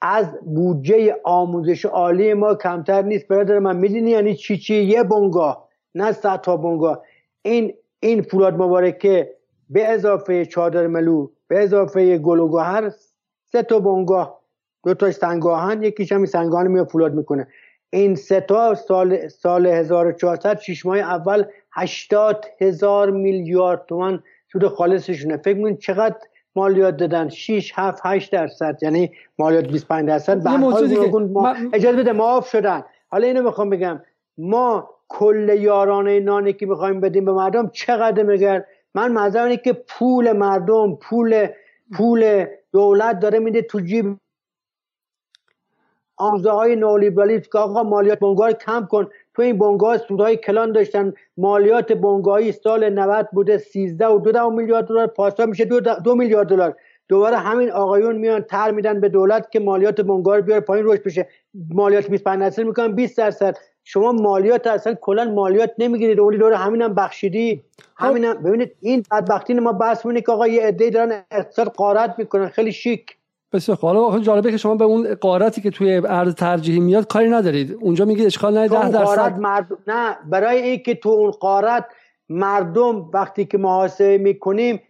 از 0.00 0.26
بودجه 0.40 1.16
آموزش 1.24 1.84
عالی 1.84 2.34
ما 2.34 2.54
کمتر 2.54 3.02
نیست. 3.02 3.28
برادر 3.28 3.58
من 3.58 3.76
می‌دونی 3.76 4.10
یعنی 4.10 4.34
چی؟ 4.34 4.58
چی؟ 4.58 4.74
یه 4.74 5.02
بنگاه 5.02 5.68
نه 5.94 6.12
صد 6.12 6.40
تا 6.40 6.56
بنگاه. 6.56 7.02
این 7.42 7.74
این 8.00 8.22
فولاد 8.22 8.54
مبارکه 8.54 9.34
به 9.70 9.88
اضافه 9.88 10.44
چادر 10.44 10.86
ملو 10.86 11.28
به 11.48 11.62
اضافه 11.62 12.18
گل 12.18 12.38
و 12.38 12.48
گوهر 12.48 12.92
سه 13.52 13.62
تا 13.62 13.80
بنگاه. 13.80 14.40
دو 14.84 14.94
تا 14.94 15.10
سنگاهن 15.10 15.82
یکیش 15.82 16.12
هم 16.12 16.26
سنگاهن 16.26 16.66
میاد 16.66 16.88
فولاد 16.88 17.14
می‌کنه. 17.14 17.48
این 17.90 18.14
سه 18.14 18.40
تا 18.40 18.74
سال 18.74 19.28
سال 19.28 19.66
1400 19.66 20.58
شش 20.58 20.86
ماه 20.86 20.98
اول 20.98 21.44
80 21.72 22.44
هزار 22.60 23.10
میلیارد 23.10 23.84
تومان 23.88 24.22
سود 24.52 24.66
خالصشونه. 24.66 25.36
فکر 25.36 25.56
می‌کنین 25.56 25.76
چقدر 25.76 26.16
مالیات 26.56 26.96
دادن 26.96 27.28
6 27.28 27.72
7 27.74 28.00
8 28.04 28.32
درصد. 28.32 28.78
یعنی 28.82 29.12
مالیات 29.38 29.66
25 29.66 30.08
درصد. 30.08 30.42
به 30.44 30.50
ما... 30.50 30.78
اجازه 31.72 31.98
بده 31.98 32.12
معاف 32.12 32.48
شدن. 32.48 32.84
حالا 33.08 33.26
اینو 33.26 33.42
می‌خوام 33.42 33.70
بگم. 33.70 34.00
ما 34.38 34.90
کل 35.08 35.56
یارانه 35.60 36.20
نانی 36.20 36.52
که 36.52 36.66
می‌خوایم 36.66 37.00
بدیم 37.00 37.24
به 37.24 37.32
مردم 37.32 37.70
چقدر 37.72 38.22
میگن 38.22 38.64
من 38.94 39.12
منظرم 39.12 39.56
که 39.56 39.72
پول 39.72 40.32
مردم 40.32 40.94
پول 40.94 41.48
پول 41.92 42.46
دولت 42.72 43.20
داره 43.20 43.38
میده 43.38 43.62
تو 43.62 43.80
جیب. 43.80 44.16
آموزه 46.16 46.50
های 46.50 46.76
نولیبرالیسم 46.76 47.48
که 47.52 47.58
آقا 47.58 47.82
مالیات 47.82 48.18
بنگاه 48.18 48.52
کم 48.52 48.86
کن. 48.90 49.08
تو 49.38 49.42
این 49.42 49.58
بنگاه 49.58 49.98
سودهای 49.98 50.36
کلان 50.36 50.72
داشتن. 50.72 51.12
مالیات 51.36 51.92
بنگاهی 51.92 52.52
سال 52.52 52.88
90 52.90 53.28
بوده 53.32 53.58
13 53.58 54.06
و 54.06 54.18
2 54.18 54.50
میلیارد 54.50 54.86
دلار 54.86 55.06
پاسا 55.06 55.46
میشه 55.46 55.64
دو, 55.64 55.80
دو 55.80 56.14
میلیارد 56.14 56.48
دلار. 56.48 56.76
دوباره 57.08 57.36
همین 57.36 57.70
آقایون 57.70 58.16
میان 58.16 58.42
تر 58.42 58.70
میدن 58.70 59.00
به 59.00 59.08
دولت 59.08 59.50
که 59.50 59.60
مالیات 59.60 60.00
بنگاه 60.00 60.36
رو 60.36 60.42
بیاره 60.42 60.60
پایین 60.60 60.84
روش 60.84 61.00
بشه. 61.00 61.28
مالیات 61.70 62.06
25 62.06 62.40
درصد 62.40 62.62
می‌کنن 62.62 62.94
20 62.94 63.18
درصد. 63.18 63.56
شما 63.84 64.12
مالیات 64.12 64.66
اصلا 64.66 64.94
کلا 64.94 65.24
مالیات 65.24 65.70
نمی‌گیرید. 65.78 66.20
اولی 66.20 66.38
دور 66.38 66.52
همینم 66.52 66.94
بخشیدی. 66.94 67.62
همینم 67.96 68.42
ببینید 68.42 68.72
این 68.80 69.02
بدبختی 69.10 69.54
ما 69.54 69.72
بحث 69.72 70.06
که 70.06 70.32
آقا 70.32 70.46
یه 70.46 70.62
عده 70.62 70.90
دارن 70.90 71.24
اقتصاد 71.30 71.66
قارت 71.66 72.14
می‌کنن. 72.18 72.48
خیلی 72.48 72.72
شیک. 72.72 73.17
بسیار 73.52 73.78
حالا 73.78 74.18
جالبه 74.18 74.50
که 74.50 74.56
شما 74.56 74.74
به 74.74 74.84
اون 74.84 75.14
قارتی 75.14 75.60
که 75.60 75.70
توی 75.70 76.02
ارز 76.06 76.34
ترجیحی 76.34 76.80
میاد 76.80 77.06
کاری 77.06 77.30
ندارید. 77.30 77.78
اونجا 77.80 78.04
میگید 78.04 78.26
اشکال 78.26 78.58
نداره 78.58 78.88
10 78.88 78.92
درصد 78.92 79.38
مرد... 79.38 79.66
نه 79.86 80.16
برای 80.30 80.62
این 80.62 80.82
که 80.82 80.94
تو 80.94 81.08
اون 81.08 81.30
قارت 81.30 81.86
مردم 82.28 83.10
وقتی 83.14 83.44
که 83.44 83.58
محاسبه 83.58 84.18
می‌کنیم 84.18 84.82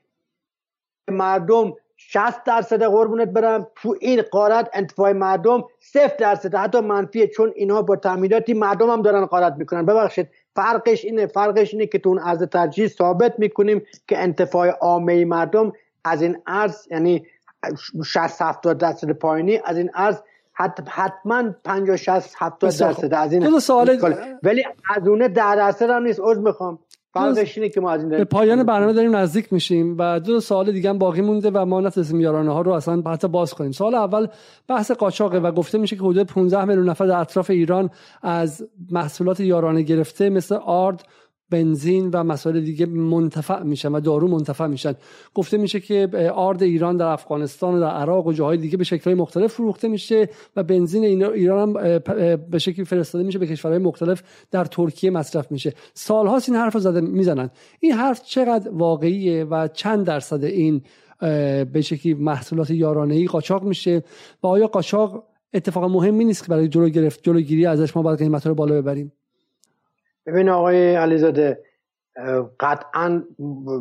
مردم 1.10 1.72
60 1.96 2.44
درصد 2.44 2.82
قربونت 2.82 3.28
برم. 3.28 3.66
تو 3.74 3.96
این 4.00 4.22
قارت 4.22 4.70
انتفاع 4.72 5.12
مردم 5.12 5.64
0 5.80 6.12
درصد 6.18 6.54
حتی 6.54 6.80
منفیه 6.80 7.26
چون 7.26 7.52
اینها 7.54 7.82
با 7.82 7.96
تعمیراتی 7.96 8.54
مردم 8.54 8.90
هم 8.90 9.02
دارن 9.02 9.26
قارت 9.26 9.54
می‌کنن. 9.58 9.86
ببخشید 9.86 10.28
فرقش 10.56 11.04
اینه 11.04 11.26
فرقش 11.26 11.74
اینه 11.74 11.86
که 11.86 11.98
تو 11.98 12.08
اون 12.08 12.18
ارز 12.18 12.42
ترجیح 12.42 12.88
ثابت 12.88 13.34
می‌کنیم 13.38 13.82
که 14.08 14.18
انتفاع 14.18 14.68
عامه 14.68 15.24
مردم 15.24 15.72
از 16.04 16.22
این 16.22 16.38
ارز 16.46 16.88
یعنی 16.90 17.26
60 18.04 18.42
70 18.42 18.78
درصد 18.78 19.10
پایینی 19.10 19.60
از 19.64 19.76
این 19.76 19.90
ارز 19.94 20.16
حتما 20.88 21.54
50 21.64 21.96
60 21.96 22.34
70 22.38 22.70
درصد 22.78 23.14
از 23.14 23.32
این 23.32 23.58
سوال 23.58 23.98
ولی 24.42 24.64
از 24.96 25.08
اونه 25.08 25.28
10 25.28 25.56
درصد 25.56 25.90
هم 25.90 26.02
نیست. 26.02 26.20
عذر 26.22 26.40
می‌خوام. 26.40 26.78
که 27.74 27.80
ما 27.80 27.90
از 27.90 28.00
این 28.00 28.08
به 28.08 28.24
پایان 28.24 28.64
برنامه 28.64 28.92
داریم 28.92 29.16
نزدیک 29.16 29.52
میشیم 29.52 29.96
و 29.98 30.20
دو 30.20 30.40
سوال 30.40 30.72
دیگه 30.72 30.90
هم 30.90 30.98
باقی 30.98 31.20
مونده 31.20 31.50
و 31.50 31.64
ما 31.64 31.80
نتونستیم 31.80 32.20
یارانه 32.20 32.52
ها 32.52 32.60
رو 32.60 32.72
اصلا 32.72 33.02
حتی 33.06 33.28
باز 33.28 33.54
کنیم. 33.54 33.72
سوال 33.72 33.94
اول 33.94 34.26
بحث 34.68 34.90
قاچاقه 34.90 35.38
و 35.38 35.52
گفته 35.52 35.78
میشه 35.78 35.96
که 35.96 36.02
حدود 36.02 36.26
15 36.26 36.64
میلیون 36.64 36.88
نفر 36.88 37.06
در 37.06 37.20
اطراف 37.20 37.50
ایران 37.50 37.90
از 38.22 38.68
محصولات 38.90 39.40
یارانه 39.40 39.82
گرفته 39.82 40.30
مثل 40.30 40.54
آرد 40.54 41.04
بنزین 41.50 42.10
و 42.10 42.24
مسائل 42.24 42.60
دیگه 42.60 42.86
منتفع 42.86 43.62
میشن 43.62 43.92
و 43.92 44.00
دارو 44.00 44.28
منتفع 44.28 44.66
میشن. 44.66 44.94
گفته 45.34 45.56
میشه 45.56 45.80
که 45.80 46.30
آرد 46.34 46.62
ایران 46.62 46.96
در 46.96 47.06
افغانستان 47.06 47.74
و 47.74 47.80
در 47.80 47.90
عراق 47.90 48.26
و 48.26 48.32
جاهای 48.32 48.58
دیگه 48.58 48.76
به 48.76 48.84
شکلهای 48.84 49.14
مختلف 49.14 49.52
فروخته 49.52 49.88
میشه 49.88 50.28
و 50.56 50.62
بنزین 50.62 51.04
ایران 51.24 51.76
هم 51.76 51.98
به 52.50 52.58
شکلی 52.58 52.84
فرستاده 52.84 53.24
میشه 53.24 53.38
به 53.38 53.46
کشورهای 53.46 53.78
مختلف 53.82 54.22
در 54.50 54.64
ترکیه 54.64 55.10
مصرف 55.10 55.52
میشه. 55.52 55.72
سالهاست 55.94 56.48
این 56.48 56.58
حرف 56.58 56.74
رو 56.74 56.80
زده 56.80 57.00
می‌زنن. 57.00 57.50
این 57.80 57.92
حرف 57.92 58.22
چقدر 58.22 58.70
واقعیه 58.70 59.44
و 59.44 59.68
چند 59.68 60.06
درصد 60.06 60.44
این 60.44 60.82
به 61.72 61.80
شکلی 61.80 62.14
محصولات 62.14 62.70
یارانه 62.70 63.14
ای 63.14 63.26
قاچاق 63.26 63.64
میشه 63.64 64.02
و 64.42 64.46
آیا 64.46 64.66
قاچاق 64.66 65.24
اتفاقا 65.54 65.88
مهمی 65.88 66.24
نیست 66.24 66.42
که 66.42 66.48
برای 66.48 66.68
جلو 66.68 67.08
جلوگیری 67.22 67.66
ازش 67.66 67.96
ما 67.96 68.02
باید 68.02 68.18
قیمت 68.18 68.46
رو 68.46 68.54
بالا 68.54 68.74
ببریم؟ 68.74 69.12
ببین 70.28 70.48
آقای 70.48 70.94
علیزاده 70.94 71.64
قطعا 72.60 73.22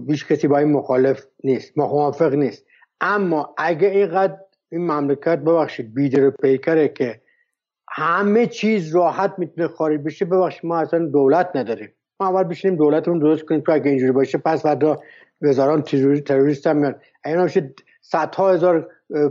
بیش 0.07 0.31
کسی 0.31 0.47
با 0.47 0.57
این 0.57 0.71
مخالف 0.71 1.25
نیست 1.43 1.77
موافق 1.77 2.33
نیست. 2.33 2.65
اما 3.01 3.55
اگه 3.57 3.87
اینقدر 3.87 4.37
این 4.71 4.91
مملکت 4.91 5.39
ببخشید 5.39 5.93
بیدر 5.93 6.25
و 6.25 6.31
پیکره 6.31 6.87
که 6.87 7.21
همه 7.89 8.45
چیز 8.45 8.95
راحت 8.95 9.33
می‌تونه 9.37 9.67
خارج 9.67 10.01
بشه 10.01 10.25
ببخشید 10.25 10.65
ما 10.65 10.79
اصلا 10.79 11.05
دولت 11.05 11.49
نداریم. 11.55 11.89
ما 12.19 12.27
اول 12.27 12.43
بشینیم 12.43 12.77
دولتمون 12.77 13.19
درست 13.19 13.43
کنیم 13.43 13.61
تو 13.61 13.71
اگه 13.71 13.89
اینجوری 13.89 14.11
باشه 14.11 14.37
پس 14.37 14.63
فردا 14.63 14.99
هزاران 15.41 15.81
تروریست 16.25 16.67
هم 16.67 16.77
میان. 16.77 16.95
اینا 17.25 17.47
صدها 18.01 18.51
هزار 18.51 18.89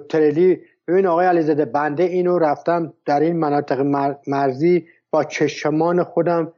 تریلی. 0.08 0.60
ببین 0.88 1.06
آقای 1.06 1.26
علیزاده 1.26 1.64
بنده 1.64 2.02
اینو 2.02 2.38
رفتم 2.38 2.92
در 3.04 3.20
این 3.20 3.36
مناطق 3.38 3.80
مرزی 4.26 4.86
با 5.10 5.24
چشمان 5.24 6.02
خودم 6.02 6.52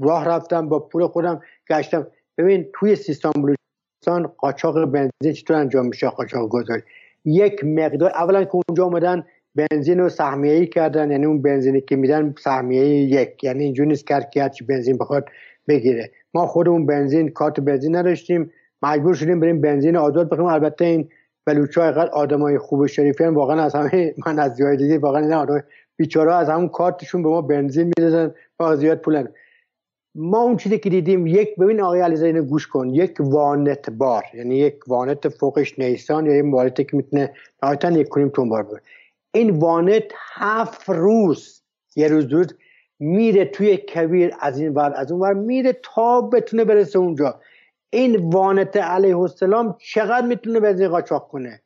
راه 0.00 0.28
رفتم 0.28 0.68
با 0.68 0.78
پول 0.78 1.06
خودم 1.06 1.40
گشتم. 1.70 2.06
ببین 2.38 2.66
توی 2.74 2.96
سیستان 2.96 3.32
بلوچستان 3.32 4.32
قاچاق 4.38 4.84
بنزین 4.84 5.32
چطور 5.32 5.56
انجام 5.56 5.86
میشه 5.86 6.08
قاچاق 6.08 6.48
گذاری؟ 6.48 6.82
یک 7.24 7.64
مقدار 7.64 8.10
اولا 8.10 8.44
که 8.44 8.50
اونجا 8.54 8.84
آمدن 8.84 9.24
بنزین 9.54 10.00
رو 10.00 10.08
سهمیه 10.08 10.52
ای 10.52 10.66
کردن 10.66 11.10
یعنی 11.10 11.26
اون 11.26 11.42
بنزینی 11.42 11.80
که 11.80 11.96
میدن 11.96 12.34
سهمیه 12.38 12.84
یک. 12.86 13.44
یعنی 13.44 13.64
اینجوری 13.64 13.88
نیست 13.88 14.06
کرد 14.06 14.30
که 14.30 14.42
هرچی 14.42 14.64
بنزین 14.64 14.98
بخواد 14.98 15.28
بگیره. 15.68 16.10
ما 16.34 16.46
خودمون 16.46 16.86
بنزین 16.86 17.28
کارت 17.28 17.60
بنزین 17.60 17.96
نداشتیم. 17.96 18.52
مجبور 18.82 19.14
شدیم 19.14 19.40
بریم 19.40 19.60
بنزین 19.60 19.96
آزاد 19.96 20.28
بخریم. 20.28 20.46
البته 20.46 20.84
این 20.84 21.08
بلوچا 21.46 21.84
اینقدر 21.84 22.10
آدمای 22.10 22.58
خوب 22.58 22.86
شریفی 22.86 23.24
واقعا 23.24 23.62
از 23.62 23.74
همه 23.74 24.14
من 24.26 24.38
از 24.38 24.56
جای 24.56 24.76
دیگه 24.76 24.98
واقعا 24.98 25.22
این 25.22 25.32
آدم 25.32 25.64
بیچاره 25.96 26.34
از 26.34 26.48
همون 26.48 26.68
کارتشون 26.68 27.22
به 27.22 27.28
ما 27.28 27.42
بنزین 27.42 27.92
می‌دادن 27.98 28.34
با 28.58 28.76
زیاد 28.76 28.98
پولن 28.98 29.28
ما 30.14 30.42
اون 30.42 30.56
چیزی 30.56 30.78
که 30.78 30.90
دیدیم 30.90 31.26
یک 31.26 31.56
ببین 31.56 31.80
آقای 31.80 32.00
علیزاده 32.00 32.40
گوش 32.40 32.66
کن. 32.66 32.88
یک 32.88 33.16
وانت 33.20 33.90
بار 33.90 34.24
یعنی 34.34 34.56
یک 34.56 34.88
وانت 34.88 35.28
فوقش 35.28 35.78
نیسان 35.78 36.26
یا 36.26 36.34
یک 36.34 36.54
وانتی 36.54 36.84
که 36.84 36.96
می‌تونه 36.96 37.34
نهایتا 37.62 37.90
یک 37.90 38.08
کنیم 38.08 38.28
تون 38.28 38.48
بار 38.48 38.62
بره 38.62 38.80
این 39.34 39.50
وانت 39.50 40.04
هفت 40.34 40.90
روز 40.90 41.62
یه 41.96 42.08
روز 42.08 42.28
دو 42.28 42.44
میره 42.98 43.44
توی 43.44 43.78
کویر 43.88 44.34
از 44.40 44.60
این 44.60 44.74
ور 44.74 44.92
از 44.96 45.12
اون 45.12 45.20
ور 45.20 45.32
میره 45.32 45.80
تا 45.94 46.20
بتونه 46.20 46.64
برسه 46.64 46.98
اونجا. 46.98 47.40
این 47.90 48.30
وانت 48.30 48.76
علیه 48.76 49.18
السلام 49.18 49.76
چقدر 49.78 50.26
می‌تونه 50.26 50.60
بنزین 50.60 50.88
قاچاق 50.88 51.28
کنه؟ 51.28 51.62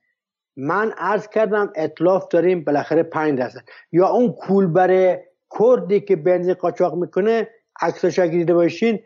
من 0.56 0.92
عرض 0.98 1.28
کردم 1.28 1.72
اطلاف 1.76 2.28
داریم 2.28 2.64
بالاخره 2.64 3.02
پنج 3.02 3.38
درصد. 3.38 3.60
یا 3.92 4.08
اون 4.08 4.32
کولبر 4.32 5.20
کردی 5.58 6.00
که 6.00 6.16
بنزین 6.16 6.54
قاچاق 6.54 6.94
می‌کنه 6.94 7.48
عکساش 7.80 8.18
اگه 8.18 8.32
دیده 8.32 8.54
باشین 8.54 8.98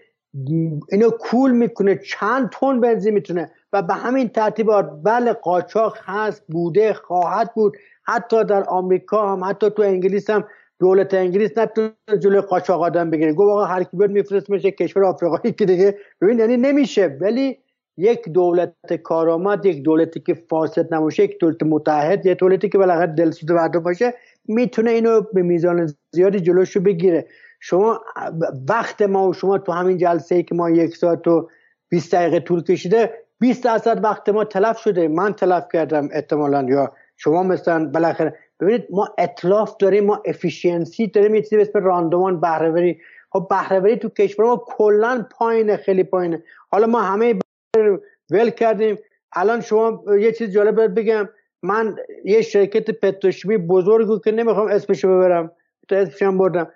اینو 0.92 1.10
کول 1.10 1.50
می‌کنه 1.50 2.00
چند 2.06 2.50
تن 2.50 2.80
بنزین 2.80 3.14
می‌تونه. 3.14 3.50
و 3.72 3.82
به 3.82 3.94
همین 3.94 4.28
ترتیبات 4.28 4.90
بله 5.02 5.32
قاچاق 5.32 5.96
هست 6.04 6.42
بوده 6.48 6.92
خواهد 6.92 7.54
بود. 7.54 7.76
حتی 8.04 8.44
در 8.44 8.64
آمریکا 8.64 9.32
هم 9.32 9.44
حتی 9.44 9.70
تو 9.70 9.82
انگلیس 9.82 10.30
هم 10.30 10.44
دولت 10.80 11.14
انگلیس 11.14 11.58
نتونه 11.58 11.92
جلوی 12.22 12.40
قاچاق 12.40 12.82
آدم 12.82 13.10
بگیره. 13.10 13.32
آقا 13.32 13.64
هر 13.64 13.82
کی 13.82 13.96
بیاد 13.96 14.10
میفرستمش 14.10 14.62
کشور 14.62 15.04
آفریقایی 15.04 15.52
که 15.52 15.64
دیگه. 15.64 15.98
ببین 16.20 16.38
یعنی 16.38 16.56
نمیشه. 16.56 17.18
ولی 17.20 17.58
یک 17.96 18.28
دولت 18.28 18.74
کارآمد 19.02 19.66
یک 19.66 19.82
دولتی 19.82 20.20
که 20.20 20.34
فاسد 20.34 20.94
نباشه 20.94 21.24
یک 21.24 21.38
دولت 21.40 21.62
متحد 21.62 22.26
یک 22.26 22.38
دولتی 22.38 22.68
که 22.68 22.78
بالاخره 22.78 23.06
دلسوز 23.06 23.50
مردم 23.50 23.80
باشه 23.80 24.14
می‌تونه 24.48 24.90
اینو 24.90 25.20
به 25.32 25.42
میزان 25.42 25.94
زیادی 26.14 26.40
جلوشو 26.40 26.80
بگیره. 26.80 27.26
شما 27.60 28.00
وقت 28.68 29.02
ما 29.02 29.28
و 29.28 29.32
شما 29.32 29.58
تو 29.58 29.72
همین 29.72 29.98
جلسه 29.98 30.34
ای 30.34 30.42
که 30.42 30.54
ما 30.54 30.70
یک 30.70 30.96
ساعت 30.96 31.28
و 31.28 31.48
20 31.88 32.14
دقیقه 32.14 32.40
طول 32.40 32.62
کشیده 32.62 33.12
20 33.40 33.64
درصد 33.64 34.04
وقت 34.04 34.28
ما 34.28 34.44
تلف 34.44 34.78
شده. 34.78 35.08
من 35.08 35.32
تلف 35.32 35.64
کردم 35.72 36.08
احتمالا. 36.12 36.62
یا 36.62 36.92
شما 37.16 37.42
مثلا 37.42 37.86
بالاخره 37.86 38.36
ببینید 38.60 38.86
ما 38.90 39.14
اطلاف 39.18 39.76
داریم 39.76 40.04
ما 40.04 40.22
افیشینسی 40.26 41.06
داریم. 41.06 41.34
یه 41.34 41.42
چیزی 41.42 41.56
به 41.56 41.62
اسم 41.62 41.84
راندومان 41.84 42.40
بهرهوری. 42.40 43.00
خب 43.30 43.46
بهرهوری 43.50 43.96
تو 43.96 44.08
کشور 44.08 44.44
ما 44.46 44.64
کلا 44.66 45.26
پایینه 45.30 45.76
خیلی 45.76 46.04
پایینه. 46.04 46.42
حالا 46.70 46.86
ما 46.86 47.00
همه 47.00 47.38
ول 48.30 48.50
کردیم. 48.50 48.98
الان 49.36 49.60
شما 49.60 50.04
یه 50.20 50.32
چیز 50.32 50.50
جالب 50.50 50.98
بگم. 50.98 51.28
من 51.62 51.96
یه 52.24 52.42
شرکت 52.42 52.90
پتروشیمی 52.90 53.56
بزرگو 53.56 54.18
که 54.18 54.32
نمی‌خوام 54.32 54.68
اسمشو 54.68 55.08
ببرم. 55.08 55.52
تو 55.88 55.94
اسمشم 55.94 56.38
بردم. 56.38 56.68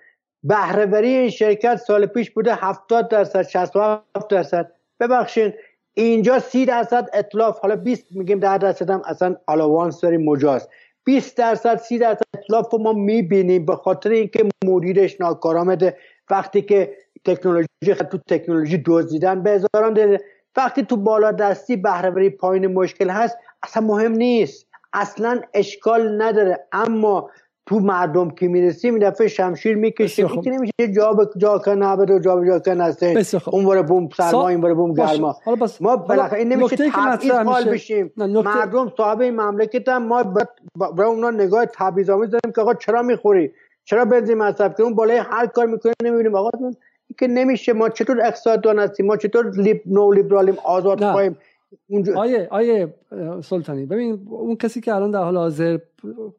بهرهوری 0.42 1.08
این 1.08 1.30
شرکت 1.30 1.76
سال 1.76 2.06
پیش 2.06 2.30
بوده 2.30 2.54
70 2.54 3.08
درصد 3.08 3.42
67 3.42 4.28
درصد. 4.30 4.72
ببخشید 5.00 5.54
اینجا 5.94 6.38
30 6.38 6.66
درصد 6.66 7.08
اطلاف 7.12 7.58
حالا 7.58 7.76
20 7.76 8.06
میگیم 8.10 8.38
10 8.38 8.58
درصد 8.58 8.90
هم 8.90 9.02
اصلا 9.06 9.36
آلاوانس 9.46 10.00
داریم 10.00 10.24
مجاز. 10.24 10.68
20 11.04 11.36
درصد 11.36 11.76
30 11.76 11.98
درصد 11.98 12.22
اطلاف 12.34 12.72
رو 12.72 12.78
ما 12.78 12.92
می‌بینیم 12.92 13.66
به 13.66 13.76
خاطر 13.76 14.10
اینکه 14.10 14.48
مدیرش 14.64 15.20
ناکارآمده. 15.20 15.96
وقتی 16.30 16.62
که 16.62 16.96
تکنولوژی 17.24 17.94
تو 18.10 18.18
تکنولوژی 18.28 18.82
دزدیدن 18.86 19.42
به 19.42 19.50
هزاران 19.50 20.18
وقتی 20.56 20.82
تو 20.82 20.96
بالا 20.96 21.32
دستی 21.32 21.76
بهرهوری 21.76 22.30
پایین 22.30 22.66
مشکل 22.66 23.10
هست 23.10 23.36
اصلا 23.62 23.82
مهم 23.82 24.12
نیست. 24.12 24.66
اصلا 24.92 25.40
اشکال 25.54 26.22
نداره. 26.22 26.66
اما 26.72 27.30
تو 27.66 27.78
مردم 27.78 28.30
که 28.30 28.48
می‌رسیم 28.48 28.94
این 28.94 29.10
دفعه 29.10 29.28
شمشیر 29.28 29.76
می‌کشه 29.76 30.26
این 30.26 30.42
که 30.42 30.50
نمیشه 30.50 30.72
جا 30.96 31.12
به 31.12 31.28
جا 31.36 31.58
کن 31.58 31.82
و 31.82 32.18
جا 32.18 32.36
به 32.36 32.46
جا 32.46 32.58
کن 32.58 32.80
هسته 32.80 33.24
اون 33.46 33.64
بره 33.64 33.82
بوم 33.82 34.08
سرما 34.16 34.48
این 34.48 34.60
بره 34.60 34.74
بوم 34.74 34.94
گرما. 34.94 35.36
ما 35.80 35.96
بالاخره 35.96 36.38
این 36.38 36.52
نمیشه 36.52 36.90
تبعیض 36.90 37.30
حال 37.30 37.64
بشیم. 37.64 38.12
مردم 38.16 38.92
صاحب 38.96 39.20
این 39.20 39.40
مملکت 39.40 39.88
هم 39.88 40.06
ما 40.06 40.22
برای 40.96 41.10
اونا 41.10 41.30
نگاه 41.30 41.66
تبعیض 41.66 42.10
آمیز 42.10 42.30
داریم 42.30 42.52
که 42.54 42.60
آقا 42.60 42.74
چرا 42.74 43.02
می‌خوری؟ 43.02 43.52
چرا 43.84 44.04
بنزین 44.04 44.38
مصرف 44.38 44.76
که 44.76 44.82
اون 44.82 44.94
بالای 44.94 45.16
هر 45.16 45.46
کار 45.46 45.66
می‌کنه 45.66 45.92
نمی‌بینیم. 46.02 46.34
آقا 46.34 46.50
که 47.18 47.26
نمیشه. 47.26 47.72
ما 47.72 47.88
چطور 47.88 48.20
اقتصاددان 48.20 48.78
هستیم؟ 48.78 49.06
ما 49.06 49.16
چطور 49.16 49.50
لیب 49.56 49.82
نو 49.86 50.12
لیبرالیم 50.12 50.56
آزاد 50.64 51.00
خواهیم؟ 51.00 51.36
اونجا 51.88 52.14
آیه 52.16 52.48
آیه 52.50 52.94
سلطانی 53.42 53.86
ببین 53.86 54.26
اون 54.30 54.56
کسی 54.56 54.80
که 54.80 54.94
الان 54.94 55.10
در 55.10 55.22
حال 55.22 55.36
حاضر 55.36 55.78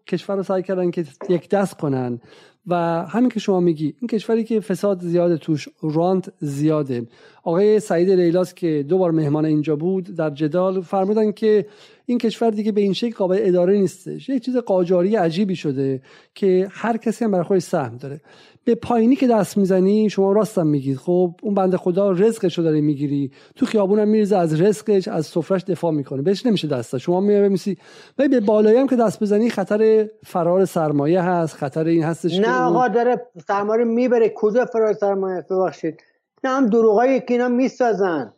کشور 0.08 0.36
رو 0.36 0.44
سعی 0.44 0.64
کردن 0.64 0.92
که 0.92 1.06
یک 1.30 1.50
دست 1.50 1.78
کنن 1.78 2.20
و 2.68 2.76
همین 3.06 3.30
که 3.30 3.40
شما 3.40 3.60
میگی 3.60 3.96
این 4.00 4.08
کشوری 4.08 4.44
که 4.44 4.60
فساد 4.60 5.02
زیاده 5.02 5.38
توش 5.38 5.70
رانت 5.82 6.34
زیاده. 6.40 7.08
آقای 7.44 7.80
سعید 7.80 8.10
لیلاس 8.10 8.54
که 8.54 8.86
دو 8.90 8.98
بار 8.98 9.12
مهمان 9.12 9.46
اینجا 9.46 9.76
بود 9.76 10.16
در 10.16 10.30
جدال 10.30 10.82
فرمودن 10.82 11.32
که 11.32 11.66
این 12.06 12.18
کشور 12.18 12.50
دیگه 12.50 12.72
به 12.72 12.82
این 12.82 12.94
شکل 12.94 13.16
قابل 13.16 13.38
اداره 13.40 13.78
نیستش. 13.78 14.30
یک 14.30 14.46
چیز 14.46 14.58
قاجاری 14.58 15.16
عجیبی 15.16 15.56
شده 15.56 16.02
که 16.36 16.68
هر 16.72 16.98
کسی 16.98 17.26
هم 17.26 17.32
برای 17.32 17.44
خودش 17.44 17.62
سهم 17.62 17.98
داره. 17.98 18.22
به 18.66 18.76
پایینی 18.76 19.16
که 19.16 19.28
دست 19.28 19.58
می‌زنی 19.58 20.10
شما 20.10 20.32
راستم 20.32 20.68
میگید. 20.68 20.98
خب 20.98 21.36
اون 21.42 21.54
بنده 21.54 21.78
خدا 21.78 22.12
رزقش 22.12 22.58
رو 22.58 22.64
داری 22.64 22.82
می‌گیری. 22.82 23.32
تو 23.56 23.66
خیابون 23.66 24.00
هم 24.00 24.08
میریزه 24.08 24.38
از 24.38 24.62
رزقش 24.62 25.08
از 25.08 25.26
سفرش 25.26 25.64
دفاع 25.64 25.92
می‌کنه. 25.92 26.22
بهش 26.22 26.46
نمیشه 26.46 26.68
دست 26.68 26.98
شما 26.98 27.20
میسی 27.20 27.78
ولی 28.18 28.28
به 28.28 28.40
بالایی 28.40 28.78
هم 28.78 28.88
که 28.88 28.96
دست 28.96 29.20
بزنی 29.24 29.50
خطر 29.50 30.10
فرار 30.26 30.66
سرمایه 30.66 31.22
هست 31.22 31.56
خطر 31.56 31.86
این 31.86 32.04
هستش 32.04 32.40
نه 32.40 32.62
آقا 32.62 32.88
داره 32.88 33.28
سرمایه 33.48 33.84
می‌بره. 33.84 34.34
کجا 34.36 34.66
فرار 34.66 34.94
سرمایه؟ 34.94 35.46
ببخشید. 35.50 36.02
نه 36.44 36.50
هم 36.50 36.66
دروغایی 36.66 37.20
که 37.20 37.26
اینا 37.30 37.48
می‌سازن. 37.48 38.34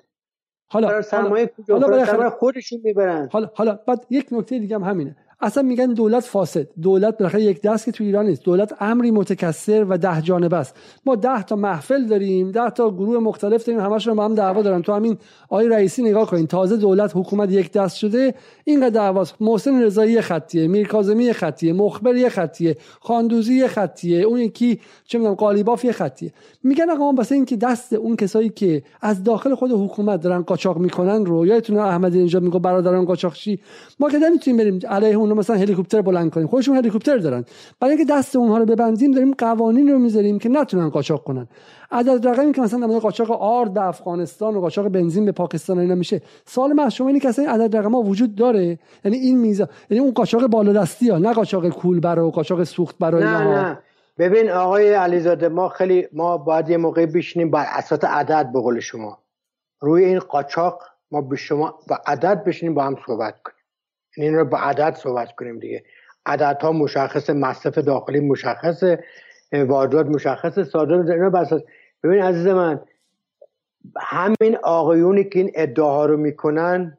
حالا 0.67 1.01
سرمایه 1.01 1.51
حالا, 1.69 2.05
حالا 2.05 2.29
خودشون 2.29 2.79
می‌برن. 2.83 3.29
حالا 3.31 3.49
حالا 3.55 3.79
بعد 3.87 4.05
یک 4.09 4.27
نکته 4.31 4.59
دیگه 4.59 4.75
هم 4.75 4.83
همینه. 4.83 5.15
اصلا 5.45 5.63
میگن 5.63 5.93
دولت 5.93 6.23
فاسد. 6.23 6.67
دولت 6.81 7.17
بالاخره 7.17 7.43
یک 7.43 7.61
دست 7.61 7.85
که 7.85 7.91
تو 7.91 8.03
ایران 8.03 8.25
نیست. 8.25 8.43
دولت 8.43 8.73
امری 8.79 9.11
متکثر 9.11 9.85
و 9.89 9.97
ده 9.97 10.21
جانبه 10.21 10.57
است. 10.57 10.75
ما 11.05 11.15
ده 11.15 11.43
تا 11.43 11.55
محفل 11.55 12.05
داریم 12.05 12.51
ده 12.51 12.69
تا 12.69 12.91
گروه 12.91 13.19
مختلف 13.19 13.65
داریم 13.65 13.81
همشون 13.81 14.15
با 14.15 14.25
هم 14.25 14.35
دعوا 14.35 14.61
دارن. 14.61 14.81
تو 14.81 14.93
همین 14.93 15.17
آقای 15.49 15.69
رئیسی 15.69 16.03
نگاه 16.03 16.27
کنین. 16.27 16.47
تازه 16.47 16.77
دولت 16.77 17.11
حکومت 17.15 17.51
یک 17.51 17.71
دست 17.71 17.97
شده 17.97 18.33
اینقدر 18.63 18.89
دعواست. 18.89 19.35
محسن 19.39 19.83
رضایی 19.83 20.21
خطیه 20.21 20.67
میر 20.67 20.87
کاظمی 20.87 21.33
خطیه 21.33 21.73
مخبر 21.73 22.15
یه 22.15 22.29
خطیه 22.29 22.77
خاندوزی 23.01 23.67
خطیه 23.67 24.21
اون 24.21 24.39
یکی 24.39 24.79
چه 25.05 25.17
می‌دونم 25.17 25.35
قالیباف 25.35 25.85
یه 25.85 25.91
خطیه. 25.91 26.33
میگن 26.63 26.89
آقا 26.89 27.11
ما 27.11 27.17
واسه 27.17 27.35
اینکه 27.35 27.55
دست 27.55 27.93
اون 27.93 28.15
کسایی 28.15 28.49
که 28.49 28.83
از 29.01 29.23
داخل 29.23 29.55
خود 29.55 29.71
حکومت 29.71 30.21
دارن 30.21 30.41
قاچاق 30.41 30.77
می‌کنن 30.77 31.25
رو 31.25 31.45
یادتونه 31.45 31.81
احمدی 31.81 32.17
اینجا 32.17 32.39
میگه 32.39 32.59
برادران 32.59 33.05
قاچاقچی؟ 33.05 33.59
ما 33.99 34.09
که 34.09 34.17
نمی‌تونیم 34.17 34.57
بریم 34.57 34.79
علیه 34.89 35.15
اون 35.15 35.31
مثلا 35.35 35.55
هلیکوپتر 35.55 36.01
بلند 36.01 36.31
کنیم. 36.31 36.47
خودشون 36.47 36.77
هلیکوپتر 36.77 37.17
دارن. 37.17 37.45
برای 37.79 37.95
اینکه 37.95 38.13
دست 38.13 38.35
اونها 38.35 38.57
رو 38.57 38.65
ببندیم 38.65 39.11
داریم 39.11 39.33
قوانین 39.37 39.87
رو 39.87 39.99
می‌ذاریم 39.99 40.39
که 40.39 40.49
نتونن 40.49 40.89
قاچاق 40.89 41.23
کنن. 41.23 41.47
عدد 41.91 42.27
رقمی 42.27 42.53
که 42.53 42.61
مثلا 42.61 42.87
در 42.87 42.99
قاچاق 42.99 43.31
آرد 43.31 43.73
به 43.73 43.81
افغانستان 43.81 44.55
و 44.55 44.61
قاچاق 44.61 44.87
بنزین 44.87 45.25
به 45.25 45.31
پاکستان 45.31 45.79
اینا 45.79 45.95
میشه. 45.95 46.21
سال 46.45 46.73
من 46.73 46.89
شما 46.89 47.07
اینه 47.07 47.19
که 47.19 47.29
اصلا 47.29 47.51
عدد 47.51 47.77
رقم 47.77 47.91
ها 47.91 48.01
وجود 48.01 48.35
داره؟ 48.35 48.79
یعنی 49.05 49.17
این 49.17 49.37
میزان 49.37 49.67
یعنی 49.89 50.03
اون 50.03 50.13
قاچاق 50.13 50.47
بالا 50.47 50.73
دستی 50.73 51.09
ها 51.09 51.17
نه 51.17 51.33
قاچاق 51.33 51.69
کول 51.69 51.99
برای 51.99 52.25
و 52.25 52.29
قاچاق 52.29 52.63
سوخت 52.63 52.97
برای 52.99 53.23
نه 53.23 53.43
نه. 53.43 53.79
ببین 54.17 54.49
آقای 54.49 54.93
علیزاده 54.93 55.49
ما 55.49 55.69
خیلی 55.69 56.07
ما 56.13 56.37
باید 56.37 56.69
یه 56.69 56.77
موقع 56.77 57.05
بشینیم 57.05 57.51
بر 57.51 57.65
اساس 57.69 58.03
عدد 58.03 58.51
به 58.53 58.61
قول 58.61 58.79
شما. 58.79 59.19
روی 59.81 60.05
این 60.05 60.19
قاچاق 60.19 60.81
ما 61.11 61.21
به 61.21 61.35
شما 61.35 61.79
با 61.89 61.99
عدد 62.07 62.43
بشینیم 62.43 62.75
با 62.75 62.83
هم 62.83 62.95
صحبت 63.07 63.41
کنیم. 63.43 63.54
این 64.17 64.35
رو 64.35 64.45
با 64.45 64.57
عدد 64.57 64.95
صحبت 64.95 65.35
کنیم 65.35 65.59
دیگه. 65.59 65.83
عدد 66.25 66.57
ها 66.61 66.71
مشخص 66.71 67.29
مصرف 67.29 67.77
داخلی 67.77 68.19
مشخص 68.19 68.83
واردات 69.53 70.05
مشخص 70.05 70.59
صادرات 70.59 71.09
اینا 71.09 71.29
بس 71.29 71.53
ببین 72.03 72.21
عزیز 72.21 72.47
من 72.47 72.81
همین 74.01 74.57
آقایونی 74.63 75.23
که 75.23 75.39
این 75.39 75.51
ادعاها 75.55 76.05
رو 76.05 76.17
می‌کنن 76.17 76.97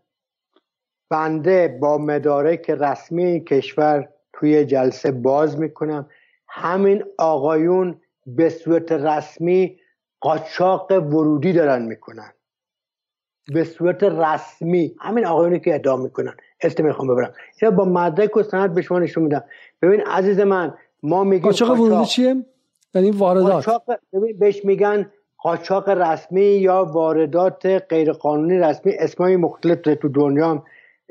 بنده 1.10 1.78
با 1.80 1.98
مدارک 1.98 2.70
رسمی 2.70 3.24
این 3.24 3.44
کشور 3.44 4.09
توی 4.32 4.64
جلسه 4.64 5.10
باز 5.10 5.59
می‌کنم. 5.59 6.09
همین 6.48 7.05
آقایون 7.18 8.01
به 8.26 8.48
صورت 8.48 8.93
رسمی 8.93 9.80
قاچاق 10.20 10.93
ورودی 10.93 11.52
دارن 11.52 11.82
می‌کنن. 11.82 12.32
به 13.55 13.64
صورت 13.64 14.02
رسمی 14.02 14.97
همین 15.01 15.26
آقایونی 15.26 15.60
که 15.60 15.74
ادعا 15.74 15.97
می‌کنن. 15.97 16.36
اسم 16.60 16.84
می‌خوام 16.84 17.08
ببرم. 17.08 17.32
یا 17.62 17.70
با 17.70 17.84
مدرک 17.84 18.36
و 18.36 18.42
سند 18.42 18.74
به 18.74 18.82
شما 18.82 18.98
نشون 18.98 19.22
میدم. 19.22 19.44
ببین 19.82 20.00
عزیز 20.00 20.40
من 20.40 20.74
ما 21.02 21.24
میگیم 21.24 21.44
قاچاق 21.44 21.80
ورودی 21.80 22.06
چیه؟ 22.06 22.44
یعنی 22.94 23.10
واردات. 23.10 23.52
قاچاق 23.52 23.82
بهش 24.38 24.64
میگن 24.64 25.10
قاچاق 25.38 25.88
رسمی 25.88 26.44
یا 26.44 26.84
واردات 26.84 27.66
غیرقانونی 27.66 28.58
رسمی. 28.58 28.92
اسمای 28.92 29.36
مختلف 29.36 29.78
تو 30.02 30.08
دنیا 30.08 30.64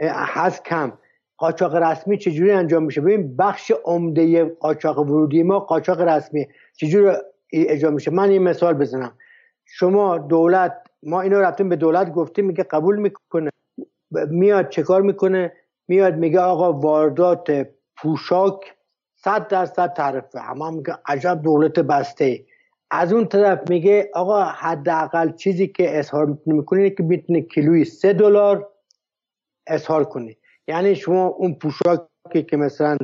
هست 0.10 0.66
کم. 0.66 0.94
قاچاق 1.38 1.76
رسمی 1.76 2.18
چجوری 2.18 2.52
انجام 2.52 2.84
میشه؟ 2.84 3.02
ببین 3.02 3.36
بخش 3.38 3.72
عمده 3.86 4.46
قاچاق 4.46 5.00
ورودی 5.00 5.44
ما 5.44 5.60
قاچاق 5.60 6.02
رسمی. 6.02 6.48
چجوری 6.74 7.16
اجرا 7.54 7.92
میشه؟ 7.92 8.12
من 8.12 8.30
این 8.30 8.44
مثال 8.44 8.74
بزنم. 8.74 9.12
شما 9.66 10.18
دولت 10.18 10.74
ما 11.04 11.22
اینو 11.22 11.40
رفتیم 11.40 11.70
به 11.70 11.76
دولت 11.76 12.12
گفتیم 12.12 12.46
میگه 12.46 12.64
قبول 12.64 12.96
می‌کنه. 13.00 13.50
میاد 14.30 14.70
چه 14.70 14.84
کار 14.84 15.02
می‌کنه؟ 15.02 15.54
میاد 15.88 16.16
میگه 16.16 16.40
آقا 16.40 16.74
واردات 16.74 17.68
پوشاک 17.98 18.60
صد 19.16 19.48
درصد 19.48 19.94
طرفه 19.94 20.52
اما 20.52 20.72
میگه 20.72 20.98
عجب 21.06 21.42
دولت 21.44 21.80
بسته. 21.80 22.46
از 22.92 23.14
اون 23.14 23.26
طرف 23.26 23.70
میگه 23.70 24.10
آقا 24.14 24.44
حداقل 24.44 25.32
چیزی 25.32 25.68
که 25.68 26.00
اظهار 26.00 26.38
می‌کنه 26.46 26.90
که 26.90 27.04
می‌تونه 27.04 27.42
کیلوی 27.42 27.86
سه 27.86 28.14
دلار 28.14 28.70
اظهار 29.68 30.04
کنی. 30.04 30.38
یعنی 30.68 30.96
شما 30.96 31.28
اون 31.28 31.54
پوشاکی 31.54 32.44
که 32.50 32.58
مثلا 32.58 32.98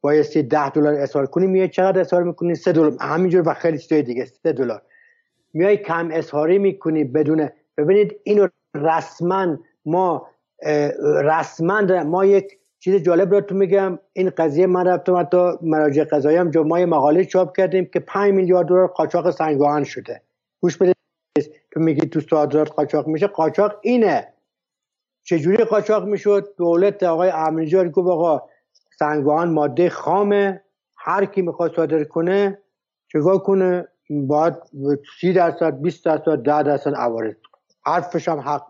بایستی 0.00 0.42
ده 0.42 0.70
دلار 0.70 0.94
اظهار 0.94 1.26
کنی 1.26 1.46
میای 1.46 1.68
چقدر 1.68 2.00
اظهار 2.00 2.22
می‌کنی؟ 2.22 2.54
سه 2.54 2.72
دلار. 2.72 2.96
همینجور 3.00 3.48
و 3.48 3.54
خیلی 3.54 3.78
چیزای 3.78 4.02
دیگه 4.02 4.24
سه 4.24 4.52
دلار. 4.52 4.82
میای 5.52 5.76
کم 5.76 6.08
اظهاری 6.12 6.58
می‌کنی 6.58 7.04
بدون. 7.04 7.48
ببینید 7.76 8.20
اینو 8.24 8.48
رسما 8.74 9.56
ما 9.84 10.28
رسما 11.24 11.80
ما 12.02 12.24
یک 12.24 12.58
چیز 12.78 12.94
جالب 12.94 13.32
را 13.32 13.40
تو 13.40 13.54
میگم. 13.54 13.98
این 14.12 14.30
قضیه 14.30 14.66
من 14.66 14.86
رفتم 14.86 15.16
حتی 15.16 15.52
مراجع 15.62 16.04
قضایی 16.04 16.36
هم 16.36 16.50
یه 16.54 16.86
مقاله 16.86 17.24
چاپ 17.24 17.56
کردیم 17.56 17.84
که 17.84 18.00
5 18.00 18.32
میلیارد 18.34 18.66
دلار 18.66 18.86
قاچاق 18.86 19.30
سنگاهن 19.30 19.84
شده. 19.84 20.22
گوش 20.60 20.76
بدید. 20.76 20.94
تو 21.70 21.80
میگی 21.80 22.06
تو 22.06 22.20
صادرات 22.20 22.72
قاچاق 22.72 23.06
میشه. 23.06 23.26
قاچاق 23.26 23.78
اینه. 23.82 24.28
چجوری 25.24 25.64
قاچاق 25.64 26.04
می‌شد؟ 26.04 26.54
دولت 26.56 27.02
آقای 27.02 27.30
امنیجاد 27.30 27.90
گفت 27.90 28.08
آقا 28.08 28.42
سنگوان 28.98 29.50
ماده 29.50 29.88
خامه. 29.90 30.60
هر 30.96 31.24
کی 31.24 31.42
می‌خواد 31.42 31.76
صادر 31.76 32.04
کنه 32.04 32.58
چگاه 33.08 33.42
کنه؟ 33.42 33.88
باید 34.10 34.54
سی 35.20 35.32
درصد 35.32 35.80
20 35.80 36.04
درصد 36.04 36.36
ده 36.36 36.62
درصد 36.62 36.94
عوارض. 36.94 37.34
حرفش 37.86 38.28
هم 38.28 38.40
حق 38.40 38.66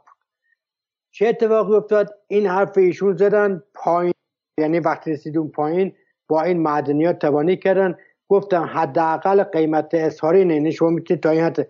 چه 1.14 1.26
اتفاقی 1.28 1.74
افتاد؟ 1.74 2.14
این 2.28 2.46
حرف 2.46 2.78
ایشون 2.78 3.16
زدن 3.16 3.62
پایین 3.74 4.12
یعنی 4.58 4.80
وقتی 4.80 5.12
رسید 5.12 5.38
اون 5.38 5.48
پایین 5.48 5.92
با 6.28 6.42
این 6.42 6.62
معدنیات 6.62 7.18
توانی 7.18 7.56
کردن. 7.56 7.98
گفتم 8.28 8.70
حداقل 8.74 9.42
قیمت 9.42 9.88
اظهاری 9.92 10.44
نه 10.44 10.54
یعنی 10.54 10.72
شما 10.72 10.90
می‌تونید 10.90 11.22
تا 11.22 11.30
این 11.30 11.40
حد 11.40 11.68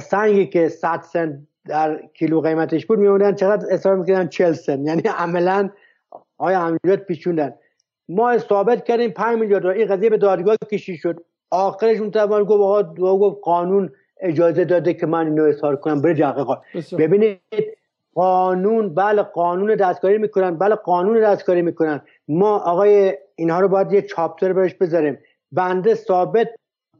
سنگی 0.00 0.46
که 0.46 0.68
100 0.68 1.00
سنت 1.00 1.38
در 1.64 2.02
کیلو 2.14 2.40
قیمتش 2.40 2.86
بود 2.86 2.98
میموندن 2.98 3.34
چقدر 3.34 3.66
اصرار 3.70 3.96
می‌کردن؟ 3.96 4.28
40 4.28 4.52
سنت. 4.52 4.86
یعنی 4.86 5.02
عملا 5.18 5.70
آیا 6.38 6.60
عملیات 6.60 7.06
پیچوندن. 7.06 7.54
ما 8.08 8.38
ثابت 8.38 8.84
کردیم 8.84 9.10
5 9.10 9.38
میلیارد 9.38 9.66
این 9.66 9.86
قضیه 9.86 10.10
به 10.10 10.18
دادگاه 10.18 10.56
کشی 10.70 10.96
شد. 10.96 11.24
آخرش 11.50 12.00
اون 12.00 12.10
طبعا 12.10 12.44
گفت 12.44 13.00
آقا 13.00 13.18
گفت 13.18 13.40
قانون 13.42 13.92
اجازه 14.20 14.64
داده 14.64 14.94
که 14.94 15.06
من 15.06 15.26
اینو 15.26 15.42
اظهار 15.42 15.76
کنم. 15.76 16.02
بره 16.02 16.14
جقیقا 16.14 16.60
ببینید 16.98 17.40
قانون 18.14 18.94
بله 18.94 19.22
قانون 19.22 19.74
دستکاری 19.74 20.18
می‌کنن 20.18 20.58
بله 20.58 20.74
قانون 20.74 21.20
دستکاری 21.20 21.62
می‌کنن. 21.62 22.00
ما 22.28 22.58
آقای 22.58 23.18
اینها 23.36 23.60
رو 23.60 23.68
باید 23.68 23.92
یه 23.92 24.02
چاپتر 24.02 24.52
برش 24.52 24.74
بذاریم. 24.74 25.18
بنده 25.52 25.94
ثابت 25.94 26.48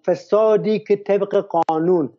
فسادی 0.07 0.79
که 0.79 0.97
طبق 0.97 1.47
قانون 1.69 2.13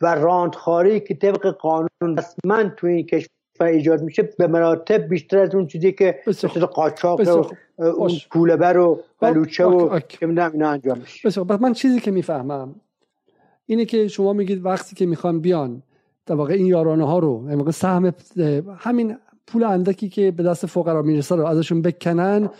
و 0.00 0.14
راندخاری 0.14 1.00
که 1.00 1.14
طبق 1.14 1.46
قانون 1.46 1.88
رسما 2.18 2.64
تو 2.76 2.86
این 2.86 3.06
کشور 3.06 3.66
ایجاد 3.66 4.02
میشه 4.02 4.22
به 4.22 4.46
مراتب 4.46 5.08
بیشتر 5.08 5.38
از 5.38 5.54
اون 5.54 5.66
چیزی 5.66 5.92
که 5.92 6.20
مثل 6.26 6.66
قاچاق 6.66 7.20
و 7.20 7.46
اون 7.84 8.10
پولبر 8.30 8.76
و 8.76 9.00
بلوچه 9.20 9.64
و 9.64 10.00
که 10.00 10.26
اینا 10.26 10.70
انجام 10.70 10.98
میشه. 10.98 11.44
من 11.60 11.72
چیزی 11.72 12.00
که 12.00 12.10
می‌فهمم 12.10 12.74
اینه 13.66 13.84
که 13.84 14.08
شما 14.08 14.32
میگید 14.32 14.64
وقتی 14.64 14.96
که 14.96 15.06
می‌خوان 15.06 15.40
بیان 15.40 15.82
در 16.26 16.34
واقع 16.34 16.54
این 16.54 16.66
یارانه 16.66 17.06
ها 17.06 17.18
رو 17.18 17.48
در 17.48 17.56
واقع 17.56 17.70
سهم 17.70 18.12
همین 18.78 19.16
پول 19.46 19.64
اندکی 19.64 20.08
که 20.08 20.30
به 20.30 20.42
دست 20.42 20.66
فقرا 20.66 21.02
می‌رسه 21.02 21.36
رو 21.36 21.46
ازشون 21.46 21.82
بکنن 21.82 22.50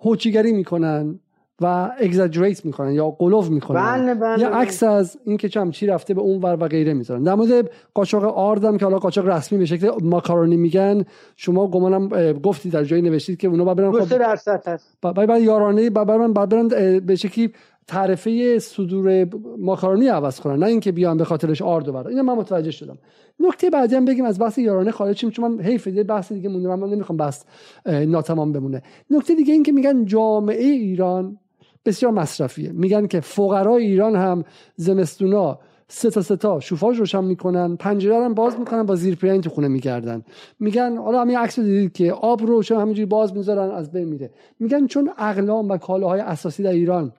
هوچیگری 0.00 0.52
می‌کنن 0.52 1.20
و 1.60 1.90
اگزاجریت 1.98 2.64
می‌کنن 2.64 2.92
یا 2.92 3.10
قلوف 3.10 3.50
می‌کنن. 3.50 3.82
بله 3.82 4.14
بله 4.14 4.42
یا 4.42 4.48
عکس 4.48 4.82
از 4.82 5.18
این 5.24 5.36
که 5.36 5.48
چم 5.48 5.70
چی 5.70 5.86
رفته 5.86 6.14
به 6.14 6.20
اون 6.20 6.42
ور 6.42 6.56
و 6.60 6.68
غیره 6.68 6.94
می‌ذارن. 6.94 7.22
در 7.22 7.34
مورد 7.34 7.70
قاچاق 7.94 8.24
آردم 8.24 8.76
که 8.78 8.84
حالا 8.84 8.98
قاچاق 8.98 9.28
رسمی 9.28 9.58
به 9.58 9.66
شکل 9.66 9.90
ماکارونی 10.02 10.56
میگن 10.56 11.04
شما 11.36 11.66
گمانم 11.66 12.08
گفتید 12.32 12.72
در 12.72 12.84
جایی 12.84 13.02
نوشتید 13.02 13.38
که 13.38 13.48
اونا 13.48 13.74
برن 13.74 13.92
خب 13.92 14.18
درصد 14.18 14.68
هست. 14.68 14.96
بعد 15.02 15.42
یارانه 15.42 15.90
بعد 15.90 16.06
برن 16.06 16.32
برن 16.32 16.68
به 16.98 17.16
شکلی 17.16 17.52
تعرفه 17.88 18.58
صدور 18.58 19.28
ماکارونی 19.58 20.08
عوض 20.08 20.40
کنن 20.40 20.58
نه 20.58 20.66
اینکه 20.66 20.92
بیان 20.92 21.16
به 21.16 21.24
خاطرش 21.24 21.62
آرد 21.62 21.88
و 21.88 21.96
اینو 21.96 22.22
من 22.22 22.34
متوجه 22.34 22.70
شدم. 22.70 22.98
نکته 23.40 23.70
بعدی 23.70 23.96
هم 23.96 24.04
بگیم 24.04 24.24
از 24.24 24.38
بحث 24.38 24.58
یارانه 24.58 24.90
خارج 24.90 25.16
چون 25.16 25.50
من 25.50 25.60
حیف 25.60 25.86
یه 25.86 26.04
بحث 26.04 26.32
دیگه 26.32 26.48
مونده 26.48 26.76
من 26.76 26.88
نمی‌خوام 26.88 27.16
بحث 27.16 27.44
ناتمام 27.86 28.52
بمونه. 28.52 28.82
نکته 29.10 29.34
دیگه 29.34 29.52
این 29.52 29.62
که 29.62 29.72
میگن 29.72 30.04
جامعه 30.04 30.64
ایران 30.64 31.38
بسیار 31.84 32.12
مصرفیه. 32.12 32.72
میگن 32.72 33.06
که 33.06 33.20
فقرای 33.20 33.86
ایران 33.86 34.16
هم 34.16 34.44
زمستونا 34.76 35.58
سه 35.88 36.10
تا 36.10 36.22
سه 36.22 36.36
تا 36.36 36.60
شوفاژ 36.60 36.98
روشن 36.98 37.24
می‌کنن 37.24 37.76
پنجره 37.76 38.24
هم 38.24 38.34
باز 38.34 38.58
می‌کنن 38.58 38.82
با 38.82 38.94
زیر 38.94 39.38
تو 39.40 39.50
خونه 39.50 39.68
میگردن. 39.68 40.22
میگن 40.60 40.96
حالا 40.96 41.20
همین 41.20 41.38
عکس 41.38 41.58
دیدید 41.58 41.92
که 41.92 42.12
آب 42.12 42.42
رو 42.42 42.62
همینجوری 42.70 43.06
باز 43.06 43.36
می‌ذارن 43.36 43.70
از 43.70 43.92
بین 43.92 44.08
میره. 44.08 44.30
میگن 44.60 44.86
چون 44.86 45.10
اقلام 45.18 45.68
و 45.68 45.76
کالاهای 45.76 46.20
اساسی 46.20 46.62
در 46.62 46.72
ایران 46.72 47.12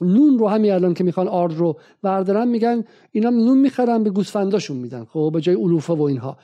نون 0.00 0.38
رو 0.38 0.48
همین 0.48 0.72
الان 0.72 0.94
که 0.94 1.04
می‌خوان 1.04 1.28
آرد 1.28 1.54
رو 1.54 1.78
بردارن 2.02 2.48
میگن 2.48 2.84
اینا 3.12 3.30
نون 3.30 3.58
می‌خرن 3.58 4.02
به 4.02 4.10
گوسفنداشون 4.10 4.76
میدن 4.76 5.04
خب 5.04 5.30
به 5.34 5.40
جای 5.40 5.54
علوفه 5.54 5.92
و 5.92 6.02
اینها. 6.02 6.36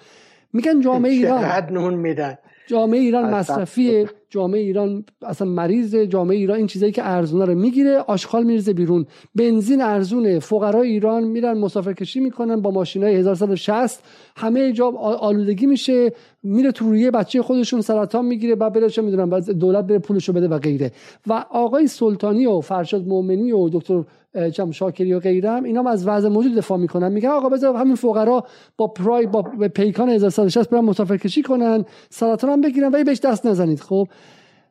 میگن 0.52 0.80
جامعه 0.80 1.12
ایران 1.12 1.44
نون 1.70 1.94
میدن؟ 1.94 2.38
جامعه 2.66 3.00
ایران 3.00 3.34
مصرفیه 3.34 4.10
جامعه 4.30 4.60
ایران 4.60 5.05
اصلا 5.22 5.48
مریض 5.48 5.96
جامعه 5.96 6.36
ایران 6.36 6.56
این 6.59 6.66
چیزایی 6.66 6.92
که 6.92 7.06
ارزونه 7.06 7.44
رو 7.44 7.55
می‌گیره 7.55 7.98
آشغال 7.98 8.44
میرزه 8.44 8.72
بیرون. 8.72 9.06
بنزین 9.34 9.82
ارزونه. 9.82 10.38
فقرای 10.38 10.88
ایران 10.88 11.24
میرن 11.24 11.59
مسافرکشی 11.59 12.20
می‌کنن 12.20 12.60
با 12.60 12.70
ماشینای 12.70 13.14
1160 13.14 14.02
همه 14.36 14.72
جا 14.72 14.86
آلودگی 15.20 15.66
میشه. 15.66 16.12
میره 16.42 16.72
تو 16.72 16.84
روی 16.84 17.10
بچه 17.10 17.42
خودشون 17.42 17.80
سرطان 17.80 18.24
می‌گیره 18.24 18.55
بعد 18.55 18.72
بره 18.72 18.88
چه 18.88 19.02
می‌دونم 19.02 19.40
دولت 19.40 19.86
بره 19.86 19.98
پولشو 19.98 20.32
بده 20.32 20.48
و 20.48 20.59
غیره. 20.59 20.92
و 21.26 21.44
آقای 21.50 21.86
سلطانی 21.86 22.46
و 22.46 22.60
فرشاد 22.60 23.06
مؤمنی 23.06 23.52
و 23.52 23.68
دکتر 23.68 24.05
چم 24.52 24.70
شاکری 24.70 25.12
و 25.12 25.20
غیره 25.20 25.51
هم 25.51 25.65
اینا 25.65 25.81
هم 25.81 25.86
از 25.86 26.09
وضع 26.09 26.28
موجود 26.28 26.55
دفاع 26.55 26.78
می‌کنن. 26.78 27.12
میگن 27.12 27.28
آقا 27.28 27.48
بذار 27.48 27.77
همین 27.77 27.94
فقرا 27.94 28.44
با 28.77 28.86
پرای 28.86 29.27
با 29.27 29.43
پیکان 29.74 30.09
1160 30.09 30.70
برن 30.70 30.85
مسافرکشی 30.85 31.43
کنن 31.43 31.85
سرطان 32.10 32.51
هم 32.51 32.60
بگیرن 32.60 32.93
ولی 32.93 33.05
بهش 33.05 33.20
دست 33.20 33.47
نزنید. 33.47 33.81
خب 33.81 34.09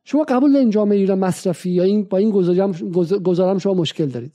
شما 0.03 0.23
قبول 0.23 0.55
این 0.55 0.69
جامعه 0.69 0.97
ایران 0.97 1.19
مصرفی 1.19 1.69
یا 1.69 1.83
این 1.83 2.03
با 2.03 2.17
این 2.17 2.31
گزارم 2.31 2.71
گزارم 3.23 3.57
شما 3.57 3.73
مشکل 3.73 4.05
دارید؟ 4.05 4.31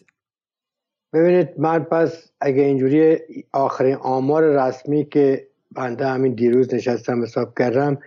ببینید 1.13 1.49
من 1.59 1.85
پس 1.85 2.31
اگه 2.41 2.63
اینجوری 2.63 3.19
آخرین 3.53 3.95
آمار 3.95 4.43
رسمی 4.43 5.05
که 5.05 5.47
بنده 5.73 6.07
همین 6.07 6.35
دیروز 6.35 6.75
نشستم 6.75 7.23
حساب 7.23 7.59
کردم 7.59 7.99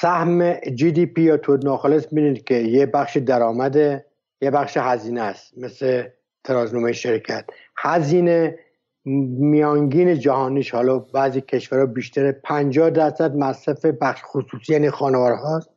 سهم 0.00 0.52
جی 0.54 0.92
دی 0.92 1.06
پی 1.06 1.22
یا 1.22 1.36
تولید 1.36 1.64
ناخالص 1.64 2.06
ببینید 2.06 2.44
که 2.44 2.54
یه 2.54 2.86
بخش 2.86 3.16
درآمد 3.16 4.04
یه 4.40 4.50
بخش 4.50 4.76
هزینه 4.76 5.22
است 5.22 5.58
مثل 5.58 6.08
ترازنامه 6.44 6.92
شرکت. 6.92 7.44
هزینه 7.76 8.58
میانگین 9.04 10.18
جهانیش 10.18 10.70
حالا 10.74 10.98
بعضی 10.98 11.40
کشورها 11.40 11.86
بیشتر 11.86 12.32
50 12.32 12.90
درصد 12.90 13.34
مصرف 13.34 13.86
بخش 13.86 14.20
خصوصی 14.24 14.72
یعنی 14.72 14.90
خانوار 14.90 15.32
هاست. 15.32 15.70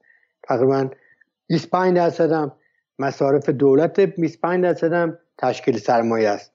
تقریبا 0.43 0.89
25 1.47 1.95
درصد 1.95 2.31
هم 2.31 2.51
مصارف 2.99 3.49
دولت 3.49 3.99
25 3.99 4.63
درصد 4.63 4.93
هم 4.93 5.17
تشکیل 5.37 5.77
سرمایه 5.77 6.29
است. 6.29 6.53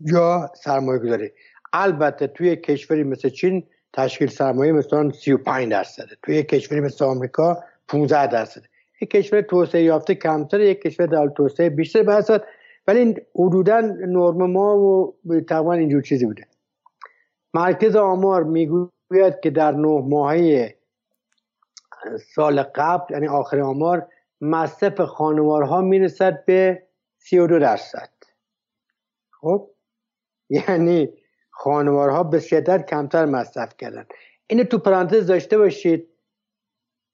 یا 0.00 0.50
سرمایه 0.54 0.98
گذاری. 0.98 1.30
البته 1.72 2.26
توی 2.26 2.56
کشوری 2.56 3.02
مثل 3.02 3.28
چین 3.28 3.66
تشکیل 3.92 4.28
سرمایه 4.28 4.72
مثلا 4.72 5.10
35 5.10 5.70
درصده. 5.70 6.16
توی 6.22 6.42
کشوری 6.42 6.80
مثل 6.80 7.04
آمریکا 7.04 7.64
15 7.88 8.26
درصده. 8.26 8.68
یک 9.02 9.10
کشور 9.10 9.40
توسعه 9.40 9.82
یافته 9.82 10.14
کمتر 10.14 10.60
یک 10.60 10.82
کشور 10.82 11.06
در 11.06 11.28
توسعه 11.28 11.70
بیشتر 11.70 12.02
به 12.02 12.40
ولی 12.86 13.16
حدودا 13.34 13.80
نرم 13.80 14.50
ما 14.50 14.78
و 14.78 15.14
تقریبا 15.48 15.72
اینجور 15.72 16.02
چیزی 16.02 16.26
بوده. 16.26 16.46
مرکز 17.54 17.96
آمار 17.96 18.44
می‌گوید 18.44 19.40
که 19.42 19.50
در 19.50 19.72
نه 19.72 20.00
ماهه 20.08 20.74
سال 22.34 22.62
قبل 22.62 23.14
یعنی 23.14 23.28
آخر 23.28 23.60
آمار 23.60 24.08
مصرف 24.40 25.00
خانوارها 25.00 25.80
می‌رسد 25.80 26.44
به 26.44 26.82
32 27.18 27.58
درصد. 27.58 28.10
خب؟ 29.30 29.70
یعنی 30.50 31.08
خانوارها 31.50 32.22
به 32.22 32.40
شدت 32.40 32.86
کمتر 32.86 33.24
مصرف 33.24 33.76
کردن. 33.78 34.06
اینو 34.46 34.64
تو 34.64 34.78
پرانتز 34.78 35.26
داشته 35.26 35.58
باشید. 35.58 36.08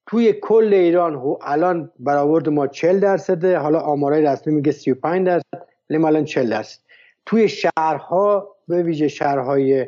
توی 0.09 0.33
کل 0.33 0.75
ایران 0.75 1.37
الان 1.43 1.91
برآورد 1.99 2.49
ما 2.49 2.67
40 2.67 3.01
درصده 3.01 3.59
حالا 3.59 3.81
آمارای 3.81 4.23
رسمی 4.23 4.55
میگه 4.55 4.73
35 4.73 5.27
درصد 5.27 5.69
ولی 5.91 6.05
الان 6.05 6.25
40 6.25 6.51
درصد. 6.51 6.81
توی 7.27 7.49
شهرها 7.49 8.57
به 8.69 8.83
ویژه 8.83 9.09
شهرهای 9.09 9.87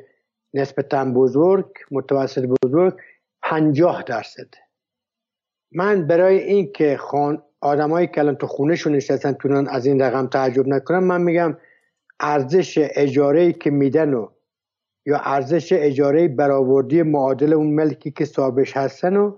نسبتا 0.55 1.05
بزرگ 1.05 1.67
متوسط 1.91 2.45
بزرگ 2.65 2.97
50 3.43 4.03
درصد. 4.03 4.49
من 5.73 6.07
برای 6.07 6.39
اینکه 6.39 6.97
خان 6.97 7.43
آدمایی 7.61 8.07
که 8.07 8.21
الان 8.21 8.37
تو 8.37 8.47
خونهشون 8.47 8.95
نشستن 8.95 9.33
تونن 9.33 9.69
از 9.69 9.87
این 9.87 10.03
رقم 10.03 10.27
تعجب 10.27 10.67
نکنن 10.67 10.99
من 10.99 11.23
میگم 11.23 11.57
ارزش 12.21 12.91
اجاره 12.95 13.53
که 13.53 13.71
میدن 13.71 14.15
و 14.15 14.29
یا 15.07 15.19
ارزش 15.19 15.73
اجاره 15.73 16.29
برآوردی 16.29 17.03
معادل 17.03 17.53
اون 17.53 17.67
ملکی 17.67 18.11
که 18.11 18.25
صاحبش 18.25 18.77
هستن 18.77 19.17
و 19.17 19.37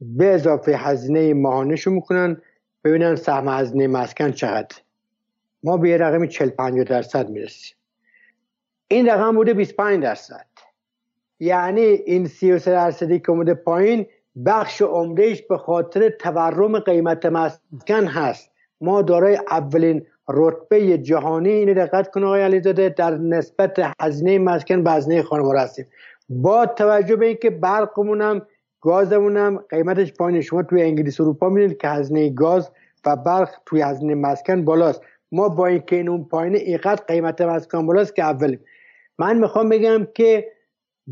به 0.00 0.34
اضافه 0.34 0.72
هزینه 0.76 1.34
ماهانهشون 1.34 1.94
می‌کنن. 1.94 2.42
ببینن 2.84 3.16
سهم 3.16 3.48
هزینه 3.48 3.86
مسکن 3.86 4.30
چقدر. 4.30 4.76
ما 5.62 5.76
به 5.76 5.88
یه 5.88 5.96
رقم 5.96 6.26
40 6.26 6.50
50 6.50 6.84
درصد 6.84 7.28
می‌رسیم. 7.28 7.76
این 8.88 9.08
رقم 9.08 9.36
بوده 9.36 9.54
25 9.54 10.02
درصد. 10.02 10.46
یعنی 11.40 11.80
این 11.80 12.26
33 12.26 12.70
درصدی 12.70 13.18
که 13.18 13.30
اومده 13.30 13.54
پایین 13.54 14.06
بخش 14.46 14.82
عمدهش 14.82 15.42
به 15.42 15.58
خاطر 15.58 16.08
تورم 16.08 16.78
قیمت 16.78 17.26
مسکن 17.26 18.06
هست. 18.06 18.50
ما 18.80 19.02
دارای 19.02 19.38
اولین 19.50 20.06
رتبه 20.28 20.98
جهانی 20.98 21.50
اینو 21.50 21.74
دقت 21.74 22.10
کن 22.10 22.24
آقای 22.24 22.42
علیزاده 22.42 22.88
در 22.88 23.10
نسبت 23.10 23.92
هزینه 24.00 24.38
مسکن 24.38 24.82
به 24.82 24.90
هزینه 24.90 25.22
خانوار 25.22 25.56
هستیم 25.56 25.86
با 26.28 26.66
توجه 26.66 27.16
به 27.16 27.26
اینکه 27.26 27.50
برقمون 27.50 28.22
هم 28.22 28.46
گازمون 28.80 29.36
هم 29.36 29.64
قیمتش 29.70 30.12
پایین. 30.12 30.40
شما 30.40 30.62
توی 30.62 30.82
انگلیس 30.82 31.20
اروپا 31.20 31.48
می‌دونید 31.48 31.78
که 31.78 31.88
هزینه 31.88 32.30
گاز 32.30 32.70
و 33.06 33.16
برق 33.16 33.50
توی 33.66 33.80
هزینه 33.80 34.14
مسکن 34.14 34.64
بالاست. 34.64 35.00
ما 35.32 35.48
با 35.48 35.66
اینکه 35.66 35.96
این 35.96 36.08
اون 36.08 36.24
پایین 36.24 36.56
اینقدر 36.56 37.04
قیمت 37.08 37.40
مسکن 37.40 37.86
بالاست 37.86 38.16
که 38.16 38.24
اولیم. 38.24 38.60
من 39.18 39.38
می‌خوام 39.38 39.68
بگم 39.68 40.06
که 40.14 40.52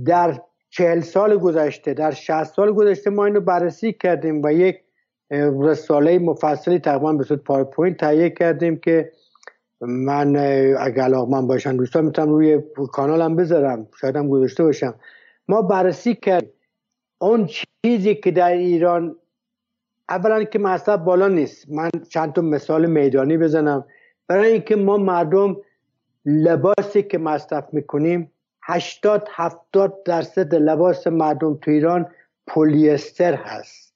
در 0.06 0.40
چهل 0.70 1.00
سال 1.00 1.36
گذشته 1.36 1.94
در 1.94 2.10
شصت 2.10 2.54
سال 2.54 2.72
گذشته 2.72 3.10
ما 3.10 3.24
اینو 3.24 3.40
بررسی 3.40 3.92
کردیم 3.92 4.42
و 4.44 4.52
یک 4.52 4.76
رساله 5.60 6.18
مفصلی 6.18 6.78
تقریبا 6.78 7.12
به 7.12 7.24
صورت 7.24 7.40
پاورپوینت 7.40 7.96
تهیه 7.96 8.30
کردیم 8.30 8.76
که 8.76 9.12
من 9.80 10.36
اگر 10.80 11.08
من 11.08 11.46
باشم 11.46 11.76
دوستان 11.76 12.04
می‌تونم 12.04 12.28
روی 12.28 12.62
کانالم 12.92 13.36
بذارم 13.36 13.88
شاید 14.00 14.16
هم 14.16 14.28
گذاشته 14.28 14.62
باشم. 14.62 14.94
ما 15.48 15.62
بررسی 15.62 16.14
کردیم. 16.14 16.53
اون 17.24 17.46
چیزی 17.46 18.14
که 18.14 18.30
در 18.30 18.52
ایران 18.52 19.16
اولا 20.08 20.44
که 20.44 20.58
مصرف 20.58 21.00
بالا 21.00 21.28
نیست. 21.28 21.70
من 21.70 21.90
چند 22.08 22.32
تا 22.32 22.42
مثال 22.42 22.86
میدانی 22.86 23.38
بزنم. 23.38 23.84
برای 24.26 24.52
اینکه 24.52 24.76
ما 24.76 24.96
مردم 24.96 25.56
لباسی 26.26 27.02
که 27.02 27.18
مصرف 27.18 27.64
می‌کنیم 27.72 28.32
80 28.62 29.28
70 29.30 30.02
درصد 30.04 30.54
لباس 30.54 31.06
مردم 31.06 31.54
تو 31.54 31.70
ایران 31.70 32.06
پلیستر 32.46 33.34
هست. 33.34 33.94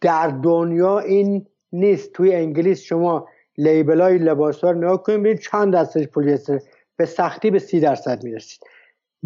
در 0.00 0.28
دنیا 0.28 0.98
این 0.98 1.46
نیست. 1.72 2.12
توی 2.12 2.34
انگلیس 2.34 2.80
شما 2.80 3.28
لیبل 3.58 4.00
های 4.00 4.18
لباس 4.18 4.64
ها 4.64 4.70
رو 4.70 4.78
نگاه 4.78 5.02
کنید 5.02 5.38
چند 5.38 5.72
درصد 5.72 6.02
پلیستر 6.02 6.60
به 6.96 7.06
سختی 7.06 7.50
به 7.50 7.58
سی 7.58 7.80
درصد 7.80 8.24
می‌رسید. 8.24 8.60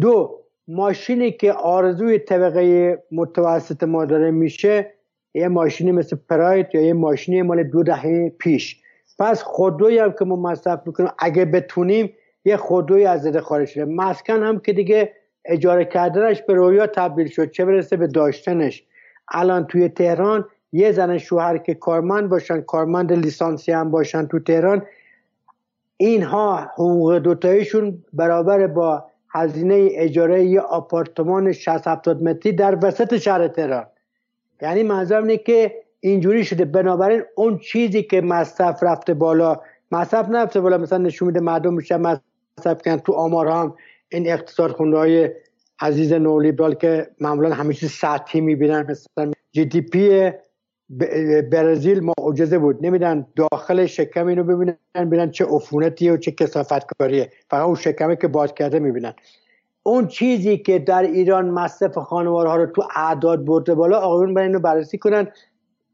دو 0.01 0.41
ماشینی 0.71 1.31
که 1.31 1.53
آرزوی 1.53 2.19
طبقه 2.19 2.97
متوسط 3.11 3.83
ما 3.83 4.05
داره 4.05 4.31
میشه 4.31 4.93
یه 5.33 5.47
ماشینی 5.47 5.91
مثل 5.91 6.17
پرایت 6.29 6.75
یا 6.75 6.81
یه 6.81 6.93
ماشینی 6.93 7.41
مال 7.41 7.63
دو 7.63 7.83
دهه 7.83 8.29
پیش. 8.29 8.81
پس 9.19 9.43
خودروی 9.43 9.97
هم 9.97 10.11
که 10.11 10.25
ما 10.25 10.35
مصرف 10.35 10.79
می‌کنیم 10.85 11.09
اگه 11.19 11.45
بتونیم 11.45 12.13
یه 12.45 12.57
خودروی 12.57 13.05
از 13.05 13.21
زده 13.21 13.41
خارج 13.41 13.67
شده 13.67 13.85
مسکن 13.85 14.43
هم 14.43 14.59
که 14.59 14.73
دیگه 14.73 15.13
اجاره 15.45 15.85
کردنش 15.85 16.41
به 16.41 16.53
رویا 16.53 16.87
تبدیل 16.87 17.27
شد 17.27 17.51
چه 17.51 17.65
برسه 17.65 17.97
به 17.97 18.07
داشتنش. 18.07 18.83
الان 19.31 19.67
توی 19.67 19.89
تهران 19.89 20.45
یه 20.73 20.91
زن 20.91 21.17
شوهر 21.17 21.57
که 21.57 21.73
کارمند 21.73 22.29
باشن 22.29 22.61
کارمند 22.61 23.13
لیسانسی 23.13 23.71
هم 23.71 23.91
باشن 23.91 24.27
تو 24.27 24.39
تهران 24.39 24.85
اینها 25.97 26.57
حقوق 26.73 27.17
دوتایشون 27.17 28.03
برابر 28.13 28.67
با 28.67 29.10
هزینه 29.33 29.89
اجاره 29.91 30.45
یه 30.45 30.59
آپارتمان 30.59 31.51
60 31.51 31.87
70 31.87 32.23
متری 32.23 32.51
در 32.51 32.77
وسط 32.81 33.17
شهر 33.17 33.47
تهران. 33.47 33.85
یعنی 34.61 34.83
منظورم 34.83 35.23
اینه 35.23 35.37
که 35.37 35.75
اینجوری 35.99 36.45
شده. 36.45 36.65
بنابراین 36.65 37.21
اون 37.35 37.57
چیزی 37.57 38.03
که 38.03 38.21
مصرف 38.21 38.83
رفته 38.83 39.13
بالا 39.13 39.59
مصرف 39.91 40.29
نرفته 40.29 40.61
بالا 40.61 40.77
مثلا 40.77 40.97
نشون 40.97 41.27
میده 41.27 41.39
مردم 41.39 41.73
میشه 41.73 41.97
مصرف 41.97 42.81
کردن 42.85 42.97
تو 42.97 43.13
آمار 43.13 43.47
هم. 43.47 43.75
این 44.09 44.31
اقتصاد 44.31 44.71
خونده 44.71 44.97
های 44.97 45.29
عزیز 45.79 46.13
نولیبرال 46.13 46.73
که 46.73 47.07
معمولا 47.19 47.53
همیشه 47.53 47.87
سطحی 47.87 48.41
می‌بینن 48.41 48.85
مثلا 48.89 49.31
جی 49.51 49.65
دی 49.65 49.81
پی 49.81 50.31
برزیل 51.51 52.11
معجزه 52.19 52.57
بود. 52.57 52.85
نمیدن 52.85 53.27
داخل 53.35 53.85
شکم 53.85 54.27
اینو 54.27 54.43
ببینن 54.43 54.75
ببینن 54.95 55.31
چه 55.31 55.45
عفونتیه 55.45 56.13
و 56.13 56.17
چه 56.17 56.31
کسافت 56.31 56.85
کاریه 56.85 57.29
فقط 57.49 57.65
اون 57.65 57.75
شکمه 57.75 58.15
که 58.15 58.27
باز 58.27 58.53
کرده 58.53 58.79
می‌بینن. 58.79 59.13
اون 59.83 60.07
چیزی 60.07 60.57
که 60.57 60.79
در 60.79 61.03
ایران 61.03 61.49
مصرف 61.49 61.97
خانوارها 61.97 62.55
رو 62.55 62.65
تو 62.65 62.83
اعداد 62.95 63.45
برده 63.45 63.75
بالا 63.75 63.99
آقایون 63.99 64.33
برای 64.33 64.47
اینو 64.47 64.59
بررسی 64.59 64.97
کنن. 64.97 65.27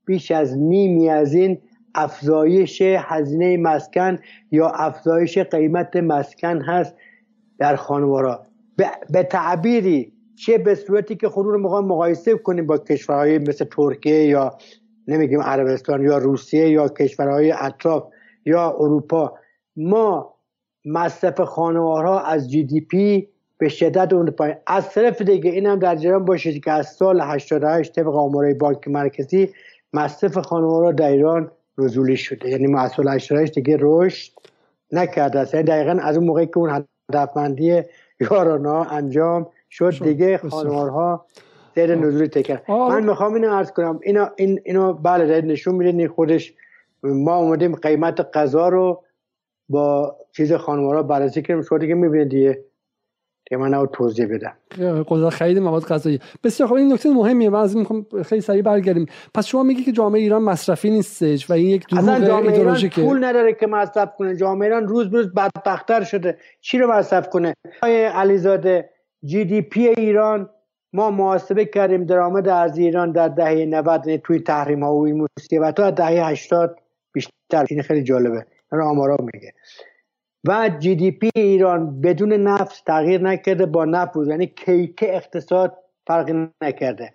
بیش 0.06 0.32
از 0.32 0.58
نیمی 0.58 1.10
از 1.10 1.34
این 1.34 1.62
افزایش 1.96 2.82
هزینه 2.82 3.58
مسکن 3.58 4.20
یا 4.52 4.68
افزایش 4.68 5.38
قیمت 5.38 5.96
مسکن 5.96 6.62
هست 6.62 6.96
در 7.60 7.76
خانوارا. 7.76 8.46
به 9.10 9.24
تعبیری 9.24 10.14
چه 10.36 10.58
به 10.58 10.76
صورتی 10.76 11.16
که 11.16 11.30
خود 11.30 11.46
رو 11.46 11.82
مقایسه 11.82 12.38
کنیم 12.38 12.68
با 12.68 12.78
کشورهای 12.78 13.40
مثل 13.40 13.66
ترکیه 13.66 14.26
یا 14.26 14.58
نمیگیم 15.08 15.42
عربستان 15.42 16.04
یا 16.04 16.18
روسیه 16.18 16.70
یا 16.70 16.88
کشورهای 16.88 17.52
اطراف 17.52 18.04
یا 18.46 18.76
اروپا. 18.80 19.34
ما 19.76 20.34
مصرف 20.86 21.42
خانوارها 21.42 22.20
از 22.20 22.52
جی 22.52 22.64
دی 22.64 22.82
پی 22.82 23.28
به 23.58 23.70
شدت 23.70 24.14
اون 24.14 24.32
پایین. 24.32 24.56
از 24.68 24.90
طرف 24.90 25.22
دیگه 25.22 25.52
این 25.52 25.66
هم 25.66 25.80
در 25.80 25.96
جریان 25.96 26.26
باشید 26.26 26.64
که 26.64 26.72
از 26.72 26.88
سال 26.88 27.22
88 27.22 27.96
طبق 27.96 28.16
آمارای 28.16 28.54
بانک 28.54 28.88
مرکزی 28.88 29.50
مصرف 29.94 30.38
خانوارها 30.38 30.92
در 30.92 31.10
ایران 31.10 31.52
نزولی 31.78 32.18
شده. 32.18 32.50
یعنی 32.50 32.68
محصول 32.68 33.08
88 33.08 33.54
دیگه 33.54 33.78
رشد 33.80 34.32
نکرده 34.92 35.40
است. 35.40 35.54
یعنی 35.54 35.68
دقیقا 35.68 36.00
از 36.02 36.18
اون 36.18 36.28
موقعی 36.28 36.46
که 36.46 36.58
اون 36.58 36.86
هدفمندی 37.10 37.82
یارانا 38.20 38.84
انجام 38.84 39.48
شد 39.70 40.04
دیگه 40.04 40.38
خانوارها 40.38 41.26
سیر 41.78 41.96
نزولی 41.96 42.28
تکر 42.28 42.62
من 42.70 43.04
می‌خوام 43.04 43.34
اینو 43.34 43.50
عرض 43.50 43.72
کنم. 43.72 44.00
اینا 44.04 44.32
این 44.36 44.60
اینو 44.66 44.94
بله 44.94 45.42
نشون 45.42 45.76
میده. 45.76 46.08
خودش 46.08 46.54
ما 47.04 47.36
اومدیم 47.36 47.76
قیمت 47.76 48.38
غذا 48.38 48.70
رو 48.70 49.04
با 49.70 50.16
چیز 50.36 50.54
خانوارها 50.54 51.04
بررسی 51.04 51.42
کردیم. 51.42 51.64
شما 51.64 51.78
دیگه 51.78 51.94
می‌بینید 51.94 52.30
دیگه. 52.30 52.64
که 53.50 53.58
من 53.58 53.74
او 53.74 53.86
توضیح 53.86 54.28
بدم. 54.36 54.54
قدرت 55.08 55.30
خرید 55.30 55.58
مواد 55.58 55.84
غذایی 55.84 56.20
بسیار 56.44 56.70
خب 56.70 56.76
این 56.76 56.94
نکته 56.94 57.10
مهمیه 57.10 57.50
من 57.50 57.60
از 57.60 57.78
می‌خوام 57.78 58.06
خیلی 58.26 58.42
سریع 58.42 58.62
برگردیم. 58.62 59.06
پس 59.34 59.46
شما 59.46 59.64
میگی 59.64 59.84
که 59.84 59.92
جامعه 59.92 60.22
ایران 60.22 60.44
مصرفی 60.44 60.90
نیستش 60.90 61.50
و 61.50 61.54
این 61.54 61.68
یک 61.68 61.88
دروغ 61.88 62.46
ایدئولوژیکه. 62.46 63.02
پول 63.02 63.24
نداره 63.24 63.54
که 63.54 63.68
مصرف 63.68 64.10
کنه. 64.18 64.36
جامعه 64.36 64.68
ایران 64.68 64.88
روز 64.88 65.08
روز 65.08 65.34
بدبختتر 65.34 66.04
شده. 66.04 66.38
چی 66.62 66.78
رو 66.78 66.92
مصرف 66.92 67.30
کنه؟ 67.30 67.54
آقای 67.84 68.06
علیزاده 68.06 68.90
جی 69.24 69.46
دی 69.46 69.62
پی 69.62 69.88
ایران 69.88 70.50
ما 70.98 71.12
محاسبه 71.12 71.66
کردیم 71.66 72.04
درآمد 72.04 72.48
ارزی 72.48 72.84
ایران 72.84 73.12
در 73.12 73.28
دهه 73.28 73.66
90 73.66 74.08
یعنی 74.08 74.22
توی 74.24 74.40
تحریم 74.40 74.84
ها 74.84 74.96
و 74.96 75.06
این 75.06 75.28
مصیبت 75.40 75.80
ها 75.80 75.92
دهه 75.92 76.30
80 76.30 76.80
بیشتر. 77.14 77.66
این 77.70 77.82
خیلی 77.82 78.04
جالبه. 78.04 78.46
آمارا 78.72 79.18
میگه. 79.34 79.54
و 80.48 80.70
جی 80.80 80.96
دی 80.96 81.12
پی 81.12 81.30
ایران 81.36 82.02
بدون 82.02 82.34
نفت 82.34 82.86
تغییر 82.86 83.22
نکرده 83.22 83.66
با 83.66 83.86
نفت 83.86 84.14
بود. 84.14 84.28
یعنی 84.28 84.48
کیک 84.48 85.00
اقتصاد 85.08 85.78
فرقی 86.08 86.48
نکرده. 86.62 87.14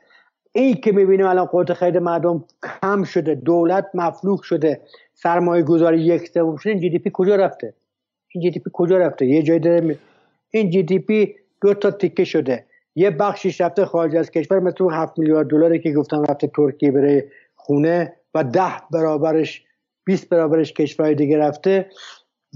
این 0.52 0.74
که 0.74 0.92
می‌بینیم 0.92 1.26
الان 1.26 1.48
قدرت 1.52 1.76
خرید 1.76 1.96
مردم 1.96 2.44
کم 2.82 3.04
شده 3.04 3.34
دولت 3.34 3.90
مفلوک 3.94 4.44
شده 4.44 4.80
سرمایه 5.14 5.62
گذاری 5.62 6.00
یک 6.00 6.28
سوم 6.28 6.56
شده 6.56 6.70
این 6.70 6.80
GDP 6.80 7.10
کجا 7.12 7.36
رفته؟ 7.36 7.74
این 8.28 8.42
GDP 8.42 8.70
کجا 8.72 8.98
رفته؟ 8.98 9.26
یه 9.26 9.42
جای 9.42 9.58
داره 9.58 9.98
این 10.50 10.70
GDP 10.70 11.34
دو 11.60 11.74
تا 11.74 11.90
تیکه 11.90 12.24
شده. 12.24 12.64
یه 12.94 13.10
بخشیش 13.10 13.60
رفته 13.60 13.84
خارج 13.84 14.16
از 14.16 14.30
کشور 14.30 14.60
مثل 14.60 14.90
7 14.92 15.18
میلیارد 15.18 15.46
دلاری 15.46 15.80
که 15.80 15.92
گفتم 15.92 16.24
رفته 16.28 16.46
ترکیه 16.46 16.90
برای 16.90 17.28
خونه 17.54 18.16
و 18.34 18.44
ده 18.44 18.72
برابرش 18.90 19.64
20 20.04 20.28
برابرش 20.28 20.72
کشورهای 20.72 21.14
دیگه 21.14 21.38
رفته 21.38 21.90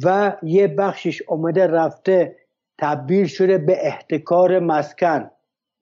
و 0.04 0.36
یه 0.42 0.68
بخشش 0.68 1.22
اومده 1.28 1.66
رفته 1.66 2.36
تبدیل 2.78 3.26
شده 3.26 3.58
به 3.58 3.86
احتکار 3.86 4.58
مسکن. 4.58 5.30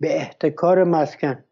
به 0.01 0.17
احتکار 0.17 0.85
مسکن. 0.85 1.45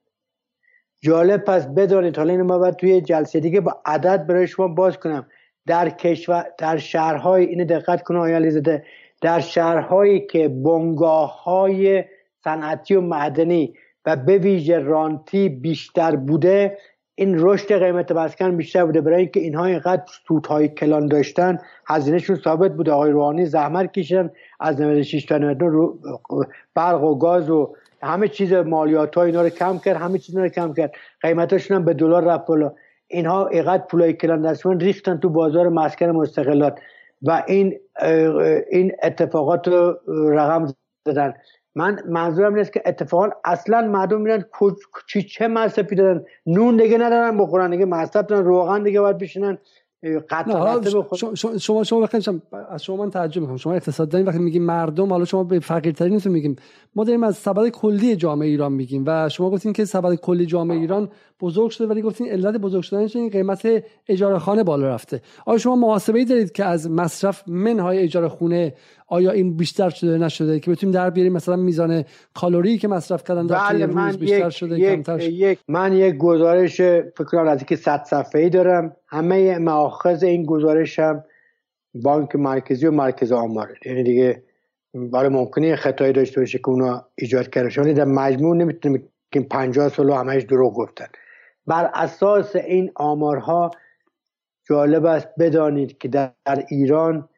جالب 1.00 1.44
پس 1.44 1.66
بدانید 1.66 2.16
حالا 2.16 2.32
اینو 2.32 2.44
ما 2.44 2.58
باید 2.58 2.76
توی 2.76 3.00
جلسه 3.00 3.40
دیگه 3.40 3.60
با 3.60 3.82
عدد 3.84 4.26
برای 4.26 4.46
شما 4.46 4.68
باز 4.68 4.96
کنم. 4.96 5.26
در 5.66 5.90
کشور 5.90 6.46
در 6.58 6.76
شهرهای 6.76 7.44
اینو 7.44 7.64
دقت 7.64 8.02
کنه 8.02 8.18
آیا 8.18 8.62
در 9.20 9.40
شهرهایی 9.40 10.26
که 10.26 10.48
بنگاه 10.48 11.42
های 11.44 12.04
صنعتی 12.44 12.94
و 12.94 13.00
معدنی 13.00 13.74
و 14.06 14.16
به 14.16 14.38
ویژه 14.38 14.78
رانتی 14.78 15.48
بیشتر 15.48 16.16
بوده 16.16 16.78
این 17.14 17.34
رشد 17.38 17.78
قیمت 17.78 18.12
مسکن 18.12 18.56
بیشتر 18.56 18.84
بوده. 18.84 19.00
برای 19.00 19.20
اینکه 19.20 19.40
اینها 19.40 19.64
اینقدر 19.64 20.02
سودهای 20.28 20.68
کلان 20.68 21.06
داشتن 21.06 21.58
هزینهشون 21.86 22.36
ثابت 22.36 22.72
بوده. 22.72 22.92
آقای 22.92 23.10
روحانی 23.10 23.46
زحمت 23.46 23.92
کشیدن 23.92 24.30
از 24.60 24.80
96 24.80 25.24
تا 25.24 25.38
99 25.38 25.88
برق 26.74 27.04
و 27.04 27.18
گاز 27.18 27.50
و 27.50 27.74
همه 28.02 28.28
چیز 28.28 28.52
مالیات 28.52 29.14
ها 29.14 29.22
اینا 29.22 29.42
رو 29.42 29.48
کم 29.48 29.78
کرد 29.78 29.96
همه 29.96 30.18
چیز 30.18 30.36
رو 30.36 30.48
کم 30.48 30.74
کرد. 30.74 30.92
قیمتاشون 31.20 31.76
هم 31.76 31.84
به 31.84 31.94
دلار 31.94 32.24
رفت 32.24 32.46
بالا. 32.46 32.72
اینها 33.08 33.46
اینقدر 33.48 33.82
پولای 33.90 34.12
کلان 34.12 34.42
دستمون 34.42 34.80
ریختن 34.80 35.18
تو 35.18 35.28
بازار 35.28 35.68
مسکن 35.68 36.06
مستقلات. 36.06 36.78
و 37.22 37.44
این 37.46 37.78
این 38.70 38.92
اتفاقات 39.02 39.68
رو 39.68 39.98
رقم 40.08 40.74
زدن. 41.06 41.34
من 41.74 41.98
منظورم 42.08 42.54
نیست 42.54 42.72
که 42.72 42.82
اتفاقا 42.86 43.28
اصلا 43.44 43.80
مردم 43.82 44.20
میرن 44.20 44.44
چی 45.08 45.22
چه 45.22 45.48
مصرفی 45.48 45.94
دارن؟ 45.94 46.24
نون 46.46 46.76
دیگه 46.76 46.98
ندارن 46.98 47.38
بخورن 47.38 47.70
دیگه 47.70 47.84
مصرف 47.84 48.26
دارن 48.26 48.44
روغن 48.44 48.82
دیگه 48.82 49.00
باید 49.00 49.18
بشینن 49.18 49.58
شما 51.14 51.34
شما 51.58 51.84
شما 51.84 52.08
از 52.68 52.82
شما 52.84 52.96
من 52.96 53.10
تعجب 53.10 53.40
می‌کنم. 53.40 53.56
شما 53.56 53.72
اقتصاد 53.72 54.08
دارین 54.08 54.26
وقتی 54.26 54.38
میگیم 54.38 54.62
مردم 54.62 55.10
حالا 55.10 55.24
شما 55.24 55.44
به 55.44 55.60
فقیرترین 55.60 56.20
میگیم. 56.24 56.56
ما 56.94 57.04
داریم 57.04 57.22
از 57.22 57.36
سبد 57.36 57.68
کلی 57.68 58.16
جامعه 58.16 58.48
ایران 58.48 58.72
میگیم 58.72 59.04
و 59.06 59.28
شما 59.28 59.50
گفتین 59.50 59.72
که 59.72 59.84
سبد 59.84 60.14
کلی 60.14 60.46
جامعه 60.46 60.78
ایران 60.78 61.08
بزرگ 61.42 61.70
شده 61.70 61.86
ولی 61.86 62.02
گفتین 62.02 62.28
علت 62.28 62.56
بزرگ 62.56 62.82
شدنش 62.82 63.16
این 63.16 63.30
قیمت 63.30 63.68
اجاره 64.08 64.38
خانه 64.38 64.64
بالا 64.64 64.88
رفته. 64.88 65.20
آیا 65.46 65.58
شما 65.58 65.76
محاسبه 65.76 66.18
ای 66.18 66.24
دارید 66.24 66.52
که 66.52 66.64
از 66.64 66.90
مصرف 66.90 67.48
منهای 67.48 67.98
اجاره 67.98 68.28
خونه 68.28 68.74
آیا 69.06 69.30
این 69.30 69.56
بیشتر 69.56 69.90
شده 69.90 70.18
نشده 70.18 70.60
که 70.60 70.70
بتونیم 70.70 70.94
در 70.94 71.10
بیاریم؟ 71.10 71.32
مثلا 71.32 71.56
میزان 71.56 72.04
کالری 72.34 72.78
که 72.78 72.88
مصرف 72.88 73.24
کردن 73.24 73.46
در 73.46 73.58
بله 73.58 73.86
روز 73.86 74.18
بیشتر 74.18 74.46
یک، 74.46 74.52
شده 74.52 74.78
یک، 74.78 74.94
کمتر 74.94 75.20
یک 75.20 75.58
من 75.68 75.92
یک 75.92 76.16
گزارش 76.16 76.80
فکر 76.80 77.24
کنم 77.24 77.48
از 77.48 77.64
که 77.64 77.76
100 77.76 78.04
صفحه‌ای 78.04 78.50
دارم. 78.50 78.96
همه 79.08 79.58
ماخذ 79.58 80.22
این 80.22 80.46
گزارش 80.46 80.98
هم 80.98 81.24
بانک 81.94 82.36
مرکزی 82.36 82.86
و 82.86 82.90
مرکز 82.90 83.32
آماره. 83.32 83.74
یعنی 83.84 84.02
دیگه 84.02 84.42
برای 84.94 85.28
ممکنه 85.28 85.76
خطایی 85.76 86.12
داشته 86.12 86.40
باشه 86.40 86.58
که 86.58 86.68
اونا 86.68 87.04
ایجاد 87.14 87.50
کرده 87.50 87.92
در 87.92 88.04
مجموع 88.04 88.56
نمی‌تونیم 88.56 89.08
که 89.32 89.40
50 89.40 89.88
سال 89.88 90.10
همش 90.10 90.42
دروغ 90.42 90.74
گفتن. 90.74 91.06
بر 91.66 91.90
اساس 91.94 92.56
این 92.56 92.92
آمارها 92.94 93.70
جالب 94.64 95.04
است 95.04 95.28
بدانید 95.38 95.98
که 95.98 96.08
در 96.08 96.32
ایران 96.68 97.28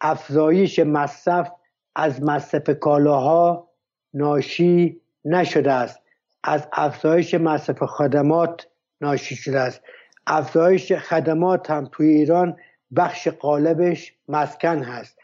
افزایش 0.00 0.78
مصرف 0.78 1.52
از 1.96 2.22
مصرف 2.22 2.70
کالاها 2.70 3.68
ناشی 4.14 5.00
نشده 5.24 5.72
است. 5.72 5.98
از 6.44 6.68
افزایش 6.72 7.34
مصرف 7.34 7.82
خدمات 7.82 8.66
ناشی 9.00 9.36
شده 9.36 9.60
است. 9.60 9.80
افزایش 10.26 10.92
خدمات 10.92 11.70
هم 11.70 11.88
توی 11.92 12.08
ایران 12.08 12.56
بخش 12.96 13.28
قالبش 13.28 14.14
مسکن 14.28 14.82
هست. 14.82 15.18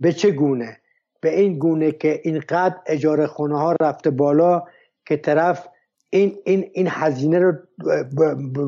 به 0.00 0.12
چه 0.12 0.30
گونه؟ 0.30 0.80
به 1.20 1.40
این 1.40 1.58
گونه 1.58 1.92
که 1.92 2.20
اینقدر 2.24 2.76
اجاره 2.86 3.26
خونه 3.26 3.58
ها 3.58 3.76
رفته 3.80 4.10
بالا 4.10 4.62
که 5.06 5.16
طرف 5.16 5.68
این 6.10 6.36
این 6.44 6.64
این 6.72 6.86
هزینه 6.90 7.38
رو 7.38 7.52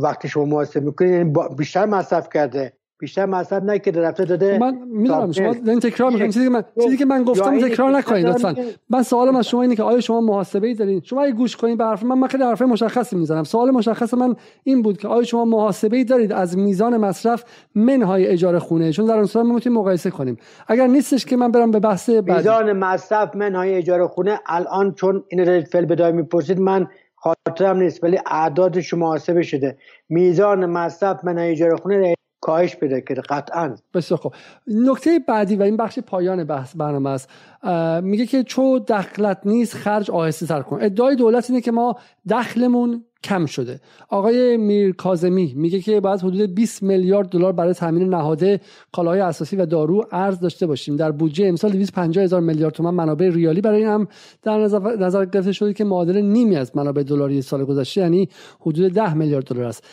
وقتی 0.03 0.29
شما 0.29 0.45
محاسبه 0.45 0.87
می‌کنید 0.87 1.11
یعنی 1.11 1.33
بیشتر 1.57 1.87
مصرف 1.87 2.29
کرده. 2.29 2.73
بیشتر 2.99 3.27
مصرف 3.27 3.63
نکرده 3.63 4.01
رفته 4.01 4.25
داده 4.25 4.55
خب 4.55 4.61
من 4.61 4.79
می‌دونم 4.87 5.33
شما 5.33 5.53
این 5.67 5.81
تکرار 5.81 6.11
می‌کنید 6.11 6.31
چیزی 6.31 6.45
که 6.45 6.51
من 6.51 6.65
چیزی 6.83 6.97
که 6.97 7.05
من 7.05 7.25
گفتم 7.25 7.69
تکرار 7.69 7.91
نکنید 7.91 8.27
لطفا. 8.27 8.55
من 8.91 9.03
سوالم 9.03 9.37
از 9.37 9.49
شما 9.49 9.63
اینه 9.63 9.77
که 9.77 9.83
آیا 9.83 10.01
شما 10.01 10.21
محاسبه 10.21 10.67
ای 10.67 10.75
دارین؟ 10.75 11.01
شما 11.05 11.23
اگه 11.23 11.33
گوش 11.33 11.57
کنید 11.57 11.79
به 11.79 11.85
حرف 11.85 12.03
من 12.03 12.19
من 12.19 12.29
خیلی 12.29 12.45
حرف 12.45 12.63
مشخصی 12.63 13.17
می‌زنم. 13.17 13.45
سوال 13.45 13.71
مشخص 13.71 14.15
من 14.15 14.37
این 14.65 14.83
بود 14.83 14.99
که 14.99 15.09
آیا 15.09 15.23
شما 15.23 15.45
محاسبه 15.45 15.97
ای 15.97 16.05
دارید 16.05 16.33
از 16.33 16.59
میزان 16.59 16.97
مصرف 16.97 17.45
منهای 17.75 18.27
اجاره 18.27 18.59
خونه؟ 18.59 18.93
چون 18.93 19.07
در 19.07 19.15
اون 19.17 19.27
صورت 19.27 19.47
می‌تونیم 19.47 19.79
مقایسه 19.79 20.11
کنیم. 20.11 20.37
اگر 20.69 20.87
نیستش 20.87 21.25
که 21.25 21.37
من 21.37 21.51
برم 21.51 21.71
به 21.71 21.81
بحث 21.81 22.11
بعدی. 22.11 22.33
میزان 22.33 22.73
مصرف 22.73 23.37
منهای 23.37 23.75
اجاره 23.75 24.07
خونه 24.07 24.41
الان 24.47 24.95
چون 24.95 25.25
این 25.29 25.61
فعل 25.65 25.85
بدای 25.85 26.13
می‌پرسید 26.13 26.61
من 26.61 26.87
خاطرم 27.23 27.77
نیست 27.77 28.05
ولی 28.05 28.19
اعداد 28.27 28.81
شما 28.81 29.07
محاسبه 29.07 29.43
شده. 29.43 29.79
میزان 30.09 30.67
مصرف 30.67 31.25
منهای 31.25 31.51
اجاره 31.51 31.77
خونه 31.77 32.15
کاهش 32.41 32.77
پیدا 32.77 33.01
کرده 33.01 33.21
قطعا. 33.21 33.77
بسیار 33.95 34.21
خوب. 34.21 34.35
نکته 34.67 35.19
بعدی 35.29 35.57
و 35.57 35.63
این 35.63 35.77
بخش 35.77 35.99
پایان 35.99 36.45
بحث 36.45 36.77
برنامه 36.77 37.11
است. 37.11 37.31
میگه 38.03 38.27
که 38.27 38.43
چو 38.43 38.79
دخلت 38.79 39.39
نیست 39.45 39.75
خرج 39.75 40.11
آهسته 40.11 40.47
تر 40.47 40.63
کن. 40.63 40.79
ادعای 40.83 41.17
دولت 41.17 41.51
اینه 41.51 41.63
که 41.63 41.73
ما 41.73 41.97
دخلمون 42.31 43.05
کم 43.25 43.47
شده. 43.47 43.81
آقای 44.09 44.57
میر 44.57 44.93
کازمی 44.93 45.55
میگه 45.57 45.81
که 45.81 46.01
باید 46.01 46.21
حدود 46.21 46.55
20 46.55 46.83
میلیارد 46.83 47.29
دلار 47.29 47.53
برای 47.53 47.75
تامین 47.75 48.09
نهاده 48.09 48.61
کالاهای 48.93 49.21
اساسی 49.21 49.57
و 49.57 49.67
دارو 49.67 50.05
ارز 50.13 50.41
داشته 50.41 50.67
باشیم. 50.67 50.97
در 50.97 51.11
بودجه 51.11 51.47
امسال 51.47 51.71
250 51.71 52.25
هزار 52.25 52.41
میلیارد 52.41 52.75
تومان 52.75 52.95
منابع 52.95 53.29
ریالی 53.29 53.61
برای 53.61 53.79
این 53.79 53.89
هم 53.89 54.09
در 54.43 54.59
نظر 54.99 55.25
گرفته 55.25 55.53
شده 55.53 55.73
که 55.73 55.85
معادل 55.85 56.21
نیمی 56.21 56.57
از 56.57 56.77
منابع 56.77 57.03
دلاری 57.03 57.43
سال 57.43 57.65
گذشته 57.65 58.01
یعنی 58.01 58.29
حدود 58.61 58.93
10 58.93 59.15
میلیارد 59.15 59.45
دلار 59.45 59.65
است. 59.65 59.85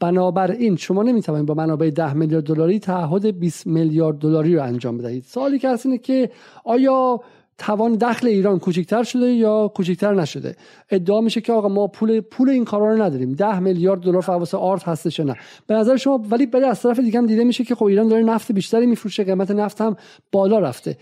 بنابراین 0.00 0.76
شما 0.76 1.02
نمی‌توانید 1.02 1.46
با 1.46 1.54
منابع 1.54 1.90
10 1.90 2.14
میلیارد 2.14 2.44
دلاری 2.44 2.78
تعهد 2.78 3.38
20 3.38 3.66
میلیارد 3.66 4.18
دلاری 4.18 4.56
رو 4.56 4.62
انجام 4.62 4.98
بدهید. 4.98 5.24
سوالی 5.24 5.58
که 5.58 5.68
هست 5.68 5.86
اینه 5.86 5.98
که 5.98 6.30
آیا 6.64 7.20
توان 7.58 7.96
دخل 7.96 8.26
ایران 8.26 8.58
کوچکتر 8.58 9.02
شده 9.02 9.26
یا 9.32 9.68
کوچکتر 9.68 10.14
نشده؟ 10.14 10.56
ادعا 10.90 11.20
میشه 11.20 11.40
که 11.40 11.52
آقا 11.52 11.68
ما 11.68 11.86
پول 11.86 12.20
پول 12.20 12.50
این 12.50 12.64
کارا 12.64 12.92
رو 12.92 13.02
نداریم. 13.02 13.32
10 13.32 13.58
میلیارد 13.58 14.00
دلار 14.00 14.20
فواس 14.20 14.54
آرت 14.54 14.88
هستش 14.88 15.20
نه؟ 15.20 15.36
به 15.66 15.74
نظر 15.74 15.96
شما 15.96 16.24
ولی 16.30 16.46
برای 16.46 16.64
از 16.64 16.82
طرف 16.82 16.98
دیگه 16.98 17.18
هم 17.18 17.26
دیده 17.26 17.44
میشه 17.44 17.64
که 17.64 17.74
خب 17.74 17.84
ایران 17.84 18.08
داره 18.08 18.22
نفت 18.22 18.52
بیشتری 18.52 18.86
میفروشه 18.86 19.24
قیمت 19.24 19.50
نفت 19.50 19.80
هم 19.80 19.96
بالا 20.32 20.58
رفته. 20.58 20.96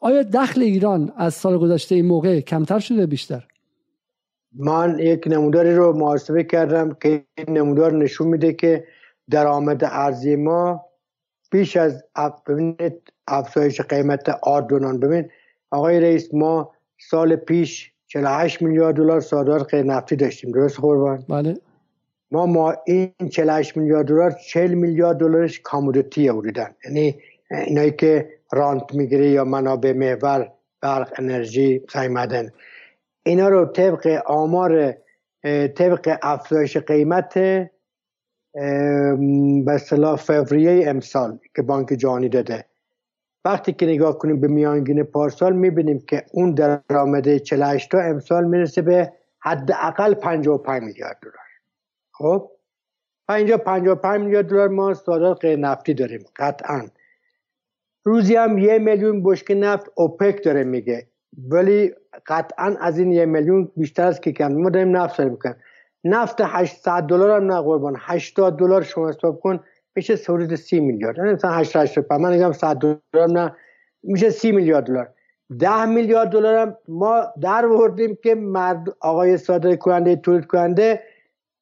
آیا 0.00 0.22
دخل 0.22 0.62
ایران 0.62 1.12
از 1.16 1.34
سال 1.34 1.58
گذشته 1.58 1.94
این 1.94 2.06
موقع 2.06 2.40
کمتر 2.40 2.78
شده 2.78 3.06
بیشتر؟ 3.06 3.46
من 4.58 4.98
یک 4.98 5.24
نموداری 5.26 5.74
رو 5.74 5.92
محاسبه 5.92 6.44
کردم 6.44 6.96
که 7.02 7.24
این 7.38 7.58
نمودار 7.58 7.92
نشون 7.92 8.28
میده 8.28 8.52
که 8.52 8.84
درآمد 9.30 9.84
ارزی 9.84 10.36
ما 10.36 10.86
بیش 11.50 11.76
از 11.76 12.04
ببینید 12.46 13.12
افزایش 13.28 13.80
قیمت 13.80 14.28
آردونان 14.28 15.00
ببین 15.00 15.28
آقای 15.72 16.00
رئیس 16.00 16.34
ما 16.34 16.70
سال 16.98 17.36
پیش 17.36 17.92
48 18.06 18.62
میلیارد 18.62 18.96
دلار 18.96 19.20
صادرات 19.20 19.74
غیر 19.74 19.82
نفتی 19.82 20.16
داشتیم. 20.16 20.50
درست 20.50 20.80
قربان؟ 20.80 21.24
بله. 21.28 21.56
ما 22.30 22.46
ما 22.46 22.74
این 22.86 23.12
48 23.30 23.76
میلیارد 23.76 24.06
دلار 24.06 24.30
40 24.30 24.74
میلیارد 24.74 25.16
دلارش 25.16 25.60
کامودیتی 25.60 26.30
بودن 26.30 26.74
یعنی 26.84 27.18
اینایی 27.50 27.90
که 27.90 28.28
رانت 28.52 28.94
می‌گیره 28.94 29.28
یا 29.30 29.44
منابع 29.44 29.92
محور 29.92 30.52
برق 30.80 31.12
انرژی 31.18 31.78
قیمتن 31.78 32.50
اینا 33.22 33.48
رو 33.48 33.66
طبق 33.66 34.22
آمار 34.26 34.94
طبق 35.74 36.18
افزایش 36.22 36.76
قیمت 36.76 37.34
به 39.64 39.72
اصطلاح 39.72 40.16
فوریه 40.16 40.88
امسال 40.88 41.38
که 41.56 41.62
بانک 41.62 41.88
جهانی 41.88 42.28
داده. 42.28 42.64
وقتی 43.44 43.72
که 43.72 43.86
نگاه 43.86 44.18
کنیم 44.18 44.40
به 44.40 44.48
میانگین 44.48 45.02
پارسال 45.02 45.52
می‌بینیم 45.52 45.98
که 45.98 46.24
اون 46.32 46.54
درآمد 46.54 47.36
48 47.36 47.90
تا 47.90 48.00
امسال 48.00 48.44
می‌رسه 48.44 48.82
به 48.82 49.12
حداقل 49.38 50.14
55 50.14 50.82
میلیارد 50.82 51.18
دلار. 51.22 51.34
خب؟ 52.12 52.50
اینجا 53.28 53.56
55 53.56 54.20
میلیارد 54.20 54.48
دلار 54.48 54.68
ما 54.68 54.94
صادرات 54.94 55.38
غیر 55.40 55.58
نفتی 55.58 55.94
داریم 55.94 56.24
قطعا. 56.36 56.88
روزی 58.04 58.36
هم 58.36 58.58
یه 58.58 58.78
میلیون 58.78 59.22
بشکه 59.22 59.54
نفت 59.54 59.90
اوپک 59.94 60.44
داره 60.44 60.64
میگه. 60.64 61.06
ولی 61.50 61.94
قطعا 62.26 62.76
از 62.80 62.98
این 62.98 63.12
یه 63.12 63.26
میلیون 63.26 63.72
بیشتر 63.76 64.06
از 64.06 64.20
که 64.20 64.32
کم. 64.32 64.52
ما 64.52 64.70
داریم 64.70 64.96
نفت 64.96 65.16
سر 65.16 65.28
می‌کنیم. 65.28 65.56
نفت 66.04 66.36
800 66.40 67.02
دلار 67.02 67.30
هم 67.40 67.52
نه 67.52 67.60
قربان. 67.60 67.96
80 67.98 68.58
دلار 68.58 68.82
شما 68.82 69.08
حساب 69.08 69.40
کن. 69.40 69.60
میشه 69.96 70.14
حدود 70.28 70.54
30 70.54 70.80
میلیارد. 70.80 71.20
مثلا 71.20 71.50
8 71.50 71.76
8 71.76 71.98
من 72.12 72.32
میگم 72.32 72.52
100 72.52 72.76
دلار 72.76 73.28
نه 73.28 73.56
میشه 74.02 74.30
30 74.30 74.52
میلیارد 74.52 74.84
دلار. 74.84 75.08
10 75.58 75.84
میلیارد 75.84 76.28
دلار 76.28 76.56
هم 76.56 76.76
ما 76.88 77.22
در 77.40 77.66
وردیم 77.66 78.18
که 78.22 78.34
مرد 78.34 78.96
آقای 79.00 79.36
صادر 79.36 79.76
کننده 79.76 80.16
تولید 80.16 80.46
کننده 80.46 81.02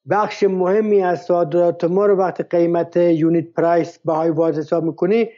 بخش 0.09 0.43
مهمی 0.43 1.03
از 1.03 1.21
صادرات 1.21 1.83
ما 1.83 2.05
رو 2.05 2.15
وقتی 2.15 2.43
قیمت 2.43 2.97
یونیت 2.97 3.53
پرایس 3.53 3.99
های 4.07 4.29
واضح 4.29 4.59
حساب 4.59 4.83
می‌کنی 4.83 5.29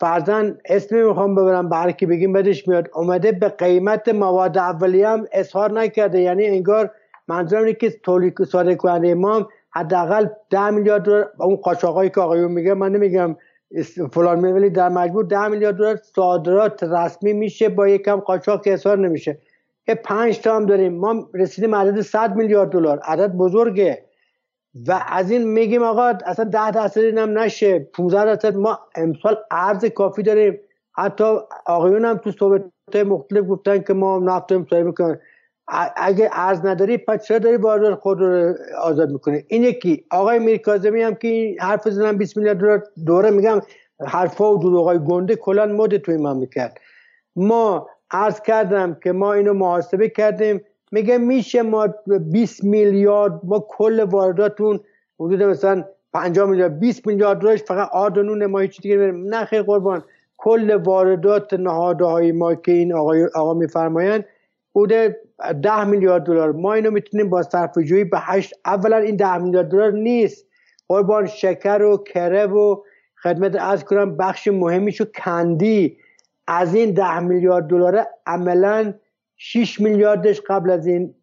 فرزن 0.00 0.58
اسمی 0.64 1.02
می‌خوام 1.02 1.34
ببرم 1.34 1.68
به 1.68 1.92
کی 1.92 2.06
بگیم 2.06 2.32
بدش 2.32 2.68
میاد. 2.68 2.88
اومده 2.94 3.32
به 3.32 3.48
قیمت 3.48 4.08
مواد 4.08 4.58
اولیه 4.58 5.08
هم 5.08 5.26
اظهار 5.32 5.72
نکرده. 5.72 6.20
یعنی 6.20 6.46
انگار 6.46 6.90
منظورم 7.28 7.64
اینه 7.64 7.74
که 7.74 7.90
تولید 7.90 8.44
صادر 8.44 8.74
کننده 8.74 9.14
ما 9.14 9.48
حداقل 9.74 10.26
10 10.50 10.70
میلیارد 10.70 11.02
دلار 11.02 11.32
اون 11.38 11.56
قاچاقایی 11.56 12.10
که 12.10 12.20
آقایون 12.20 12.52
میگه 12.52 12.74
من 12.74 12.92
نمیگم 12.92 13.36
فلان 14.12 14.44
ولی 14.44 14.70
در 14.70 14.88
مجبور 14.88 15.24
10 15.24 15.48
میلیارد 15.48 15.76
دلار 15.76 15.96
صادرات 15.96 16.82
رسمی 16.82 17.32
میشه 17.32 17.68
با 17.68 17.88
یکم 17.88 18.16
قاچاق 18.16 18.64
که 18.64 18.72
اظهار 18.72 18.98
نمیشه. 18.98 19.38
یه 19.88 19.94
پنج 19.94 20.40
تا 20.40 20.56
هم 20.56 20.66
داریم. 20.66 20.94
ما 20.94 21.28
رسیدیم 21.34 21.74
عدد 21.74 22.00
100 22.00 22.36
میلیارد 22.36 22.70
دلار. 22.70 22.98
عدد 22.98 23.32
بزرگه. 23.32 24.04
و 24.88 25.04
از 25.08 25.30
این 25.30 25.48
میگیم 25.48 25.82
آقا 25.82 26.12
اصلا 26.26 26.44
10 26.44 26.70
درصد 26.70 27.00
اینم 27.00 27.38
نشه. 27.38 27.78
15 27.78 28.24
درصد. 28.24 28.56
ما 28.56 28.78
امسال 28.94 29.36
ارز 29.50 29.84
کافی 29.84 30.22
داریم. 30.22 30.60
حتی 30.96 31.24
آقایون 31.66 32.04
هم 32.04 32.16
تو 32.16 32.32
صحبت 32.32 32.96
مختلف 33.06 33.48
گفتن 33.48 33.78
که 33.78 33.92
ما 33.94 34.18
نفت 34.18 34.52
می‌کنیم. 34.52 35.18
اگه 35.96 36.30
ارز 36.32 36.66
نداری 36.66 36.98
پس 36.98 37.24
چرا 37.24 37.38
داری 37.38 37.58
بازار 37.58 37.94
خود 37.94 38.20
رو 38.20 38.54
آزاد 38.82 39.10
می‌کنه 39.10 39.44
این 39.48 39.62
یکی. 39.64 40.04
آقای 40.10 40.38
میر 40.38 40.56
کاظمی 40.56 41.02
هم 41.02 41.14
که 41.14 41.56
حرف 41.60 41.88
زدن 41.88 42.16
20 42.16 42.36
میلیارد 42.36 42.58
دلار 42.60 42.82
دوره 43.06 43.30
میگم 43.30 43.60
حرفا 44.06 44.54
و 44.54 44.58
دروغای 44.58 44.98
گنده 44.98 45.36
کلا 45.36 45.66
مد 45.66 45.96
توی 45.96 46.16
مملکت. 46.16 46.74
ما 47.36 47.88
عرض 48.10 48.40
کردم 48.40 48.96
که 49.02 49.12
ما 49.12 49.32
اینو 49.32 49.52
محاسبه 49.52 50.08
کردیم. 50.08 50.60
میگه 50.92 51.18
میشه 51.18 51.62
ما 51.62 51.88
20 52.06 52.64
میلیارد 52.64 53.40
ما 53.44 53.66
کل 53.68 54.00
وارداتون 54.00 54.80
حدود 55.20 55.42
مثلا 55.42 55.84
50 56.12 56.48
میلیارد 56.48 56.80
20 56.80 57.06
میلیارد 57.06 57.38
دلارش 57.38 57.62
فقط 57.62 57.88
آرد 57.92 58.18
و 58.18 58.22
نون 58.22 58.46
ما 58.46 58.58
هیچ 58.58 58.80
دیگه 58.80 58.96
نه 58.96 59.44
خیر 59.44 59.62
قربان. 59.62 60.02
کل 60.36 60.74
واردات 60.74 61.54
نهاده 61.54 62.04
های 62.04 62.32
ما 62.32 62.54
که 62.54 62.72
این 62.72 62.94
آقا, 62.94 63.14
آقا 63.34 63.54
میفرمایند 63.54 64.24
بوده 64.74 65.20
ده 65.62 65.84
میلیارد 65.84 66.22
دلار. 66.22 66.52
ما 66.52 66.74
اینو 66.74 66.90
می‌تونیم 66.90 67.30
با 67.30 67.42
صرف 67.42 67.78
جویی 67.78 68.04
به 68.04 68.18
هشت 68.20 68.54
اولا 68.64 68.96
این 68.96 69.16
ده 69.16 69.38
میلیارد 69.38 69.68
دلار 69.68 69.92
نیست. 69.92 70.46
قربان 70.88 71.26
شکر 71.26 71.82
و 71.82 71.96
کره 71.96 72.46
و 72.46 72.82
خدمت 73.22 73.56
از 73.56 73.84
کنم 73.84 74.16
بخش 74.16 74.48
مهمیشو 74.48 75.04
کندی 75.04 75.96
از 76.46 76.74
این 76.74 76.90
ده 76.90 77.20
میلیارد 77.20 77.66
دلار 77.66 78.06
عملا 78.26 78.94
6 79.36 79.80
میلیاردش 79.80 80.40
قبل 80.40 80.70
از 80.70 80.86
این 80.86 81.14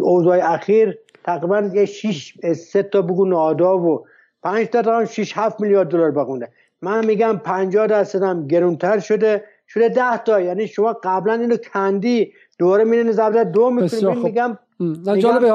اوضاع 0.00 0.52
اخیر 0.52 0.98
تقریبا 1.24 1.70
یه 1.74 1.84
6 1.84 2.34
سه 2.54 2.82
تا 2.82 3.02
بگو 3.02 3.24
نادا 3.24 3.78
و 3.78 4.06
5 4.42 4.66
تا 4.66 4.82
تا 4.82 5.04
6 5.04 5.38
7 5.38 5.60
میلیارد 5.60 5.88
دلار 5.88 6.10
بخونه. 6.10 6.48
من 6.82 7.06
میگم 7.06 7.40
50 7.44 7.86
درصد 7.86 8.22
هم 8.22 8.46
گرونتر 8.46 8.98
شده. 8.98 9.44
شده 9.72 9.88
10 9.88 10.16
تا 10.16 10.40
یعنی 10.40 10.66
شما 10.66 10.96
قبلا 11.02 11.34
اینو 11.34 11.56
کندی 11.56 12.32
دوباره 12.58 12.84
میرین 12.84 13.12
ضرب 13.12 13.52
دو 13.52 13.70
می‌کنید 13.70 14.24
میگم 14.24 14.58
نه 14.80 15.18
جالبه 15.18 15.50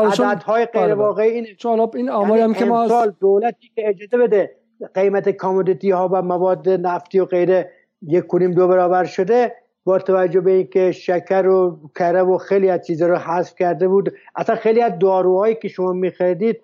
های 0.46 0.66
غیر 0.66 0.84
بله، 0.84 0.86
بله. 0.86 0.94
واقعی 0.94 1.32
اینه. 1.32 1.48
جالب 1.58 1.96
این 1.96 2.10
آماری 2.10 2.42
هم 2.42 2.54
که 2.54 2.66
ما 2.66 2.88
سال 2.88 3.14
دولتی 3.20 3.72
که 3.76 3.90
اجازه 3.90 4.18
بده 4.18 4.56
قیمت 4.94 5.30
کامودیتی 5.30 5.92
ها 5.92 6.10
و 6.12 6.22
مواد 6.22 6.70
نفتی 6.70 7.20
و 7.20 7.26
غیره 7.26 7.72
یک 8.02 8.28
کنیم 8.28 8.52
دو 8.52 8.68
برابر 8.68 9.04
شده 9.04 9.56
با 9.84 10.00
توجه 10.00 10.42
به 10.42 10.52
اینکه 10.52 10.92
شکر 10.92 11.48
و 11.48 11.80
کره 11.96 12.22
و 12.22 12.38
خیلی 12.38 12.70
از 12.70 12.86
چیزا 12.86 13.08
رو 13.08 13.16
حذف 13.16 13.56
کرده 13.56 13.88
بود. 13.88 14.14
اصلا 14.36 14.56
خیلی 14.56 14.82
از 14.82 15.00
داروهایی 15.00 15.56
که 15.56 15.68
شما 15.68 15.94
میخریدید 15.94 16.62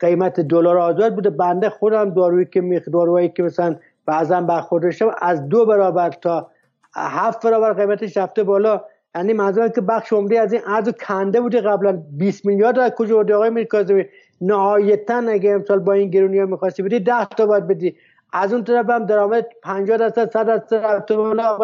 قیمت 0.00 0.40
دلار 0.40 0.78
آزاد 0.78 1.14
بوده. 1.14 1.30
بنده 1.30 1.70
خودم 1.70 2.14
دارویی 2.14 2.46
که 2.52 2.60
می 2.60 2.80
داروهایی 2.92 3.28
که 3.28 3.42
مثلا 3.42 3.76
بعضا 4.06 4.40
برخوردشم 4.40 5.10
از 5.20 5.48
دو 5.48 5.66
برابر 5.66 6.10
تا 6.10 6.50
هفت 6.96 7.46
برابر 7.46 7.72
قیمتش 7.72 8.16
رفته 8.16 8.42
بالا. 8.42 8.84
یعنی 9.14 9.32
منظورم 9.32 9.68
که 9.68 9.80
بخش 9.80 10.12
عمده 10.12 10.40
از 10.40 10.52
این 10.52 10.62
ارز 10.66 10.88
کنده 10.88 11.40
بوده 11.40 11.60
قبلا. 11.60 12.02
20 12.12 12.46
میلیارد 12.46 12.78
از 12.78 12.90
کجا 12.90 13.16
بوده 13.16 13.34
آقای 13.34 13.50
میرکاظمی 13.50 14.04
نهایتا 14.40 15.22
اگه 15.28 15.50
امسال 15.50 15.78
با 15.78 15.92
این 15.92 16.10
گرونی 16.10 16.38
ها 16.38 16.46
می‌خواستی 16.46 16.82
بدی 16.82 17.00
10 17.00 17.24
تا 17.24 17.46
باید 17.46 17.66
بدی. 17.66 17.96
از 18.32 18.52
اون 18.52 18.64
طرف 18.64 18.90
هم 18.90 19.06
درآمد 19.06 19.46
50 19.62 19.96
درصد 19.96 20.30
100 20.30 20.46
درصد 20.46 20.74
رفته 20.74 21.16
بالا. 21.16 21.58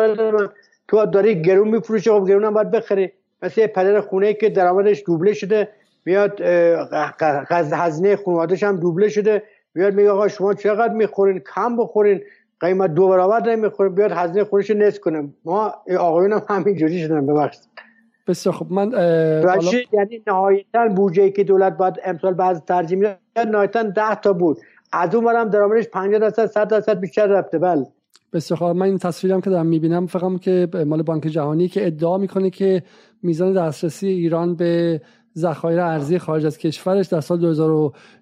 تو 0.89 1.07
داری 1.07 1.43
گرون 1.43 1.69
میفروشه 1.69 2.11
خب 2.11 2.29
گرون 2.29 2.45
هم 2.45 2.55
باید 2.55 2.71
بخری. 2.71 3.13
مثل 3.43 3.67
پدر 3.67 4.01
خونه 4.01 4.35
که 4.35 4.49
درآمدش 4.49 5.03
دوبله 5.07 5.33
شده. 5.33 5.69
میاد 6.05 6.41
هزینه 7.73 8.17
خانوادهش 8.17 8.63
هم 8.63 8.77
دوبله 8.77 9.09
شده. 9.09 9.43
میاد 9.75 9.95
میگه 9.95 10.11
آقا 10.11 10.29
شما 10.29 10.55
چقدر 10.55 10.93
می‌خورین؟ 10.93 11.43
کم 11.55 11.77
بخورین. 11.77 12.21
قیمت 12.61 12.95
دو 12.95 13.09
برابر 13.09 13.57
نمی‌خورین 13.57 13.95
بیاد 13.95 14.13
هزینه 14.13 14.45
خونش 14.45 14.71
نصف 14.71 15.01
کنه. 15.01 15.29
ما 15.45 15.75
آقایون 15.99 16.33
هم 16.33 16.43
همین 16.49 16.77
جوری 16.77 16.99
شدن 16.99 17.27
ببخشید. 17.27 17.69
بسیار 18.27 18.55
خب 18.55 18.73
من 18.73 18.93
یعنی 19.93 20.23
نهایتا 20.27 20.89
بودجه 20.89 21.31
که 21.31 21.45
دولت 21.45 21.77
باید 21.77 21.95
امسال 22.05 22.35
بعض 22.35 22.61
ترجیح 22.61 22.99
می‌داد 22.99 23.19
نهایتا 23.37 23.83
10 23.83 24.15
تا 24.15 24.33
بود. 24.33 24.59
از 24.93 25.15
اون 25.15 25.25
برم 25.25 25.51
درآمدش 25.51 25.89
50 25.89 26.19
درصد 26.21 26.47
100 26.47 26.69
درصد 26.69 27.01
بیشتر 27.01 27.27
رفته 27.27 27.59
بله. 27.59 27.87
بسیار 28.33 28.59
خوب. 28.59 28.69
من 28.69 28.87
این 28.87 28.99
تصویرم 28.99 29.41
که 29.41 29.51
دارم 29.51 29.67
می‌بینم 29.67 30.07
فقط 30.07 30.41
که 30.41 30.69
مال 30.87 31.03
بانک 31.03 31.23
جهانی 31.23 31.69
که 31.69 31.87
ادعا 31.87 32.19
می‌کنه 32.19 32.51
که 32.51 32.83
میزان 33.23 33.53
دسترسی 33.53 34.09
ایران 34.09 34.57
به 34.57 35.01
ذخایر 35.37 35.81
ارزی 35.81 36.19
خارج 36.19 36.47
از 36.47 36.59
کشورش 36.59 37.07
در 37.07 37.21
سال 37.21 37.39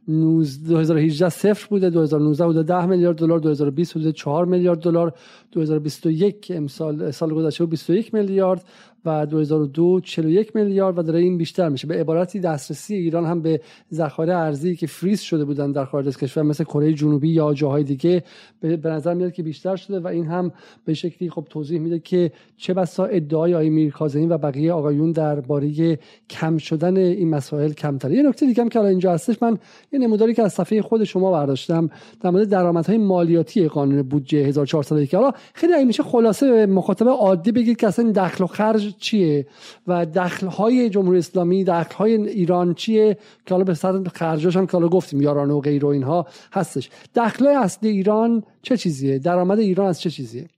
2018 0.09 1.29
صفر 1.29 1.67
بوده 1.71 1.91
2019 1.91 2.47
بوده 2.47 2.63
10 2.63 2.87
میلیارد 2.87 3.17
دلار 3.17 3.39
2020 3.39 3.95
بوده 3.95 4.13
4 4.13 4.45
میلیارد 4.45 4.79
دلار 4.79 5.13
2021 5.53 6.53
امسال 6.55 7.11
سال 7.11 7.35
گذشته 7.35 7.67
21 7.67 8.15
میلیارد 8.15 8.65
و 9.07 9.27
2002 9.27 10.01
41 10.01 10.57
میلیارد 10.57 10.99
و 10.99 11.03
داره 11.03 11.21
این 11.21 11.39
بیشتر 11.39 11.69
میشه. 11.69 11.87
به 11.87 12.01
عبارتی 12.01 12.41
دسترسی 12.41 12.95
ایران 12.95 13.27
هم 13.27 13.43
به 13.43 13.61
ذخایر 13.93 14.31
ارزی 14.31 14.77
که 14.77 14.87
فریز 14.87 15.21
شده 15.21 15.45
بودن 15.45 15.73
در 15.73 15.85
خارج 15.85 16.07
از 16.07 16.17
کشور 16.17 16.43
مثل 16.43 16.65
کره 16.65 16.93
جنوبی 16.93 17.29
یا 17.29 17.55
جاهای 17.55 17.85
دیگه 17.85 18.25
به 18.61 18.89
نظر 18.91 19.15
میاد 19.15 19.33
که 19.33 19.43
بیشتر 19.43 19.77
شده 19.77 20.01
و 20.01 20.07
این 20.07 20.27
هم 20.27 20.53
به 20.85 20.95
شکلی 20.95 21.31
خب 21.31 21.47
توضیح 21.51 21.79
میده 21.79 21.99
که 21.99 22.33
چه 22.57 22.75
بسا 22.75 23.05
ادعای 23.05 23.55
آقای 23.55 23.71
میرکاظمی 23.71 24.27
و 24.27 24.39
بقیه 24.39 24.73
آقایون 24.73 25.13
درباره 25.13 25.99
کم 26.31 26.59
شدن 26.59 26.97
این 26.97 27.31
مسائل 27.31 27.73
کمتره. 27.73 28.15
یه 28.15 28.23
نکته 28.23 28.47
دیگه 28.47 28.63
هم 28.63 28.69
که 28.69 28.79
الان 28.79 28.91
اینجا 28.91 29.13
هستش 29.13 29.43
من 29.43 29.59
یه 29.97 30.07
نموداری 30.07 30.35
که 30.35 30.43
از 30.43 30.53
صفحه 30.53 30.83
خود 30.83 31.05
شما 31.05 31.33
برداشتم 31.33 31.91
در 32.21 32.31
مورد 32.31 32.49
درآمدهای 32.49 32.99
مالیاتی 32.99 33.69
قانون 33.69 34.03
بودجه 34.03 34.39
1401 34.39 35.15
حالا 35.15 35.33
خیلی 35.55 35.73
اگه 35.75 35.85
میشه 35.85 36.03
خلاصه 36.03 36.51
به 36.51 36.67
مخاطب 36.67 37.09
عادی 37.09 37.53
بگید 37.53 37.77
که 37.77 37.87
اصلا 37.87 38.13
دخل 38.13 38.45
و 38.45 38.47
خرج 38.47 38.97
چیه 38.99 39.47
و 39.87 40.07
دخل 40.07 40.47
های 40.47 40.91
جمهوری 40.91 41.19
اسلامی 41.19 41.65
دخل 41.65 41.95
های 41.95 42.29
ایران 42.29 42.75
چیه 42.75 43.15
که 43.47 43.55
حالا 43.55 43.65
به 43.65 43.75
سر 43.75 44.05
خرجاش 44.15 44.57
هم 44.57 44.67
که 44.67 44.73
حالا 44.73 44.89
گفتیم 44.89 45.23
یاران 45.23 45.51
و 45.51 45.61
غیر 45.61 45.85
و 45.85 45.89
اینها 45.89 46.27
هستش. 46.53 46.91
دخل 47.15 47.47
اصلی 47.47 47.89
ایران 47.89 48.43
چه 48.63 48.77
چیزیه؟ 48.77 49.19
درآمد 49.19 49.59
ایران 49.59 49.87
از 49.87 50.01
چه 50.01 50.11
چیزیه؟ 50.11 50.49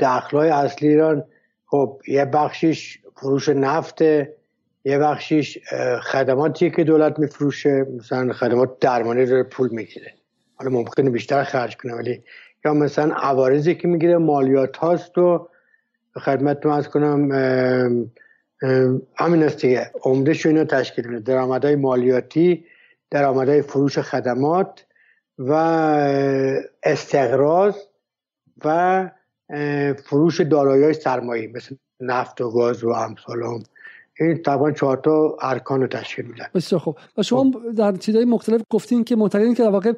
دخل 0.00 0.36
های 0.36 0.48
اصلی 0.48 0.88
ایران 0.88 1.24
خب 1.66 2.00
یه 2.08 2.24
بخشیش 2.24 2.98
فروش 3.16 3.48
نفت 3.48 3.98
یه 4.86 4.98
بخشیش 4.98 5.58
خدماتی 6.02 6.70
که 6.70 6.84
دولت 6.84 7.18
میفروشه 7.18 7.86
مثلا 7.98 8.32
خدمات 8.32 8.78
درمانی 8.80 9.26
رو 9.26 9.44
پول 9.44 9.68
می‌گیره. 9.72 10.14
حالا 10.54 10.70
ممکنه 10.70 11.10
بیشتر 11.10 11.44
خرج 11.44 11.76
کنه 11.76 11.94
ولی 11.94 12.22
یا 12.64 12.74
مثلا 12.74 13.14
عوارضی 13.14 13.74
که 13.74 13.88
می‌گیره 13.88 14.16
مالیات 14.16 14.76
هاست 14.76 15.18
و 15.18 15.48
خدمت 16.16 16.66
از 16.66 16.88
کنم 16.88 17.30
همین 19.16 19.42
است 19.42 19.60
دیگه. 19.60 19.90
عمدهش 20.02 20.46
اینو 20.46 20.64
تشکیل 20.64 21.06
میده. 21.06 21.20
درآمدهای 21.20 21.76
مالیاتی 21.76 22.64
درآمدهای 23.10 23.62
فروش 23.62 23.98
خدمات 23.98 24.86
و 25.38 25.52
استقراض 26.82 27.76
و 28.64 29.10
فروش 30.04 30.40
دارایی 30.40 30.92
سرمایه 30.92 31.48
مثل 31.54 31.76
نفت 32.00 32.40
و 32.40 32.50
گاز 32.50 32.84
و 32.84 32.88
امثال 32.88 33.42
هم. 33.42 33.62
این 34.20 34.42
طبعا 34.42 34.72
چهار 34.72 34.96
تا 34.96 35.36
ارکان 35.42 35.80
رو 35.80 35.86
تشکیل 35.86 36.24
میدن. 36.24 36.46
بسیار 36.54 36.80
خوب. 36.80 36.96
و 37.18 37.22
شما 37.22 37.52
در 37.76 37.96
چیزهای 37.96 38.24
مختلف 38.24 38.62
گفتین 38.70 39.04
که 39.04 39.16
معتقدین 39.16 39.54
که 39.54 39.62
در 39.62 39.70
واقع 39.70 39.92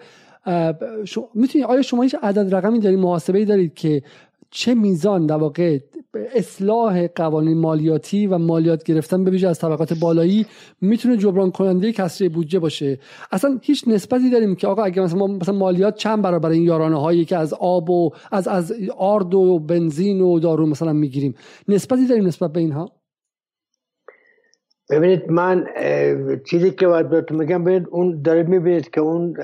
می‌تونید 1.35 1.67
آیا 1.69 1.83
شما 1.83 2.03
هیچ 2.03 2.17
عدد 2.23 2.55
رقمی 2.55 2.79
دارید 2.79 2.99
محاسبه 2.99 3.45
دارید 3.45 3.75
که 3.75 4.03
چه 4.51 4.75
میزان 4.75 5.27
در 5.27 5.37
واقع 5.37 5.79
اصلاح 6.35 7.07
قوانین 7.07 7.59
مالیاتی 7.59 8.27
و 8.27 8.39
مالیات 8.39 8.85
گرفتن 8.85 9.25
به 9.25 9.31
ویژه 9.31 9.49
از 9.49 9.59
طبقات 9.59 9.93
بالایی 9.93 10.47
می‌تونه 10.81 11.17
جبران 11.17 11.51
کننده 11.51 11.93
کسری 11.93 12.29
بودجه 12.29 12.59
باشه؟ 12.59 12.99
اصلا 13.33 13.59
هیچ 13.63 13.85
نسبتی 13.87 14.31
داریم 14.31 14.55
که 14.55 14.67
آقا 14.67 14.83
اگه 14.83 15.03
مثلا 15.03 15.27
مثلا 15.27 15.55
مالیات 15.55 15.97
چند 15.97 16.23
برابر 16.23 16.51
این 16.51 16.63
یارانه 16.63 17.01
هایی 17.01 17.25
که 17.25 17.37
از 17.37 17.55
آب 17.55 17.91
و 17.91 18.11
از 18.33 18.49
از 18.49 18.75
آرد 18.99 19.35
و 19.35 19.59
بنزین 19.59 20.21
و 20.21 20.39
دارو 20.39 20.67
مثلا 20.67 20.93
می‌گیریم؟ 20.93 21.35
نسبتی 21.69 22.07
داریم 22.07 22.27
نسبت 22.27 22.53
به 22.53 22.61
اینها؟ 22.61 22.98
ببینید 24.91 25.31
من 25.31 25.67
چیزی 26.45 26.71
که 26.71 26.87
باید 26.87 27.09
بهتون 27.09 27.39
میگم 27.39 27.65
ببینید 27.65 27.89
اون 27.91 28.23
دارید 28.23 28.49
می‌بینید 28.49 28.91
که 28.91 29.01
اون 29.01 29.37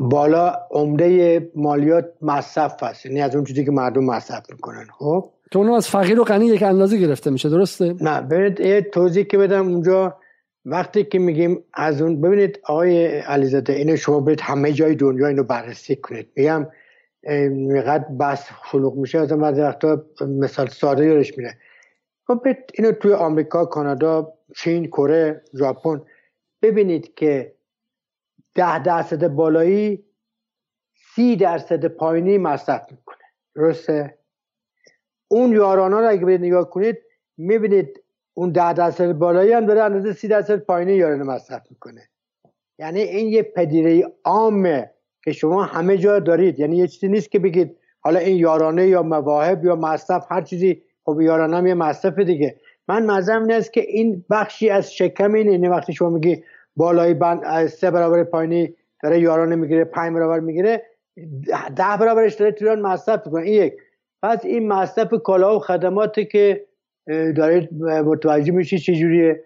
بالا 0.00 0.52
عمده 0.70 1.50
مالیات 1.54 2.12
مصرف 2.22 2.82
هست 2.82 3.06
یعنی 3.06 3.22
از 3.22 3.34
اون 3.34 3.44
چیزی 3.44 3.64
که 3.64 3.70
مردم 3.70 4.04
مصرف 4.04 4.42
می‌کنن. 4.50 4.86
خب؟ 4.98 5.30
که 5.50 5.58
اونو 5.58 5.72
از 5.72 5.88
فقیر 5.88 6.20
و 6.20 6.24
غنی 6.24 6.46
یک 6.46 6.62
اندازه 6.62 6.96
گرفته 6.96 7.30
میشه 7.30 7.48
درسته؟ 7.48 7.94
نه 8.00 8.20
ببینید 8.20 8.60
یه 8.60 8.80
توضیح 8.80 9.24
که 9.24 9.38
بدم 9.38 9.68
اونجا. 9.68 10.16
وقتی 10.64 11.04
که 11.04 11.18
میگیم 11.18 11.64
از 11.74 12.02
اون 12.02 12.20
ببینید 12.20 12.58
آقای 12.64 13.18
علیزاده 13.18 13.72
اینو 13.72 13.96
شما 13.96 14.20
برید 14.20 14.40
همه 14.40 14.72
جای 14.72 14.94
دنیا 14.94 15.26
اینو 15.26 15.42
بررسی 15.42 15.96
کنید. 15.96 16.26
میگم 16.36 16.66
اینقدر 17.22 18.04
بس 18.20 18.44
خلوق 18.62 18.96
میشه 18.96 19.18
از 19.18 19.32
وقتا 19.32 20.02
مثال 20.20 20.68
ساده 20.68 21.06
یادش 21.06 21.38
میره. 21.38 21.54
خب 22.34 22.46
اینو 22.74 22.92
توی 22.92 23.12
آمریکا 23.12 23.64
کانادا 23.64 24.32
چین 24.56 24.86
کره 24.86 25.44
ژاپن 25.58 26.02
ببینید 26.62 27.14
که 27.14 27.54
ده 28.54 28.82
درصد 28.82 29.28
بالایی 29.28 30.04
سی 31.14 31.36
درصد 31.36 31.86
پایینی 31.86 32.38
مصرف 32.38 32.82
می‌کنه. 32.90 33.16
درسته؟ 33.54 34.18
اون 35.28 35.52
یارانا 35.52 36.00
رو 36.00 36.08
اگه 36.08 36.24
برید 36.24 36.40
نگاه 36.40 36.70
کنید 36.70 36.98
می‌بینید 37.36 38.02
اون 38.34 38.52
ده 38.52 38.72
درصد 38.72 39.12
بالایی 39.12 39.52
هم 39.52 39.66
داره 39.66 39.82
اندازه 39.82 40.12
سی 40.12 40.28
درصد 40.28 40.56
پایینی 40.56 40.92
یارانه 40.92 41.24
مصرف 41.24 41.62
می‌کنه. 41.70 42.08
یعنی 42.78 43.00
این 43.00 43.28
یه 43.28 43.42
پدیره 43.42 44.12
عامه 44.24 44.90
که 45.24 45.32
شما 45.32 45.62
همه 45.62 45.98
جا 45.98 46.18
دارید. 46.18 46.58
یعنی 46.60 46.76
یه 46.76 46.86
چیزی 46.86 47.08
نیست 47.08 47.30
که 47.30 47.38
بگید 47.38 47.76
حالا 48.00 48.18
این 48.18 48.36
یارانه 48.36 48.86
یا 48.86 49.02
مواهب 49.02 49.64
یا 49.64 49.76
مصرف 49.76 50.26
هر 50.30 50.42
چیزی 50.42 50.82
خب 51.04 51.20
یارانه 51.20 51.56
هم 51.56 51.66
یه 51.66 51.74
مصرف 51.74 52.18
دیگه. 52.18 52.56
من 52.88 53.06
مزم 53.06 53.42
این 53.42 53.52
است 53.52 53.72
که 53.72 53.80
این 53.80 54.24
بخشی 54.30 54.70
از 54.70 54.94
شکم 54.94 55.34
این 55.34 55.48
اینه 55.48 55.68
وقتی 55.68 55.92
شما 55.92 56.10
میگی 56.10 56.42
بالای 56.76 57.14
بند 57.14 57.66
سه 57.66 57.90
برابر 57.90 58.24
پایینی 58.24 58.74
داره 59.02 59.20
یارانه 59.20 59.56
می‌گیره 59.56 59.84
پنج 59.84 60.14
برابر 60.14 60.40
می‌گیره 60.40 60.82
ده 61.76 61.96
برابرش 62.00 62.34
داره 62.34 62.52
تو 62.52 62.76
مصرف 62.76 63.26
می‌کنه. 63.26 63.42
این 63.42 63.62
یک. 63.62 63.74
پس 64.22 64.44
این 64.44 64.68
مصرف 64.68 65.14
کالا 65.24 65.56
و 65.56 65.58
خدماتی 65.58 66.24
که 66.24 66.64
دارید 67.36 67.74
متوجه 67.82 68.52
میشید 68.52 68.78
چجوریه 68.78 69.44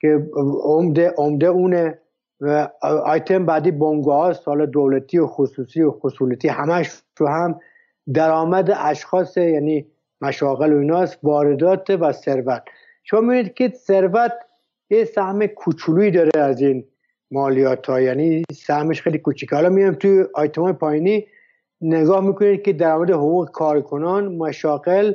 که 0.00 0.26
عمده 0.64 1.14
عمده 1.16 1.46
اونه 1.46 1.98
و 2.40 2.68
آیتم 3.04 3.46
بعدی 3.46 3.70
بونگاه 3.70 4.16
هاست. 4.16 4.48
حالا 4.48 4.66
دولتی 4.66 5.18
و 5.18 5.26
خصوصی 5.26 5.82
و 5.82 5.90
خصولتی 5.90 6.48
همش 6.48 7.02
تو 7.16 7.26
هم 7.26 7.60
درآمد 8.14 8.70
اشخاص 8.78 9.36
یعنی 9.36 9.86
مشاغل 10.20 10.72
و 10.72 10.78
ایناست 10.78 11.18
واردات 11.22 11.90
و 11.90 12.12
ثروت. 12.12 12.62
شما 13.04 13.20
می‌بینید 13.20 13.54
که 13.54 13.68
ثروت 13.68 14.32
یه 14.90 15.04
سهم 15.04 15.46
کوچولویی 15.46 16.10
داره 16.10 16.40
از 16.40 16.60
این 16.60 16.84
مالیات 17.30 17.86
ها 17.86 18.00
یعنی 18.00 18.42
سهمش 18.52 19.02
خیلی 19.02 19.18
کوچیکه. 19.18 19.56
حالا 19.56 19.68
میام 19.68 19.94
توی 19.94 20.24
آیتم 20.34 20.72
پایینی 20.72 21.26
نگاه 21.80 22.20
می‌کنید 22.20 22.62
که 22.62 22.72
درآمد 22.72 23.10
حقوق 23.10 23.50
کارکنان 23.50 24.36
مشاغل 24.36 25.12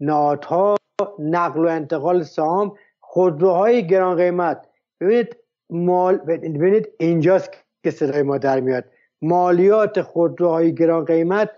نهادها 0.00 0.76
نقل 1.18 1.64
و 1.64 1.68
انتقال 1.68 2.22
سهام 2.22 2.74
خودروهای 3.00 3.86
گران 3.86 4.16
قیمت. 4.16 4.66
ببینید 5.00 5.36
مال 5.70 6.16
ببینید 6.16 6.88
اینجاست 6.98 7.50
که 7.84 7.90
صدای 7.90 8.22
ما 8.22 8.38
در 8.38 8.60
میاد. 8.60 8.84
مالیات 9.22 10.02
خودروهای 10.02 10.74
گران 10.74 11.04
قیمت 11.04 11.50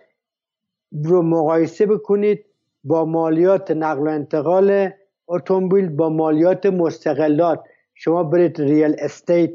رو 1.04 1.22
مقایسه 1.22 1.86
بکنید 1.86 2.44
با 2.84 3.04
مالیات 3.04 3.70
نقل 3.70 4.00
و 4.00 4.10
انتقال 4.10 4.90
اتومبیل 5.28 5.88
با 5.88 6.09
مالیات 6.09 6.66
مستقلات. 6.66 7.64
شما 7.94 8.22
برید 8.22 8.60
ریال 8.60 8.96
استیت 8.98 9.54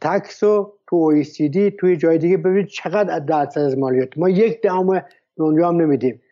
تکس 0.00 0.44
رو 0.44 0.78
تو 0.86 1.22
دی 1.38 1.70
توی 1.70 1.96
جای 1.96 2.18
دیگه 2.18 2.36
ببینید 2.36 2.66
چقدر 2.66 3.18
درصد 3.18 3.60
از 3.60 3.78
مالیات. 3.78 4.18
ما 4.18 4.28
یک 4.28 4.62
دهم 4.62 5.02
دنیا 5.36 5.68
هم 5.68 5.76
نمیدیم. 5.76 6.22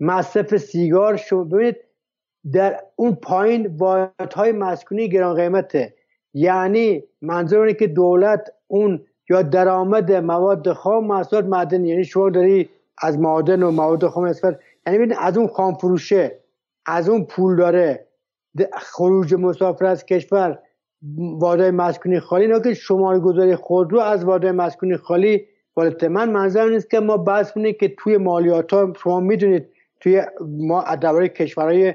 مصرف 0.00 0.56
سیگار 0.56 1.16
شما 1.16 1.44
ببینید 1.44 1.76
در 2.52 2.80
اون 2.96 3.14
پایین 3.14 3.80
های 4.34 4.52
مسکونی 4.52 5.08
گران 5.08 5.36
قیمته. 5.36 5.94
یعنی 6.34 7.04
منظور 7.22 7.60
اینه 7.60 7.74
که 7.78 7.86
دولت 7.86 8.52
اون 8.66 9.00
یا 9.30 9.42
درآمد 9.42 10.12
مواد 10.12 10.72
خام 10.72 11.06
محصولات 11.06 11.44
معدنی. 11.44 11.88
یعنی 11.88 12.04
شما 12.04 12.30
داری 12.30 12.68
از 13.02 13.18
معادن 13.18 13.62
و 13.62 13.70
مواد 13.70 14.06
خام 14.06 14.24
استفاده 14.24 14.58
یعنی 14.86 15.14
از 15.18 15.38
اون 15.38 15.46
خام 15.46 15.74
فروشه 15.74 16.40
از 16.86 17.08
اون 17.08 17.24
پول 17.24 17.56
داره 17.56 18.08
خروج 18.72 19.34
مسافر 19.34 19.84
از 19.84 20.06
کشور 20.06 20.58
وادای 21.18 21.70
مسکونی 21.70 22.20
خالی 22.20 22.46
نه 22.46 22.60
که 22.60 22.74
شماره 22.74 23.18
گذاری 23.18 23.56
خود 23.56 23.92
رو 23.92 24.00
از 24.00 24.24
وادای 24.24 24.52
مسکونی 24.52 24.96
خالی 24.96 25.46
بالته 25.74 26.08
من 26.08 26.30
منظرم 26.30 26.68
نیست 26.68 26.90
که 26.90 27.00
ما 27.00 27.16
بحث 27.16 27.52
کنیم 27.52 27.74
که 27.80 27.94
توی 27.98 28.16
مالیات 28.16 28.72
ها 28.72 28.92
شما 29.02 29.20
می‌دونید 29.20 29.68
توی 30.00 30.22
ما 30.40 30.82
درباره 30.82 31.28
کشورهای 31.28 31.94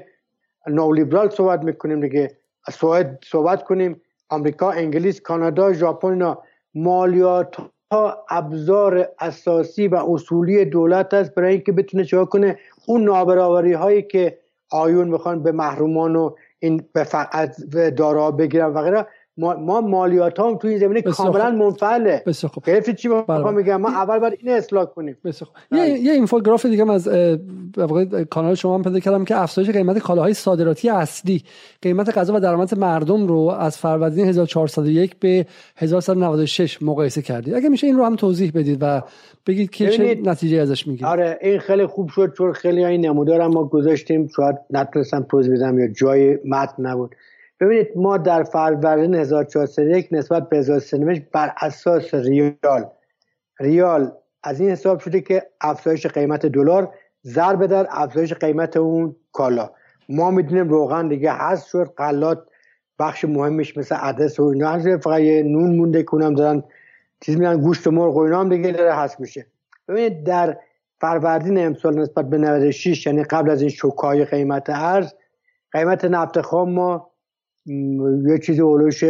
نولیبرال 0.66 1.30
صحبت 1.30 1.64
می‌کنیم 1.64 2.00
دیگه. 2.00 2.36
صحبت, 2.70 3.18
صحبت 3.24 3.64
کنیم 3.64 4.00
آمریکا 4.28 4.70
انگلیس 4.70 5.20
کانادا 5.20 5.72
ژاپن 5.72 6.08
اینا. 6.08 6.42
مالیات 6.74 7.56
ها 7.92 8.24
ابزار 8.28 9.08
اساسی 9.18 9.88
و 9.88 9.94
اصولی 9.94 10.64
دولت 10.64 11.14
است 11.14 11.34
برای 11.34 11.52
اینکه 11.52 11.72
بتونه 11.72 12.04
چه 12.04 12.24
کنه؟ 12.24 12.58
اون 12.86 13.04
نابرابری 13.04 13.72
هایی 13.72 14.02
که 14.02 14.38
آیون 14.70 15.08
می‌خوان 15.08 15.42
به 15.42 15.52
محرومان 15.52 16.16
و 16.16 16.34
این 16.58 16.88
به 16.92 17.04
فقط 17.04 17.60
دارا 17.96 18.30
بگیرن 18.30 18.66
و 18.74 18.82
غیره 18.82 19.06
ما, 19.40 19.80
مالیات 19.80 20.40
هم 20.40 20.56
توی 20.56 20.70
این 20.70 20.78
زمینه 20.78 21.02
کاملا 21.02 21.50
منفعله. 21.50 22.22
گرفتی 22.66 22.94
چی 22.94 23.08
بله. 23.08 23.50
میگم 23.50 23.76
ما 23.76 23.88
اول 23.88 24.18
باید 24.18 24.38
این 24.42 24.52
اصلاح 24.52 24.84
کنیم. 24.84 25.16
یه 25.24 25.32
بله. 25.70 25.88
یه 25.88 26.12
اینفوگراف 26.12 26.66
دیگه 26.66 26.90
از 26.90 27.08
کانال 28.30 28.54
شما 28.54 28.74
هم 28.74 28.82
پیدا 28.82 29.00
کردم 29.00 29.24
که 29.24 29.36
افزایش 29.42 29.70
قیمت 29.70 29.98
کالاهای 29.98 30.34
صادراتی 30.34 30.88
اصلی 30.88 31.42
قیمت 31.82 32.18
غذا 32.18 32.34
و 32.34 32.40
درآمد 32.40 32.78
مردم 32.78 33.26
رو 33.26 33.38
از 33.58 33.78
فروردین 33.78 34.28
1401 34.28 35.16
به 35.20 35.46
1196 35.76 36.82
مقایسه 36.82 37.22
کردید. 37.22 37.54
اگه 37.54 37.68
میشه 37.68 37.86
این 37.86 37.96
رو 37.96 38.04
هم 38.04 38.16
توضیح 38.16 38.52
بدید 38.54 38.78
و 38.80 39.02
بگید 39.46 39.70
که 39.70 39.88
چه 39.88 40.20
نتیجه 40.24 40.56
ازش 40.56 40.86
می‌گیرید. 40.86 41.06
آره 41.06 41.38
این 41.42 41.58
خیلی 41.58 41.86
خوب 41.86 42.08
شد 42.08 42.32
چون 42.38 42.52
خیلی 42.52 42.84
این 42.84 43.06
نمودار 43.06 43.46
ما 43.46 43.64
گذاشتیم. 43.64 44.28
شاید 44.36 44.56
نتونستم 44.70 45.26
توضیح 45.30 45.54
بدم 45.54 45.78
یا 45.78 45.88
جای 45.88 46.38
متن 46.44 46.86
نبود. 46.86 47.14
ببینید 47.60 47.88
ما 47.96 48.18
در 48.18 48.42
فروردین 48.42 49.14
1401 49.14 50.08
نسبت 50.12 50.48
به 50.48 50.56
1395 50.56 51.22
بر 51.32 51.52
اساس 51.60 52.14
ریال. 52.14 52.90
ریال 53.60 54.12
از 54.42 54.60
این 54.60 54.70
حساب 54.70 55.00
شده 55.00 55.20
که 55.20 55.42
افزایش 55.60 56.06
قیمت 56.06 56.46
دلار 56.46 56.94
ضرب 57.24 57.66
در 57.66 57.86
افزایش 57.90 58.32
قیمت 58.32 58.76
اون 58.76 59.16
کالا. 59.32 59.70
ما 60.08 60.30
می‌دونیم 60.30 60.68
روغن 60.68 61.08
دیگه 61.08 61.32
هست 61.32 61.66
شد 61.66 61.92
قلات 61.96 62.46
بخش 62.98 63.24
مهمش 63.24 63.76
مثل 63.76 63.94
عدس 63.94 64.40
و 64.40 64.44
اینا 64.44 64.70
هست 64.70 64.96
فقط 64.96 65.20
یه 65.20 65.42
نون 65.42 65.76
مونده 65.76 66.02
کنم 66.02 66.34
دارن 66.34 66.62
چیز 67.20 67.36
میدن 67.36 67.60
گوشت 67.60 67.88
مرغ 67.88 68.16
و 68.16 68.20
اینا 68.20 68.40
هم 68.40 68.48
دیگه 68.48 68.72
داره 68.72 68.94
هست 68.94 69.20
میشه. 69.20 69.46
ببینید 69.88 70.24
در 70.24 70.56
فروردین 71.00 71.66
امسال 71.66 71.98
نسبت 71.98 72.30
به 72.30 72.38
96 72.38 73.06
یعنی 73.06 73.24
قبل 73.24 73.50
از 73.50 73.60
این 73.60 73.70
شوکای 73.70 74.24
قیمت 74.24 74.70
ارز 74.70 75.14
قیمت 75.72 76.04
نفت 76.04 76.40
خام 76.40 76.70
ما 76.70 77.09
یه 77.66 78.38
چیزی 78.38 78.60
اولوش 78.60 79.04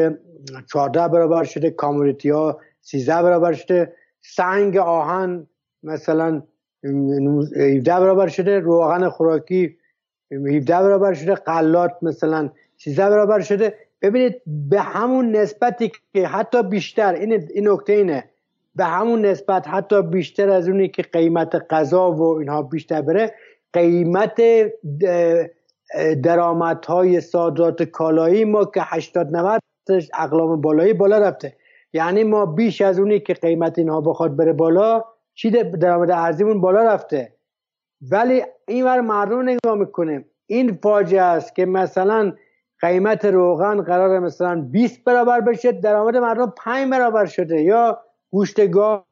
14 0.72 1.09
برابر 1.09 1.44
شده 1.44 1.70
کامونیتی 1.70 2.31
ها 2.31 2.60
13 2.81 3.22
برابر 3.22 3.52
شده. 3.52 3.93
سنگ 4.20 4.77
آهن 4.77 5.47
مثلا 5.82 6.43
17 6.85 8.01
برابر 8.01 8.28
شده 8.28 8.59
روغن 8.59 9.09
خوراکی 9.09 9.77
17 10.32 10.74
برابر 10.74 11.14
شده 11.14 11.35
قلات 11.35 11.93
مثلا 12.02 12.51
13 12.77 13.10
برابر 13.10 13.40
شده. 13.40 13.74
ببینید 14.02 14.43
به 14.47 14.81
همون 14.81 15.36
نسبتی 15.36 15.93
که 16.12 16.27
حتی 16.27 16.62
بیشتر 16.62 17.14
این 17.14 17.32
این 17.32 17.68
نکته 17.68 17.93
اینه. 17.93 18.24
به 18.77 18.85
همون 18.85 19.27
نسبت 19.27 19.68
حتی 19.68 20.02
بیشتر 20.02 20.51
از 20.51 20.68
اونی 20.68 20.89
که 20.89 21.02
قیمت 21.02 21.66
غذا 21.70 22.12
و 22.12 22.22
اینها 22.22 22.62
بیشتر 22.62 23.02
بره 23.02 23.35
قیمت 23.72 24.40
درآمدهای 26.22 27.20
صادرات 27.20 27.82
کالایی 27.82 28.44
ما 28.44 28.64
که 28.64 28.80
80 28.84 29.36
90 29.36 29.60
اقلام 30.14 30.60
بالایی 30.60 30.92
بالا 30.92 31.18
رفته. 31.18 31.56
یعنی 31.92 32.24
ما 32.24 32.46
بیش 32.46 32.80
از 32.80 32.98
اونی 32.98 33.20
که 33.20 33.34
قیمت 33.34 33.78
اینها 33.78 34.00
بخواد 34.00 34.36
بره 34.36 34.52
بالا 34.52 35.04
چی 35.34 35.50
درآمد 35.50 36.10
ارزیمون 36.10 36.60
بالا 36.60 36.82
رفته. 36.82 37.32
ولی 38.10 38.42
این 38.68 38.84
ور 38.84 39.00
مردم 39.00 39.42
نگاه 39.42 39.74
می‌کنیم. 39.74 40.24
این 40.46 40.78
فاجعه 40.82 41.22
است 41.22 41.54
که 41.54 41.66
مثلا 41.66 42.32
قیمت 42.80 43.24
روغن 43.24 43.82
قرار 43.82 44.18
مثلا 44.18 44.60
20 44.60 45.04
برابر 45.04 45.40
بشه 45.40 45.72
درآمد 45.72 46.16
مردم 46.16 46.52
5 46.56 46.90
برابر 46.90 47.26
شده. 47.26 47.62
یا 47.62 48.00
گوشت 48.30 48.70
گاو 48.70 49.02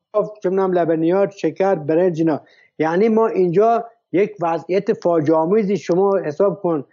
چه 0.42 0.50
لبنیات 0.50 1.30
شکر 1.30 1.74
برنج 1.74 2.20
اینا. 2.20 2.40
یعنی 2.78 3.08
ما 3.08 3.26
اینجا 3.26 3.84
یک 4.12 4.36
وضعیت 4.42 4.92
فاجعه 4.92 5.36
آمیزی 5.36 5.76
شما 5.76 6.18
حساب 6.18 6.60
کن 6.62 6.84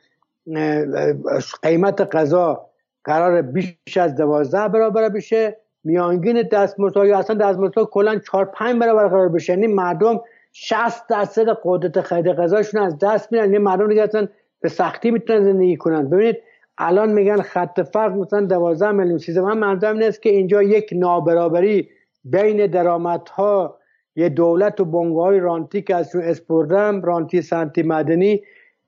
قیمت 1.63 2.15
غذا 2.15 2.65
قرار 3.03 3.41
بیش 3.41 3.97
از 3.97 4.15
دوازده 4.15 4.67
برابر 4.67 5.09
بشه 5.09 5.57
میانگین 5.83 6.41
دستمزد 6.41 7.05
یا 7.05 7.17
اصلا 7.17 7.35
دستمزد 7.35 7.73
کلا 7.91 8.19
4 8.19 8.45
5 8.45 8.79
برابر 8.79 9.07
قرار 9.07 9.29
بشه. 9.29 9.53
یعنی 9.53 9.67
مردم 9.67 10.21
60 10.51 11.07
درصد 11.07 11.57
قدرت 11.63 12.01
خرید 12.01 12.27
غذاشون 12.27 12.81
از 12.81 12.97
دست 12.99 13.31
میرن. 13.31 13.45
یعنی 13.45 13.57
مردم 13.57 13.87
دیگه 13.87 14.03
اصلا 14.03 14.27
به 14.61 14.69
سختی 14.69 15.11
می‌تونن 15.11 15.43
زندگی 15.43 15.77
کنن. 15.77 16.09
ببینید 16.09 16.37
الان 16.77 17.11
میگن 17.11 17.41
خط 17.41 17.81
فرق 17.81 18.11
مثلا 18.11 18.41
12 18.41 18.91
میلیون 18.91 19.17
13 19.17 19.41
من 19.41 19.57
منظورم 19.57 19.97
نیست 19.97 20.21
که 20.21 20.29
اینجا 20.29 20.63
یک 20.63 20.89
نابرابری 20.91 21.89
بین 22.23 22.67
درآمدها 22.67 23.77
یه 24.15 24.29
دولت 24.29 24.79
و 24.79 24.85
بنگاه 24.85 25.37
رانتی 25.39 25.81
که 25.81 25.95
ازشون 25.95 26.21
اسپردم 26.21 27.01
رانتی 27.01 27.41
سنتی 27.41 27.83
مدنی 27.83 28.41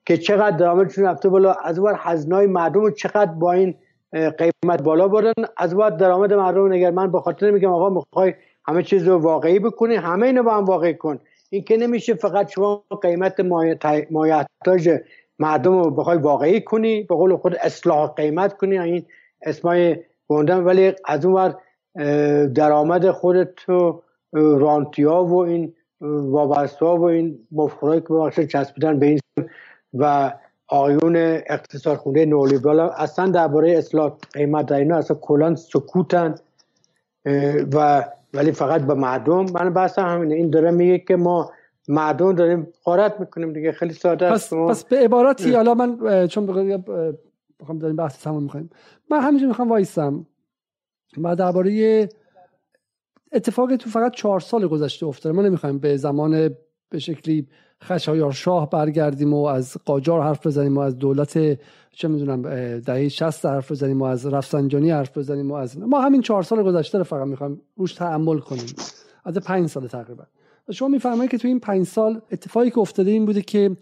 که 0.05 0.17
چقدر 0.17 0.57
درآمدشون 0.57 1.05
رفته 1.05 1.29
بالا 1.29 1.53
از 1.53 1.79
بار 1.79 1.95
هزینه‌های 1.97 2.47
مردم 2.47 2.91
چقدر 2.91 3.31
با 3.31 3.51
این 3.51 3.75
قیمت 4.11 4.81
بالا 4.83 5.07
بردن 5.07 5.33
از 5.57 5.75
بعد 5.75 5.97
درآمد 5.97 6.33
مردم 6.33 6.73
نگر 6.73 6.91
من 6.91 7.11
به 7.11 7.19
خاطر 7.19 7.51
میگم 7.51 7.71
آقا 7.71 7.89
می‌خوای 7.89 8.33
همه 8.67 8.83
چیز 8.83 9.07
رو 9.07 9.17
واقعی 9.17 9.59
بکنی 9.59 9.95
همه 9.95 10.25
اینو 10.25 10.43
با 10.43 10.57
هم 10.57 10.65
واقعی 10.65 10.93
کن. 10.93 11.19
این 11.49 11.63
که 11.63 11.77
نمیشه 11.77 12.13
فقط 12.13 12.49
شما 12.49 12.83
قیمت 13.01 13.39
مایحتاج 14.11 14.99
مردم 15.39 15.83
رو 15.83 15.91
بخوای 15.91 16.17
واقعی 16.17 16.61
کنی 16.61 17.03
به 17.03 17.15
قول 17.15 17.35
خود 17.35 17.55
اصلاح 17.55 18.13
قیمت 18.13 18.57
کنی 18.57 18.79
این 18.79 19.05
اسمای 19.41 19.97
گندم 20.27 20.65
ولی 20.65 20.93
از 21.05 21.25
اون 21.25 21.33
ور 21.35 21.55
درآمد 22.47 23.11
خودت 23.11 23.59
رو 23.67 24.03
رانتیا 24.38 25.23
و 25.23 25.35
این 25.35 25.73
وابسته 26.01 26.85
و 26.85 27.03
این 27.03 27.39
مفخورایی 27.51 28.01
که 28.01 28.14
بخش 28.14 28.39
چسبیدن 28.39 28.99
به 28.99 29.05
این 29.05 29.19
و 29.93 30.34
آقایون 30.68 31.15
اقتصاد 31.49 31.97
خونده 31.97 32.26
نولیبرال 32.26 32.80
اصلا 32.80 33.27
درباره 33.27 33.72
اصلاح 33.72 34.18
قیمت 34.34 34.65
در 34.65 34.76
اینا 34.76 34.97
اصلا 34.97 35.18
کلان 35.22 35.55
سکوتن 35.55 36.35
و 37.73 38.05
ولی 38.34 38.51
فقط 38.51 38.81
به 38.81 38.93
مردم. 38.93 39.45
من 39.53 39.73
بحثم 39.73 40.05
همینه. 40.05 40.35
این 40.35 40.49
داره 40.49 40.72
میگه 40.72 40.99
که 40.99 41.15
ما 41.15 41.51
مردم 41.88 42.34
داریم 42.34 42.68
قارت 42.84 43.19
می‌کنیم 43.19 43.53
دیگه. 43.53 43.72
خیلی 43.72 43.93
ساده 43.93 44.31
پس, 44.31 44.53
پس 44.53 44.84
به 44.84 44.97
عبارتی 44.97 45.53
حالا 45.53 45.73
من 45.73 46.27
چون 46.27 46.45
بخوام 47.59 47.80
داریم 47.80 47.95
بحث 47.95 48.23
تمام 48.23 48.43
می‌خوایم. 48.43 48.69
من 49.11 49.22
همینجا 49.22 49.47
می‌خوام 49.47 49.69
وایستم 49.69 50.26
و 51.23 51.35
درباره 51.35 52.09
اتفاقی 53.31 53.77
تو 53.77 53.89
فقط 53.89 54.13
چهار 54.15 54.39
سال 54.39 54.67
گذشته 54.67 55.05
افتاده. 55.05 55.35
ما 55.35 55.41
نمی‌خوایم 55.41 55.77
به 55.77 55.97
زمان 55.97 56.49
به 56.89 56.99
شکلی 56.99 57.47
خشایار 57.83 58.31
شاه 58.31 58.69
برگردیم 58.69 59.33
و 59.33 59.45
از 59.45 59.77
قاجار 59.85 60.21
حرف 60.21 60.47
بزنیم 60.47 60.77
و 60.77 60.79
از 60.79 60.97
دولت 60.97 61.59
چه 61.91 62.07
می‌دونم 62.07 62.41
دهه 62.79 63.09
60 63.09 63.45
حرف 63.45 63.71
بزنیم 63.71 64.01
و 64.01 64.03
از 64.03 64.25
رفسنجانی 64.25 64.91
حرف 64.91 65.17
بزنیم 65.17 65.51
و 65.51 65.53
از 65.53 65.77
ما 65.79 66.01
همین 66.01 66.21
چهار 66.21 66.43
سال 66.43 66.63
گذشته 66.63 66.97
رو 66.97 67.03
فقط 67.03 67.27
می‌خوایم 67.27 67.61
روش 67.75 67.93
تعمل 67.93 68.39
کنیم. 68.39 68.65
از 69.25 69.37
پنج 69.37 69.69
سال 69.69 69.87
تقریبا. 69.87 70.23
شما 70.71 70.87
می‌فهمید 70.87 71.29
که 71.29 71.37
تو 71.37 71.47
این 71.47 71.59
پنج 71.59 71.85
سال 71.85 72.21
اتفاقی 72.31 72.69
که 72.69 72.79
افتاده 72.79 73.11
این 73.11 73.25
بوده 73.25 73.41
که 73.41 73.77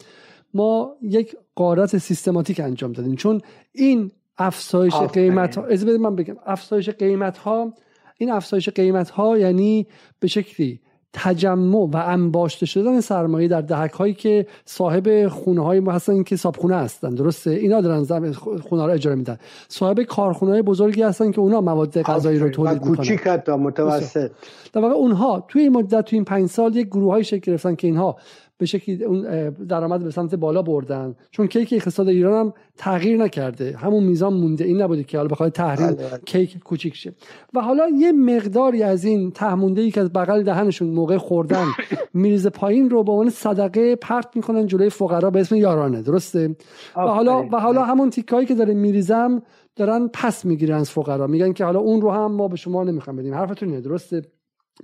ما 0.53 0.95
یک 1.01 1.35
قارت 1.55 1.97
سیستماتیک 1.97 2.59
انجام 2.59 2.91
دادیم. 2.91 3.15
چون 3.15 3.41
این 3.72 4.11
افزایش 4.38 4.95
قیمت 4.95 5.57
ها 5.57 5.65
از 5.65 5.85
من 5.85 6.15
بگم. 6.15 6.35
افزایش 6.45 6.89
قیمت 6.89 7.38
ها 7.38 7.73
این 8.17 8.31
افزایش 8.31 8.69
قیمت 8.69 9.09
ها 9.09 9.37
یعنی 9.37 9.87
به 10.19 10.27
شکلی 10.27 10.79
تجمع 11.15 11.89
و 11.93 11.95
انباشته 11.95 12.65
شدن 12.65 13.01
سرمایه 13.01 13.47
در 13.47 13.61
دهک 13.61 13.91
هایی 13.91 14.13
که 14.13 14.47
صاحب 14.65 15.27
خونه 15.27 15.63
های 15.63 15.79
ما 15.79 15.91
هستن 15.91 16.23
که 16.23 16.35
صابخونه 16.35 16.75
هستن 16.75 17.09
درسته؟ 17.09 17.51
اینا 17.51 17.81
دارن 17.81 18.31
خونه 18.33 18.85
رو 18.85 18.91
اجاره 18.91 19.15
میدن. 19.15 19.37
صاحب 19.67 20.03
کارخونه 20.03 20.51
های 20.51 20.61
بزرگی 20.61 21.01
هستن 21.01 21.31
که 21.31 21.39
اونا 21.39 21.61
مواد 21.61 22.01
غذایی 22.01 22.39
رو 22.39 22.49
تولید 22.49 22.73
می‌کنن. 22.73 22.95
کوچیک 22.95 23.21
تا 23.21 23.57
متوسط. 23.57 24.31
در 24.73 24.81
واقع 24.81 24.93
اونها 24.93 25.45
توی 25.47 25.61
این 25.61 25.71
مدت 25.71 26.05
توی 26.05 26.17
این 26.17 26.25
پنج 26.25 26.49
سال 26.49 26.75
یک 26.75 26.87
گروه 26.87 27.11
های 27.11 27.23
شکل 27.23 27.51
گرفتن 27.51 27.75
که 27.75 27.87
اینها 27.87 28.17
به 28.57 28.65
شکلی 28.65 29.03
اون 29.03 29.49
درآمد 29.49 30.03
به 30.03 30.11
سمت 30.11 30.36
بالا 30.36 30.61
بردن. 30.61 31.15
چون 31.32 31.48
کیک 31.48 31.73
اقتصاد 31.73 32.07
ایران 32.07 32.45
هم 32.45 32.53
تغییر 32.77 33.18
نکرده. 33.18 33.77
همون 33.77 34.03
میزان 34.03 34.34
مونده. 34.34 34.65
این 34.65 34.82
نبوده 34.82 35.03
که 35.03 35.18
حالا 35.18 35.27
بخواد 35.27 35.52
تحریم 35.52 35.88
بله، 35.88 35.95
بله. 35.95 36.19
کیک 36.26 36.60
کوچیک 36.60 36.95
شه. 36.95 37.14
و 37.53 37.61
حالا 37.61 37.90
یه 37.98 38.11
مقداری 38.11 38.84
از 38.84 39.06
این 39.06 39.32
تهمونده 39.32 39.82
ای 39.82 39.91
که 39.91 40.02
از 40.02 40.14
بغل 40.14 40.44
دهنشون 40.44 40.90
موقع 40.90 41.18
خوردن 41.18 41.65
میریزه 42.14 42.49
پایین 42.49 42.90
رو 42.90 43.03
به 43.03 43.11
عنوان 43.11 43.30
صدقه 43.30 43.95
پرت 43.95 44.36
می‌کنن 44.36 44.68
جلوی 44.68 44.90
فقرا 44.90 45.30
به 45.30 45.40
اسم 45.40 45.56
یارانه. 45.56 46.02
درسته؟ 46.02 46.56
و 46.95 47.02
حالا 47.02 47.48
و 47.52 47.60
حالا 47.60 47.84
همون 47.84 48.10
تیکایی 48.10 48.48
که 48.48 48.56
داره 48.56 48.73
میریزم 48.73 49.41
دارن 49.76 50.10
پس 50.14 50.45
می‌گیرن 50.45 50.77
از 50.77 50.91
فقرا. 50.91 51.27
میگن 51.27 51.53
که 51.53 51.65
حالا 51.65 51.80
اون 51.80 52.02
رو 52.02 52.11
هم 52.11 52.32
ما 52.32 52.48
به 52.48 52.56
شما 52.56 52.84
نمی‌خوام 52.84 53.15
بدیم. 53.15 53.34
حرفتون 53.34 53.80
درسته؟ 53.80 54.22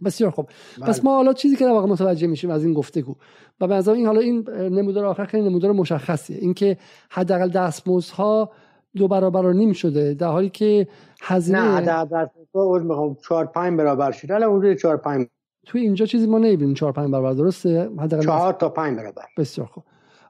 بسیار 0.05 0.31
خوب. 0.31 0.49
پس 0.81 0.99
بله. 0.99 1.05
ما 1.05 1.15
حالا 1.15 1.33
چیزی 1.33 1.55
که 1.55 1.65
در 1.65 1.71
واقع 1.71 1.87
متوجه 1.87 2.27
میشیم 2.27 2.49
از 2.49 2.63
این 2.63 2.73
گفتگو 2.73 3.15
و 3.61 3.67
به 3.67 3.87
این 3.87 4.05
حالا 4.05 4.19
این 4.19 4.49
نمودار 4.49 5.05
آخر 5.05 5.25
خیلی 5.25 5.49
نمودار 5.49 5.71
مشخصیه. 5.71 6.37
اینکه 6.37 6.77
حداقل 7.09 7.49
دستمزدها 7.49 8.51
دو 8.95 9.07
برابر 9.07 9.45
و 9.45 9.53
نیم 9.53 9.73
شده 9.73 10.13
در 10.13 10.27
حالی 10.27 10.49
که 10.49 10.87
هزینه 11.21 11.79
نه 11.79 12.05
دستمزدها 12.05 12.79
می‌خوام 12.83 13.17
4 13.27 13.45
5 13.45 13.77
برابر 13.77 14.11
شده 14.11 14.35
الان 14.35 14.57
حدود 14.57 14.77
4 14.77 14.97
5 14.97 15.27
تو 15.65 15.77
اینجا 15.77 16.05
چیزی 16.05 16.27
ما 16.27 16.37
نمی‌بینیم. 16.37 16.73
4 16.73 16.91
5 16.91 17.11
برابر 17.11 17.33
درسته؟ 17.33 17.89
حداقل 17.99 18.23
4 18.23 18.53
تا 18.53 18.69
5 18.69 18.97
برابر. 18.97 19.23
بسیار 19.37 19.67
خوب. 19.67 19.83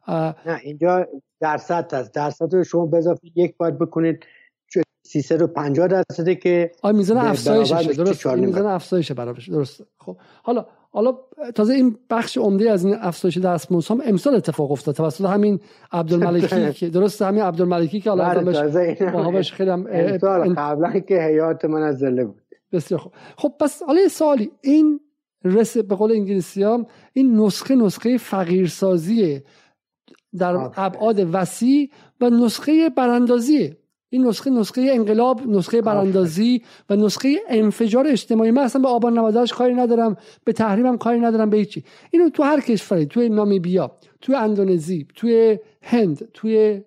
نه 0.07 0.59
اینجا 0.63 1.07
درصد 1.39 1.93
هست. 1.93 2.13
درصد 2.13 2.55
رو 2.55 2.63
شما 2.63 2.85
به 2.85 2.97
اضافه 2.97 3.27
یک 3.35 3.57
باید 3.57 3.79
بکنید. 3.79 4.25
350 5.11 5.87
درصده 5.87 6.35
که 6.35 6.71
آ 6.81 6.91
میزان 6.91 7.17
افزایش 7.17 7.71
درست 7.71 8.27
میزان 8.27 8.65
افزایش 8.65 9.11
برابر 9.11 9.43
درست. 9.51 9.83
خب 9.97 10.17
حالا 10.43 10.65
حالا 10.91 11.17
تازه 11.55 11.73
این 11.73 11.97
بخش 12.09 12.37
عمده 12.37 12.71
از 12.71 12.85
این 12.85 12.95
افزایش 12.99 13.37
دستمزد 13.37 13.91
هم 13.91 14.01
امسال 14.05 14.35
اتفاق 14.35 14.71
افتاد 14.71 14.95
توسط 14.95 15.25
همین 15.25 15.59
عبدالملکی 15.91 16.73
که 16.79 16.89
درست 16.89 17.21
همین 17.21 17.43
عبدالملکی 17.43 17.99
که 17.99 18.09
حالا 18.09 18.29
بله، 18.29 19.31
بهش 19.31 19.51
خیلی 19.51 19.69
هم 19.69 19.87
امسال 19.91 20.53
قبلا 20.53 20.99
که 20.99 21.21
حیات 21.21 21.65
من 21.65 21.81
از 21.81 21.99
زله 21.99 22.25
بود. 22.25 22.41
بسیار 22.71 22.99
خوب. 22.99 23.13
خب 23.37 23.53
پس 23.59 23.83
حالا 23.83 24.07
سوالی. 24.07 24.51
این 24.61 24.99
رس 25.43 25.77
به 25.77 25.95
قول 25.95 26.11
انگلیسی 26.11 26.63
ها 26.63 26.85
این 27.13 27.39
نسخه 27.39 27.75
نسخه 27.75 28.17
فقیرسازی 28.17 29.41
در 30.37 30.69
ابعاد 30.75 31.27
وسیع 31.33 31.89
و 32.21 32.29
نسخه 32.29 32.89
براندازیه 32.89 33.77
این 34.13 34.27
نسخه 34.27 34.49
نسخه 34.49 34.81
انقلاب 34.93 35.47
نسخه 35.47 35.81
براندازی 35.81 36.61
و 36.89 36.95
نسخه 36.95 37.35
انفجار 37.49 38.07
اجتماعی. 38.07 38.51
من 38.51 38.61
اصلا 38.61 38.81
به 38.81 38.87
آبان 38.87 39.19
98 39.19 39.53
کاری 39.53 39.73
ندارم 39.73 40.17
به 40.43 40.53
تحریمم 40.53 40.97
کاری 40.97 41.19
ندارم 41.19 41.49
به 41.49 41.57
هیچی. 41.57 41.83
اینو 42.11 42.29
تو 42.29 42.43
هر 42.43 42.59
کشوری 42.59 43.05
توی 43.05 43.29
نامیبیا 43.29 43.91
توی 44.21 44.35
اندونزی 44.35 45.07
توی 45.15 45.59
هند 45.81 46.29
توی 46.33 46.81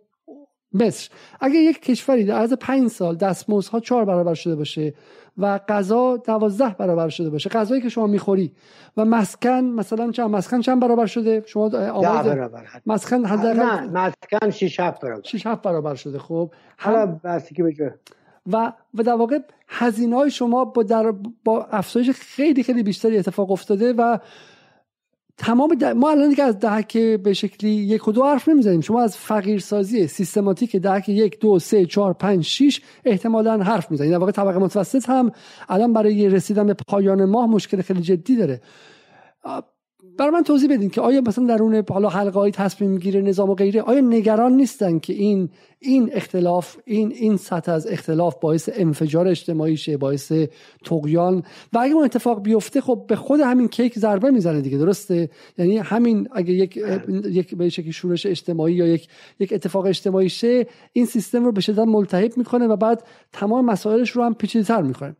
مصر 0.72 1.10
اگه 1.40 1.56
یک 1.56 1.82
کشوری 1.82 2.24
در 2.24 2.34
عرض 2.34 2.52
پنج 2.52 2.88
سال 2.88 3.16
دستمزدها 3.16 3.80
چهار 3.80 4.04
برابر 4.04 4.34
شده 4.34 4.56
باشه 4.56 4.94
و 5.38 5.58
غذا 5.58 6.16
دوازده 6.16 6.74
برابر 6.78 7.08
شده 7.08 7.30
باشه. 7.30 7.50
غذایی 7.50 7.82
که 7.82 7.88
شما 7.88 8.06
می‌خوری. 8.06 8.52
و 8.96 9.04
مسکن 9.04 9.60
مثلا 9.64 10.10
چند؟ 10.10 10.30
مسکن 10.30 10.60
چند 10.60 10.80
برابر 10.80 11.06
شده؟ 11.06 11.42
شما 11.46 11.62
آماده 11.90 12.28
برابر. 12.28 12.62
مسکن 12.86 13.24
حداقل 13.24 13.62
نه 13.62 13.80
مسکن 13.80 14.50
6 14.50 14.80
7 14.80 15.00
برابر. 15.00 15.22
6 15.22 15.46
7 15.46 15.62
برابر 15.62 15.94
شده. 15.94 16.18
خب. 16.18 16.50
حالا 16.78 17.06
بسی 17.06 17.54
که 17.54 17.62
بجه 17.62 17.94
و 18.52 18.72
و 18.94 19.02
در 19.02 19.14
واقع 19.14 19.38
هزینه 19.68 20.16
های 20.16 20.30
شما 20.30 20.64
با 20.64 20.82
در 20.82 21.12
با 21.44 21.64
افزایش 21.64 22.10
خیلی 22.10 22.62
خیلی 22.62 22.82
بیشتری 22.82 23.18
اتفاق 23.18 23.50
افتاده 23.50 23.92
و 23.92 24.18
تمام 25.38 25.76
ما 25.96 26.10
الان 26.10 26.28
دیگه 26.28 26.44
از 26.44 26.58
دهک 26.58 26.96
به 26.98 27.32
شکلی 27.32 27.70
یک 27.70 28.08
و 28.08 28.12
دو 28.12 28.24
حرف 28.24 28.48
نمی‌زنیم. 28.48 28.80
شما 28.80 29.02
از 29.02 29.16
فقیرسازی 29.16 30.06
سیستماتیک 30.06 30.76
دهک 30.76 31.08
یک 31.08 31.40
دو 31.40 31.58
سه 31.58 31.86
چهار 31.86 32.12
پنج 32.12 32.44
شیش 32.44 32.80
احتمالا 33.04 33.58
حرف 33.58 33.90
می‌زنید. 33.90 34.12
در 34.12 34.18
واقع 34.18 34.32
طبقه 34.32 34.58
متوسط 34.58 35.08
هم 35.08 35.32
الان 35.68 35.92
برای 35.92 36.28
رسیدن 36.28 36.66
به 36.66 36.74
پایان 36.88 37.24
ماه 37.24 37.46
مشکل 37.46 37.82
خیلی 37.82 38.00
جدی 38.00 38.36
داره. 38.36 38.60
برای 40.18 40.30
من 40.30 40.42
توضیح 40.42 40.70
بدین 40.70 40.90
که 40.90 41.00
آیا 41.00 41.20
مثلا 41.20 41.46
درون 41.46 41.84
حالا 41.90 42.08
حلقه 42.08 42.50
تصمیم 42.50 42.90
می‌گیره 42.90 43.20
نظام 43.20 43.50
و 43.50 43.54
غیره 43.54 43.82
آیا 43.82 44.00
نگران 44.00 44.52
نیستن 44.52 44.98
که 44.98 45.12
این 45.12 45.48
این 45.78 46.10
اختلاف 46.12 46.76
این 46.84 47.12
این 47.12 47.36
سطح 47.36 47.72
از 47.72 47.86
اختلاف 47.86 48.36
باعث 48.40 48.70
انفجار 48.72 49.28
اجتماعی 49.28 49.76
شه 49.76 49.96
باعث 49.96 50.32
طغیان 50.84 51.42
و 51.72 51.78
اگه 51.78 51.94
اون 51.94 52.04
اتفاق 52.04 52.42
بیفته 52.42 52.80
خب 52.80 53.04
به 53.08 53.16
خود 53.16 53.40
همین 53.40 53.68
کیک 53.68 53.98
ضربه 53.98 54.30
می‌زنه 54.30 54.60
دیگه 54.60 54.78
درسته؟ 54.78 55.30
یعنی 55.58 55.78
همین 55.78 56.28
اگه 56.32 56.52
یک 56.52 56.76
یک 57.24 57.54
به 57.54 57.68
شکلی 57.68 57.92
شورش 57.92 58.26
اجتماعی 58.26 58.74
یا 58.74 58.86
یک 58.86 59.08
یک 59.38 59.52
اتفاق 59.52 59.86
اجتماعی 59.86 60.28
شه 60.28 60.66
این 60.92 61.06
سیستم 61.06 61.44
رو 61.44 61.52
به 61.52 61.60
شدت 61.60 61.78
ملتهب 61.78 62.36
می‌کنه 62.36 62.66
و 62.66 62.76
بعد 62.76 63.04
تمام 63.32 63.64
مسائلش 63.64 64.10
رو 64.10 64.24
هم 64.24 64.34
پیچیده‌تر 64.34 64.82
می‌کنه. 64.82 65.16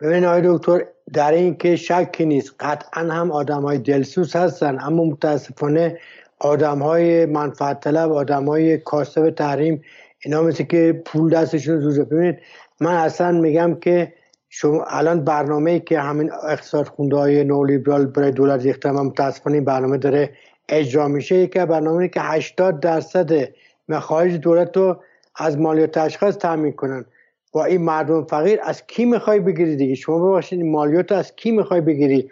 ببین 0.00 0.24
آقای 0.24 0.42
دکتر 0.44 0.84
در 1.12 1.32
این 1.32 1.56
که 1.56 1.76
شکی 1.76 2.26
نیست. 2.26 2.54
قطعا 2.60 3.02
هم 3.02 3.30
آدم 3.30 3.62
های 3.62 3.78
دلسوز 3.78 4.36
هستن 4.36 4.78
اما 4.80 5.04
متاسفانه 5.04 5.98
آدم 6.38 6.78
های 6.78 7.26
منفعت 7.26 7.80
طلب 7.80 8.12
آدم 8.12 8.44
های 8.44 8.78
کاسب 8.78 9.30
تحریم 9.30 9.82
اینا 10.24 10.42
مثل 10.42 10.64
که 10.64 11.02
پول 11.04 11.30
دستشون 11.30 11.80
زوزه 11.80 12.04
ببینید 12.04 12.38
من 12.80 12.94
اصلا 12.94 13.32
میگم 13.32 13.74
که 13.74 14.12
شما 14.48 14.84
الان 14.84 15.24
برنامه 15.24 15.80
که 15.80 16.00
همین 16.00 16.32
اقتصاد 16.32 16.88
خونده 16.88 17.16
های 17.16 17.44
نولیبرال 17.44 18.06
برای 18.06 18.30
دولت 18.30 18.62
ریختم 18.62 18.96
هم 18.96 19.06
متاسفانه 19.06 19.56
این 19.56 19.64
برنامه 19.64 19.98
داره 19.98 20.30
اجرا 20.68 21.08
میشه 21.08 21.36
یکی 21.36 21.64
برنامه 21.64 22.08
که 22.08 22.20
80 22.20 22.80
درصد 22.80 23.48
مخارج 23.88 24.32
دولت 24.34 24.76
رو 24.76 25.02
از 25.36 25.58
مالیات 25.58 25.96
اشخاص 25.96 26.36
تامین 26.36 26.72
کنن. 26.72 27.04
با 27.52 27.64
این 27.64 27.82
مردم 27.82 28.24
فقیر 28.24 28.58
از 28.62 28.86
کی 28.86 29.04
می‌خوای 29.04 29.40
بگیری 29.40 29.76
دیگه؟ 29.76 29.94
شما 29.94 30.30
ببخشید 30.32 30.62
مالیات 30.64 31.12
از 31.12 31.36
کی 31.36 31.50
می‌خوای 31.50 31.80
بگیری؟ 31.80 32.30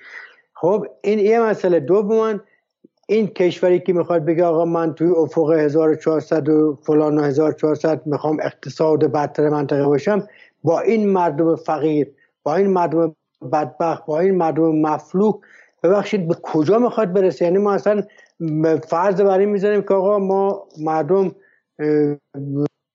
خب 0.55 0.87
این 1.03 1.19
یه 1.19 1.41
مسئله. 1.41 1.81
دوم 1.81 2.41
این 3.09 3.27
کشوری 3.27 3.81
که 3.81 3.93
می‌خواد 3.93 4.25
بگه 4.25 4.45
آقا 4.45 4.65
من 4.65 4.95
توی 4.95 5.11
افق 5.11 5.53
1400 5.53 6.49
و 6.49 6.79
فلان 6.83 7.19
و 7.19 7.23
1400 7.23 8.07
می‌خوام 8.07 8.37
اقتصاد 8.43 9.05
بدتر 9.13 9.49
منطقه 9.49 9.85
باشم 9.87 10.29
با 10.65 10.81
این 10.81 11.09
مردم 11.09 11.57
فقیر 11.57 12.13
با 12.43 12.57
این 12.57 12.67
مردم 12.67 13.17
بدبخت 13.53 14.07
با 14.07 14.21
این 14.21 14.35
مردم 14.35 14.77
مفلوک 14.77 15.35
ببخشید 15.83 16.29
به 16.29 16.35
کجا 16.43 16.79
می‌خواد 16.79 17.13
برسه؟ 17.13 17.45
یعنی 17.45 17.59
ما 17.59 17.73
اصلا 17.73 18.03
فرض 18.89 19.21
بر 19.21 19.39
این 19.39 19.49
می‌زنیم 19.49 19.83
که 19.83 19.95
آقا 19.95 20.19
ما 20.19 20.67
مردم 20.81 21.33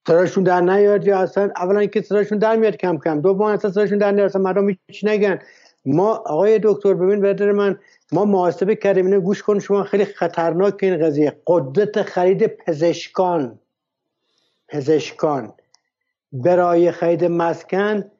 صداشون 0.07 0.43
در 0.43 0.61
نیاد 0.61 1.07
یا 1.07 1.19
اصلا 1.19 1.49
اولا 1.55 1.79
اینکه 1.79 2.01
صداشون 2.01 2.37
در 2.37 2.55
میاد 2.55 2.75
کم 2.75 2.97
کم. 2.97 3.21
دوم 3.21 3.41
اصلا 3.41 3.71
صداشون 3.71 3.97
در 3.97 4.11
نیاد 4.11 4.25
اصلا 4.25 4.41
مردم 4.41 4.69
هیچ 4.69 5.03
نگن. 5.03 5.39
ما 5.85 6.13
آقای 6.13 6.59
دکتر 6.63 6.93
ببین 6.93 7.21
بدر 7.21 7.51
من 7.51 7.79
ما 8.11 8.25
محاسبه 8.25 8.75
کردیم 8.75 9.05
اینو 9.05 9.19
گوش 9.19 9.43
کن 9.43 9.59
شما 9.59 9.83
خیلی 9.83 10.05
خطرناک 10.05 10.77
این 10.81 11.05
قضیه. 11.05 11.41
قدرت 11.47 12.01
خرید 12.01 12.47
پزشکان. 12.47 13.59
پزشکان. 14.67 15.53
برای 16.31 16.91
خرید 16.91 17.25
مسکن 17.25 18.11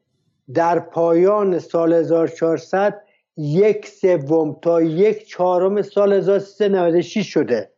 در 0.53 0.79
پایان 0.79 1.59
سال 1.59 1.93
1400 1.93 3.01
یک 3.37 3.87
سوم 3.87 4.57
تا 4.61 4.81
یک 4.81 5.27
چهارم 5.27 5.81
سال 5.81 6.13
1396 6.13 7.27
شده. 7.27 7.70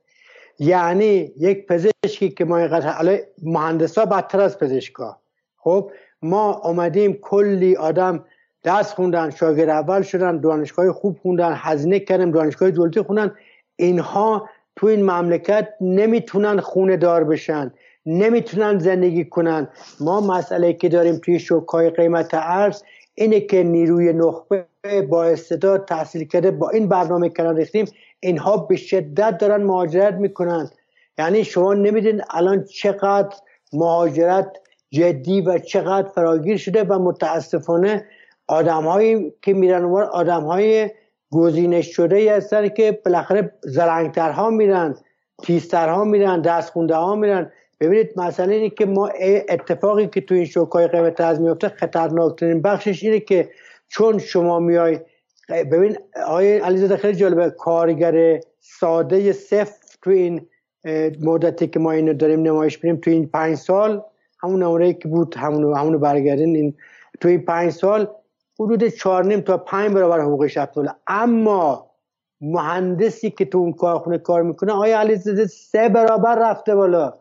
یعنی 0.63 1.31
یک 1.37 1.67
پزشکی 1.67 2.29
که 2.29 2.45
ما 2.45 2.57
اینقدر 2.57 3.19
مهندسا 3.43 4.05
بدتر 4.05 4.41
از 4.41 4.59
پزشکا. 4.59 5.17
خب 5.57 5.91
ما 6.21 6.51
آمدیم 6.53 7.13
کلی 7.13 7.75
آدم 7.75 8.25
دست 8.63 8.95
خوندن 8.95 9.29
شاگرد 9.29 9.69
اول 9.69 10.01
شدن 10.01 10.39
دانشگاه 10.39 10.91
خوب 10.91 11.17
خوندن 11.21 11.53
هزینه 11.55 11.99
کردن 11.99 12.31
دانشگاه 12.31 12.71
دولتی 12.71 13.01
خوندن. 13.01 13.35
اینها 13.75 14.49
تو 14.75 14.87
این 14.87 15.01
مملکت 15.01 15.67
نمی‌تونن 15.81 16.59
خونه 16.59 16.97
دار 16.97 17.23
بشن 17.23 17.73
نمی‌تونن 18.05 18.79
زندگی 18.79 19.25
کنن. 19.25 19.67
ما 19.99 20.21
مسئله 20.21 20.73
که 20.73 20.89
داریم 20.89 21.15
توی 21.15 21.39
شوکای 21.39 21.89
قیمت 21.89 22.29
ارز 22.33 22.83
اینه 23.15 23.39
که 23.39 23.63
نیروی 23.63 24.13
نخبه 24.13 24.65
با 25.09 25.23
استعداد 25.23 25.85
تحصیل 25.85 26.23
کرده 26.23 26.51
با 26.51 26.69
این 26.69 26.87
برنامه 26.87 27.29
کنار 27.29 27.55
ریختیم 27.55 27.85
اینها 28.23 28.57
به 28.57 28.75
شدت 28.75 29.37
دارن 29.37 29.63
مهاجرت 29.63 30.13
می‌کنن. 30.13 30.69
یعنی 31.17 31.43
شما 31.43 31.73
نمیدین 31.73 32.21
الان 32.29 32.63
چقدر 32.63 33.35
مهاجرت 33.73 34.51
جدی 34.91 35.41
و 35.41 35.57
چقدر 35.57 36.07
فراگیر 36.07 36.57
شده 36.57 36.83
و 36.83 36.99
متاسفانه 36.99 38.05
آدمهایی 38.47 39.33
که 39.41 39.53
میرن 39.53 39.85
آدم 39.93 40.43
های 40.43 40.89
گزینش 41.31 41.95
شده 41.95 42.35
هستن 42.35 42.69
که 42.69 43.01
بالاخره 43.05 43.53
زرنگترها 43.63 44.49
میرن 44.49 44.95
تیزترها 45.43 46.03
میرن 46.03 46.41
دستخونده 46.41 46.95
ها 46.95 47.15
میرن. 47.15 47.51
ببینید 47.79 48.09
مسئله 48.15 48.55
اینه 48.55 48.69
که 48.69 48.85
ما 48.85 49.09
اتفاقی 49.49 50.07
که 50.07 50.21
تو 50.21 50.35
این 50.35 50.45
شوکای 50.45 50.87
قیمت 50.87 51.21
از 51.21 51.41
میفته 51.41 51.69
خطرناکترین 51.69 52.61
بخشش 52.61 53.03
اینه 53.03 53.19
که 53.19 53.49
چون 53.87 54.17
شما 54.17 54.59
میای 54.59 54.99
ببین 55.49 55.97
آقای 56.25 56.57
علیزاده 56.57 56.97
خیلی 56.97 57.15
جالبه. 57.15 57.49
کارگر 57.49 58.39
ساده 58.59 59.31
صفر 59.31 59.97
تو 60.01 60.09
این 60.09 60.47
مدتی 61.21 61.67
که 61.67 61.79
ما 61.79 61.91
اینو 61.91 62.13
داریم 62.13 62.41
نمایش 62.41 62.77
بینیم 62.77 62.97
تو 62.97 63.11
این 63.11 63.27
پنج 63.27 63.55
سال 63.55 64.01
همون 64.43 64.63
نمونه 64.63 64.93
که 64.93 65.07
بود 65.07 65.35
همونو, 65.37 65.75
همونو 65.75 65.99
برگردین 65.99 66.55
این 66.55 66.73
تو 67.21 67.27
این 67.27 67.45
پنج 67.45 67.71
سال 67.71 68.07
حدود 68.59 68.87
چهار 68.87 69.25
نیم 69.25 69.41
تا 69.41 69.57
پنج 69.57 69.91
برابر 69.91 70.21
حقوقش 70.21 70.57
رفته 70.57 70.81
اما 71.07 71.89
مهندسی 72.41 73.29
که 73.29 73.45
تو 73.45 73.57
اون 73.57 73.73
کارخونه 73.73 74.17
کار 74.17 74.43
می‌کنه 74.43 74.71
آیا 74.73 74.99
علیزاده 74.99 75.47
سه 75.47 75.89
برابر 75.89 76.35
رفته 76.39 76.75
بالا. 76.75 77.13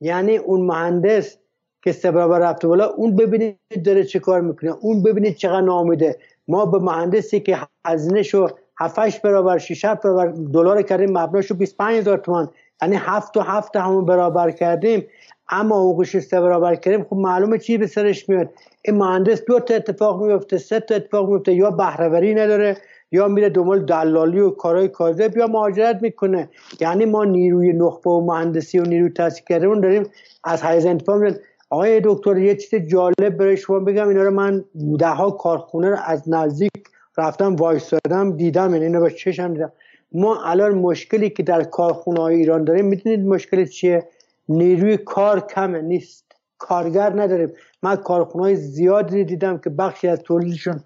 یعنی 0.00 0.36
اون 0.36 0.60
مهندس 0.60 1.36
که 1.82 1.92
سه 1.92 2.10
برابر 2.10 2.38
رفته 2.38 2.68
بالا 2.68 2.86
اون 2.86 3.16
ببینید 3.16 3.56
داره 3.84 4.04
چه 4.04 4.18
کار 4.18 4.40
می‌کنه 4.40 4.70
اون 4.80 5.02
ببینید 5.02 5.36
چقدر 5.36 5.60
نامیده 5.60 6.18
ما 6.50 6.66
به 6.66 6.78
مهندسی 6.78 7.40
که 7.40 7.58
هزینه 7.86 8.22
شو 8.22 8.48
7 8.80 9.22
برابر 9.22 9.58
6 9.58 9.84
برابر 9.84 10.26
دلار 10.26 10.82
کردیم 10.82 11.18
مبناشو 11.18 11.54
25 11.54 11.98
هزار 11.98 12.18
تومان. 12.18 12.50
یعنی 12.82 12.96
هفت 12.98 13.36
و 13.36 13.40
هفت 13.40 13.76
همون 13.76 14.04
برابر 14.04 14.50
کردیم. 14.50 15.06
اما 15.50 15.76
حقوقش 15.76 16.16
سه 16.16 16.40
برابر 16.40 16.74
کردیم. 16.74 17.04
خب 17.04 17.16
معلومه 17.16 17.58
چی 17.58 17.78
به 17.78 17.86
سرش 17.86 18.28
میاد؟ 18.28 18.48
این 18.82 18.96
مهندس 18.96 19.44
دو 19.44 19.60
تا 19.60 19.74
اتفاق 19.74 20.22
میفته 20.22 20.58
سه 20.58 20.80
تا 20.80 20.94
اتفاق 20.94 21.30
میفته. 21.30 21.54
یا 21.54 21.70
بهرهوری 21.70 22.34
نداره 22.34 22.76
یا 23.12 23.28
میره 23.28 23.48
دنبال 23.48 23.84
دلالی 23.84 24.40
و 24.40 24.50
کارهای 24.50 24.88
کاذب 24.88 25.36
یا 25.36 25.46
مهاجرت 25.46 26.02
می‌کنه. 26.02 26.48
یعنی 26.80 27.04
ما 27.04 27.24
نیروی 27.24 27.72
نخبه 27.72 28.10
و 28.10 28.20
مهندسی 28.20 28.78
و 28.78 28.82
نیروی 28.82 29.10
تحصیل 29.10 29.44
کرده 29.48 29.80
داریم 29.80 30.06
از 30.44 30.64
حیز 30.64 30.86
انتفاع 30.86 31.30
آقای 31.70 32.00
دکتر 32.04 32.38
یه 32.38 32.56
چیز 32.56 32.80
جالب 32.80 33.28
برای 33.28 33.56
شما 33.56 33.78
بگم 33.78 34.08
اینا 34.08 34.22
رو 34.22 34.30
من 34.30 34.64
ده 34.98 35.08
ها 35.08 35.30
کارخونه 35.30 35.90
رو 35.90 35.96
از 36.04 36.28
نزدیک 36.28 36.72
رفتم 37.18 37.56
وایستادم 37.56 38.36
دیدم 38.36 38.72
یعنی 38.72 38.84
اینو 38.84 39.00
با 39.00 39.08
چشم 39.08 39.52
دیدم. 39.52 39.72
ما 40.12 40.44
الان 40.44 40.74
مشکلی 40.74 41.30
که 41.30 41.42
در 41.42 41.64
کارخونه 41.64 42.20
های 42.20 42.34
ایران 42.34 42.64
داریم 42.64 42.84
می‌دونید 42.84 43.20
مشکل 43.20 43.64
چیه؟ 43.64 44.08
نیروی 44.48 44.96
کار 44.96 45.40
کمه 45.40 45.80
نیست. 45.80 46.24
کارگر 46.58 47.20
نداریم. 47.20 47.52
من 47.82 47.96
کارخونه 47.96 48.44
های 48.44 48.56
زیادی 48.56 49.24
دیدم 49.24 49.58
که 49.58 49.70
بخشی 49.70 50.08
از 50.08 50.22
تولیدشون 50.22 50.80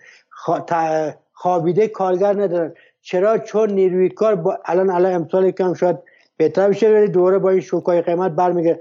خوابیده 1.32 1.88
کارگر 1.88 2.42
ندارن. 2.42 2.72
چرا؟ 3.02 3.38
چون 3.38 3.70
نیروی 3.70 4.08
کار 4.08 4.60
الان 4.64 4.90
الان 4.90 5.12
امسال 5.12 5.50
کم 5.50 5.74
شاید 5.74 5.98
بهتر 6.36 6.68
بشه 6.68 7.06
دوره 7.06 7.38
با 7.38 7.50
این 7.50 7.60
شوکای 7.60 8.02
قیمت 8.02 8.32
برمیگرد 8.32 8.80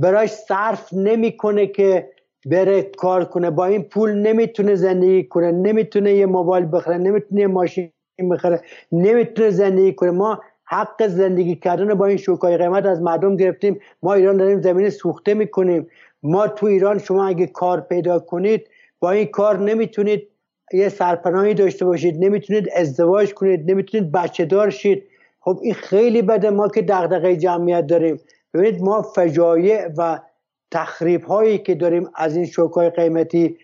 براش 0.00 0.30
صرف 0.30 0.92
نمی‌کنه 0.92 1.66
که 1.66 2.08
بره 2.46 2.82
کار 2.82 3.24
کنه. 3.24 3.50
با 3.50 3.66
این 3.66 3.82
پول 3.82 4.12
نمی‌تونه 4.12 4.74
زندگی 4.74 5.24
کنه 5.24 5.52
نمی‌تونه 5.52 6.12
یه 6.12 6.26
موبایل 6.26 6.68
بخره 6.72 6.98
نمی‌تونه 6.98 7.40
یه 7.40 7.46
ماشین 7.46 7.90
بخره 8.30 8.60
نمی‌تونه 8.92 9.50
زندگی 9.50 9.92
کنه. 9.92 10.10
ما 10.10 10.40
حق 10.64 11.06
زندگی 11.06 11.56
کردن 11.56 11.94
با 11.94 12.06
این 12.06 12.16
شوکای 12.16 12.56
قیمت 12.56 12.86
از 12.86 13.02
مردم 13.02 13.36
گرفتیم. 13.36 13.80
ما 14.02 14.14
ایران 14.14 14.36
داریم 14.36 14.60
زمین 14.60 14.90
سوخته 14.90 15.34
می‌کنیم. 15.34 15.86
ما 16.22 16.48
تو 16.48 16.66
ایران 16.66 16.98
شما 16.98 17.26
اگه 17.26 17.46
کار 17.46 17.80
پیدا 17.80 18.18
کنید 18.18 18.68
با 19.00 19.10
این 19.10 19.26
کار 19.26 19.58
نمی‌تونید 19.58 20.28
یه 20.72 20.88
سرپناهی 20.88 21.54
داشته 21.54 21.84
باشید 21.84 22.24
نمی‌تونید 22.24 22.68
ازدواج 22.76 23.34
کنید 23.34 23.70
نمی‌تونید 23.70 24.12
بچه 24.12 24.44
دار 24.44 24.70
شید. 24.70 25.02
خب 25.40 25.58
این 25.62 25.74
خیلی 25.74 26.22
بده. 26.22 26.50
ما 26.50 26.68
که 26.68 26.82
دغدغه 26.82 27.36
جمعیت 27.36 27.86
داریم. 27.86 28.20
ببینید 28.56 28.82
ما 28.82 29.02
فجایع 29.02 29.88
و 29.98 30.18
تخریب 30.70 31.24
هایی 31.24 31.58
که 31.58 31.74
داریم 31.74 32.10
از 32.14 32.36
این 32.36 32.46
شوکای 32.46 32.90
قیمتی 32.90 33.56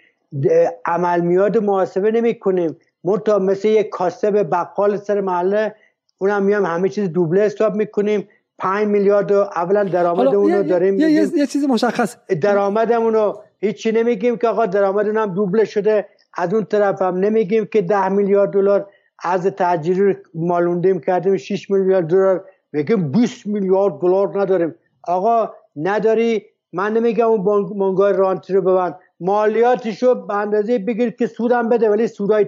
عمل 0.85 1.21
میاد 1.21 1.59
محاسبه 1.59 2.11
نمی 2.11 2.39
کنیم 2.39 2.77
منتها 3.05 3.39
مثل 3.39 3.69
یک 3.69 3.89
کاسب 3.89 4.43
بقال 4.51 4.97
سر 4.97 5.21
محله 5.21 5.75
اونم 6.19 6.43
میام 6.43 6.67
همه 6.67 6.89
چیز 6.89 7.09
دوبله 7.09 7.41
حساب 7.41 7.75
می‌کنیم. 7.75 8.29
5 8.59 8.87
میلیارد 8.87 9.33
اولا 9.33 9.85
درآمد 9.85 10.35
اونو 10.35 10.63
داریم 10.63 11.01
یه, 11.01 11.11
یه،, 11.11 11.29
یه 11.37 11.47
چیز 11.47 11.65
مشخص. 11.65 12.17
درآمدمون 12.41 13.15
رو 13.15 13.43
هیچی 13.61 13.93
نمیگیم 13.93 14.37
که 14.37 14.49
آقا 14.49 14.67
درآمد 14.67 15.17
هم 15.17 15.35
دوبله 15.35 15.65
شده. 15.65 16.07
از 16.35 16.55
اون 16.55 16.65
طرف 16.65 17.03
هم 17.03 17.17
نمیگیم 17.17 17.67
که 17.67 17.83
10 17.83 18.09
میلیارد 18.09 18.51
دلار 18.51 18.89
از 19.25 19.47
تجاری 19.47 20.17
مالوندیم 20.35 21.01
کردیم 21.01 21.37
6 21.37 21.71
میلیارد 21.71 22.07
دلار. 22.07 22.45
میگیم 22.73 23.13
20 23.13 23.47
میلیارد 23.47 24.01
دلار 24.01 24.41
نداریم. 24.41 24.75
آقا 25.09 25.53
نداری؟ 25.77 26.43
من 26.73 26.93
نمیگم 26.93 27.27
اون 27.27 27.45
بانگای 27.79 28.13
رانتی 28.13 28.53
رو 28.53 28.63
ببند. 28.63 28.99
مالیاتشو 29.21 30.27
به 30.27 30.35
اندازه 30.35 30.79
بگیرید 30.79 31.17
که 31.17 31.27
سودم 31.27 31.69
بده 31.69 31.91
ولی 31.91 32.07
سودای 32.07 32.47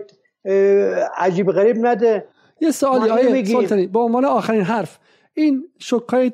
عجیب 1.16 1.52
غریب 1.52 1.86
نده. 1.86 2.28
یه 2.60 2.70
سوالی 2.70 3.10
آیه 3.10 3.86
با 3.86 4.00
عنوان 4.00 4.24
آخرین 4.24 4.62
حرف 4.62 4.98
این 5.34 5.64
شکای 5.78 6.32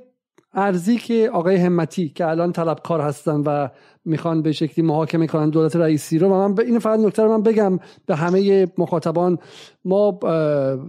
ارزی 0.55 0.97
که 0.97 1.31
آقای 1.33 1.57
همتی 1.57 2.09
که 2.09 2.27
الان 2.27 2.53
طلبکار 2.53 3.01
هستن 3.01 3.41
و 3.41 3.69
می‌خوان 4.05 4.43
به 4.43 4.53
شکلی 4.53 4.85
محاکمه 4.85 5.27
کنن 5.27 5.51
دولت 5.51 5.77
رئیسی 5.77 6.19
رو 6.19 6.29
و 6.29 6.49
من 6.49 6.61
این 6.61 6.79
فقط 6.79 7.01
نکته 7.01 7.23
رو 7.23 7.29
من 7.29 7.43
بگم 7.43 7.79
به 8.07 8.17
همه 8.17 8.67
مخاطبان 8.79 9.39
ما 9.85 10.19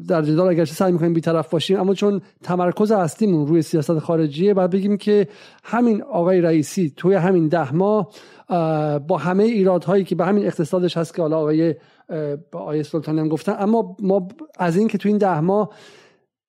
در 0.07 0.21
جدال 0.21 0.49
اگرچه 0.49 0.73
سعی 0.73 0.91
می‌کنیم 0.91 1.13
بیطرف 1.13 1.49
باشیم 1.49 1.79
اما 1.79 1.93
چون 1.93 2.21
تمرکز 2.43 2.91
اصلیمون 2.91 3.47
روی 3.47 3.61
سیاست 3.61 3.99
خارجیه 3.99 4.53
باید 4.53 4.69
بگیم 4.69 4.97
که 4.97 5.27
همین 5.63 6.01
آقای 6.01 6.41
رئیسی 6.41 6.93
توی 6.97 7.15
همین 7.15 7.47
ده 7.47 7.75
ماه 7.75 8.09
با 9.07 9.17
همه 9.17 9.43
ایرادهایی 9.43 10.03
که 10.03 10.15
به 10.15 10.25
همین 10.25 10.45
اقتصادش 10.45 10.97
هست 10.97 11.15
که 11.15 11.21
حالا 11.21 11.37
آقای 11.37 11.75
آقای 12.51 12.83
سلطانی 12.83 13.19
هم 13.19 13.27
گفتن 13.27 13.55
اما 13.59 13.95
ما 13.99 14.27
از 14.59 14.77
این 14.77 14.87
که 14.87 14.97
تو 14.97 15.09
این 15.09 15.17
ده 15.17 15.39
ماه 15.39 15.69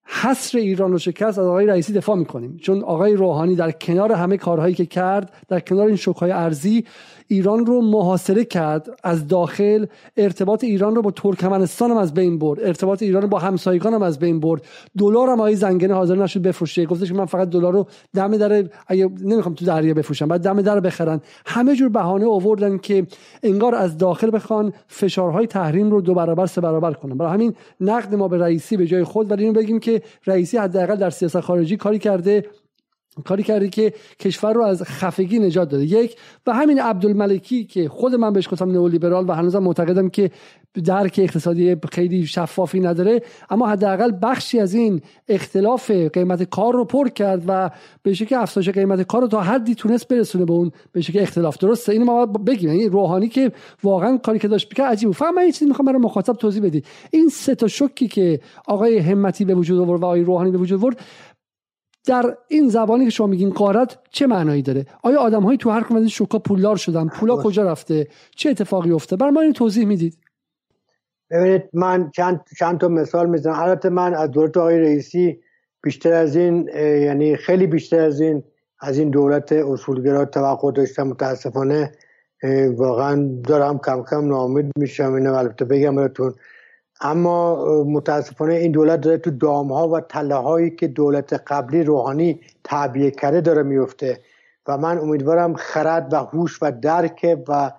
حصر 0.05 0.59
ایران 0.59 0.93
رو 0.93 0.99
شکست 0.99 1.39
از 1.39 1.47
آقای 1.47 1.67
رئیسی 1.67 1.93
دفاع 1.93 2.17
می‌کنیم. 2.17 2.57
چون 2.57 2.83
آقای 2.83 3.15
روحانی 3.15 3.57
در 3.57 3.71
کنار 3.71 4.13
همه 4.13 4.37
کارهایی 4.37 4.75
که 4.75 4.87
کرد 4.87 5.33
در 5.49 5.61
کنار 5.61 5.87
این 5.87 5.97
شوکهای 5.97 6.31
ارزی 6.31 6.85
ایران 7.29 7.67
رو 7.67 7.81
محاصره 7.81 8.45
کرد 8.45 8.89
از 9.05 9.27
داخل. 9.27 9.87
ارتباط 10.17 10.65
ایران 10.65 10.95
رو 10.95 11.03
با 11.03 11.11
ترکمنستان 11.11 11.91
هم 11.91 11.97
از 11.97 12.15
بین 12.15 12.39
برد. 12.39 12.61
ارتباط 12.61 13.03
ایران 13.03 13.23
رو 13.23 13.29
با 13.29 13.39
همسایگان 13.39 13.95
هم 13.95 14.03
از 14.03 14.19
بین 14.19 14.41
برد. 14.41 14.63
دلار 14.99 15.29
هم 15.29 15.41
آقای 15.41 15.57
زنگنه 15.57 15.95
حاضر 15.95 16.17
نشد 16.17 16.43
بفروشه. 16.43 16.87
گفتش 16.87 17.09
که 17.09 17.15
من 17.15 17.25
فقط 17.25 17.51
دلار 17.51 17.73
رو 17.73 17.87
دم 18.15 18.37
در 18.37 18.65
اگه 18.87 19.11
نمی‌خوام 19.25 19.55
تو 19.55 19.65
دریا 19.65 19.95
بفروشم 19.95 20.29
بعد 20.29 20.41
دم 20.41 20.63
در 20.63 20.81
بخرن. 20.81 21.21
همه 21.47 21.77
جور 21.77 21.89
بهانه 21.89 22.27
آوردن 22.27 22.79
که 22.79 23.07
انگار 23.43 23.75
از 23.75 23.99
داخل 23.99 24.31
بخوان 24.37 24.73
فشارهای 24.87 25.47
تحریم 25.47 25.91
رو 25.91 26.01
دو 26.01 26.15
برابر 26.15 26.47
سه 26.47 26.61
برابر 26.61 26.93
کنن. 26.93 27.17
برای 27.17 27.33
همین 27.33 27.55
نقد 27.81 28.15
ما 28.15 28.29
به 28.29 28.39
رئیسی 28.39 28.77
به 28.77 28.87
جای 28.87 29.05
خود 29.05 29.31
ولی 29.31 29.45
اینو 29.45 29.61
بگیم 29.61 29.81
که 29.81 30.03
رئیسی 30.27 30.59
حداقل 30.59 30.97
در 30.97 31.11
سیاست 31.11 31.41
خارجی 31.41 31.77
کاری 31.77 31.99
کرده. 31.99 32.45
کاری 33.25 33.43
کرده 33.43 33.69
که 33.69 33.93
کشور 34.21 34.53
رو 34.53 34.63
از 34.63 34.83
خفگی 34.83 35.39
نجات 35.39 35.69
داده. 35.69 35.85
یک 35.85 36.17
و 36.47 36.53
همین 36.53 36.81
عبدالملکی 36.81 37.65
که 37.65 37.89
خود 37.89 38.15
من 38.15 38.33
بهش 38.33 38.49
گفتم 38.49 38.71
نئولیبرال 38.71 39.29
و 39.29 39.33
هنوزم 39.33 39.59
معتقدم 39.59 40.09
که 40.09 40.31
درک 40.85 41.21
اقتصادی 41.23 41.77
خیلی 41.93 42.27
شفافی 42.27 42.81
نداره 42.81 43.23
اما 43.51 43.69
حداقل 43.69 44.13
بخشی 44.23 44.61
از 44.61 44.75
این 44.75 45.01
اختلاف 45.29 45.91
قیمت 45.91 46.43
کار 46.43 46.75
رو 46.75 46.85
پر 46.85 47.09
کرد 47.09 47.45
و 47.47 47.71
به 48.03 48.15
شکل 48.15 48.35
افزایش 48.35 48.69
قیمت 48.69 49.03
کار 49.03 49.21
رو 49.21 49.29
تا 49.29 49.41
حدی 49.41 49.75
تونست 49.75 50.09
برسونه 50.09 50.45
به 50.45 50.53
اون 50.53 50.73
به 50.93 51.01
شکل 51.01 51.19
اختلاف. 51.19 51.59
درسته؟ 51.59 51.93
اینو 51.93 52.05
ما 52.05 52.27
بگیم. 52.27 52.69
یعنی 52.69 52.89
روحانی 52.89 53.29
که 53.29 53.53
واقعا 53.83 54.17
کاری 54.17 54.39
که 54.39 54.49
داشت 54.49 54.69
بکنه 54.69 54.87
عجیبه 54.87 55.13
فقط 55.13 55.35
من 55.35 55.47
یه 55.47 55.53
چیزی 55.53 55.67
می‌خوام 55.67 55.87
برای 55.87 55.99
مخاطب 55.99 56.33
توضیح 56.33 56.63
بدی. 56.63 56.83
این 57.11 57.29
سه 57.29 57.55
تا 57.55 57.69
شوکی 57.69 58.09
که 58.09 58.41
آقای 58.67 58.99
همتی 58.99 59.45
به 59.45 59.55
وجود 59.55 59.81
آورد 59.81 60.03
و 60.03 60.05
آقای 60.05 60.21
روحانی 60.21 60.51
به 60.51 60.59
وجود 60.59 60.81
آورد 60.81 61.01
در 62.07 62.37
این 62.49 62.69
زبانی 62.69 63.05
که 63.05 63.11
شما 63.11 63.27
میگین 63.27 63.51
قارت 63.51 63.99
چه 64.11 64.27
معنایی 64.27 64.63
داره؟ 64.63 64.87
آیا 65.03 65.21
آدمهایی 65.21 65.59
تو 65.59 65.71
هر 65.71 65.83
کدوم 65.83 66.07
شوکا 66.07 66.39
پولدار 66.39 66.77
شدن؟ 66.77 67.09
پولا 67.09 67.37
کجا 67.37 67.63
رفته؟ 67.63 68.09
چه 68.37 68.51
اتفاقی 68.51 68.93
افته 68.93 69.17
بر 69.17 69.31
ما 69.31 69.41
این 69.41 69.53
توضیح 69.53 69.87
می‌دید. 69.87 70.19
ببینید 71.31 71.63
من 71.73 72.11
چند 72.11 72.41
چند 72.59 72.79
تا 72.79 72.89
مثال 72.89 73.29
می‌زنم. 73.29 73.55
البته 73.55 73.89
من 73.89 74.15
از 74.15 74.31
دولت 74.31 74.57
آقای 74.57 74.79
رئیسی 74.79 75.41
بیشتر 75.83 76.13
از 76.13 76.37
این 76.37 76.69
یعنی 76.77 77.37
خیلی 77.37 77.67
بیشتر 77.67 78.01
از 78.01 78.21
این 78.21 78.43
از 78.81 78.99
این 78.99 79.11
دولت 79.11 79.53
اصولگرا 79.53 80.25
توقع 80.25 80.73
داشتم. 80.73 81.03
متاسفانه 81.03 81.93
واقعا 82.77 83.41
دارم 83.45 83.79
کم 83.79 84.03
کم 84.11 84.29
ناامید 84.29 84.71
میشم. 84.77 85.13
اینو 85.13 85.35
البته 85.35 85.65
بگم 85.65 85.97
براتون. 85.97 86.35
اما 87.03 87.65
متاسفانه 87.85 88.55
این 88.55 88.73
دولت 88.73 89.01
داره 89.01 89.19
تو 89.19 89.31
دام 89.31 89.73
ها 89.73 89.89
و 89.89 90.01
تله 90.01 90.35
هایی 90.35 90.71
که 90.71 90.89
دولت 90.89 91.33
قبلی 91.47 91.83
روحانی 91.83 92.41
تعبیه 92.65 93.11
کرده 93.11 93.41
داره 93.41 93.63
میفته. 93.63 94.21
و 94.69 94.79
من 94.79 94.99
امیدوارم 94.99 95.55
خرد 95.55 96.13
و 96.13 96.17
هوش 96.17 96.63
و 96.63 96.73
درک 96.73 97.39
و 97.49 97.73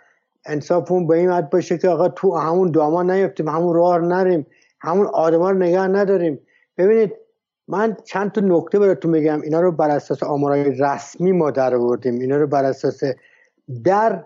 انصافون 0.45 1.07
به 1.07 1.17
این 1.17 1.29
حد 1.29 1.49
باشه 1.49 1.77
که 1.77 1.89
آقا 1.89 2.09
تو 2.09 2.37
همون 2.37 2.71
داما 2.71 3.03
نیفتیم 3.03 3.47
همون 3.47 3.75
راه 3.75 3.99
نریم 3.99 4.45
همون 4.79 5.05
آدما 5.05 5.51
رو 5.51 5.57
نگه 5.57 5.87
نداریم. 5.87 6.39
ببینید 6.77 7.13
من 7.67 7.97
چند 8.03 8.31
تا 8.31 8.41
نکته 8.41 8.79
براتون 8.79 9.11
میگم. 9.11 9.41
اینا 9.41 9.61
رو 9.61 9.71
بر 9.71 9.89
اساس 9.89 10.23
آمارای 10.23 10.63
رسمی 10.63 11.31
ما 11.31 11.51
در 11.51 11.75
آوردیم. 11.75 12.19
اینا 12.19 12.37
رو 12.37 12.47
بر 12.47 12.65
اساس 12.65 13.03
در 13.83 14.25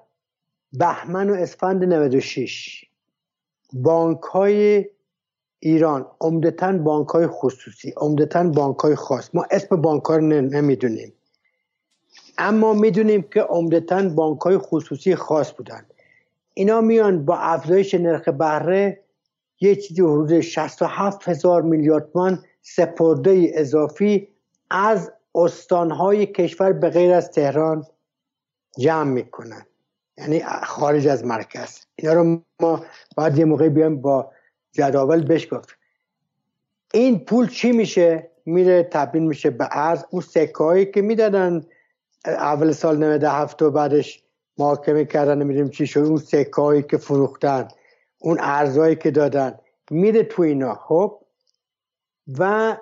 بهمن 0.74 1.30
و 1.30 1.34
اسفند 1.34 1.84
96 1.84 2.88
بانک 3.74 4.22
های 4.22 4.86
ایران 5.60 6.06
عمدتا 6.22 6.78
بانک 6.78 7.08
های 7.08 7.28
خصوصی 7.28 7.94
عمدتا 7.98 8.44
بانک 8.44 8.78
های 8.78 8.96
خاص. 8.96 9.30
ما 9.34 9.46
اسم 9.52 9.82
بانک 9.82 10.04
ها 10.04 10.16
رو 10.16 10.22
نمی‌دونیم. 10.22 11.14
اما 12.38 12.74
می‌دونیم 12.74 13.22
که 13.22 13.42
عمدتا 13.42 14.10
بانک 14.10 14.42
های 14.42 14.58
خصوصی 14.58 15.16
خاص 15.16 15.54
بودن. 15.54 15.86
اینا 16.54 16.82
میان 16.82 17.26
با 17.26 17.38
افزایش 17.38 17.94
نرخ 17.94 18.30
بهره 18.30 19.04
یه 19.60 19.76
چیزی 19.76 20.02
حدود 20.02 20.40
67 20.40 21.30
هزار 21.30 21.62
میلیارد 21.62 22.12
تومان 22.12 22.44
سپرده 22.62 23.52
اضافی 23.54 24.28
از 24.70 25.12
استانهای 25.36 26.26
کشور 26.26 26.74
به 26.74 26.90
غیر 26.90 27.14
از 27.14 27.32
تهران 27.32 27.86
جمع 28.80 29.12
می‌کنن. 29.12 29.66
یعنی 30.18 30.44
خارج 30.64 31.08
از 31.08 31.26
مرکز. 31.26 31.80
اینا 31.96 32.14
رو 32.14 32.42
ما 32.60 32.86
باید 33.18 33.38
یه 33.38 33.46
موقع 33.46 33.70
بیایم 33.70 34.02
با 34.02 34.32
جداول 34.72 35.24
بهش 35.24 35.54
گفت 35.54 35.78
این 36.94 37.20
پول 37.20 37.48
چی 37.48 37.72
میشه؟ 37.72 38.32
میره 38.46 38.84
تبدیل 38.84 39.24
میشه 39.24 39.50
به 39.50 39.68
ارز. 39.72 40.04
اون 40.10 40.22
سکه 40.22 40.92
که 40.94 41.02
می‌دادن 41.02 41.66
اول 42.26 42.72
سال 42.72 43.04
97 43.04 43.62
و 43.62 43.72
بعدش 43.72 44.24
محاکمه 44.58 45.06
کردن 45.06 45.38
نمی‌دونیم 45.38 45.70
چی 45.70 45.88
شد. 45.88 46.00
اون 46.00 46.18
سکه 46.18 46.86
که 46.90 46.98
فروختن 46.98 47.68
اون 48.20 48.38
ارزهایی 48.40 48.96
که 48.96 49.12
دادن 49.12 49.60
میره 49.92 50.24
تو 50.24 50.42
اینا. 50.42 50.76
خب؟ 50.76 51.22
و 52.40 52.78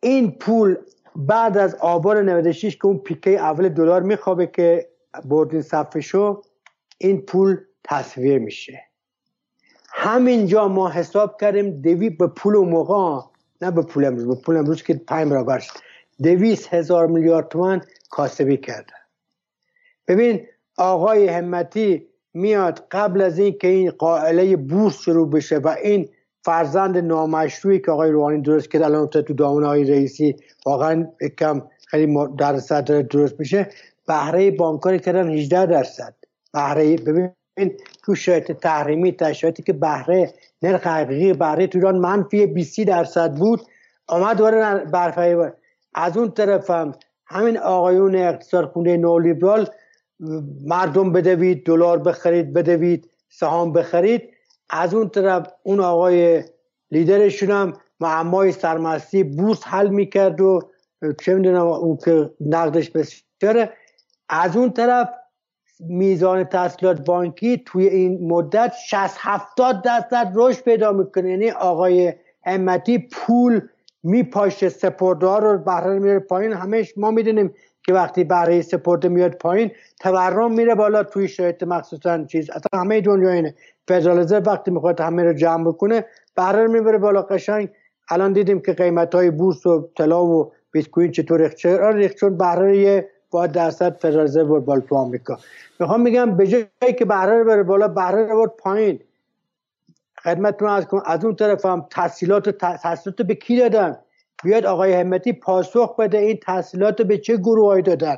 این 0.00 0.30
پول 0.30 0.76
بعد 1.16 1.58
از 1.58 1.74
آبان 1.74 2.28
96 2.28 2.76
که 2.76 2.86
اون 2.86 2.98
پیکه 2.98 3.30
اول 3.30 3.68
دلار 3.68 4.02
میخوابه 4.02 4.46
که 4.46 4.88
بردین 5.24 5.62
صفشو 5.62 6.42
این 6.98 7.20
پول 7.20 7.56
تصویه 7.84 8.38
میشه. 8.38 8.82
همینجا 9.88 10.68
ما 10.68 10.88
حساب 10.88 11.40
کردیم 11.40 11.80
دوی 11.80 12.10
به 12.10 12.26
پول 12.26 12.54
و 12.54 12.64
موقع 12.64 13.28
نه 13.62 13.70
به 13.70 13.82
پول 13.82 14.04
امروز 14.04 14.26
به 14.26 14.34
پول 14.34 14.56
امروز 14.56 14.82
که 14.82 14.94
پنج 14.94 15.30
برابر 15.30 15.58
شد. 15.58 15.78
دویست 16.22 16.74
هزار 16.74 17.06
میلیارد 17.06 17.48
تومن 17.48 17.80
کاسبی 18.10 18.56
کردن 18.56 18.98
ببین 20.08 20.46
آقای 20.78 21.28
همتی 21.28 22.08
میاد 22.34 22.86
قبل 22.90 23.20
از 23.20 23.38
این 23.38 23.58
که 23.58 23.68
این 23.68 23.90
قائله 23.90 24.56
بورس 24.56 24.98
شروع 24.98 25.30
بشه 25.30 25.58
و 25.58 25.76
این 25.82 26.08
فرزند 26.44 26.98
نامشروعی 26.98 27.78
که 27.78 27.90
آقای 27.90 28.10
روحانی 28.10 28.42
درست 28.42 28.70
کرد 28.70 28.82
الان 28.82 29.06
تو 29.06 29.22
دامن 29.22 29.64
آقای 29.64 29.84
رئیسی 29.84 30.36
واقعا 30.66 31.06
کم 31.38 31.62
خیلی 31.86 32.16
درصد 32.38 33.00
درست 33.00 33.40
میشه. 33.40 33.70
بهره 34.08 34.50
بانکاری 34.50 34.98
کردن 34.98 35.30
18 35.30 35.66
درصد. 35.66 36.14
بهره 36.52 36.96
ببین 36.96 37.30
تو 38.04 38.14
شرایط 38.14 38.52
تحریمی 38.52 39.12
تا 39.12 39.32
شرایطی 39.32 39.62
که 39.62 39.72
بهره 39.72 40.32
نرخ 40.62 40.86
حقیقی 40.86 41.32
بهره 41.32 41.66
تو 41.66 41.78
ایران 41.78 41.98
منفی 41.98 42.46
20 42.46 42.80
درصد 42.80 43.34
بود. 43.34 43.60
آمد 44.06 44.36
دوباره 44.36 44.84
برفه 44.84 45.52
از 45.94 46.16
اون 46.16 46.30
طرف 46.30 46.70
هم 46.70 46.92
همین 47.26 47.58
آقایون 47.58 48.16
اقتصاد 48.16 48.64
خونه 48.64 48.96
نولیبرال 48.96 49.68
مردم 50.66 51.12
بدوید 51.12 51.66
دلار 51.66 51.98
بخرید 51.98 52.52
بدوید 52.52 53.10
سهام 53.28 53.72
بخرید. 53.72 54.22
از 54.70 54.94
اون 54.94 55.08
طرف 55.08 55.46
اون 55.62 55.80
آقای 55.80 56.44
لیدرشون 56.90 57.50
هم 57.50 57.72
معمای 58.00 58.52
سرمستی 58.52 59.24
بورس 59.24 59.62
حل 59.64 59.88
می‌کرد 59.88 60.40
و 60.40 60.60
چه 61.20 61.34
می‌دونم 61.34 61.66
اون 61.66 61.96
که 62.04 62.30
نقدش 62.40 62.90
بسیاره. 62.90 63.72
از 64.28 64.56
اون 64.56 64.70
طرف 64.70 65.08
میزان 65.80 66.44
تحصیلات 66.44 67.04
بانکی 67.04 67.62
توی 67.66 67.86
این 67.88 68.28
مدت 68.28 68.72
60 68.88 69.16
70 69.18 69.82
درصد 69.82 70.32
رشد 70.34 70.64
پیدا 70.64 70.92
می‌کنه. 70.92 71.30
یعنی 71.30 71.50
آقای 71.50 72.12
همتی 72.46 73.08
پول 73.12 73.60
میپاشه 74.02 74.68
سپرده 74.68 75.36
رو 75.36 75.58
بهره 75.58 75.98
میره 75.98 76.18
پایین. 76.18 76.52
همش 76.52 76.98
ما 76.98 77.10
می‌دونیم 77.10 77.54
که 77.86 77.92
وقتی 77.92 78.24
بهره 78.24 78.62
سپرده 78.62 79.08
میاد 79.08 79.32
پایین 79.32 79.70
تورم 80.00 80.52
میره 80.52 80.74
بالا 80.74 81.02
توی 81.02 81.28
شرایط 81.28 81.62
مخصوصا 81.62 82.24
چیز. 82.24 82.50
اصلا 82.50 82.80
همه 82.80 83.00
دنیا 83.00 83.30
اینه. 83.30 83.54
فدرال 83.88 84.42
وقتی 84.46 84.70
می‌خواد 84.70 85.00
همه 85.00 85.24
رو 85.24 85.32
جمع 85.32 85.68
بکنه 85.68 86.04
بهره 86.36 86.66
می‌بره 86.66 86.98
بالا 86.98 87.22
قشنگ. 87.22 87.68
الان 88.10 88.32
دیدیم 88.32 88.60
که 88.60 88.72
قیمت 88.72 89.14
های 89.14 89.30
بورس 89.30 89.66
و 89.66 89.88
طلا 89.96 90.24
و 90.24 90.52
بیت 90.72 90.90
کوین 90.90 91.10
چطور 91.10 91.40
ریخت؟ 91.92 92.16
چون 92.16 92.38
بهره 92.38 93.08
با 93.30 93.46
درصد 93.46 93.96
فدرال 93.96 94.24
رزرو 94.24 94.60
بالا 94.60 94.80
تو 94.80 94.96
آمریکا. 94.96 95.38
می‌خوام 95.80 96.00
میگم 96.00 96.36
به 96.36 96.46
جایی 96.46 96.94
که 96.98 97.04
بهره 97.04 97.44
بره 97.44 97.62
بالا 97.62 97.88
بهره 97.88 98.26
رو 98.26 98.46
پایین. 98.46 99.00
خدمتتون 100.24 100.68
از 100.68 100.86
از 101.04 101.24
اون 101.24 101.36
طرف 101.36 101.66
هم 101.66 101.86
تحصیلات 101.90 102.48
تحصیلات 102.48 103.22
به 103.22 103.34
کی 103.34 103.58
دادن؟ 103.58 103.98
بیاد 104.44 104.66
آقای 104.66 104.92
همتی 104.92 105.32
پاسخ 105.32 105.96
بده 105.96 106.18
این 106.18 106.36
تحصیلات 106.36 107.02
به 107.02 107.18
چه 107.18 107.36
گروهایی 107.36 107.82
دادن؟ 107.82 108.16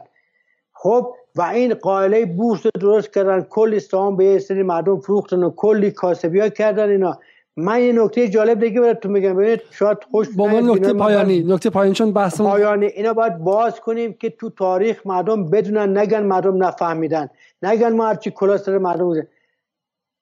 خب 0.72 1.14
و 1.36 1.42
این 1.42 1.74
قائله 1.74 2.26
بورس 2.26 2.66
درست 2.66 3.14
کردن 3.14 3.40
کلی 3.42 3.80
سهام 3.80 4.16
به 4.16 4.24
یه 4.24 4.38
سری 4.38 4.62
مردم 4.62 5.00
فروختن 5.00 5.42
و 5.42 5.50
کلی 5.50 5.90
کاسبی 5.90 6.40
ها 6.40 6.48
کردن 6.48 6.88
اینا. 6.88 7.18
من 7.56 7.80
یه 7.80 7.92
نکته 7.92 8.28
جالب 8.28 8.60
دیگه 8.60 8.80
براتون 8.80 9.12
میگم. 9.12 9.36
ببینید 9.36 9.60
شاید 9.70 9.98
خوش 10.10 10.28
با 10.36 10.46
من 10.46 10.70
نکته 10.70 10.92
پایانی 10.92 11.42
نکته 11.42 11.70
پایانی 11.70 11.94
چون 11.94 12.12
بحث 12.12 12.40
پایانی. 12.40 12.86
اینا 12.86 13.12
باید 13.12 13.38
باز 13.38 13.80
کنیم 13.80 14.12
که 14.12 14.30
تو 14.30 14.50
تاریخ 14.50 15.06
مردم 15.06 15.50
بدونن 15.50 15.98
نگن 15.98 16.22
مردم 16.22 16.64
نفهمیدن. 16.64 17.28
نگن 17.62 17.92
ما 17.92 18.06
هرچی 18.06 18.30
کلاستر 18.30 18.78
مردم 18.78 19.26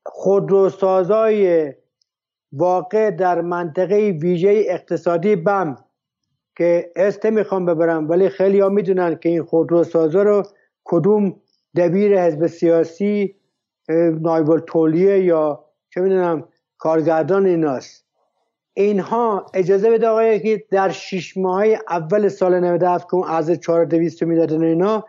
خودروسازای 0.07 1.73
واقع 2.53 3.11
در 3.11 3.41
منطقه 3.41 4.19
ویژه 4.23 4.65
اقتصادی 4.69 5.37
بم 5.37 5.77
که 6.57 6.93
است 6.97 7.27
می‌خوام 7.27 7.67
ببرم 7.67 8.09
ولی 8.11 8.29
خیلی 8.29 8.61
ها 8.61 8.69
می‌دونن 8.69 9.19
که 9.19 9.29
این 9.29 9.43
خودروسازا 9.43 10.23
رو 10.23 10.43
کدوم 10.85 11.37
دبیر 11.77 12.21
حزب 12.21 12.47
سیاسی 12.47 13.35
نایب 14.21 14.59
تولیه 14.59 15.25
یا 15.25 15.65
چه 15.91 16.01
می‌دونم 16.01 16.45
کارگردان 16.79 17.47
ایناست. 17.47 18.05
اینها 18.75 19.47
اجازه 19.55 19.91
بده 19.91 20.09
آقای 20.09 20.41
که 20.41 20.65
در 20.71 20.89
شش 20.89 21.37
ماه 21.37 21.65
اول 21.89 22.29
سال 22.29 22.61
97 22.61 23.07
که 23.09 23.15
اون 23.15 23.29
از 23.29 23.51
4200 23.51 24.23
می‌دادن 24.23 24.63
اینا 24.63 25.05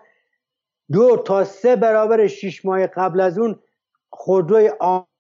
دو 0.91 1.18
تا 1.18 1.44
سه 1.44 1.76
برابر 1.76 2.28
شش 2.28 2.66
ماه 2.66 2.88
قبل 2.88 3.20
از 3.20 3.38
اون 3.40 3.60
خودروی 4.10 4.72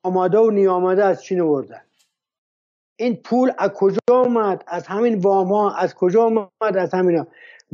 آماده 0.03 0.37
و 0.37 0.49
نیاماده 0.49 1.05
از 1.05 1.23
چین 1.23 1.41
آوردن 1.41 1.81
این 2.95 3.15
پول 3.15 3.51
از 3.57 3.69
کجا 3.69 3.99
آمد 4.09 4.63
از 4.67 4.87
همین 4.87 5.19
واما؟ 5.19 5.75
از 5.75 5.95
کجا 5.95 6.23
آمد 6.23 6.77
از 6.77 6.93
همینا. 6.93 7.27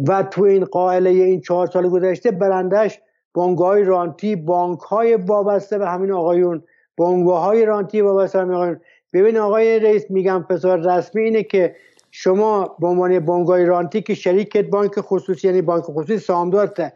و 0.08 0.24
تو 0.24 0.44
این 0.44 0.66
قائله 0.66 1.10
این 1.10 1.42
چهار 1.42 1.68
سال 1.68 1.90
گذشته 1.90 2.32
برندش 2.32 3.00
بانک 3.34 3.58
های 3.58 3.84
رانتی 3.84 4.36
بانک 4.36 4.80
های 4.80 5.16
وابسته 5.16 5.78
به 5.78 5.88
همین 5.88 6.12
آقایون 6.12 6.64
بانک 6.98 7.28
های 7.28 7.66
رانتی 7.66 8.02
وابسته 8.02 8.40
آقایون 8.40 8.80
ببین 9.14 9.38
آقای 9.38 9.80
رئیس 9.80 10.12
میگم 10.12 10.46
فسار 10.50 10.98
رسمی 10.98 11.22
اینه 11.24 11.44
که 11.44 11.76
شما 12.12 12.76
به 12.80 12.88
عنوان 12.88 13.20
بانک 13.20 13.48
های 13.48 13.66
رانتی 13.66 14.02
که 14.02 14.14
شریکت 14.14 14.66
بانک 14.66 14.92
خصوصی 15.00 15.48
یعنی 15.48 15.62
بانک 15.62 15.84
خصوصی 15.84 16.20
سامدارته 16.20 16.94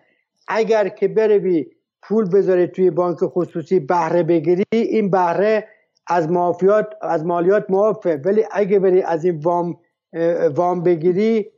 اگر 0.48 0.88
که 0.88 1.08
بروی 1.08 1.66
پول 2.02 2.30
بذاری 2.30 2.68
توی 2.68 2.90
بانک 2.90 3.18
خصوصی 3.22 3.80
بهره 3.80 4.24
بگیری 4.24 4.64
این 4.72 5.10
بهره 5.10 5.68
از 6.08 6.32
مافیات 6.32 6.88
از 7.02 7.26
مالیات 7.26 7.66
معافه. 7.70 8.22
ولی 8.26 8.46
اگه 8.52 8.80
بری 8.80 9.02
از 9.02 9.26
این 9.26 9.40
وام 9.40 9.78
وام 10.56 10.84
بگیری 10.84 11.52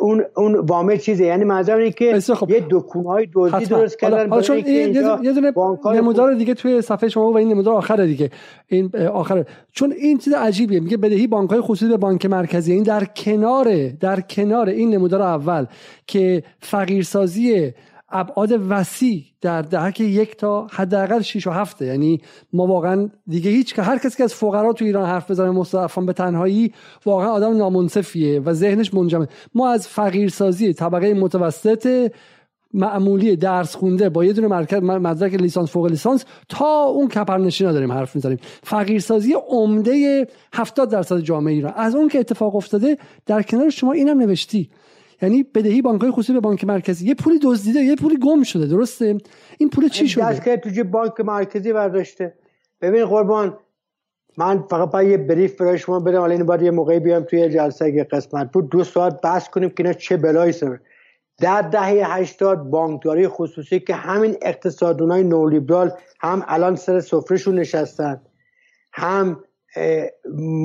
اون 0.00 0.24
اون 0.36 0.54
وامه 0.54 0.98
چیزه. 0.98 1.24
یعنی 1.24 1.44
منظورم 1.44 1.78
اینه 1.78 1.90
که 1.90 2.20
خب. 2.20 2.50
یه 2.50 2.64
های 3.06 3.28
دزدی 3.34 3.64
درست 3.64 3.98
کردن. 3.98 4.40
چون 4.40 4.58
یه 4.58 5.32
دونه 5.32 5.52
نمودار 5.84 6.34
دیگه 6.34 6.54
توی 6.54 6.82
صفحه 6.82 7.08
شما 7.08 7.32
و 7.32 7.38
این 7.38 7.48
نمودار 7.48 7.74
آخره 7.74 8.06
دیگه. 8.06 8.30
این 8.68 8.96
آخره. 9.12 9.46
چون 9.72 9.92
این 9.92 10.18
چیز 10.18 10.32
عجیبیه. 10.32 10.80
میگه 10.80 10.96
بدهی 10.96 11.26
بانک 11.26 11.50
های 11.50 11.60
خصوصی 11.60 11.88
به 11.90 11.96
بانک 11.96 12.26
مرکزی. 12.26 12.72
این 12.72 12.82
در 12.82 13.04
کنار 13.04 13.88
در 13.88 14.20
کنار 14.20 14.68
این 14.68 14.94
نمودار 14.94 15.22
اول 15.22 15.66
که 16.06 16.42
فقیرسازی 16.60 17.72
ابعاد 18.12 18.50
وسیع 18.68 19.24
در 19.40 19.62
دهک 19.62 20.00
یک 20.00 20.36
تا 20.36 20.66
حداقل 20.70 21.20
6 21.20 21.46
و 21.46 21.50
هفته. 21.50 21.86
یعنی 21.86 22.20
ما 22.52 22.66
واقعا 22.66 23.08
دیگه 23.26 23.50
هیچ 23.50 23.74
که 23.74 23.82
هر 23.82 23.98
کسی 23.98 24.16
که 24.16 24.24
از 24.24 24.34
فقرا 24.34 24.72
تو 24.72 24.84
ایران 24.84 25.08
حرف 25.08 25.30
بزنه 25.30 25.50
مستضعفان 25.50 26.06
به 26.06 26.12
تنهایی 26.12 26.72
واقعا 27.06 27.28
آدم 27.30 27.56
نامنصفیه 27.56 28.40
و 28.40 28.52
ذهنش 28.52 28.94
منجمد. 28.94 29.30
ما 29.54 29.70
از 29.70 29.88
فقیرسازی 29.88 30.72
طبقه 30.72 31.14
متوسط 31.14 32.12
معمولی 32.74 33.36
درس 33.36 33.74
خونده 33.74 34.08
با 34.08 34.24
یه 34.24 34.32
دونه 34.32 34.48
مرکز 34.48 34.82
مدرک 34.82 35.34
لیسانس 35.34 35.70
فوق 35.70 35.86
لیسانس 35.86 36.24
تا 36.48 36.82
اون 36.84 37.08
کپرنشینا 37.08 37.72
داریم 37.72 37.92
حرف 37.92 38.14
می‌زنیم. 38.14 38.38
فقیرسازی 38.62 39.34
عمده 39.48 40.26
70 40.54 40.90
درصد 40.90 41.20
جامعه 41.20 41.54
ایران. 41.54 41.72
از 41.76 41.94
اون 41.94 42.08
که 42.08 42.18
اتفاق 42.18 42.56
افتاده 42.56 42.98
در 43.26 43.42
کنار 43.42 43.70
شما 43.70 43.92
اینم 43.92 44.18
نوشتی. 44.18 44.70
یعنی 45.22 45.42
بدهی 45.42 45.82
بانک 45.82 46.00
های 46.00 46.10
خصوصی 46.10 46.32
به 46.32 46.40
بانک 46.40 46.64
مرکزی. 46.64 47.06
یه 47.06 47.14
پولی 47.14 47.38
دزدیده 47.42 47.80
یه 47.80 47.96
پولی 47.96 48.18
گم 48.18 48.42
شده 48.42 48.66
درسته؟ 48.66 49.18
این 49.58 49.70
پول 49.70 49.88
چی 49.88 50.08
شده؟ 50.08 50.32
دست 50.32 50.56
تو 50.56 50.84
بانک 50.84 51.20
مرکزی 51.20 51.72
برداشته. 51.72 52.34
ببین 52.80 53.04
قربان 53.04 53.58
من 54.38 54.62
فقط 54.62 54.90
باید 54.90 55.10
یه 55.10 55.16
بریف 55.16 55.60
برای 55.60 55.78
شما 55.78 56.00
بدم 56.00 56.18
حالا 56.18 56.34
این 56.34 56.46
باید 56.46 56.62
یه 56.62 56.70
موقعی 56.70 57.00
بیام 57.00 57.22
توی 57.22 57.48
جلسه 57.48 57.92
که 57.92 58.04
قسمت 58.04 58.52
بود. 58.52 58.70
دو 58.70 58.84
ساعت 58.84 59.20
بحث 59.20 59.48
کنیم 59.48 59.68
که 59.68 59.74
اینا 59.78 59.92
چه 59.92 60.16
بلایی 60.16 60.52
سر. 60.52 60.78
در 61.40 61.62
دهه 61.62 62.16
80 62.16 62.70
بانکداری 62.70 63.28
خصوصی 63.28 63.80
که 63.80 63.94
همین 63.94 64.36
اقتصادونای 64.42 65.24
نولیبرال 65.24 65.92
هم 66.20 66.44
الان 66.48 66.76
سر 66.76 67.00
سفرهشون 67.00 67.58
نشستن 67.58 68.20
هم 68.92 69.44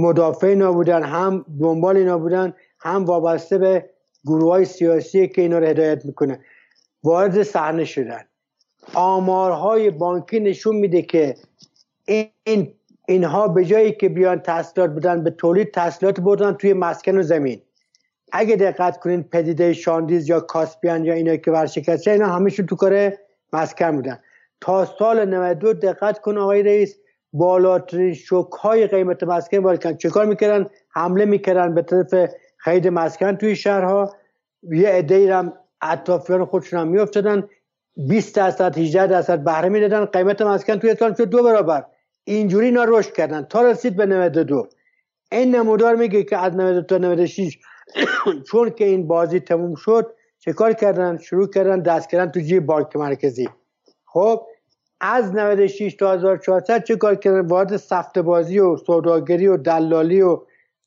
مدافع 0.01 0.47
اینا 0.47 0.71
بودن 0.71 1.03
هم 1.03 1.45
دنبال 1.59 1.97
اینا 1.97 2.17
بودن 2.17 2.53
هم 2.79 3.05
وابسته 3.05 3.57
به 3.57 3.89
گروه 4.25 4.51
های 4.51 4.65
سیاسی 4.65 5.27
که 5.27 5.41
اینا 5.41 5.59
رو 5.59 5.65
هدایت 5.65 6.05
می‌کنه. 6.05 6.39
وارد 7.03 7.43
صحنه 7.43 7.85
شدن. 7.85 8.21
آمارهای 8.93 9.89
بانکی 9.89 10.39
نشون 10.39 10.75
میده 10.75 11.01
که 11.01 11.35
این 12.43 12.73
اینها 13.07 13.47
به 13.47 13.65
جایی 13.65 13.91
که 13.91 14.09
بیان 14.09 14.39
تحصیلات 14.39 14.89
بودن 14.89 15.23
به 15.23 15.29
تولید 15.31 15.71
تحصیلات 15.71 16.19
بردن 16.19 16.53
توی 16.53 16.73
مسکن 16.73 17.17
و 17.17 17.23
زمین. 17.23 17.61
اگه 18.31 18.55
دقت 18.55 18.99
کنین 18.99 19.23
پدیده 19.23 19.73
شاندیز 19.73 20.29
یا 20.29 20.39
کاسپیان 20.39 21.05
یا 21.05 21.13
اینا 21.13 21.35
که 21.35 21.51
ورشکسته 21.51 22.11
اینا 22.11 22.27
همیشون 22.27 22.65
تو 22.65 22.75
کار 22.75 23.13
مسکن 23.53 23.95
بودن. 23.95 24.19
تا 24.61 24.85
سال 24.85 25.25
92 25.25 25.73
دقت 25.73 26.19
کن 26.19 26.37
آقای 26.37 26.63
رئیس 26.63 26.95
بالاترین 27.33 28.13
شوک 28.13 28.51
های 28.51 28.87
قیمت 28.87 29.23
مسکن 29.23 29.57
وارد 29.57 29.97
چه 29.97 30.09
کار 30.09 30.25
می‌کردن؟ 30.25 30.69
حمله 30.89 31.25
می‌کردن 31.25 31.75
به 31.75 31.81
طرف 31.81 32.13
خرید 32.65 32.87
مسکن 32.87 33.35
توی 33.35 33.55
شهرها. 33.55 34.15
یه 34.63 34.89
عده 34.89 35.35
هم 35.35 35.53
اطرافیان 35.81 36.45
خودشون 36.45 36.79
هم 36.79 36.87
میافتادن. 36.87 37.49
20 38.07 38.35
درصد 38.35 38.77
18 38.77 39.07
درصد 39.07 39.43
بهره 39.43 39.69
می‌دادن. 39.69 40.05
قیمت 40.05 40.41
مسکن 40.41 40.79
توی 40.79 40.95
سال 40.95 41.13
شد 41.13 41.23
دو 41.23 41.43
برابر. 41.43 41.85
اینجوری 42.23 42.65
اینا 42.65 42.83
رشد 42.83 43.13
کردن. 43.13 43.41
تا 43.41 43.61
رسید 43.61 43.95
به 43.95 44.05
92 44.05 44.67
این 45.31 45.55
نمودار 45.55 45.95
میگه 45.95 46.23
که 46.23 46.37
از 46.37 46.55
92 46.55 46.81
تا 46.81 46.97
96 46.97 47.57
چون 48.47 48.69
که 48.69 48.85
این 48.85 49.07
بازی 49.07 49.39
تموم 49.39 49.75
شد 49.75 50.13
چه 50.39 50.53
کار 50.53 50.73
کردن؟ 50.73 51.17
شروع 51.17 51.49
کردن 51.49 51.79
دست 51.79 52.09
کردن 52.09 52.31
تو 52.31 52.39
جیب 52.39 52.65
بانک 52.65 52.95
مرکزی. 52.95 53.49
خب 54.05 54.47
از 55.01 55.35
96 55.35 55.93
تا 55.93 56.13
1400 56.13 56.83
چه 56.83 56.95
کار 56.95 57.15
کردن؟ 57.15 57.47
وارد 57.47 57.77
سفت 57.77 58.19
بازی 58.19 58.59
و 58.59 58.77
سوداگری 58.77 59.47
و 59.47 59.57
دلالی 59.57 60.21
و 60.21 60.41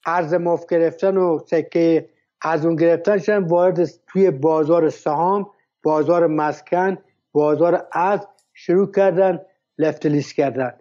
ارز 0.08 0.34
مفت 0.34 0.68
گرفتن 0.70 1.16
و 1.16 1.38
سکه 1.46 2.08
از 2.42 2.66
اون 2.66 2.76
گرفتن 2.76 3.18
شدن 3.18 3.44
وارد 3.44 3.90
توی 4.06 4.30
بازار 4.30 4.90
سهام 4.90 5.50
بازار 5.82 6.26
مسکن 6.26 6.98
بازار 7.32 7.86
از 7.92 8.26
شروع 8.54 8.92
کردن 8.92 9.40
لفت 9.78 10.06
لیست 10.06 10.34
کردن. 10.34 10.72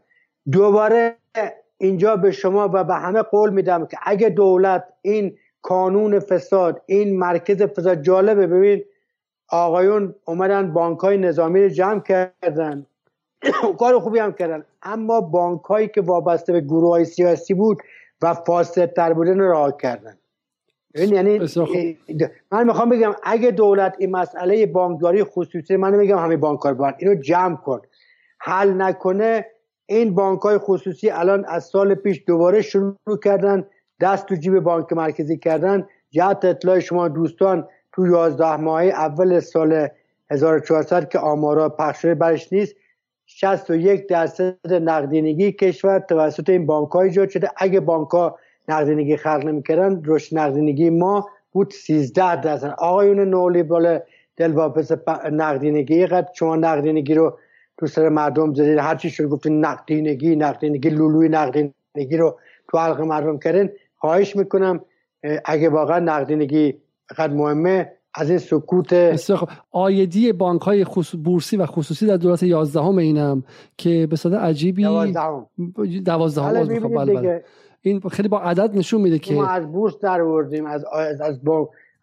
دوباره 0.52 1.16
اینجا 1.78 2.16
به 2.16 2.32
شما 2.32 2.70
و 2.74 2.84
به 2.84 2.96
همه 2.96 3.22
قول 3.22 3.50
میدم 3.50 3.86
که 3.86 3.98
اگه 4.04 4.30
دولت 4.30 4.84
این 5.02 5.38
کانون 5.62 6.20
فساد 6.20 6.82
این 6.86 7.20
مرکز 7.20 7.62
فساد 7.62 8.02
جالبه. 8.02 8.48
ببین 8.48 8.84
آقایون 9.50 10.16
اومدن 10.26 10.74
بانک 10.74 11.00
های 11.00 11.18
نظامی 11.18 11.64
رو 11.64 11.70
جمع 11.70 12.00
کردن. 12.00 12.86
کار 13.80 14.00
خوبی 14.00 14.20
هم 14.20 14.34
کردن. 14.34 14.66
اما 14.84 15.22
بانک 15.22 15.62
هایی 15.62 15.88
که 15.88 16.02
وابسته 16.02 16.54
به 16.54 16.62
گروه 16.62 16.90
های 16.90 17.06
سیاسی 17.06 17.54
بود 17.54 17.78
و 18.22 18.34
فاسد 18.34 18.94
تر 18.94 19.14
بودن 19.14 19.40
راه 19.40 19.78
کردن. 19.78 20.18
یعنی 20.96 21.40
من 22.52 22.68
می‌خوام 22.68 22.90
بگم 22.90 23.16
اگه 23.24 23.52
دولت 23.52 23.96
این 23.98 24.12
مسئله 24.12 24.66
بانکداری 24.66 25.24
خصوصی 25.24 25.76
من 25.76 25.96
میگم 25.96 26.18
همه 26.18 26.38
بانکار 26.38 26.74
باید 26.74 26.96
اینو 26.98 27.16
جمع 27.16 27.56
کن. 27.56 27.82
حل 28.40 28.82
نکنه 28.82 29.46
این 29.86 30.16
بانک 30.16 30.42
های 30.42 30.58
خصوصی 30.58 31.10
الان 31.10 31.46
از 31.46 31.64
سال 31.66 31.96
پیش 31.96 32.24
دوباره 32.28 32.62
شروع 32.62 33.20
کردن 33.24 33.66
دست 34.02 34.26
تو 34.26 34.36
جیب 34.36 34.60
بانک 34.60 34.94
مرکزی 34.94 35.38
کردن. 35.38 35.88
جهت 36.12 36.46
اطلاع 36.46 36.80
شما 36.80 37.08
دوستان 37.08 37.68
تو 37.92 38.08
11 38.08 38.56
ماه 38.56 38.84
اول 38.84 39.40
سال 39.40 39.88
1400 40.32 41.10
که 41.10 41.20
آمارا 41.20 41.70
پخش 41.70 42.06
برش 42.06 42.54
نیست. 42.54 42.76
61 43.40 44.08
درصد 44.08 44.74
نقدینگی 44.74 45.52
کشور 45.52 46.00
توسط 46.00 46.50
این 46.50 46.66
بانک 46.66 46.90
های 46.90 47.08
ایجاد 47.08 47.30
شده. 47.30 47.50
اگه 47.58 47.80
بانک 47.80 48.34
نقدینگی 48.68 49.18
خلق 49.18 49.46
نمی‌کردن 49.46 50.02
رشد 50.06 50.38
نقدینگی 50.38 50.90
ما 50.90 51.30
بود 51.52 51.72
13 51.72 52.42
درصد. 52.42 52.76
آقایون 52.78 53.20
نولی 53.20 53.64
بالا 53.64 54.02
دلواپس 54.38 54.92
نقدینگی 55.32 56.06
قد 56.06 56.28
شما 56.34 56.56
نقدینگی 56.56 57.14
رو 57.14 57.38
تو 57.78 57.88
سر 57.88 58.10
مردم 58.10 58.54
زدید 58.54 58.78
هرچی 58.78 59.10
شد 59.10 59.24
گفتین 59.30 59.66
نقدینگی 59.66 60.36
نقدینگی 60.36 60.90
لولوی 60.90 61.30
نقدینگی 61.30 62.18
رو 62.18 62.38
تو 62.72 62.78
حلق 62.78 63.02
مردم 63.02 63.40
کردن 63.40 63.70
خواهش 63.98 64.36
می‌کنم 64.36 64.82
اگه 65.46 65.70
واقعا 65.70 66.00
نقدینگی 66.00 66.78
قد 67.18 67.32
مهمه 67.32 67.92
از 68.18 68.30
این 68.30 68.40
سکوت 68.40 68.94
آیدی 69.72 70.34
بانک 70.34 70.62
های 70.62 70.86
بورسی 71.24 71.58
و 71.58 71.66
خصوصی 71.66 72.06
در 72.06 72.18
دولت 72.18 72.44
11 72.44 72.80
هم 72.80 72.98
اینم 72.98 73.44
که 73.78 74.08
به 74.10 74.16
صورت 74.16 74.40
عجیبی 74.40 74.84
12 74.84 76.00
دوازدهم. 76.06 76.54
بله، 76.54 76.80
خب، 76.80 76.96
بله 76.96 77.14
بله. 77.14 77.44
این 77.82 78.00
خیلی 78.00 78.28
با 78.28 78.40
عدد 78.40 78.78
نشون 78.78 79.02
میده 79.02 79.20
که 79.20 79.34
ما 79.34 79.48
از 79.48 79.72
بورس 79.72 80.00
در 80.00 80.22
آوردیم 80.22 80.66
از 80.66 80.86
از, 80.94 81.22
از 81.22 81.40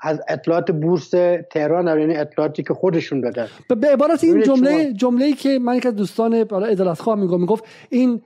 از 0.01 0.21
اطلاعات 0.29 0.71
بورس 0.71 1.11
تهران 1.51 2.01
یعنی 2.01 2.17
اطلاعاتی 2.17 2.63
که 2.63 2.75
خودشون 2.75 3.21
دادن 3.21 3.47
به 3.69 3.89
عبارت 3.89 4.25
این 4.25 4.43
جمله 4.43 4.93
جمله‌ای 4.93 5.33
که 5.33 5.59
من 5.59 5.77
یک 5.77 5.87
از 5.87 5.97
دوستان 5.97 6.35
عدالت 6.35 7.01
خواه 7.01 7.19
میگم 7.19 7.41
می‌گفت 7.41 7.65
این 7.91 8.23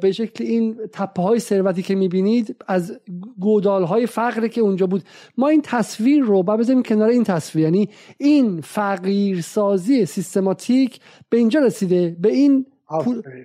به 0.00 0.12
شکل 0.12 0.44
این 0.44 0.76
تپه 0.92 1.22
های 1.22 1.38
ثروتی 1.38 1.82
که 1.82 1.94
می‌بینید 1.94 2.56
از 2.68 3.00
گودال 3.40 3.84
های 3.84 4.06
فقری 4.06 4.48
که 4.48 4.60
اونجا 4.60 4.86
بود. 4.86 5.02
ما 5.38 5.48
این 5.48 5.62
تصویر 5.62 6.22
رو 6.22 6.42
با 6.42 6.56
بذاریم 6.56 6.82
کنار 6.82 7.08
این 7.08 7.24
تصویر. 7.24 7.64
یعنی 7.64 7.88
این 8.18 8.60
فقیرسازی 8.60 10.06
سیستماتیک 10.06 11.00
به 11.30 11.36
اینجا 11.36 11.60
رسیده. 11.60 12.16
به 12.20 12.32
این 12.32 12.66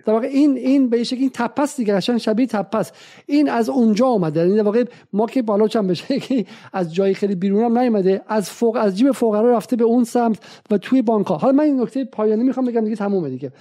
در 0.06 0.14
واقع 0.14 0.28
این 0.28 0.58
این 0.58 0.90
به 0.90 1.04
شکل 1.04 1.20
این 1.20 1.30
تپس 1.34 1.78
دیگه. 1.78 1.94
قشنگ 1.94 2.18
شبیه 2.18 2.48
تپس 2.48 2.92
این 3.26 3.50
از 3.50 3.70
اونجا 3.70 4.08
اومده. 4.08 4.40
یعنی 4.40 4.56
در 4.56 4.64
واقع 4.64 4.86
ما 5.14 5.26
که 5.26 5.42
بالا 5.42 5.68
چم 5.68 5.88
بشه 5.88 6.20
که 6.28 6.46
از 6.74 6.94
جای 6.94 7.14
خیلی 7.14 7.36
بیرون 7.36 7.64
هم 7.64 7.78
نیومده. 7.78 8.22
از 8.28 8.50
فوق 8.50 8.78
از 8.82 8.98
جیب 8.98 9.12
فقرا 9.12 9.52
رفته 9.58 9.76
به 9.76 9.84
اون 9.84 10.04
سمت 10.04 10.64
و 10.72 10.78
توی 10.78 11.02
بانک 11.02 11.28
ها 11.28 11.38
حالا 11.38 11.54
من 11.54 11.64
این 11.64 11.82
نکته 11.82 12.06
پایانی 12.06 12.44
می‌خوام 12.44 12.66
بگم 12.66 12.84
دیگه 12.84 12.96
تمومه 12.96 13.30
دیگه. 13.30 13.52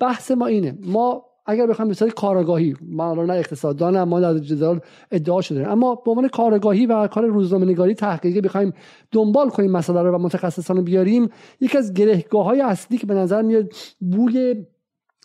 بحث 0.00 0.30
ما 0.30 0.46
اینه. 0.46 0.78
ما 0.82 1.24
اگر 1.46 1.66
بخوایم 1.66 1.92
به 1.92 2.10
کارگاهی 2.10 2.74
ما 2.80 3.14
نه 3.14 3.32
اقتصاددان 3.32 4.02
ما 4.02 4.20
در 4.20 4.38
جدال 4.38 4.80
ادعا 5.10 5.40
شده. 5.40 5.68
اما 5.68 5.94
به 5.94 6.10
عنوان 6.10 6.28
کارگاهی 6.28 6.86
و 6.86 7.06
کار 7.06 7.26
روزنامه 7.26 7.66
نگاری 7.66 7.94
تحقیقی 7.94 8.40
بخوایم 8.40 8.72
دنبال 9.12 9.48
کنیم 9.48 9.70
مسئله 9.70 10.02
رو 10.02 10.14
و 10.14 10.18
متخصصان 10.18 10.84
بیاریم 10.84 11.28
یکی 11.60 11.78
از 11.78 11.94
گرهگاه 11.94 12.58
اصلی 12.64 12.98
که 12.98 13.06
به 13.06 13.14
نظر 13.14 13.42
میاد 13.42 13.72
بوی 14.00 14.64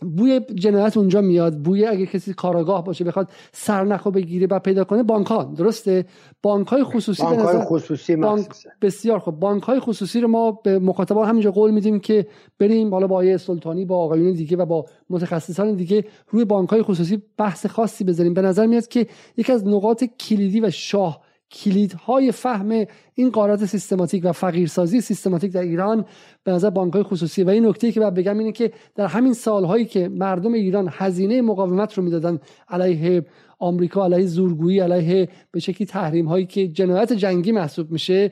بوی 0.01 0.39
جنایت 0.39 0.97
اونجا 0.97 1.21
میاد 1.21 1.57
بوی 1.57 1.85
اگه 1.85 2.05
کسی 2.05 2.33
کاراگاه 2.33 2.83
باشه 2.83 3.03
بخواد 3.03 3.29
سرنخو 3.51 4.11
بگیره 4.11 4.47
و 4.51 4.59
پیدا 4.59 4.83
کنه 4.83 5.03
بانک 5.03 5.27
ها 5.27 5.43
درسته؟ 5.43 6.05
بانک 6.41 6.67
های 6.67 6.83
خصوصی 6.83 7.23
بانک 7.23 7.39
های 7.39 7.59
خصوصی 7.59 8.15
بانک 8.15 8.47
بسیار 8.81 9.19
خب 9.19 9.31
بانک 9.31 9.63
های 9.63 9.79
خصوصی 9.79 10.21
رو 10.21 10.27
ما 10.27 10.51
به 10.51 10.79
مخاطبان 10.79 11.27
همینجا 11.27 11.51
قول 11.51 11.71
میدیم 11.71 11.99
که 11.99 12.27
بریم 12.59 12.89
بالا 12.89 13.07
با 13.07 13.15
آیه 13.15 13.37
سلطانی 13.37 13.85
با 13.85 13.97
آقایون 13.97 14.33
دیگه 14.33 14.57
و 14.57 14.65
با 14.65 14.85
متخصصان 15.09 15.75
دیگه 15.75 16.05
روی 16.29 16.45
بانک 16.45 16.69
های 16.69 16.81
خصوصی 16.81 17.21
بحث 17.37 17.65
خاصی 17.65 18.03
بذاریم. 18.03 18.33
به 18.33 18.41
نظر 18.41 18.65
میاد 18.65 18.87
که 18.87 19.07
یکی 19.37 19.51
از 19.51 19.67
نقاط 19.67 20.03
کلیدی 20.03 20.61
و 20.61 20.69
شاه 20.69 21.21
کلیدهای 21.51 22.31
فهم 22.31 22.85
این 23.13 23.29
قارت 23.29 23.65
سیستماتیک 23.65 24.25
و 24.25 24.31
فقیرسازی 24.31 25.01
سیستماتیک 25.01 25.51
در 25.51 25.61
ایران 25.61 26.05
به 26.43 26.51
نظر 26.51 26.69
بانک 26.69 26.93
های 26.93 27.03
خصوصی. 27.03 27.43
و 27.43 27.49
این 27.49 27.65
نکته 27.65 27.91
که 27.91 27.99
باید 27.99 28.13
بگم 28.13 28.37
اینه 28.37 28.51
که 28.51 28.71
در 28.95 29.07
همین 29.07 29.33
سالهایی 29.33 29.85
که 29.85 30.09
مردم 30.09 30.53
ایران 30.53 30.89
هزینه 30.91 31.41
مقاومت 31.41 31.93
رو 31.93 32.03
می‌دادن 32.03 32.39
علیه 32.69 33.25
آمریکا 33.59 34.05
علیه 34.05 34.25
زورگویی 34.25 34.79
علیه 34.79 35.29
به 35.51 35.59
شکلی 35.59 35.87
تحریم 35.87 36.25
هایی 36.25 36.45
که 36.45 36.67
جنایت 36.67 37.13
جنگی 37.13 37.51
محسوب 37.51 37.91
میشه 37.91 38.31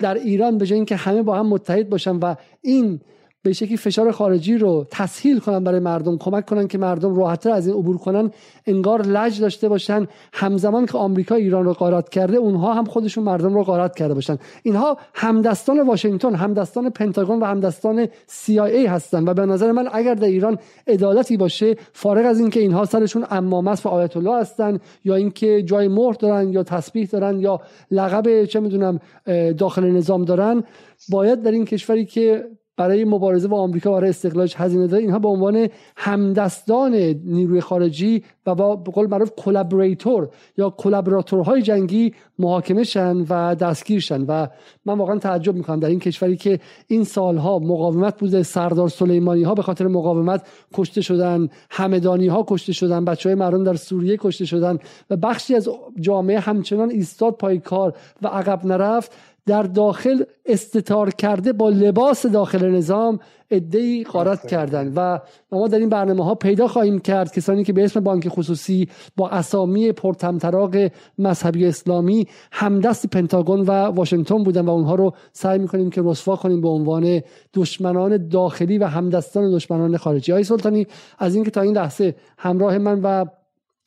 در 0.00 0.14
ایران 0.14 0.58
به 0.58 0.66
جای 0.66 0.76
اینکه 0.76 0.96
همه 0.96 1.22
با 1.22 1.38
هم 1.38 1.46
متحد 1.46 1.88
باشن 1.88 2.16
و 2.16 2.34
این 2.62 3.00
به 3.42 3.52
شکلی 3.52 3.76
فشار 3.76 4.10
خارجی 4.10 4.58
رو 4.58 4.86
تسهیل 4.90 5.38
کنن 5.38 5.64
برای 5.64 5.80
مردم 5.80 6.18
کمک 6.18 6.46
کنن 6.46 6.68
که 6.68 6.78
مردم 6.78 7.14
راحتتر 7.14 7.50
از 7.50 7.66
این 7.66 7.76
عبور 7.76 7.98
کنن 7.98 8.30
انگار 8.66 9.02
لج 9.02 9.40
داشته 9.40 9.68
باشن 9.68 10.06
همزمان 10.32 10.86
که 10.86 10.98
آمریکا 10.98 11.34
ایران 11.34 11.64
رو 11.64 11.72
غارت 11.72 12.08
کرده 12.08 12.36
اونها 12.36 12.74
هم 12.74 12.84
خودشون 12.84 13.24
مردم 13.24 13.54
رو 13.54 13.64
غارت 13.64 13.96
کرده 13.96 14.14
باشن. 14.14 14.38
اینها 14.62 14.96
همدستان 15.14 15.80
واشنگتن 15.80 16.34
همدستان 16.34 16.90
پنتاگون 16.90 17.40
و 17.40 17.44
همدستان 17.44 18.06
CIA 18.06 18.86
هستن 18.88 19.28
و 19.28 19.34
به 19.34 19.46
نظر 19.46 19.72
من 19.72 19.88
اگر 19.92 20.14
در 20.14 20.28
ایران 20.28 20.58
عدالتی 20.86 21.36
باشه 21.36 21.76
فارغ 21.92 22.26
از 22.26 22.40
اینکه 22.40 22.60
اینها 22.60 22.84
سرشون 22.84 23.26
امامه 23.30 23.76
و 23.84 23.88
آیت 23.88 24.16
الله 24.16 24.40
هستن 24.40 24.78
یا 25.04 25.14
اینکه 25.14 25.62
جای 25.62 25.88
مهر 25.88 26.12
دارن 26.12 26.52
یا 26.52 26.62
تسبیح 26.62 27.06
دارن 27.06 27.40
یا 27.40 27.60
لقب 27.90 28.44
چه 28.44 28.60
می‌دونم 28.60 29.00
داخل 29.58 29.90
نظام 29.90 30.24
دارن 30.24 30.64
باید 31.08 31.42
در 31.42 31.50
این 31.50 31.64
کشوری 31.64 32.04
که 32.04 32.44
برای 32.76 33.04
مبارزه 33.04 33.48
با 33.48 33.60
آمریکا 33.60 33.92
برای 33.92 34.10
استقلالش 34.10 34.54
هزینه 34.56 34.86
داره 34.86 35.02
اینها 35.02 35.18
به 35.18 35.28
عنوان 35.28 35.68
همدستان 35.96 36.94
نیروی 37.24 37.60
خارجی 37.60 38.24
و 38.46 38.54
با 38.54 38.76
قول 38.76 39.06
معروف 39.06 39.32
collaborator 39.36 40.28
یا 40.56 40.70
collaborateur 40.70 41.50
های 41.50 41.62
جنگی 41.62 42.14
محاکمه 42.38 42.84
شن 42.84 43.16
و 43.28 43.54
دستگیر 43.54 44.00
شن. 44.00 44.24
و 44.28 44.48
من 44.84 44.98
واقعا 44.98 45.18
تعجب 45.18 45.54
می‌کنم 45.54 45.80
در 45.80 45.88
این 45.88 45.98
کشوری 45.98 46.36
که 46.36 46.60
این 46.86 47.04
سالها 47.04 47.58
مقاومت 47.58 48.18
بوده. 48.18 48.42
سردار 48.42 48.88
سلیمانی 48.88 49.42
ها 49.42 49.54
به 49.54 49.62
خاطر 49.62 49.86
مقاومت 49.86 50.46
کشته 50.74 51.00
شدن 51.00 51.48
همدانی 51.70 52.26
ها 52.26 52.44
کشته 52.48 52.72
شدن 52.72 53.04
بچه 53.04 53.28
های 53.28 53.34
مردم 53.34 53.64
در 53.64 53.74
سوریه 53.74 54.16
کشته 54.16 54.44
شدن 54.44 54.78
و 55.10 55.16
بخشی 55.16 55.54
از 55.54 55.68
جامعه 56.00 56.40
همچنان 56.40 56.90
ایستاد 56.90 57.34
پای 57.34 57.58
کار 57.58 57.94
و 58.22 58.28
عقب 58.28 58.66
نرفت. 58.66 59.12
در 59.46 59.62
داخل 59.62 60.22
استتار 60.46 61.10
کرده 61.10 61.52
با 61.52 61.68
لباس 61.68 62.26
داخل 62.26 62.70
نظام 62.70 63.18
ادهی 63.50 64.04
قارت 64.04 64.46
کردن. 64.46 64.92
و 64.96 65.18
ما 65.52 65.68
در 65.68 65.78
این 65.78 65.88
برنامه 65.88 66.24
ها 66.24 66.34
پیدا 66.34 66.68
خواهیم 66.68 66.98
کرد 66.98 67.32
کسانی 67.32 67.64
که 67.64 67.72
به 67.72 67.84
اسم 67.84 68.00
بانک 68.00 68.28
خصوصی 68.28 68.88
با 69.16 69.28
اسامی 69.28 69.92
پرتمطراق 69.92 70.76
مذهبی 71.18 71.66
اسلامی 71.66 72.26
همدست 72.52 73.06
پنتاگون 73.06 73.60
و 73.60 73.70
واشنگتن 73.70 74.42
بودن 74.42 74.64
و 74.64 74.70
اونها 74.70 74.94
رو 74.94 75.12
سعی 75.32 75.58
می‌کنیم 75.58 75.90
که 75.90 76.02
رسوا 76.04 76.36
کنیم 76.36 76.60
به 76.60 76.68
عنوان 76.68 77.22
دشمنان 77.54 78.28
داخلی 78.28 78.78
و 78.78 78.86
همدستان 78.86 79.54
دشمنان 79.54 79.96
خارجی. 79.96 80.32
های 80.32 80.44
سلطانی 80.44 80.86
از 81.18 81.34
اینکه 81.34 81.50
تا 81.50 81.60
این 81.60 81.76
لحظه 81.76 82.14
همراه 82.38 82.78
من 82.78 83.00
و 83.02 83.24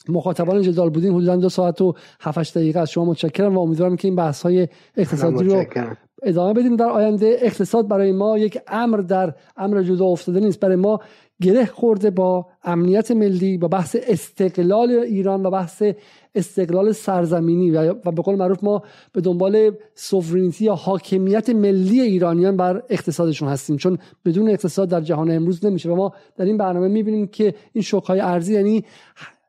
مخاطبان 0.10 0.62
جدال 0.62 0.90
بودین 0.90 1.14
حدودا 1.14 1.36
دو 1.36 1.50
ساعت 1.50 1.82
و 1.82 1.94
7 2.20 2.58
دقیقه 2.58 2.80
از 2.80 2.92
شما 2.92 3.06
متشکرم 3.06 3.58
و 3.58 3.60
امیدوارم 3.60 3.96
که 3.96 4.08
این 4.08 4.16
بحث 4.16 4.42
های 4.42 4.68
اقتصادی 4.98 5.44
رو 5.44 5.66
ادامه 6.24 6.54
بدیم 6.54 6.76
در 6.76 6.86
آینده 6.86 7.38
اقتصاد 7.42 7.88
برای 7.88 8.12
ما 8.12 8.38
یک 8.38 8.60
امر 8.68 8.98
در 8.98 9.34
امر 9.58 9.82
جدا 9.82 10.06
افتاده 10.06 10.40
نیست. 10.40 10.60
برای 10.60 10.76
ما 10.76 11.00
گره 11.42 11.66
خورده 11.66 12.10
با 12.10 12.46
امنیت 12.64 13.12
ملی 13.12 13.58
با 13.58 13.68
بحث 13.68 13.96
استقلال 14.08 14.90
ایران 14.90 15.46
و 15.46 15.50
بحث 15.50 15.84
استقلال 16.36 16.92
سرزمینی. 16.92 17.72
و 17.72 17.94
به 17.94 18.22
قول 18.22 18.36
معروف 18.36 18.64
ما 18.64 18.84
به 19.14 19.22
دنبال 19.22 19.72
سوورینیتی 19.96 20.66
یا 20.66 20.76
حاکمیت 20.76 21.50
ملی 21.50 22.02
ایرانیان 22.02 22.58
بر 22.58 22.84
اقتصادشون 22.90 23.48
هستیم. 23.48 23.78
چون 23.78 23.98
بدون 24.26 24.50
اقتصاد 24.50 24.90
در 24.90 25.02
جهان 25.02 25.32
امروز 25.32 25.66
نمیشه. 25.66 25.90
و 25.90 25.96
ما 25.96 26.14
در 26.38 26.46
این 26.46 26.58
برنامه 26.58 26.88
می‌بینیم 26.88 27.28
که 27.28 27.56
این 27.74 27.82
شوکهای 27.82 28.20
ارزی 28.20 28.54
یعنی 28.54 28.84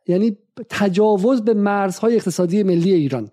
یعنی 0.09 0.37
تجاوز 0.71 1.43
به 1.43 1.55
مرزهای 1.55 2.15
اقتصادی 2.15 2.63
ملی 2.63 2.93
ایران. 2.93 3.31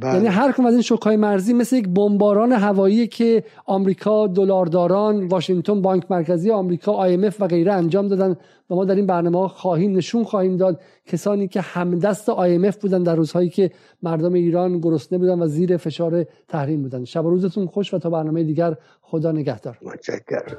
بله. 0.00 0.14
یعنی 0.14 0.26
هر 0.26 0.52
کم 0.52 0.66
از 0.66 0.72
این 0.72 0.82
شوکهای 0.82 1.16
مرزی 1.16 1.52
مثل 1.52 1.76
یک 1.76 1.88
بمباران 1.88 2.52
هوایی 2.52 3.06
که 3.06 3.44
آمریکا 3.66 4.26
دلارداران 4.26 5.26
واشنگتن 5.26 5.82
بانک 5.82 6.10
مرکزی 6.10 6.50
آمریکا 6.50 7.08
IMF 7.08 7.34
و 7.40 7.46
غیره 7.46 7.72
انجام 7.72 8.08
دادن 8.08 8.36
و 8.70 8.74
ما 8.74 8.84
در 8.84 8.94
این 8.94 9.06
برنامه 9.06 9.48
خواهیم 9.48 9.96
نشون 9.96 10.24
خواهیم 10.24 10.56
داد 10.56 10.80
کسانی 11.06 11.48
که 11.48 11.60
همدست 11.60 12.30
IMF 12.30 12.76
بودن 12.76 13.02
در 13.02 13.14
روزهایی 13.14 13.48
که 13.48 13.70
مردم 14.02 14.32
ایران 14.32 14.78
گرسنه 14.80 15.18
بودن 15.18 15.42
و 15.42 15.46
زیر 15.46 15.76
فشار 15.76 16.26
تحریم 16.48 16.82
بودن. 16.82 17.04
شب 17.04 17.24
و 17.24 17.30
روزتون 17.30 17.66
خوش 17.66 17.94
و 17.94 17.98
تا 17.98 18.10
برنامه 18.10 18.42
دیگر 18.42 18.76
خدا 19.02 19.32
نگهدار. 19.32 19.78
متشکرم. 19.82 20.56